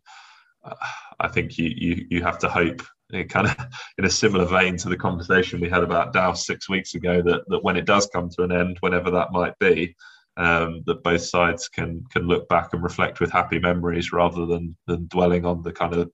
uh, 0.65 0.75
I 1.19 1.29
think 1.29 1.57
you, 1.59 1.71
you 1.75 2.07
you 2.11 2.23
have 2.23 2.39
to 2.41 2.49
hope, 2.49 2.83
kind 3.29 3.47
of 3.47 3.57
in 3.99 4.05
a 4.05 4.11
similar 4.11 4.45
vein 4.45 4.77
to 4.79 4.89
the 4.89 4.97
conversation 4.97 5.61
we 5.61 5.69
had 5.69 5.83
about 5.83 6.13
Dow 6.13 6.33
six 6.35 6.69
weeks 6.69 6.95
ago, 6.95 7.23
that 7.23 7.43
that 7.49 7.65
when 7.65 7.77
it 7.77 7.87
does 7.87 8.09
come 8.13 8.29
to 8.31 8.43
an 8.43 8.53
end, 8.53 8.79
whenever 8.81 9.11
that 9.11 9.33
might 9.33 9.59
be, 9.59 9.97
um, 10.37 10.83
that 10.87 11.03
both 11.03 11.23
sides 11.23 11.69
can 11.69 12.05
can 12.13 12.27
look 12.27 12.49
back 12.49 12.73
and 12.73 12.83
reflect 12.83 13.21
with 13.21 13.33
happy 13.33 13.59
memories 13.59 14.13
rather 14.13 14.47
than 14.47 14.77
than 14.87 15.07
dwelling 15.09 15.45
on 15.45 15.63
the 15.63 15.73
kind 15.73 15.95
of 15.95 16.11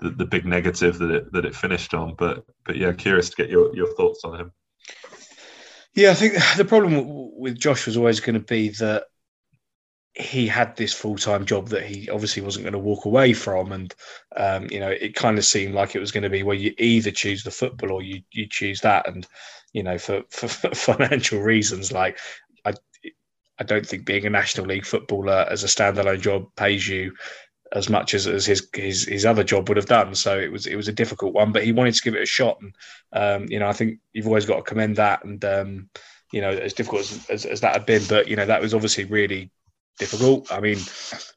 the, 0.00 0.10
the 0.10 0.26
big 0.26 0.44
negative 0.44 0.98
that 0.98 1.10
it 1.10 1.32
that 1.32 1.44
it 1.44 1.54
finished 1.54 1.94
on. 1.94 2.14
But 2.16 2.44
but 2.64 2.76
yeah, 2.76 2.92
curious 2.92 3.30
to 3.30 3.36
get 3.36 3.50
your 3.50 3.74
your 3.74 3.94
thoughts 3.94 4.24
on 4.24 4.38
him. 4.38 4.52
Yeah, 5.94 6.10
I 6.10 6.14
think 6.14 6.34
the 6.56 6.64
problem 6.64 7.38
with 7.38 7.58
Josh 7.58 7.86
was 7.86 7.96
always 7.96 8.20
going 8.20 8.34
to 8.34 8.40
be 8.40 8.68
that 8.70 9.04
he 10.14 10.46
had 10.46 10.76
this 10.76 10.92
full 10.92 11.16
time 11.16 11.44
job 11.44 11.68
that 11.68 11.84
he 11.84 12.08
obviously 12.10 12.42
wasn't 12.42 12.64
going 12.64 12.72
to 12.72 12.78
walk 12.78 13.04
away 13.04 13.32
from, 13.32 13.72
and 13.72 13.94
um, 14.36 14.66
you 14.70 14.80
know 14.80 14.88
it 14.88 15.14
kind 15.14 15.38
of 15.38 15.44
seemed 15.44 15.74
like 15.74 15.94
it 15.94 16.00
was 16.00 16.12
going 16.12 16.22
to 16.22 16.30
be 16.30 16.42
well, 16.42 16.56
you 16.56 16.74
either 16.78 17.10
choose 17.10 17.44
the 17.44 17.50
football 17.50 17.92
or 17.92 18.02
you 18.02 18.22
you 18.32 18.46
choose 18.48 18.80
that, 18.80 19.08
and 19.08 19.26
you 19.72 19.82
know 19.82 19.98
for, 19.98 20.22
for, 20.30 20.48
for 20.48 20.74
financial 20.74 21.40
reasons, 21.40 21.92
like 21.92 22.18
I 22.64 22.74
I 23.58 23.64
don't 23.64 23.86
think 23.86 24.04
being 24.04 24.26
a 24.26 24.30
National 24.30 24.66
League 24.66 24.86
footballer 24.86 25.46
as 25.50 25.64
a 25.64 25.68
standalone 25.68 26.20
job 26.20 26.46
pays 26.56 26.88
you 26.88 27.14
as 27.72 27.90
much 27.90 28.14
as, 28.14 28.26
as 28.26 28.46
his, 28.46 28.66
his 28.74 29.04
his 29.04 29.26
other 29.26 29.44
job 29.44 29.68
would 29.68 29.76
have 29.76 29.86
done. 29.86 30.14
So 30.14 30.38
it 30.38 30.50
was 30.50 30.66
it 30.66 30.76
was 30.76 30.88
a 30.88 30.92
difficult 30.92 31.34
one, 31.34 31.52
but 31.52 31.64
he 31.64 31.72
wanted 31.72 31.94
to 31.94 32.02
give 32.02 32.14
it 32.14 32.22
a 32.22 32.26
shot, 32.26 32.58
and 32.60 32.74
um, 33.12 33.48
you 33.50 33.58
know 33.58 33.68
I 33.68 33.72
think 33.72 33.98
you've 34.12 34.26
always 34.26 34.46
got 34.46 34.56
to 34.56 34.62
commend 34.62 34.96
that. 34.96 35.24
And 35.24 35.44
um, 35.44 35.90
you 36.32 36.40
know 36.40 36.50
as 36.50 36.72
difficult 36.72 37.02
as, 37.02 37.26
as, 37.30 37.44
as, 37.44 37.60
that 37.60 37.74
had 37.74 37.86
been, 37.86 38.02
but 38.08 38.28
you 38.28 38.36
know 38.36 38.46
that 38.46 38.60
was 38.60 38.74
obviously 38.74 39.04
really 39.04 39.50
difficult. 39.98 40.50
I 40.52 40.60
mean, 40.60 40.78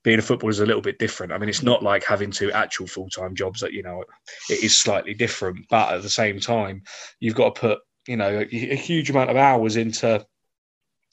being 0.04 0.20
a 0.20 0.22
footballer 0.22 0.52
is 0.52 0.60
a 0.60 0.66
little 0.66 0.82
bit 0.82 1.00
different. 1.00 1.32
I 1.32 1.38
mean, 1.38 1.50
it's 1.50 1.64
not 1.64 1.84
like 1.84 2.04
having 2.04 2.32
two 2.32 2.52
actual 2.52 2.88
full 2.88 3.10
time 3.10 3.36
jobs 3.36 3.62
that 3.62 3.74
you 3.74 3.84
know 3.84 4.04
it 4.50 4.64
is 4.64 4.76
slightly 4.76 5.14
different, 5.14 5.68
but 5.70 5.94
at 5.94 6.02
the 6.02 6.10
same 6.10 6.40
time, 6.40 6.84
you've 7.20 7.36
got 7.36 7.56
to 7.56 7.62
put 7.62 7.80
you 8.08 8.18
know 8.18 8.40
a, 8.40 8.44
a 8.44 8.76
huge 8.76 9.10
amount 9.10 9.30
of 9.30 9.38
hours 9.38 9.76
into 9.76 10.26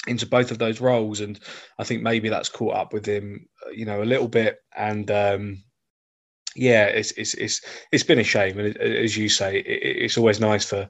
into 0.06 0.26
both 0.26 0.50
of 0.50 0.58
those 0.58 0.80
roles, 0.80 1.20
and 1.20 1.38
I 1.78 1.84
think 1.84 2.02
maybe 2.02 2.28
that's 2.28 2.48
caught 2.48 2.76
up 2.76 2.92
with 2.92 3.06
him, 3.06 3.48
you 3.72 3.84
know, 3.84 4.02
a 4.02 4.04
little 4.04 4.28
bit. 4.28 4.58
And 4.76 5.10
um, 5.10 5.62
yeah, 6.54 6.84
it's 6.84 7.12
it's 7.12 7.34
it's 7.34 7.60
it's 7.92 8.04
been 8.04 8.18
a 8.18 8.24
shame, 8.24 8.58
and 8.58 8.76
as 8.76 9.16
you 9.16 9.28
say, 9.28 9.58
it's 9.58 10.18
always 10.18 10.40
nice 10.40 10.64
for 10.64 10.88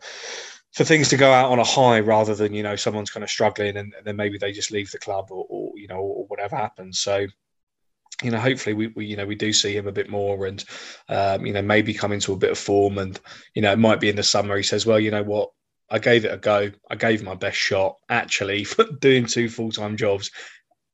for 0.75 0.85
things 0.85 1.09
to 1.09 1.17
go 1.17 1.33
out 1.33 1.51
on 1.51 1.59
a 1.59 1.65
high 1.65 2.01
rather 2.01 2.35
than 2.35 2.53
you 2.53 2.63
know 2.63 2.77
someone's 2.77 3.11
kind 3.11 3.25
of 3.25 3.31
struggling 3.31 3.77
and, 3.77 3.95
then 4.05 4.17
maybe 4.17 4.39
they 4.39 4.53
just 4.53 4.71
leave 4.71 4.91
the 4.91 4.99
club 4.99 5.27
or, 5.31 5.47
or 5.49 5.68
you 5.79 5.89
know 5.89 6.01
or 6.01 6.27
whatever 6.27 6.57
happens. 6.57 7.01
So 7.01 7.27
you 8.23 8.33
know, 8.33 8.39
hopefully 8.39 8.75
we, 8.75 8.89
we, 8.89 9.07
you 9.07 9.17
know, 9.17 9.27
we 9.27 9.37
do 9.37 9.53
see 9.53 9.77
him 9.77 9.87
a 9.87 9.93
bit 9.93 10.11
more 10.11 10.47
and, 10.47 10.65
um, 11.09 11.47
you 11.47 11.53
know, 11.53 11.63
maybe 11.63 11.95
come 11.95 12.11
into 12.11 12.33
a 12.33 12.37
bit 12.37 12.51
of 12.51 12.59
form 12.59 12.99
and, 12.99 13.21
you 13.55 13.63
know, 13.63 13.71
it 13.71 13.79
might 13.79 14.01
be 14.01 14.09
in 14.09 14.17
the 14.17 14.25
summer. 14.25 14.57
He 14.57 14.65
says, 14.65 14.85
well, 14.85 14.99
you 14.99 15.13
know 15.13 15.23
what, 15.23 15.51
I 15.91 15.99
gave 15.99 16.25
it 16.25 16.33
a 16.33 16.37
go. 16.37 16.71
I 16.91 16.97
gave 16.97 17.23
my 17.23 17.35
best 17.35 17.57
shot. 17.57 17.97
Actually, 18.09 18.67
doing 19.01 19.27
two 19.27 19.49
full 19.49 19.71
time 19.71 19.97
jobs 19.97 20.31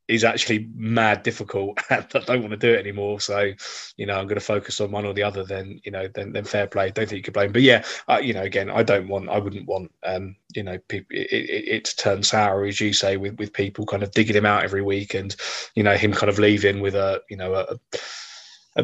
is 0.09 0.25
actually 0.25 0.69
mad 0.75 1.23
difficult. 1.23 1.79
I 1.91 2.05
don't 2.11 2.41
want 2.41 2.51
to 2.51 2.57
do 2.57 2.73
it 2.73 2.81
anymore. 2.81 3.21
So, 3.21 3.53
you 3.97 4.07
know, 4.07 4.19
I'm 4.19 4.27
going 4.27 4.39
to 4.39 4.45
focus 4.45 4.81
on 4.81 4.91
one 4.91 5.07
or 5.07 5.15
the 5.15 5.23
other. 5.23 5.45
Then, 5.45 5.81
you 5.85 5.91
know, 5.91 6.09
then, 6.15 6.33
then 6.33 6.45
fair 6.45 6.67
play. 6.67 6.91
Don't 6.91 7.09
think 7.09 7.19
you 7.19 7.23
could 7.23 7.35
blame. 7.35 7.53
But 7.53 7.63
yeah, 7.63 7.85
uh, 8.09 8.21
you 8.23 8.35
know, 8.35 8.43
again, 8.43 8.71
I 8.71 8.83
don't 8.83 9.09
want, 9.09 9.29
I 9.29 9.39
wouldn't 9.39 9.67
want, 9.67 9.93
um, 10.05 10.37
you 10.55 10.63
know, 10.63 10.79
people 10.89 11.17
it, 11.17 11.33
it, 11.33 11.69
it, 11.69 11.85
to 11.87 11.97
turn 11.97 12.23
sour, 12.23 12.65
as 12.65 12.81
you 12.81 12.93
say, 12.93 13.17
with 13.17 13.39
with 13.39 13.53
people 13.53 13.87
kind 13.87 14.03
of 14.03 14.11
digging 14.11 14.37
him 14.37 14.47
out 14.47 14.65
every 14.65 14.83
week, 14.83 15.15
and 15.15 15.35
you 15.75 15.83
know, 15.83 15.97
him 15.97 16.13
kind 16.13 16.31
of 16.31 16.39
leaving 16.39 16.81
with 16.81 16.95
a, 16.95 17.23
you 17.31 17.37
know, 17.37 17.55
a 17.55 17.79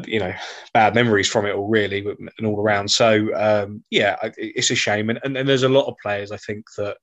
you 0.07 0.21
know 0.21 0.33
bad 0.73 0.95
memories 0.95 1.29
from 1.29 1.47
it 1.47 1.55
all 1.55 1.67
really 1.67 2.07
and 2.39 2.47
all 2.47 2.61
around 2.61 2.89
so 2.89 3.29
um, 3.35 3.83
yeah 3.91 4.17
it's 4.37 4.71
a 4.71 4.75
shame 4.77 5.11
and, 5.11 5.19
and, 5.25 5.37
and, 5.37 5.49
there's 5.49 5.65
a 5.65 5.69
lot 5.69 5.87
of 5.87 5.97
players 6.01 6.31
i 6.31 6.37
think 6.37 6.65
that 6.77 6.97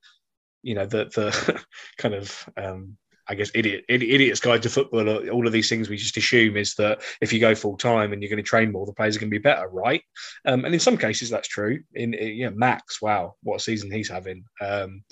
you 0.63 0.73
know 0.73 0.85
that 0.85 1.13
the 1.13 1.63
kind 1.97 2.13
of 2.13 2.49
um, 2.55 2.97
I 3.29 3.35
guess 3.35 3.51
idiot 3.53 3.85
idiot's 3.89 4.39
guide 4.39 4.61
to 4.63 4.69
football. 4.69 5.29
All 5.29 5.47
of 5.47 5.53
these 5.53 5.69
things 5.69 5.89
we 5.89 5.97
just 5.97 6.17
assume 6.17 6.57
is 6.57 6.75
that 6.75 7.01
if 7.21 7.33
you 7.33 7.39
go 7.39 7.55
full 7.55 7.77
time 7.77 8.13
and 8.13 8.21
you're 8.21 8.29
going 8.29 8.43
to 8.43 8.43
train 8.43 8.71
more, 8.71 8.85
the 8.85 8.93
players 8.93 9.15
are 9.15 9.19
going 9.19 9.29
to 9.29 9.39
be 9.39 9.41
better, 9.41 9.67
right? 9.67 10.01
Um, 10.45 10.65
and 10.65 10.73
in 10.73 10.79
some 10.79 10.97
cases 10.97 11.29
that's 11.29 11.47
true. 11.47 11.79
In, 11.93 12.13
in 12.13 12.57
Max, 12.57 13.01
wow, 13.01 13.35
what 13.43 13.57
a 13.57 13.59
season 13.59 13.91
he's 13.91 14.09
having. 14.09 14.43
Um, 14.61 15.03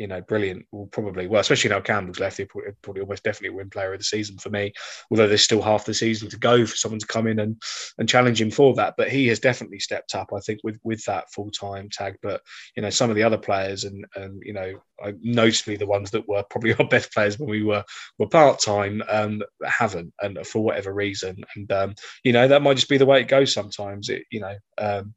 you 0.00 0.06
know, 0.06 0.22
brilliant. 0.22 0.64
Will 0.72 0.86
probably 0.86 1.26
well, 1.26 1.42
especially 1.42 1.68
now 1.68 1.80
Campbell's 1.80 2.18
left, 2.18 2.38
he'll 2.38 2.46
probably, 2.80 3.02
almost 3.02 3.22
definitely 3.22 3.54
win 3.54 3.68
Player 3.68 3.92
of 3.92 4.00
the 4.00 4.04
Season 4.04 4.38
for 4.38 4.48
me. 4.48 4.72
Although 5.10 5.28
there's 5.28 5.44
still 5.44 5.60
half 5.60 5.84
the 5.84 5.92
season 5.92 6.30
to 6.30 6.38
go 6.38 6.64
for 6.64 6.74
someone 6.74 7.00
to 7.00 7.06
come 7.06 7.26
in 7.26 7.38
and 7.38 7.60
and 7.98 8.08
challenge 8.08 8.40
him 8.40 8.50
for 8.50 8.74
that. 8.76 8.94
But 8.96 9.10
he 9.10 9.28
has 9.28 9.40
definitely 9.40 9.78
stepped 9.78 10.14
up, 10.14 10.30
I 10.34 10.40
think, 10.40 10.60
with 10.64 10.78
with 10.82 11.04
that 11.04 11.30
full 11.30 11.50
time 11.50 11.90
tag. 11.90 12.16
But 12.22 12.40
you 12.74 12.82
know, 12.82 12.88
some 12.88 13.10
of 13.10 13.16
the 13.16 13.22
other 13.22 13.36
players 13.36 13.84
and 13.84 14.06
and 14.16 14.42
you 14.42 14.54
know, 14.54 14.80
notably 15.20 15.76
the 15.76 15.84
ones 15.84 16.12
that 16.12 16.26
were 16.26 16.44
probably 16.48 16.72
our 16.78 16.88
best 16.88 17.12
players 17.12 17.38
when 17.38 17.50
we 17.50 17.62
were 17.62 17.84
were 18.18 18.28
part 18.28 18.58
time, 18.58 19.02
um, 19.06 19.42
haven't, 19.62 20.14
and 20.22 20.38
for 20.46 20.64
whatever 20.64 20.94
reason. 20.94 21.44
And 21.56 21.70
um, 21.72 21.94
you 22.24 22.32
know, 22.32 22.48
that 22.48 22.62
might 22.62 22.78
just 22.78 22.88
be 22.88 22.96
the 22.96 23.04
way 23.04 23.20
it 23.20 23.28
goes 23.28 23.52
sometimes. 23.52 24.08
It 24.08 24.22
you 24.30 24.40
know. 24.40 24.56
Um, 24.78 25.14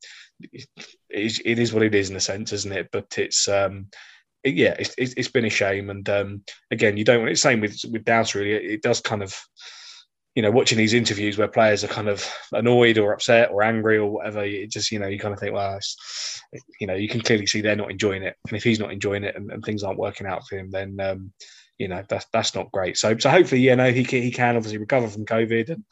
it, 0.51 0.67
it 1.09 1.57
is 1.59 1.71
what 1.71 1.83
it 1.83 1.95
is 1.95 2.09
in 2.09 2.17
a 2.17 2.19
sense, 2.19 2.51
isn't 2.51 2.73
it? 2.73 2.89
But 2.91 3.17
it's 3.17 3.47
um, 3.47 3.87
it, 4.43 4.55
yeah, 4.55 4.75
it's, 4.77 4.93
it's 4.97 5.29
been 5.29 5.45
a 5.45 5.49
shame. 5.49 5.89
And 5.89 6.07
um, 6.09 6.43
again, 6.71 6.97
you 6.97 7.03
don't 7.03 7.19
want 7.19 7.31
it. 7.31 7.37
Same 7.37 7.61
with 7.61 7.79
with 7.89 8.05
Doubts. 8.05 8.35
Really, 8.35 8.51
it, 8.51 8.65
it, 8.65 8.81
does 8.81 8.99
kind 9.01 9.23
of, 9.23 9.35
you 10.35 10.41
know, 10.41 10.51
watching 10.51 10.77
these 10.77 10.93
interviews 10.93 11.37
where 11.37 11.47
players 11.47 11.83
are 11.83 11.87
kind 11.87 12.09
of 12.09 12.27
annoyed 12.51 12.97
or 12.97 13.13
upset 13.13 13.51
or 13.51 13.63
angry 13.63 13.97
or 13.97 14.11
whatever. 14.11 14.43
It 14.43 14.71
just 14.71 14.91
you 14.91 14.99
know, 14.99 15.07
you 15.07 15.19
kind 15.19 15.33
of 15.33 15.39
think, 15.39 15.53
well, 15.53 15.79
you 16.79 16.87
know, 16.87 16.95
you 16.95 17.07
can 17.07 17.21
clearly 17.21 17.47
see 17.47 17.61
they're 17.61 17.75
not 17.75 17.91
enjoying 17.91 18.23
it. 18.23 18.35
And 18.47 18.57
if 18.57 18.63
he's 18.63 18.79
not 18.79 18.91
enjoying 18.91 19.23
it 19.23 19.35
and, 19.35 19.51
and 19.51 19.63
things 19.63 19.83
aren't 19.83 19.99
working 19.99 20.27
out 20.27 20.45
for 20.47 20.57
him, 20.57 20.69
then 20.71 20.99
um, 20.99 21.31
you 21.77 21.87
know 21.87 22.03
that's 22.07 22.25
that's 22.31 22.55
not 22.55 22.71
great. 22.71 22.97
So 22.97 23.17
so 23.17 23.29
hopefully, 23.29 23.61
you 23.61 23.75
know, 23.75 23.91
he 23.91 24.03
can, 24.03 24.21
he 24.21 24.31
can 24.31 24.55
obviously 24.55 24.77
recover 24.77 25.07
from 25.07 25.25
COVID 25.25 25.69
and 25.69 25.83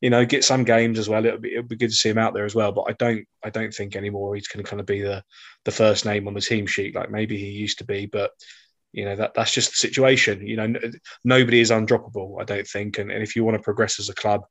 you 0.00 0.08
know, 0.08 0.24
get 0.24 0.44
some 0.44 0.64
games 0.64 0.98
as 0.98 1.08
well. 1.08 1.24
It'll 1.24 1.38
be 1.38 1.52
it'll 1.52 1.68
be 1.68 1.76
good 1.76 1.90
to 1.90 1.96
see 1.96 2.08
him 2.08 2.18
out 2.18 2.32
there 2.32 2.46
as 2.46 2.54
well. 2.54 2.72
But 2.72 2.86
I 2.88 2.92
don't 2.92 3.26
I 3.44 3.50
don't 3.50 3.72
think 3.72 3.96
anymore 3.96 4.34
he's 4.34 4.48
going 4.48 4.64
to 4.64 4.68
kind 4.68 4.80
of 4.80 4.86
be 4.86 5.02
the 5.02 5.22
the 5.64 5.70
first 5.70 6.06
name 6.06 6.26
on 6.26 6.34
the 6.34 6.40
team 6.40 6.66
sheet 6.66 6.94
like 6.94 7.10
maybe 7.10 7.36
he 7.36 7.50
used 7.50 7.78
to 7.78 7.84
be. 7.84 8.06
But 8.06 8.30
you 8.92 9.04
know 9.04 9.16
that 9.16 9.34
that's 9.34 9.52
just 9.52 9.70
the 9.70 9.76
situation. 9.76 10.46
You 10.46 10.56
know, 10.56 10.74
nobody 11.24 11.60
is 11.60 11.70
undroppable. 11.70 12.40
I 12.40 12.44
don't 12.44 12.66
think. 12.66 12.98
And, 12.98 13.10
and 13.10 13.22
if 13.22 13.36
you 13.36 13.44
want 13.44 13.58
to 13.58 13.62
progress 13.62 14.00
as 14.00 14.08
a 14.08 14.14
club, 14.14 14.42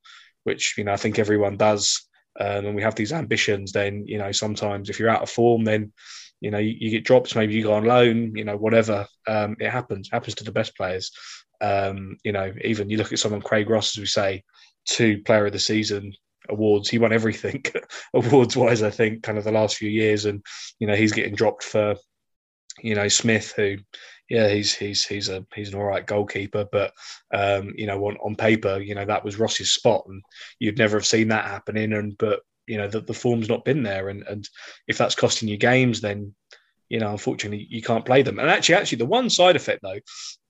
which 0.44 0.76
you 0.78 0.84
know 0.84 0.94
I 0.94 0.98
think 0.98 1.18
everyone 1.18 1.58
does, 1.58 2.08
um, 2.40 2.68
and 2.68 2.76
we 2.76 2.84
have 2.84 2.96
these 2.96 3.12
ambitions, 3.12 3.72
then 3.72 4.06
you 4.06 4.20
know 4.20 4.32
sometimes 4.32 4.90
if 4.90 5.00
you're 5.00 5.10
out 5.10 5.24
of 5.24 5.32
form, 5.32 5.64
then 5.64 5.94
you 6.42 6.52
know 6.52 6.58
you, 6.58 6.76
you 6.78 6.90
get 6.90 7.06
dropped. 7.06 7.36
Maybe 7.36 7.54
you 7.54 7.64
go 7.64 7.74
on 7.74 7.86
loan. 7.86 8.36
You 8.36 8.46
know 8.46 8.58
whatever. 8.58 9.08
Um, 9.28 9.56
it 9.60 9.70
happens. 9.70 10.08
It 10.08 10.14
happens 10.14 10.36
to 10.36 10.44
the 10.44 10.52
best 10.52 10.76
players. 10.76 11.12
Um, 11.62 12.18
you 12.24 12.32
know, 12.32 12.52
even 12.64 12.90
you 12.90 12.98
look 12.98 13.12
at 13.12 13.20
someone 13.20 13.42
Craig 13.42 13.70
Ross, 13.70 13.98
as 13.98 14.02
we 14.02 14.06
say, 14.06 14.44
two 14.86 15.22
Player 15.24 15.48
of 15.48 15.54
the 15.54 15.60
Season 15.60 16.14
awards. 16.50 16.90
He 16.90 16.98
won 16.98 17.14
everything 17.14 17.64
awards 18.14 18.56
wise, 18.56 18.84
I 18.84 18.90
think, 18.90 19.24
kind 19.24 19.38
of 19.38 19.44
the 19.44 19.52
last 19.52 19.78
few 19.78 19.90
years, 19.90 20.26
and 20.26 20.44
you 20.80 20.88
know 20.88 20.96
he's 20.96 21.14
getting 21.14 21.36
dropped 21.36 21.64
for 21.64 21.96
you 22.82 22.96
know 22.96 23.08
Smith, 23.08 23.54
who 23.56 23.78
yeah 24.30 24.50
he's 24.50 24.74
he's 24.74 25.06
he's 25.06 25.30
a 25.30 25.46
he's 25.56 25.70
an 25.74 25.80
all 25.80 25.86
right 25.86 26.06
goalkeeper, 26.06 26.66
but 26.72 26.94
um, 27.34 27.74
you 27.76 27.86
know 27.86 28.04
on, 28.06 28.18
on 28.24 28.36
paper 28.36 28.80
you 28.80 28.96
know 28.96 29.06
that 29.06 29.24
was 29.24 29.40
Ross's 29.40 29.74
spot, 29.74 30.04
and 30.08 30.22
you'd 30.60 30.78
never 30.78 30.98
have 30.98 31.06
seen 31.06 31.30
that 31.30 31.46
happening. 31.46 31.94
And 31.94 32.18
but 32.18 32.42
you 32.70 32.78
know 32.78 32.88
the, 32.88 33.02
the 33.02 33.14
form's 33.14 33.50
not 33.50 33.66
been 33.66 33.84
there, 33.84 34.10
and 34.10 34.24
and 34.24 34.48
if 34.88 34.98
that's 34.98 35.16
costing 35.16 35.50
you 35.50 35.58
games, 35.58 36.02
then 36.02 36.36
you 36.88 37.00
know 37.00 37.12
unfortunately 37.12 37.66
you 37.70 37.82
can't 37.82 38.06
play 38.06 38.22
them. 38.22 38.40
And 38.40 38.50
actually, 38.50 38.76
actually 38.76 39.00
the 39.00 39.06
one 39.08 39.30
side 39.30 39.56
effect 39.56 39.82
though 39.82 40.00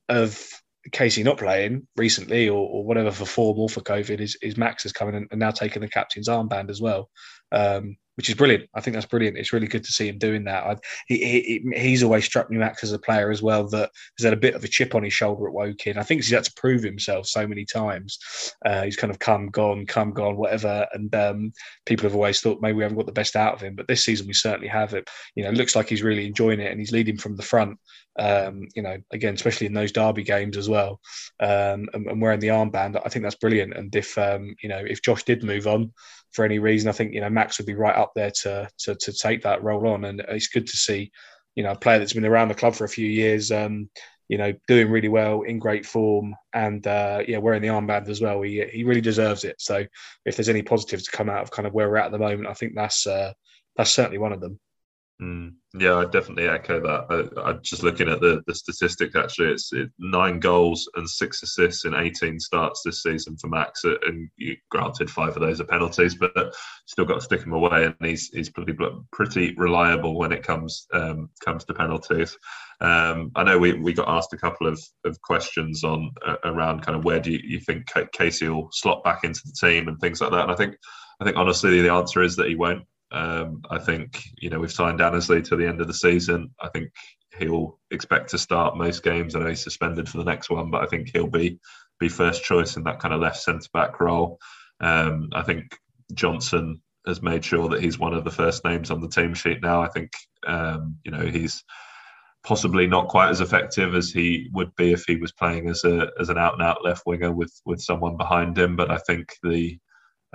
of 0.10 0.46
Casey 0.92 1.24
not 1.24 1.38
playing 1.38 1.88
recently 1.96 2.50
or, 2.50 2.58
or, 2.58 2.84
whatever 2.84 3.12
for 3.12 3.26
form 3.26 3.60
or 3.60 3.70
for 3.70 3.82
COVID 3.82 4.20
is, 4.20 4.38
is 4.42 4.58
Max 4.58 4.86
is 4.86 4.94
coming 4.94 5.28
and 5.30 5.40
now 5.40 5.52
taking 5.52 5.82
the 5.82 5.90
captain's 5.90 6.30
armband 6.30 6.70
as 6.70 6.82
well, 6.82 7.10
um, 7.52 7.98
which 8.20 8.28
is 8.28 8.36
brilliant. 8.36 8.70
I 8.76 8.82
think 8.82 8.96
that's 8.96 9.06
brilliant. 9.06 9.38
It's 9.38 9.54
really 9.54 9.66
good 9.66 9.86
to 9.86 9.94
see 9.94 10.10
him 10.10 10.18
doing 10.18 10.44
that. 10.44 10.66
I, 10.66 10.76
he, 11.08 11.62
he, 11.64 11.80
he's 11.80 12.04
always 12.04 12.26
struck 12.26 12.52
me, 12.52 12.62
as 12.62 12.92
a 12.92 13.00
player 13.00 13.32
as 13.32 13.42
well 13.42 13.66
that 13.70 13.92
has 14.18 14.26
had 14.26 14.34
a 14.34 14.36
bit 14.36 14.56
of 14.56 14.64
a 14.66 14.68
chip 14.68 14.94
on 14.94 15.04
his 15.04 15.14
shoulder 15.14 15.48
at 15.48 15.54
Woking. 15.54 15.98
I 15.98 16.04
think 16.04 16.22
he's 16.22 16.30
had 16.30 16.44
to 16.44 16.52
prove 16.58 16.84
himself 16.84 17.28
so 17.28 17.48
many 17.48 17.64
times. 17.64 18.20
Uh, 18.66 18.84
he's 18.84 18.98
kind 18.98 19.10
of 19.10 19.20
come, 19.20 19.48
gone, 19.48 19.86
come, 19.86 20.12
gone, 20.12 20.36
whatever. 20.36 20.86
And 20.92 21.16
um, 21.16 21.54
people 21.86 22.04
have 22.04 22.14
always 22.14 22.42
thought 22.42 22.60
maybe 22.60 22.74
we 22.74 22.84
haven't 22.84 22.98
got 22.98 23.06
the 23.06 23.14
best 23.14 23.38
out 23.38 23.54
of 23.54 23.62
him, 23.62 23.74
but 23.74 23.88
this 23.88 24.04
season 24.04 24.28
we 24.28 24.34
certainly 24.34 24.68
have 24.68 24.94
it. 24.94 25.10
You 25.36 25.46
know, 25.46 25.52
looks 25.52 25.78
like 25.78 25.88
he's 25.88 26.04
really 26.04 26.28
enjoying 26.28 26.60
it 26.60 26.72
and 26.72 26.80
he's 26.82 26.92
leading 26.92 27.18
from 27.18 27.38
the 27.38 27.44
front. 27.44 27.80
Um, 28.20 28.68
you 28.76 28.82
know, 28.82 28.98
again, 29.14 29.36
especially 29.36 29.68
in 29.68 29.74
those 29.74 29.94
derby 29.94 30.24
games 30.24 30.58
as 30.58 30.68
well, 30.68 31.00
um, 31.40 31.88
and, 31.94 32.06
and, 32.06 32.22
wearing 32.22 32.42
the 32.42 32.50
armband, 32.50 33.02
I 33.02 33.08
think 33.08 33.24
that's 33.24 33.36
brilliant. 33.36 33.78
And 33.78 33.96
if 33.96 34.18
um, 34.18 34.56
you 34.62 34.68
know, 34.68 34.84
if 34.86 35.02
Josh 35.02 35.24
did 35.24 35.42
move 35.42 35.68
on 35.68 35.94
for 36.32 36.46
any 36.46 36.60
reason, 36.60 36.90
I 36.90 36.94
think 36.94 37.14
you 37.14 37.22
know 37.22 37.30
Max 37.30 37.58
would 37.58 37.68
be 37.68 37.76
right 37.76 37.96
up 37.96 38.12
there 38.16 38.32
to 38.42 38.70
to, 38.80 38.96
to 38.96 39.14
take 39.14 39.42
that 39.44 39.64
role 39.64 39.88
on. 39.88 40.06
And 40.06 40.22
it's 40.28 40.48
good 40.48 40.68
to 40.68 40.78
see, 40.78 41.12
you 41.56 41.64
know, 41.64 41.72
a 41.72 41.76
player 41.76 42.00
that's 42.00 42.14
been 42.14 42.26
around 42.26 42.50
the 42.50 42.56
club 42.56 42.76
for 42.76 42.86
a 42.86 42.90
few 42.90 43.08
years, 43.08 43.52
um, 43.52 43.90
you 44.28 44.38
know, 44.38 44.54
doing 44.68 44.90
really 44.90 45.08
well 45.10 45.42
in 45.42 45.60
great 45.60 45.86
form, 45.86 46.36
and 46.54 46.86
uh, 46.88 47.24
yeah, 47.28 47.38
wearing 47.38 47.62
the 47.62 47.68
armband 47.68 48.10
as 48.10 48.22
well. 48.22 48.42
He 48.42 48.64
he 48.72 48.84
really 48.84 49.02
deserves 49.02 49.44
it. 49.44 49.56
So 49.60 49.86
if 50.26 50.36
there's 50.36 50.50
any 50.50 50.62
positives 50.62 51.04
to 51.06 51.12
come 51.12 51.30
out 51.30 51.42
of 51.42 51.52
kind 51.52 51.68
of 51.68 51.74
where 51.74 51.90
we're 51.90 51.98
at 51.98 52.08
at 52.08 52.12
the 52.12 52.20
moment, 52.20 52.48
I 52.48 52.54
think 52.54 52.74
that's 52.76 53.08
uh, 53.08 53.34
that's 53.76 53.92
certainly 53.92 54.20
one 54.20 54.34
of 54.34 54.42
them. 54.42 54.60
Mm, 55.22 55.56
yeah, 55.78 55.98
I 55.98 56.06
definitely 56.06 56.48
echo 56.48 56.80
that. 56.80 57.34
I, 57.44 57.50
am 57.50 57.60
just 57.62 57.84
looking 57.84 58.08
at 58.08 58.22
the, 58.22 58.42
the 58.48 58.56
statistics. 58.56 59.18
Actually, 59.18 59.52
it's 59.52 59.74
it, 59.74 59.90
nine 60.00 60.40
goals 60.40 60.90
and 60.96 61.10
six 61.10 61.44
assists 61.44 61.84
in 61.84 61.94
18 61.94 62.40
starts 62.40 62.84
this 62.86 63.04
season 63.04 63.36
for 63.36 63.50
Max. 63.50 63.84
Uh, 63.84 63.96
and 64.08 64.30
you, 64.38 64.56
granted, 64.72 65.10
five 65.10 65.36
of 65.36 65.42
those 65.42 65.60
are 65.60 65.66
penalties, 65.66 66.16
but 66.16 66.32
still 66.88 67.04
got 67.04 67.16
to 67.16 67.22
stick 67.22 67.44
him 67.44 67.52
away. 67.52 67.84
And 67.84 67.96
he's 68.02 68.30
he's 68.30 68.50
pretty 68.50 68.74
pretty 69.12 69.54
reliable 69.58 70.18
when 70.18 70.32
it 70.32 70.42
comes 70.42 70.88
um, 70.94 71.30
comes 71.44 71.66
to 71.66 71.74
penalties. 71.74 72.38
Um, 72.80 73.32
I 73.36 73.44
know 73.44 73.58
we, 73.58 73.74
we 73.74 73.92
got 73.92 74.08
asked 74.08 74.32
a 74.32 74.38
couple 74.38 74.68
of, 74.68 74.82
of 75.04 75.22
questions 75.22 75.84
on 75.84 76.12
uh, 76.26 76.38
around 76.46 76.82
kind 76.82 76.98
of 76.98 77.04
where 77.04 77.20
do 77.20 77.34
you, 77.34 77.40
you 77.44 77.60
think 77.60 77.88
Casey 78.14 78.48
will 78.48 78.70
slot 78.72 79.04
back 79.04 79.26
into 79.26 79.42
the 79.46 79.52
team 79.52 79.90
and 79.90 80.00
things 80.00 80.22
like 80.22 80.32
that. 80.32 80.44
And 80.44 80.52
I 80.52 80.56
think 80.56 80.78
I 81.20 81.26
think 81.26 81.36
honestly 81.36 81.82
the 81.82 81.92
answer 81.92 82.24
is 82.24 82.38
that 82.38 82.48
he 82.48 82.56
won't. 82.56 82.84
Um, 83.12 83.64
I 83.70 83.80
think 83.80 84.24
you 84.38 84.50
know 84.50 84.60
we've 84.60 84.72
signed 84.72 85.02
Annesley 85.02 85.42
to 85.44 85.56
the 85.56 85.68
end 85.68 85.82
of 85.82 85.88
the 85.88 85.94
season. 85.94 86.52
I 86.62 86.70
think 86.70 86.92
he'll 87.38 87.80
expect 87.92 88.30
to 88.32 88.38
start 88.38 88.78
most 88.78 89.04
games. 89.04 89.36
I 89.36 89.40
know 89.40 89.48
he's 89.48 89.64
suspended 89.64 90.08
for 90.08 90.18
the 90.18 90.24
next 90.24 90.50
one, 90.50 90.70
but 90.70 90.84
I 90.84 90.88
think 90.88 91.10
he'll 91.12 91.28
be 91.28 91.60
be 92.00 92.10
first 92.10 92.44
choice 92.44 92.78
in 92.78 92.84
that 92.84 93.00
kind 93.00 93.14
of 93.14 93.20
left 93.20 93.38
centre 93.38 93.70
back 93.74 94.00
role. 94.00 94.40
Um, 94.80 95.30
I 95.34 95.44
think 95.44 95.78
Johnson 96.14 96.82
has 97.06 97.22
made 97.22 97.44
sure 97.44 97.68
that 97.70 97.82
he's 97.82 98.00
one 98.00 98.14
of 98.14 98.24
the 98.24 98.32
first 98.32 98.64
names 98.64 98.92
on 98.92 99.02
the 99.02 99.10
team 99.10 99.34
sheet 99.34 99.62
now. 99.62 99.82
I 99.82 99.90
think 99.90 100.12
um, 100.48 100.98
you 101.04 101.12
know 101.12 101.26
he's 101.26 101.64
possibly 102.44 102.88
not 102.88 103.10
quite 103.10 103.30
as 103.30 103.42
effective 103.42 103.96
as 103.96 104.12
he 104.12 104.50
would 104.54 104.74
be 104.76 104.92
if 104.94 105.04
he 105.06 105.18
was 105.18 105.32
playing 105.32 105.68
as 105.70 105.84
a 105.84 106.10
as 106.20 106.30
an 106.30 106.38
out 106.38 106.54
and 106.54 106.64
out 106.64 106.84
left 106.86 107.04
winger 107.06 107.32
with 107.32 107.54
with 107.66 107.82
someone 107.82 108.18
behind 108.18 108.58
him. 108.58 108.76
But 108.76 108.92
I 108.92 108.98
think 108.98 109.34
the 109.44 109.80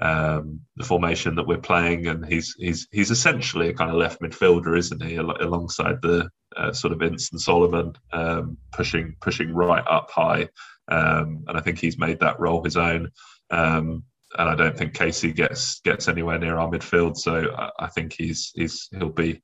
um, 0.00 0.60
the 0.76 0.84
formation 0.84 1.36
that 1.36 1.46
we're 1.46 1.58
playing, 1.58 2.06
and 2.08 2.26
he's 2.26 2.54
he's 2.58 2.88
he's 2.90 3.10
essentially 3.10 3.68
a 3.68 3.74
kind 3.74 3.90
of 3.90 3.96
left 3.96 4.20
midfielder, 4.20 4.76
isn't 4.76 5.02
he? 5.02 5.16
Alongside 5.16 6.02
the 6.02 6.28
uh, 6.56 6.72
sort 6.72 6.92
of 6.92 6.98
Vincent 6.98 7.40
Solomon 7.40 7.94
um, 8.12 8.56
pushing 8.72 9.14
pushing 9.20 9.54
right 9.54 9.84
up 9.88 10.10
high, 10.10 10.48
um, 10.88 11.44
and 11.46 11.56
I 11.56 11.60
think 11.60 11.78
he's 11.78 11.98
made 11.98 12.20
that 12.20 12.40
role 12.40 12.62
his 12.64 12.76
own. 12.76 13.10
Um, 13.50 14.04
and 14.36 14.48
I 14.48 14.56
don't 14.56 14.76
think 14.76 14.94
Casey 14.94 15.32
gets 15.32 15.80
gets 15.80 16.08
anywhere 16.08 16.38
near 16.38 16.58
our 16.58 16.68
midfield, 16.68 17.16
so 17.16 17.54
I, 17.56 17.70
I 17.78 17.86
think 17.88 18.12
he's 18.12 18.50
he's 18.56 18.88
he'll 18.90 19.10
be 19.10 19.42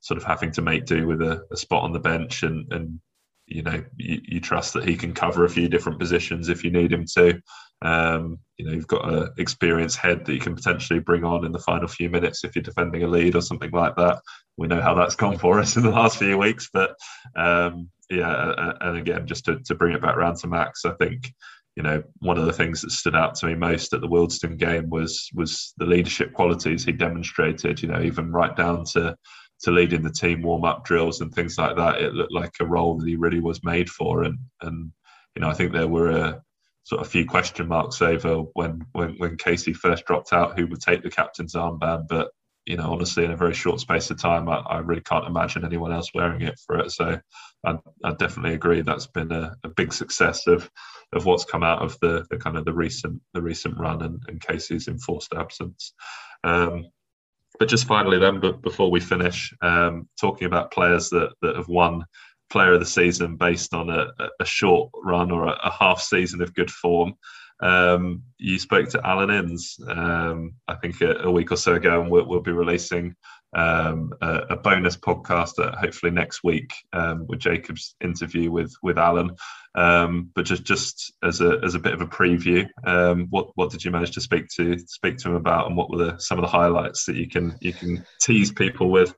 sort 0.00 0.18
of 0.18 0.24
having 0.24 0.50
to 0.52 0.62
make 0.62 0.84
do 0.84 1.06
with 1.06 1.22
a, 1.22 1.44
a 1.52 1.56
spot 1.56 1.84
on 1.84 1.92
the 1.92 2.00
bench 2.00 2.42
and 2.42 2.70
and 2.72 3.00
you 3.46 3.62
know 3.62 3.82
you, 3.96 4.20
you, 4.24 4.40
trust 4.40 4.72
that 4.74 4.88
he 4.88 4.96
can 4.96 5.14
cover 5.14 5.44
a 5.44 5.50
few 5.50 5.68
different 5.68 5.98
positions 5.98 6.48
if 6.48 6.64
you 6.64 6.70
need 6.70 6.92
him 6.92 7.04
to 7.14 7.40
um, 7.82 8.38
you 8.56 8.66
know, 8.66 8.72
you've 8.72 8.86
got 8.86 9.12
an 9.12 9.28
experienced 9.38 9.96
head 9.96 10.24
that 10.24 10.32
you 10.32 10.38
can 10.38 10.54
potentially 10.54 11.00
bring 11.00 11.24
on 11.24 11.44
in 11.44 11.52
the 11.52 11.58
final 11.58 11.88
few 11.88 12.08
minutes 12.08 12.44
if 12.44 12.54
you're 12.54 12.62
defending 12.62 13.02
a 13.02 13.08
lead 13.08 13.34
or 13.34 13.40
something 13.40 13.70
like 13.72 13.96
that. 13.96 14.20
We 14.56 14.68
know 14.68 14.80
how 14.80 14.94
that's 14.94 15.16
gone 15.16 15.38
for 15.38 15.58
us 15.58 15.76
in 15.76 15.82
the 15.82 15.90
last 15.90 16.18
few 16.18 16.38
weeks, 16.38 16.68
but 16.72 16.94
um, 17.36 17.90
yeah, 18.08 18.72
and 18.80 18.98
again, 18.98 19.26
just 19.26 19.46
to, 19.46 19.58
to 19.64 19.74
bring 19.74 19.94
it 19.94 20.02
back 20.02 20.16
around 20.16 20.36
to 20.38 20.46
Max, 20.46 20.84
I 20.84 20.92
think 20.92 21.32
you 21.76 21.82
know 21.82 22.02
one 22.18 22.38
of 22.38 22.44
the 22.44 22.52
things 22.52 22.82
that 22.82 22.90
stood 22.90 23.16
out 23.16 23.34
to 23.36 23.46
me 23.46 23.54
most 23.54 23.94
at 23.94 24.02
the 24.02 24.08
Wealdstone 24.08 24.58
game 24.58 24.90
was 24.90 25.28
was 25.34 25.72
the 25.78 25.86
leadership 25.86 26.34
qualities 26.34 26.84
he 26.84 26.92
demonstrated. 26.92 27.82
You 27.82 27.88
know, 27.88 28.02
even 28.02 28.30
right 28.30 28.54
down 28.54 28.84
to 28.92 29.16
to 29.62 29.70
leading 29.70 30.02
the 30.02 30.12
team 30.12 30.42
warm 30.42 30.64
up 30.64 30.84
drills 30.84 31.20
and 31.20 31.32
things 31.32 31.56
like 31.56 31.76
that. 31.76 32.02
It 32.02 32.14
looked 32.14 32.32
like 32.32 32.52
a 32.60 32.66
role 32.66 32.98
that 32.98 33.08
he 33.08 33.16
really 33.16 33.40
was 33.40 33.64
made 33.64 33.88
for, 33.88 34.22
and 34.22 34.38
and 34.60 34.92
you 35.34 35.40
know 35.40 35.48
I 35.48 35.54
think 35.54 35.72
there 35.72 35.88
were 35.88 36.10
a 36.10 36.42
sort 36.84 37.00
of 37.00 37.06
a 37.06 37.10
few 37.10 37.26
question 37.26 37.68
marks 37.68 38.02
over 38.02 38.38
when, 38.54 38.84
when 38.92 39.14
when 39.18 39.36
Casey 39.36 39.72
first 39.72 40.04
dropped 40.04 40.32
out, 40.32 40.58
who 40.58 40.66
would 40.66 40.80
take 40.80 41.02
the 41.02 41.10
captain's 41.10 41.54
armband. 41.54 42.08
But 42.08 42.30
you 42.66 42.76
know, 42.76 42.92
honestly, 42.92 43.24
in 43.24 43.32
a 43.32 43.36
very 43.36 43.54
short 43.54 43.80
space 43.80 44.10
of 44.10 44.20
time, 44.20 44.48
I, 44.48 44.58
I 44.58 44.78
really 44.78 45.00
can't 45.00 45.26
imagine 45.26 45.64
anyone 45.64 45.92
else 45.92 46.10
wearing 46.14 46.42
it 46.42 46.60
for 46.64 46.78
it. 46.78 46.92
So 46.92 47.18
I, 47.64 47.74
I 48.04 48.12
definitely 48.14 48.54
agree 48.54 48.82
that's 48.82 49.08
been 49.08 49.32
a, 49.32 49.56
a, 49.64 49.68
big 49.68 49.92
success 49.92 50.46
of 50.46 50.70
of 51.12 51.24
what's 51.24 51.44
come 51.44 51.64
out 51.64 51.82
of 51.82 51.98
the, 52.00 52.24
the 52.30 52.36
kind 52.36 52.56
of 52.56 52.64
the 52.64 52.72
recent 52.72 53.20
the 53.34 53.42
recent 53.42 53.78
run 53.78 54.02
and, 54.02 54.22
and 54.28 54.40
Casey's 54.40 54.88
enforced 54.88 55.34
absence. 55.34 55.92
Um, 56.44 56.86
but 57.58 57.68
just 57.68 57.86
finally, 57.86 58.18
then, 58.18 58.40
but 58.40 58.62
before 58.62 58.90
we 58.90 59.00
finish, 59.00 59.52
um, 59.60 60.08
talking 60.20 60.46
about 60.46 60.72
players 60.72 61.10
that 61.10 61.34
that 61.42 61.56
have 61.56 61.68
won 61.68 62.04
player 62.52 62.74
of 62.74 62.80
the 62.80 62.86
season 62.86 63.36
based 63.36 63.72
on 63.72 63.88
a, 63.88 64.08
a 64.38 64.44
short 64.44 64.90
run 65.02 65.32
or 65.32 65.46
a, 65.46 65.58
a, 65.64 65.70
half 65.70 66.00
season 66.00 66.42
of 66.42 66.54
good 66.54 66.70
form. 66.70 67.14
Um, 67.60 68.24
you 68.38 68.58
spoke 68.58 68.90
to 68.90 69.06
Alan 69.06 69.30
Inns, 69.30 69.78
um, 69.88 70.54
I 70.68 70.74
think, 70.74 71.00
a, 71.00 71.12
a, 71.22 71.30
week 71.30 71.50
or 71.50 71.56
so 71.56 71.74
ago, 71.74 72.00
and 72.02 72.10
we'll, 72.10 72.26
we'll 72.26 72.40
be 72.40 72.52
releasing 72.52 73.14
um, 73.54 74.12
a, 74.20 74.40
a, 74.50 74.56
bonus 74.56 74.96
podcast 74.96 75.58
uh, 75.58 75.76
hopefully 75.76 76.10
next 76.10 76.42
week 76.42 76.72
um, 76.92 77.26
with 77.26 77.38
Jacob's 77.38 77.94
interview 78.02 78.50
with 78.50 78.74
with 78.82 78.98
Alan. 78.98 79.30
Um, 79.74 80.30
but 80.34 80.44
just 80.44 80.64
just 80.64 81.12
as 81.22 81.40
a 81.40 81.60
as 81.62 81.74
a 81.74 81.78
bit 81.78 81.94
of 81.94 82.00
a 82.00 82.06
preview, 82.06 82.66
um, 82.84 83.28
what 83.30 83.50
what 83.54 83.70
did 83.70 83.84
you 83.84 83.90
manage 83.90 84.12
to 84.12 84.20
speak 84.20 84.48
to 84.56 84.78
speak 84.86 85.18
to 85.18 85.28
him 85.28 85.36
about, 85.36 85.68
and 85.68 85.76
what 85.76 85.90
were 85.90 86.04
the, 86.04 86.18
some 86.18 86.38
of 86.38 86.42
the 86.42 86.50
highlights 86.50 87.06
that 87.06 87.16
you 87.16 87.28
can 87.28 87.56
you 87.60 87.72
can 87.72 88.04
tease 88.20 88.52
people 88.52 88.90
with? 88.90 89.14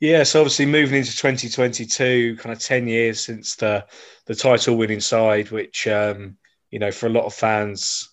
Yeah, 0.00 0.24
so 0.24 0.40
obviously 0.40 0.66
moving 0.66 0.98
into 0.98 1.16
2022, 1.16 2.36
kind 2.36 2.52
of 2.52 2.60
10 2.60 2.86
years 2.88 3.20
since 3.20 3.56
the 3.56 3.86
the 4.26 4.34
title 4.34 4.76
winning 4.76 5.00
side, 5.00 5.50
which 5.50 5.86
um, 5.86 6.36
you 6.70 6.78
know, 6.78 6.90
for 6.90 7.06
a 7.06 7.10
lot 7.10 7.24
of 7.24 7.34
fans 7.34 8.10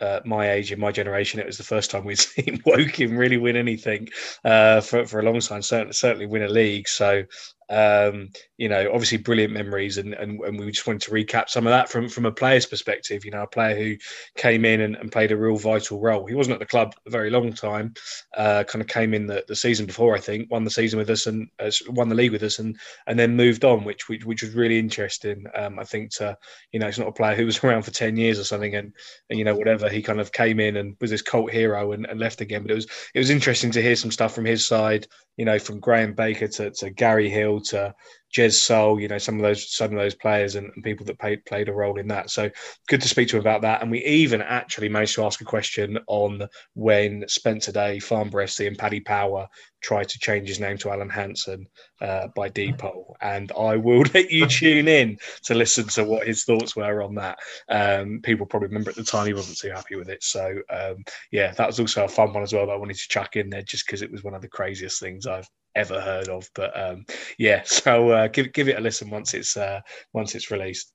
uh, 0.00 0.20
my 0.24 0.50
age 0.52 0.72
in 0.72 0.80
my 0.80 0.92
generation, 0.92 1.40
it 1.40 1.46
was 1.46 1.58
the 1.58 1.64
first 1.64 1.90
time 1.90 2.04
we'd 2.04 2.18
seen 2.18 2.62
Woking 2.66 3.16
really 3.16 3.36
win 3.36 3.56
anything 3.56 4.08
uh, 4.44 4.80
for, 4.80 5.06
for 5.06 5.20
a 5.20 5.22
long 5.22 5.40
time, 5.40 5.62
certainly, 5.62 5.92
certainly 5.92 6.26
win 6.26 6.42
a 6.42 6.48
league. 6.48 6.88
So 6.88 7.24
um, 7.70 8.30
you 8.58 8.68
know, 8.68 8.90
obviously 8.92 9.18
brilliant 9.18 9.52
memories, 9.52 9.98
and, 9.98 10.14
and, 10.14 10.40
and 10.40 10.58
we 10.58 10.70
just 10.70 10.86
wanted 10.86 11.02
to 11.02 11.10
recap 11.10 11.48
some 11.48 11.66
of 11.66 11.70
that 11.70 11.88
from 11.88 12.08
from 12.08 12.26
a 12.26 12.32
player's 12.32 12.66
perspective. 12.66 13.24
You 13.24 13.30
know, 13.30 13.42
a 13.42 13.46
player 13.46 13.76
who 13.76 13.96
came 14.36 14.64
in 14.64 14.82
and, 14.82 14.96
and 14.96 15.10
played 15.10 15.32
a 15.32 15.36
real 15.36 15.56
vital 15.56 16.00
role. 16.00 16.26
He 16.26 16.34
wasn't 16.34 16.54
at 16.54 16.60
the 16.60 16.66
club 16.66 16.94
a 17.06 17.10
very 17.10 17.30
long 17.30 17.52
time. 17.52 17.94
Uh, 18.36 18.64
kind 18.64 18.82
of 18.82 18.88
came 18.88 19.14
in 19.14 19.26
the, 19.26 19.44
the 19.48 19.56
season 19.56 19.86
before, 19.86 20.14
I 20.14 20.20
think, 20.20 20.50
won 20.50 20.64
the 20.64 20.70
season 20.70 20.98
with 20.98 21.10
us 21.10 21.26
and 21.26 21.48
uh, 21.58 21.70
won 21.88 22.08
the 22.08 22.14
league 22.14 22.32
with 22.32 22.42
us, 22.42 22.58
and 22.58 22.78
and 23.06 23.18
then 23.18 23.36
moved 23.36 23.64
on, 23.64 23.84
which 23.84 24.08
which, 24.08 24.24
which 24.24 24.42
was 24.42 24.54
really 24.54 24.78
interesting. 24.78 25.44
Um, 25.54 25.78
I 25.78 25.84
think 25.84 26.10
to 26.12 26.36
you 26.72 26.80
know, 26.80 26.88
it's 26.88 26.98
not 26.98 27.08
a 27.08 27.12
player 27.12 27.34
who 27.34 27.46
was 27.46 27.58
around 27.64 27.82
for 27.82 27.90
ten 27.90 28.16
years 28.16 28.38
or 28.38 28.44
something, 28.44 28.74
and, 28.74 28.92
and 29.30 29.38
you 29.38 29.44
know 29.44 29.56
whatever 29.56 29.88
he 29.88 30.02
kind 30.02 30.20
of 30.20 30.32
came 30.32 30.60
in 30.60 30.76
and 30.76 30.96
was 31.00 31.10
this 31.10 31.22
cult 31.22 31.50
hero 31.50 31.92
and, 31.92 32.06
and 32.06 32.20
left 32.20 32.40
again. 32.40 32.62
But 32.62 32.72
it 32.72 32.74
was 32.74 32.86
it 33.14 33.18
was 33.18 33.30
interesting 33.30 33.70
to 33.72 33.82
hear 33.82 33.96
some 33.96 34.10
stuff 34.10 34.34
from 34.34 34.44
his 34.44 34.64
side 34.66 35.06
you 35.36 35.44
know, 35.44 35.58
from 35.58 35.80
Graham 35.80 36.14
Baker 36.14 36.48
to, 36.48 36.70
to 36.70 36.90
Garry 36.90 37.28
Hill 37.28 37.60
to 37.70 37.94
Jez 38.34 38.54
Soul, 38.54 39.00
you 39.00 39.06
know, 39.06 39.18
some 39.18 39.36
of 39.36 39.42
those 39.42 39.72
some 39.72 39.92
of 39.92 39.98
those 39.98 40.14
players 40.14 40.56
and, 40.56 40.70
and, 40.74 40.82
people 40.82 41.06
that 41.06 41.20
played 41.20 41.44
played 41.44 41.68
a 41.68 41.72
role 41.72 41.98
in 42.00 42.08
that. 42.08 42.30
So 42.30 42.50
good 42.88 43.00
to 43.00 43.08
speak 43.08 43.28
to 43.28 43.36
him 43.36 43.40
about 43.40 43.62
that. 43.62 43.80
And 43.80 43.90
we 43.90 44.04
even 44.04 44.42
actually 44.42 44.88
managed 44.88 45.14
to 45.14 45.24
ask 45.24 45.40
a 45.40 45.44
question 45.44 45.98
on 46.08 46.48
when 46.74 47.24
Spencer 47.28 47.70
Day, 47.70 48.00
Farnborough 48.00 48.46
FC, 48.46 48.66
and 48.66 48.76
Paddy 48.76 49.00
Power 49.00 49.48
tried 49.80 50.08
to 50.08 50.18
change 50.18 50.48
his 50.48 50.58
name 50.58 50.78
to 50.78 50.90
Alan 50.90 51.10
Hansen 51.10 51.68
uh, 52.00 52.26
by 52.34 52.48
deed 52.48 52.76
poll. 52.76 53.16
And 53.20 53.52
I 53.52 53.76
will 53.76 54.02
let 54.14 54.32
you 54.32 54.46
tune 54.46 54.88
in 54.88 55.18
to 55.44 55.54
listen 55.54 55.86
to 55.88 56.02
what 56.02 56.26
his 56.26 56.42
thoughts 56.42 56.74
were 56.74 57.02
on 57.02 57.14
that. 57.14 57.38
Um, 57.68 58.20
people 58.20 58.46
probably 58.46 58.68
remember 58.68 58.90
at 58.90 58.96
the 58.96 59.04
time 59.04 59.26
he 59.26 59.34
wasn't 59.34 59.58
too 59.58 59.70
happy 59.70 59.94
with 59.94 60.08
it. 60.08 60.24
So 60.24 60.60
um, 60.70 61.04
yeah, 61.30 61.52
that 61.52 61.68
was 61.68 61.78
also 61.78 62.04
a 62.04 62.08
fun 62.08 62.32
one 62.32 62.42
as 62.42 62.52
well 62.52 62.66
that 62.66 62.72
I 62.72 62.76
wanted 62.76 62.96
to 62.96 63.08
chuck 63.08 63.36
in 63.36 63.48
there 63.48 63.62
just 63.62 63.86
because 63.86 64.02
it 64.02 64.10
was 64.10 64.24
one 64.24 64.34
of 64.34 64.42
the 64.42 64.48
craziest 64.48 64.98
things 64.98 65.26
I've 65.28 65.48
ever 65.74 66.00
heard 66.00 66.28
of. 66.28 66.48
But 66.54 66.78
um, 66.78 67.06
yeah, 67.38 67.62
so 67.64 68.10
uh, 68.10 68.28
give 68.28 68.52
give 68.52 68.68
it 68.68 68.78
a 68.78 68.80
listen 68.80 69.10
once 69.10 69.34
it's 69.34 69.56
uh, 69.56 69.80
once 70.12 70.34
it's 70.34 70.50
released. 70.50 70.92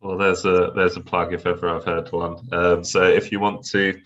Well, 0.00 0.18
there's 0.18 0.44
a 0.44 0.72
there's 0.74 0.96
a 0.96 1.00
plug 1.00 1.32
if 1.32 1.46
ever 1.46 1.68
I've 1.68 1.84
heard 1.84 2.12
one. 2.12 2.36
Um, 2.52 2.84
so 2.84 3.02
if 3.02 3.32
you 3.32 3.40
want 3.40 3.66
to 3.68 3.98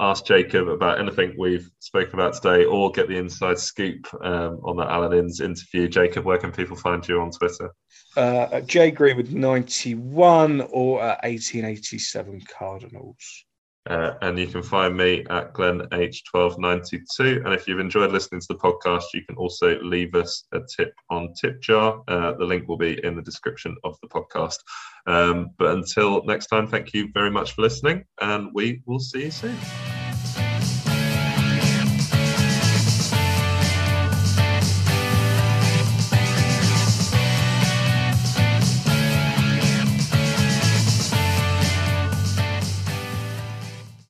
ask 0.00 0.24
Jacob 0.24 0.68
about 0.68 0.98
anything 0.98 1.34
we've 1.38 1.70
spoken 1.78 2.14
about 2.14 2.34
today 2.34 2.64
or 2.64 2.90
get 2.90 3.08
the 3.08 3.16
inside 3.16 3.58
scoop 3.58 4.06
um, 4.24 4.58
on 4.64 4.76
that 4.76 4.88
Alan 4.88 5.16
Inns 5.16 5.40
interview, 5.40 5.88
Jacob, 5.88 6.24
where 6.24 6.38
can 6.38 6.50
people 6.50 6.76
find 6.76 7.06
you 7.06 7.20
on 7.20 7.30
Twitter? 7.30 7.72
Uh, 8.16 8.60
J 8.62 8.90
Greenwood 8.90 9.32
91 9.32 10.62
or 10.72 10.98
1887 10.98 12.42
Cardinals. 12.58 13.44
Uh, 13.88 14.14
and 14.22 14.38
you 14.38 14.46
can 14.46 14.62
find 14.62 14.96
me 14.96 15.24
at 15.28 15.52
Glenn 15.52 15.80
H1292. 15.92 17.44
And 17.44 17.52
if 17.52 17.68
you've 17.68 17.80
enjoyed 17.80 18.12
listening 18.12 18.40
to 18.40 18.46
the 18.48 18.54
podcast, 18.54 19.04
you 19.12 19.22
can 19.24 19.36
also 19.36 19.78
leave 19.82 20.14
us 20.14 20.44
a 20.52 20.60
tip 20.76 20.94
on 21.10 21.34
TipJar. 21.42 22.02
Uh, 22.08 22.32
the 22.32 22.44
link 22.44 22.66
will 22.66 22.78
be 22.78 22.98
in 23.04 23.14
the 23.14 23.22
description 23.22 23.76
of 23.84 23.98
the 24.00 24.08
podcast. 24.08 24.58
Um, 25.06 25.50
but 25.58 25.74
until 25.74 26.24
next 26.24 26.46
time, 26.46 26.66
thank 26.66 26.94
you 26.94 27.10
very 27.12 27.30
much 27.30 27.52
for 27.52 27.62
listening, 27.62 28.04
and 28.20 28.48
we 28.54 28.82
will 28.86 29.00
see 29.00 29.24
you 29.24 29.30
soon. 29.30 29.56